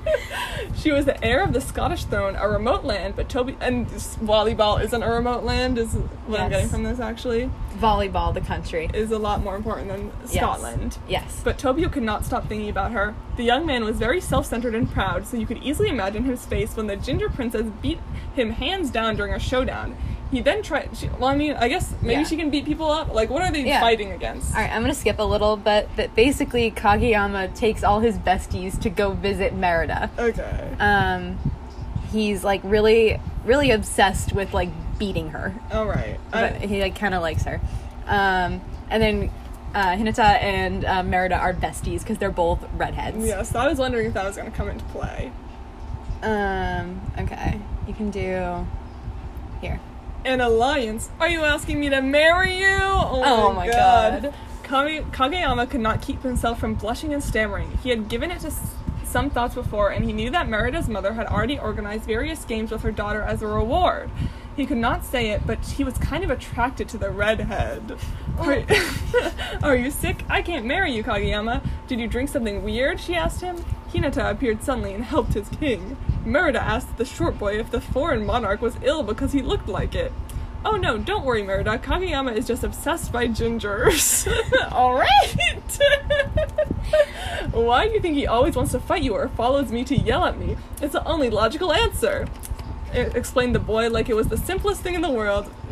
she 0.75 0.91
was 0.91 1.05
the 1.05 1.23
heir 1.23 1.41
of 1.43 1.53
the 1.53 1.61
Scottish 1.61 2.05
throne, 2.05 2.35
a 2.35 2.47
remote 2.47 2.83
land, 2.83 3.15
but 3.15 3.29
Toby 3.29 3.57
and 3.59 3.87
volleyball 3.87 4.81
isn't 4.83 5.03
a 5.03 5.09
remote 5.09 5.43
land. 5.43 5.77
Is 5.77 5.93
what 6.27 6.39
I'm 6.39 6.49
getting 6.49 6.69
from 6.69 6.83
this 6.83 6.99
actually 6.99 7.49
volleyball, 7.77 8.33
the 8.33 8.41
country. 8.41 8.89
is 8.93 9.11
a 9.11 9.19
lot 9.19 9.43
more 9.43 9.55
important 9.55 9.87
than 9.89 10.11
Yes. 10.23 10.33
Scotland. 10.33 10.97
Yes. 11.07 11.41
But 11.43 11.57
Tobio 11.57 11.91
could 11.91 12.03
not 12.03 12.25
stop 12.25 12.47
thinking 12.47 12.69
about 12.69 12.91
her. 12.91 13.13
The 13.37 13.43
young 13.43 13.65
man 13.65 13.83
was 13.85 13.97
very 13.97 14.19
self-centered 14.19 14.73
and 14.75 14.91
proud, 14.91 15.25
so 15.27 15.37
you 15.37 15.45
could 15.45 15.61
easily 15.63 15.89
imagine 15.89 16.23
his 16.23 16.45
face 16.45 16.75
when 16.75 16.87
the 16.87 16.95
ginger 16.95 17.29
princess 17.29 17.67
beat 17.81 17.99
him 18.35 18.49
hands 18.49 18.89
down 18.89 19.15
during 19.15 19.33
a 19.33 19.39
showdown. 19.39 19.95
He 20.31 20.41
then 20.41 20.61
tried. 20.63 20.89
She, 20.97 21.07
well, 21.07 21.29
I 21.29 21.35
mean, 21.37 21.53
I 21.53 21.69
guess 21.69 21.93
maybe 22.01 22.21
Yeah. 22.21 22.27
she 22.27 22.35
can 22.35 22.49
beat 22.49 22.65
people 22.65 22.91
up. 22.91 23.13
Like, 23.13 23.29
what 23.29 23.43
are 23.43 23.51
they 23.51 23.61
Yeah. 23.65 23.79
fighting 23.79 24.11
against? 24.11 24.53
All 24.55 24.61
right, 24.61 24.71
I'm 24.71 24.81
gonna 24.81 24.93
skip 24.93 25.19
a 25.19 25.23
little, 25.23 25.55
but 25.55 25.87
but 25.95 26.13
basically 26.15 26.69
Kageyama 26.71 27.55
takes 27.55 27.83
all 27.83 27.99
his 28.01 28.17
besties 28.17 28.77
to 28.81 28.89
go 28.89 29.11
visit 29.11 29.53
Merida. 29.55 30.09
Okay. 30.19 30.67
Um, 30.79 31.37
he's 32.11 32.43
like 32.43 32.59
really 32.63 33.19
really 33.45 33.71
obsessed 33.71 34.33
with 34.33 34.53
like 34.53 34.69
beating 34.99 35.29
her, 35.29 35.53
All 35.71 35.85
right. 35.85 36.19
but 36.31 36.43
I, 36.55 36.57
he 36.65 36.81
like 36.81 36.95
kind 36.99 37.13
of 37.13 37.21
likes 37.21 37.43
her. 37.43 37.61
Um, 38.07 38.59
and 38.89 39.01
then 39.03 39.29
uh, 39.75 39.95
Hinata 39.95 40.41
and 40.41 40.85
uh, 40.85 41.03
Merida 41.03 41.35
are 41.37 41.53
besties 41.53 41.99
because 41.99 42.17
they're 42.17 42.31
both 42.31 42.59
redheads. 42.75 43.25
yeah. 43.25 43.43
So 43.43 43.59
I 43.59 43.67
was 43.67 43.77
wondering 43.79 44.07
if 44.07 44.13
that 44.13 44.25
was 44.25 44.35
going 44.35 44.49
to 44.49 44.55
come 44.57 44.69
into 44.69 44.85
play. 44.85 45.31
Um. 46.23 47.01
Okay. 47.19 47.59
You 47.87 47.93
can 47.93 48.09
do 48.09 48.65
here. 49.61 49.79
An 50.25 50.41
alliance? 50.41 51.09
Are 51.19 51.29
you 51.29 51.41
asking 51.43 51.79
me 51.79 51.89
to 51.89 52.01
marry 52.01 52.57
you? 52.59 52.67
Oh, 52.69 53.21
Oh 53.25 53.53
my 53.53 53.67
God. 53.67 54.33
Kage- 54.63 55.03
Kageyama 55.11 55.69
could 55.69 55.79
not 55.79 56.01
keep 56.01 56.21
himself 56.23 56.59
from 56.59 56.73
blushing 56.73 57.13
and 57.13 57.23
stammering. 57.23 57.77
He 57.83 57.89
had 57.89 58.09
given 58.09 58.31
it 58.31 58.41
to 58.41 58.47
S- 58.47 58.73
some 59.05 59.29
thoughts 59.29 59.55
before, 59.55 59.89
and 59.91 60.03
he 60.03 60.11
knew 60.11 60.29
that 60.31 60.49
Merida's 60.49 60.89
mother 60.89 61.13
had 61.13 61.27
already 61.27 61.57
organized 61.57 62.03
various 62.03 62.43
games 62.43 62.71
with 62.71 62.81
her 62.81 62.91
daughter 62.91 63.21
as 63.21 63.41
a 63.41 63.47
reward. 63.47 64.09
He 64.57 64.65
could 64.65 64.79
not 64.79 65.05
say 65.05 65.29
it, 65.29 65.45
but 65.45 65.63
he 65.63 65.83
was 65.83 65.99
kind 65.99 66.23
of 66.23 66.31
attracted 66.31 66.89
to 66.89 66.97
the 66.97 67.11
redhead. 67.11 67.95
Oh. 68.39 68.43
Are, 68.43 68.65
are 69.69 69.75
you 69.75 69.91
sick? 69.91 70.23
I 70.27 70.41
can't 70.41 70.65
marry 70.65 70.91
you, 70.91 71.03
Kageyama. 71.03 71.63
Did 71.87 71.99
you 71.99 72.07
drink 72.07 72.29
something 72.29 72.63
weird? 72.63 72.99
She 72.99 73.13
asked 73.13 73.41
him. 73.41 73.63
Hinata 73.93 74.31
appeared 74.31 74.63
suddenly 74.63 74.95
and 74.95 75.03
helped 75.03 75.35
his 75.35 75.47
king. 75.47 75.95
Merida 76.25 76.59
asked 76.59 76.97
the 76.97 77.05
short 77.05 77.37
boy 77.37 77.59
if 77.59 77.69
the 77.69 77.79
foreign 77.79 78.25
monarch 78.25 78.59
was 78.59 78.77
ill 78.81 79.03
because 79.03 79.31
he 79.31 79.43
looked 79.43 79.67
like 79.67 79.93
it. 79.93 80.11
Oh 80.65 80.75
no, 80.75 80.97
don't 80.97 81.23
worry, 81.23 81.43
Merida. 81.43 81.77
Kageyama 81.77 82.35
is 82.35 82.47
just 82.47 82.63
obsessed 82.63 83.11
by 83.11 83.27
gingers. 83.27 84.27
Alright! 84.71 85.79
Why 87.51 87.87
do 87.87 87.93
you 87.93 87.99
think 87.99 88.15
he 88.15 88.25
always 88.25 88.55
wants 88.55 88.71
to 88.71 88.79
fight 88.79 89.03
you 89.03 89.13
or 89.13 89.29
follows 89.29 89.71
me 89.71 89.83
to 89.85 89.95
yell 89.95 90.25
at 90.25 90.39
me? 90.39 90.57
It's 90.81 90.93
the 90.93 91.05
only 91.05 91.29
logical 91.29 91.71
answer. 91.71 92.27
Explained 92.97 93.55
the 93.55 93.59
boy 93.59 93.89
like 93.89 94.09
it 94.09 94.15
was 94.15 94.27
the 94.27 94.37
simplest 94.37 94.81
thing 94.81 94.95
in 94.95 95.01
the 95.01 95.11
world. 95.11 95.51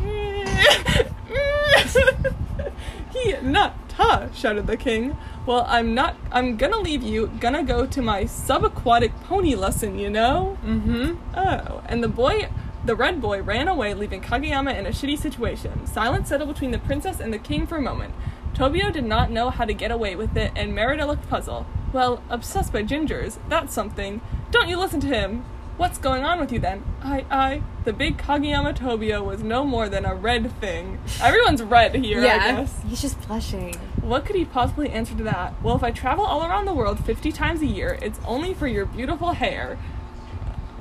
Hinata 3.12 4.34
shouted 4.34 4.66
the 4.66 4.76
king. 4.76 5.16
Well, 5.46 5.64
I'm 5.68 5.94
not. 5.94 6.16
I'm 6.30 6.56
gonna 6.56 6.78
leave 6.78 7.02
you. 7.02 7.28
Gonna 7.40 7.62
go 7.62 7.86
to 7.86 8.02
my 8.02 8.24
subaquatic 8.24 9.12
pony 9.22 9.54
lesson. 9.54 9.98
You 9.98 10.10
know. 10.10 10.58
Mm-hmm. 10.64 11.14
Oh, 11.36 11.82
and 11.86 12.02
the 12.02 12.08
boy, 12.08 12.48
the 12.84 12.94
red 12.94 13.20
boy, 13.20 13.42
ran 13.42 13.68
away, 13.68 13.94
leaving 13.94 14.20
Kageyama 14.20 14.76
in 14.76 14.86
a 14.86 14.90
shitty 14.90 15.18
situation. 15.18 15.86
Silence 15.86 16.28
settled 16.28 16.52
between 16.52 16.70
the 16.70 16.78
princess 16.78 17.20
and 17.20 17.32
the 17.32 17.38
king 17.38 17.66
for 17.66 17.76
a 17.76 17.82
moment. 17.82 18.14
Tobio 18.54 18.90
did 18.90 19.04
not 19.04 19.30
know 19.30 19.50
how 19.50 19.66
to 19.66 19.74
get 19.74 19.90
away 19.90 20.16
with 20.16 20.36
it, 20.36 20.50
and 20.56 20.74
Merida 20.74 21.04
looked 21.04 21.28
puzzled. 21.28 21.66
Well, 21.92 22.22
obsessed 22.30 22.72
by 22.72 22.84
gingers, 22.84 23.38
that's 23.48 23.74
something. 23.74 24.22
Don't 24.50 24.68
you 24.68 24.78
listen 24.78 25.00
to 25.00 25.06
him. 25.06 25.44
What's 25.76 25.98
going 25.98 26.24
on 26.24 26.40
with 26.40 26.52
you 26.52 26.58
then? 26.58 26.82
I, 27.02 27.26
I, 27.30 27.62
the 27.84 27.92
big 27.92 28.16
Kageyama 28.16 28.74
Tobio 28.74 29.22
was 29.22 29.42
no 29.42 29.62
more 29.64 29.90
than 29.90 30.06
a 30.06 30.14
red 30.14 30.50
thing. 30.58 30.98
Everyone's 31.20 31.62
red 31.62 31.94
here, 31.96 32.20
I 32.20 32.24
Yeah. 32.24 32.52
guess. 32.62 32.80
He's 32.88 33.02
just 33.02 33.20
blushing. 33.28 33.74
What 34.00 34.24
could 34.24 34.36
he 34.36 34.46
possibly 34.46 34.88
answer 34.88 35.14
to 35.16 35.22
that? 35.24 35.52
Well, 35.62 35.76
if 35.76 35.82
I 35.82 35.90
travel 35.90 36.24
all 36.24 36.42
around 36.44 36.64
the 36.64 36.72
world 36.72 37.04
50 37.04 37.30
times 37.30 37.60
a 37.60 37.66
year, 37.66 37.98
it's 38.00 38.18
only 38.24 38.54
for 38.54 38.66
your 38.66 38.86
beautiful 38.86 39.32
hair. 39.32 39.78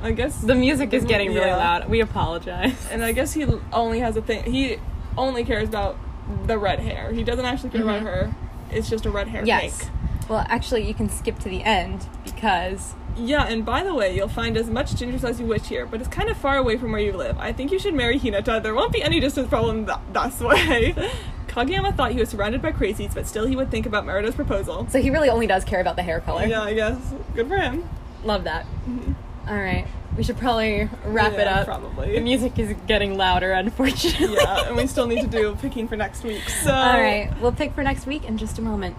I 0.01 0.11
guess. 0.11 0.39
The 0.41 0.55
music 0.55 0.93
is 0.93 1.03
getting 1.03 1.29
really 1.33 1.49
loud. 1.51 1.89
We 1.89 1.99
apologize. 1.99 2.87
And 2.91 3.03
I 3.03 3.11
guess 3.11 3.33
he 3.33 3.45
only 3.73 3.99
has 3.99 4.15
a 4.15 4.21
thing. 4.21 4.43
He 4.49 4.77
only 5.17 5.43
cares 5.43 5.67
about 5.67 5.97
the 6.45 6.57
red 6.57 6.79
hair. 6.79 7.11
He 7.11 7.23
doesn't 7.23 7.45
actually 7.45 7.71
care 7.71 7.81
about 7.83 8.01
Mhm. 8.01 8.05
her. 8.05 8.35
It's 8.71 8.89
just 8.89 9.05
a 9.05 9.09
red 9.09 9.27
hair 9.29 9.43
Yes. 9.45 9.81
cake. 9.81 9.89
Well, 10.29 10.45
actually, 10.47 10.87
you 10.87 10.93
can 10.93 11.09
skip 11.09 11.37
to 11.39 11.49
the 11.49 11.63
end 11.63 12.07
because 12.23 12.93
Yeah, 13.17 13.45
and 13.45 13.65
by 13.65 13.83
the 13.83 13.93
way, 13.93 14.15
you'll 14.15 14.27
find 14.27 14.57
as 14.57 14.69
much 14.69 14.91
gingers 14.95 15.23
as 15.23 15.39
you 15.39 15.45
wish 15.45 15.63
here, 15.63 15.85
but 15.85 15.99
it's 16.01 16.09
kind 16.09 16.29
of 16.29 16.35
far 16.37 16.57
away 16.57 16.77
from 16.77 16.91
where 16.91 17.01
you 17.01 17.13
live. 17.13 17.37
I 17.37 17.53
think 17.53 17.71
you 17.71 17.79
should 17.79 17.93
marry 17.93 18.19
Hinata. 18.19 18.61
There 18.61 18.73
won't 18.75 18.91
be 18.91 19.01
any 19.01 19.19
distance 19.19 19.47
problem 19.47 19.85
th- 19.85 19.97
this 20.11 20.39
way. 20.41 20.93
Kageyama 21.47 21.95
thought 21.95 22.11
he 22.11 22.19
was 22.19 22.27
surrounded 22.29 22.61
by 22.61 22.73
crazies, 22.73 23.13
but 23.15 23.25
still 23.25 23.45
he 23.47 23.55
would 23.55 23.71
think 23.71 23.85
about 23.85 24.05
Merida's 24.05 24.35
proposal. 24.35 24.85
so 24.89 25.01
he 25.01 25.09
really 25.09 25.29
only 25.29 25.47
does 25.47 25.63
care 25.63 25.79
about 25.79 25.95
the 25.95 26.03
hair 26.03 26.19
color. 26.19 26.45
Yeah, 26.45 26.61
I 26.63 26.73
guess. 26.73 26.97
Good 27.33 27.47
for 27.47 27.55
him. 27.57 27.87
Love 28.25 28.43
that. 28.43 28.65
Mhm. 28.89 29.15
All 29.47 29.55
right, 29.55 29.85
we 30.17 30.23
should 30.23 30.37
probably 30.37 30.89
wrap 31.05 31.33
it 31.33 31.47
up. 31.47 31.65
Probably. 31.65 32.13
The 32.15 32.19
music 32.19 32.57
is 32.59 32.75
getting 32.87 33.15
louder, 33.15 33.51
unfortunately. 33.53 34.35
yeah, 34.35 34.67
and 34.67 34.75
we 34.75 34.87
still 34.87 35.07
need 35.07 35.21
to 35.21 35.27
do 35.27 35.55
picking 35.61 35.87
for 35.87 35.95
next 35.95 36.23
week. 36.23 36.49
So 36.49 36.73
All 36.73 36.99
right, 36.99 37.31
we'll 37.39 37.51
pick 37.53 37.73
for 37.73 37.83
next 37.83 38.05
week 38.07 38.25
in 38.25 38.37
just 38.37 38.57
a 38.59 38.61
moment. 38.61 38.97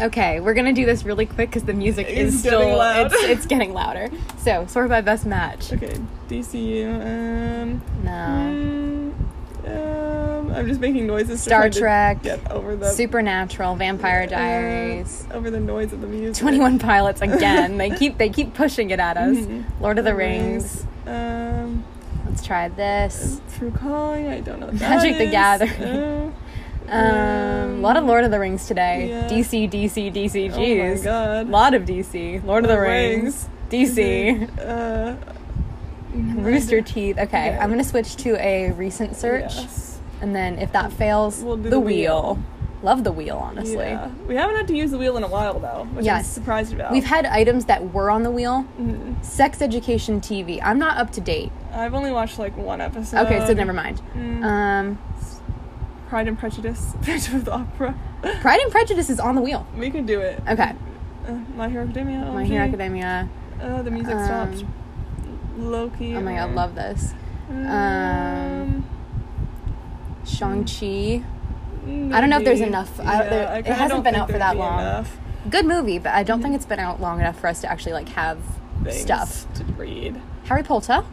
Okay, 0.00 0.40
we're 0.40 0.54
gonna 0.54 0.72
do 0.72 0.84
this 0.84 1.04
really 1.04 1.26
quick 1.26 1.50
because 1.50 1.64
the 1.64 1.72
music 1.72 2.06
It's 2.08 2.34
is 2.34 2.40
still 2.40 2.76
loud. 2.76 3.12
It's, 3.12 3.22
it's 3.24 3.46
getting 3.46 3.72
louder. 3.72 4.10
So 4.38 4.66
sort 4.66 4.86
of 4.86 4.90
by 4.90 5.00
best 5.02 5.24
match. 5.24 5.72
Okay, 5.72 5.96
DCU. 6.28 6.86
Um, 7.62 7.80
No. 8.02 9.12
um, 9.66 10.52
I'm 10.52 10.66
just 10.66 10.80
making 10.80 11.06
noises. 11.06 11.42
Star 11.42 11.70
Trek, 11.70 12.22
Get 12.22 12.50
over 12.50 12.74
the 12.76 12.90
Supernatural, 12.90 13.76
Vampire 13.76 14.22
uh, 14.24 14.26
Diaries, 14.26 15.26
over 15.32 15.50
the 15.50 15.60
noise 15.60 15.92
of 15.92 16.00
the 16.00 16.06
music. 16.08 16.40
Twenty 16.40 16.58
One 16.58 16.78
Pilots 16.78 17.20
again. 17.22 17.76
they 17.78 17.90
keep 17.98 18.18
they 18.18 18.28
keep 18.30 18.54
pushing 18.54 18.90
it 18.90 18.98
at 19.00 19.16
us. 19.16 19.36
Mhm. 19.36 19.64
Lord 19.80 19.98
of 19.98 20.04
the 20.04 20.14
Rings. 20.14 20.84
Um, 21.06 21.84
Let's 22.26 22.44
try 22.44 22.68
this. 22.68 23.40
True 23.58 23.70
Calling. 23.70 24.26
I 24.26 24.40
don't 24.40 24.58
know. 24.58 24.72
Magic 24.72 25.18
the. 25.18 25.26
Gathering. 25.30 25.70
Uh, 25.82 26.30
Um, 26.88 27.78
a 27.78 27.80
lot 27.80 27.96
of 27.96 28.04
Lord 28.04 28.24
of 28.24 28.30
the 28.30 28.38
Rings 28.38 28.66
today. 28.66 29.08
Yeah. 29.08 29.28
DC, 29.28 29.70
DC, 29.70 30.12
DC. 30.12 30.50
Oh 30.52 30.56
my 30.56 30.62
Jeez. 30.62 31.04
God. 31.04 31.46
A 31.46 31.50
lot 31.50 31.74
of 31.74 31.82
DC. 31.84 32.44
Lord 32.44 32.64
of 32.64 32.70
the 32.70 32.78
Rings. 32.78 33.48
Rings. 33.70 33.96
DC. 33.96 34.58
Uh, 34.60 35.16
Rooster 36.14 36.80
Teeth. 36.80 37.18
Okay, 37.18 37.46
Yeah. 37.46 37.58
I'm 37.62 37.70
gonna 37.70 37.82
switch 37.84 38.16
to 38.16 38.36
a 38.40 38.70
recent 38.72 39.16
search, 39.16 39.54
Yes. 39.56 39.98
and 40.20 40.34
then 40.34 40.58
if 40.58 40.70
that 40.72 40.92
fails, 40.92 41.42
We'll 41.42 41.56
the, 41.56 41.70
the 41.70 41.80
wheel. 41.80 42.34
wheel. 42.36 42.38
Love 42.84 43.02
the 43.02 43.12
wheel, 43.12 43.38
honestly. 43.38 43.76
Yeah. 43.86 44.10
We 44.28 44.36
haven't 44.36 44.56
had 44.56 44.68
to 44.68 44.76
use 44.76 44.90
the 44.90 44.98
wheel 44.98 45.16
in 45.16 45.22
a 45.24 45.26
while 45.28 45.58
though, 45.58 45.84
which 45.94 46.00
I'm 46.00 46.04
Yes. 46.04 46.28
surprised 46.28 46.72
about. 46.74 46.92
We've 46.92 47.04
had 47.06 47.24
items 47.24 47.64
that 47.64 47.94
were 47.94 48.10
on 48.10 48.22
the 48.24 48.30
wheel. 48.30 48.66
Mhm. 48.78 49.24
Sex 49.24 49.62
Education 49.62 50.20
TV. 50.20 50.60
I'm 50.62 50.78
not 50.78 50.98
up 50.98 51.10
to 51.12 51.20
date. 51.22 51.50
I've 51.74 51.94
only 51.94 52.12
watched 52.12 52.38
like 52.38 52.54
one 52.58 52.82
episode. 52.82 53.24
Okay, 53.26 53.44
so 53.46 53.54
never 53.54 53.72
mind. 53.72 54.02
Mm. 54.16 54.44
Um, 54.44 54.98
Pride 56.08 56.28
and 56.28 56.38
Prejudice, 56.38 56.94
Phantom 57.02 57.36
of 57.36 57.44
the 57.44 57.52
Opera. 57.52 57.94
Pride 58.40 58.60
and 58.60 58.70
Prejudice 58.70 59.10
is 59.10 59.18
on 59.20 59.34
the 59.34 59.40
wheel. 59.40 59.66
We 59.76 59.90
could 59.90 60.06
do 60.06 60.20
it. 60.20 60.40
Okay. 60.48 60.72
Uh, 61.26 61.32
My 61.56 61.68
Hero 61.68 61.84
Academia. 61.84 62.18
My 62.20 62.42
OMG. 62.44 62.46
Hero 62.46 62.64
Academia. 62.64 63.28
Uh, 63.60 63.82
the 63.82 63.90
music 63.90 64.14
Um, 64.14 64.24
stopped. 64.56 64.64
Loki. 65.58 66.16
Oh 66.16 66.20
my 66.20 66.34
god, 66.34 66.54
love 66.54 66.74
this. 66.74 67.14
Um, 67.50 68.84
Shang-Chi. 70.24 71.22
I 71.86 72.20
don't 72.20 72.30
know 72.30 72.38
if 72.38 72.44
there's 72.44 72.60
enough. 72.60 72.98
I- 73.00 73.24
there- 73.24 73.48
I 73.48 73.58
it 73.58 73.66
hasn't 73.66 74.04
been 74.04 74.14
out 74.14 74.30
for 74.30 74.38
that 74.38 74.56
long. 74.56 74.80
enough 74.80 75.16
Good 75.50 75.66
movie, 75.66 75.98
but 75.98 76.14
I 76.14 76.22
don't 76.22 76.40
think 76.40 76.54
it's 76.54 76.64
been 76.64 76.78
out 76.80 77.00
long 77.02 77.20
enough 77.20 77.38
for 77.38 77.48
us 77.48 77.60
to 77.60 77.70
actually 77.70 77.92
like 77.92 78.08
have 78.10 78.38
things 78.82 79.00
stuff. 79.02 79.46
to 79.54 79.64
read. 79.74 80.18
Harry 80.44 80.62
Potter. 80.62 81.04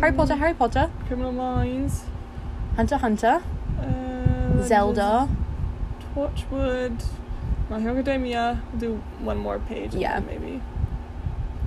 Harry 0.00 0.12
Mm, 0.12 0.16
Potter, 0.16 0.34
Harry 0.36 0.52
Potter. 0.54 0.90
Criminal 1.06 1.32
Minds. 1.32 2.04
Hunter 2.76 2.98
Hunter. 2.98 3.42
Uh, 3.80 3.84
Zelda. 4.66 5.28
Torchwood. 6.14 7.04
My 7.70 7.80
Hero 7.80 7.92
Academia. 7.94 8.62
We'll 8.72 8.80
do 8.80 9.02
one 9.20 9.38
more 9.38 9.58
page. 9.58 9.94
Yeah. 9.94 10.20
maybe. 10.20 10.60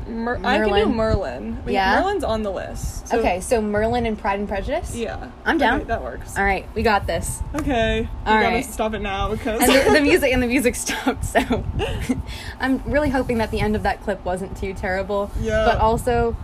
Mer- 0.08 0.38
I 0.44 0.60
can 0.60 0.66
do 0.68 0.70
Merlin. 0.86 0.96
Merlin. 0.96 1.64
Wait, 1.66 1.74
Yeah? 1.74 2.00
Merlin's 2.00 2.24
on 2.24 2.44
the 2.44 2.52
list. 2.52 3.08
so- 3.08 3.18
okay, 3.20 3.42
so 3.42 3.60
Merlin 3.60 4.06
and 4.06 4.16
Pride 4.20 4.38
and 4.38 4.48
Prejudice. 4.48 4.96
Yeah. 4.96 5.32
I'm 5.46 5.58
down. 5.58 5.78
Okay, 5.78 5.86
that 5.86 6.04
works. 6.04 6.38
All 6.38 6.44
right, 6.44 6.68
we 6.76 6.84
got 6.84 7.08
this. 7.08 7.42
Okay. 7.56 8.02
We 8.02 8.08
All 8.32 8.40
gotta 8.40 8.62
stop 8.62 8.94
it 8.94 9.02
now 9.02 9.32
because. 9.32 9.62
And 9.64 9.72
the, 9.72 9.94
the 9.94 10.02
music 10.10 10.32
and 10.32 10.44
the 10.44 10.48
music 10.48 10.76
stopped. 10.76 11.26
So 11.26 11.40
I'm 12.60 12.84
really 12.86 13.10
hoping 13.10 13.40
that 13.40 13.50
the 13.50 13.60
end 13.62 13.76
of 13.76 13.82
that 13.82 14.04
clip 14.04 14.24
wasn't 14.24 14.56
too 14.56 14.76
terrible. 14.76 15.32
Yeah. 15.42 15.66
But 15.66 15.80
also 15.80 16.38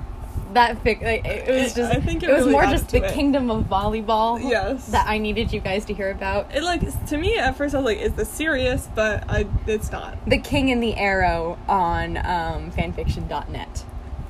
that 0.54 0.84
fic- 0.84 1.02
like, 1.02 1.26
it, 1.26 1.48
it 1.50 1.64
was 1.64 1.74
just 1.74 1.92
I 1.92 2.00
think 2.00 2.24
it 2.24 2.30
was 2.30 2.40
really 2.42 2.52
more 2.52 2.64
just 2.66 2.90
the 2.90 3.04
it. 3.06 3.14
kingdom 3.14 3.50
of 3.50 3.66
volleyball. 3.66 4.42
Yes. 4.42 4.88
That 4.88 5.08
I 5.08 5.18
needed 5.18 5.52
you 5.54 5.60
guys 5.60 5.86
to 5.86 5.94
hear 5.94 6.12
about. 6.12 6.54
It 6.54 6.64
like 6.64 6.82
to 7.08 7.18
me 7.18 7.38
at 7.38 7.56
first 7.58 7.74
I 7.76 7.78
was 7.80 7.86
like, 7.86 8.00
is 8.00 8.14
this 8.14 8.30
serious? 8.30 8.88
But 8.94 9.24
I 9.30 9.48
it's 9.68 9.92
not. 9.92 10.18
The 10.30 10.38
King 10.38 10.72
and 10.72 10.82
the 10.82 10.96
Arrow 10.96 11.58
on 11.68 12.18
um, 12.18 12.72
fanfiction.net. 12.72 13.86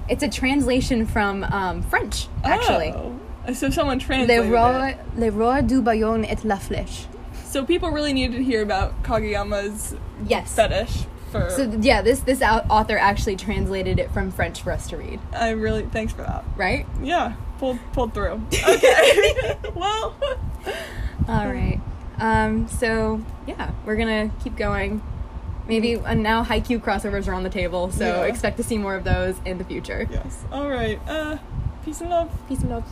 It's 0.10 0.24
a 0.24 0.30
translation 0.30 1.06
from 1.06 1.44
um, 1.46 1.82
French, 1.84 2.28
actually. 2.44 2.92
Oh. 2.96 3.20
So 3.54 3.70
someone 3.70 3.98
Le 3.98 4.04
translated 4.04 4.52
roi, 4.52 4.90
it. 4.90 4.98
le 5.18 5.32
roi 5.32 5.62
du 5.62 5.82
Bayonne 5.82 6.26
et 6.26 6.44
la 6.44 6.58
flèche. 6.58 7.06
So 7.46 7.66
people 7.66 7.90
really 7.90 8.14
needed 8.14 8.38
to 8.38 8.44
hear 8.44 8.62
about 8.62 9.02
Kageyama's 9.04 9.96
Yes. 10.28 10.54
fetish 10.56 11.06
for. 11.32 11.50
So 11.50 11.64
yeah, 11.80 12.02
this 12.02 12.20
this 12.22 12.42
author 12.42 12.98
actually 12.98 13.36
translated 13.38 14.00
it 14.00 14.12
from 14.12 14.32
French 14.32 14.62
for 14.62 14.72
us 14.72 14.88
to 14.90 14.98
read, 14.98 15.20
I 15.34 15.52
really 15.52 15.84
thanks 15.84 16.14
for 16.14 16.22
that. 16.24 16.44
right? 16.56 16.86
Yeah, 17.02 17.36
pulled 17.60 17.80
pulled 17.94 18.14
through. 18.14 18.42
Okay. 18.68 19.58
well. 19.76 20.16
All 21.28 21.48
right. 21.48 21.80
Um, 22.20 22.68
so 22.68 23.22
yeah, 23.48 23.72
we're 23.86 23.96
gonna 23.96 24.32
keep 24.44 24.56
going. 24.56 25.02
Maybe 25.68 25.94
and 25.94 26.22
now 26.24 26.44
Haikyuu 26.44 26.82
crossovers 26.82 27.28
are 27.28 27.34
on 27.34 27.44
the 27.44 27.50
table, 27.50 27.92
so 27.92 28.06
Yeah. 28.06 28.24
expect 28.24 28.58
to 28.58 28.64
see 28.64 28.78
more 28.78 28.96
of 28.96 29.04
those 29.04 29.36
in 29.46 29.58
the 29.58 29.64
future. 29.64 30.08
Yes. 30.12 30.44
All 30.52 30.68
right. 30.70 31.00
Uh, 31.08 31.38
peace 31.86 32.02
and 32.02 32.10
love. 32.10 32.30
Peace 32.50 32.60
and 32.62 32.70
love. 32.70 32.86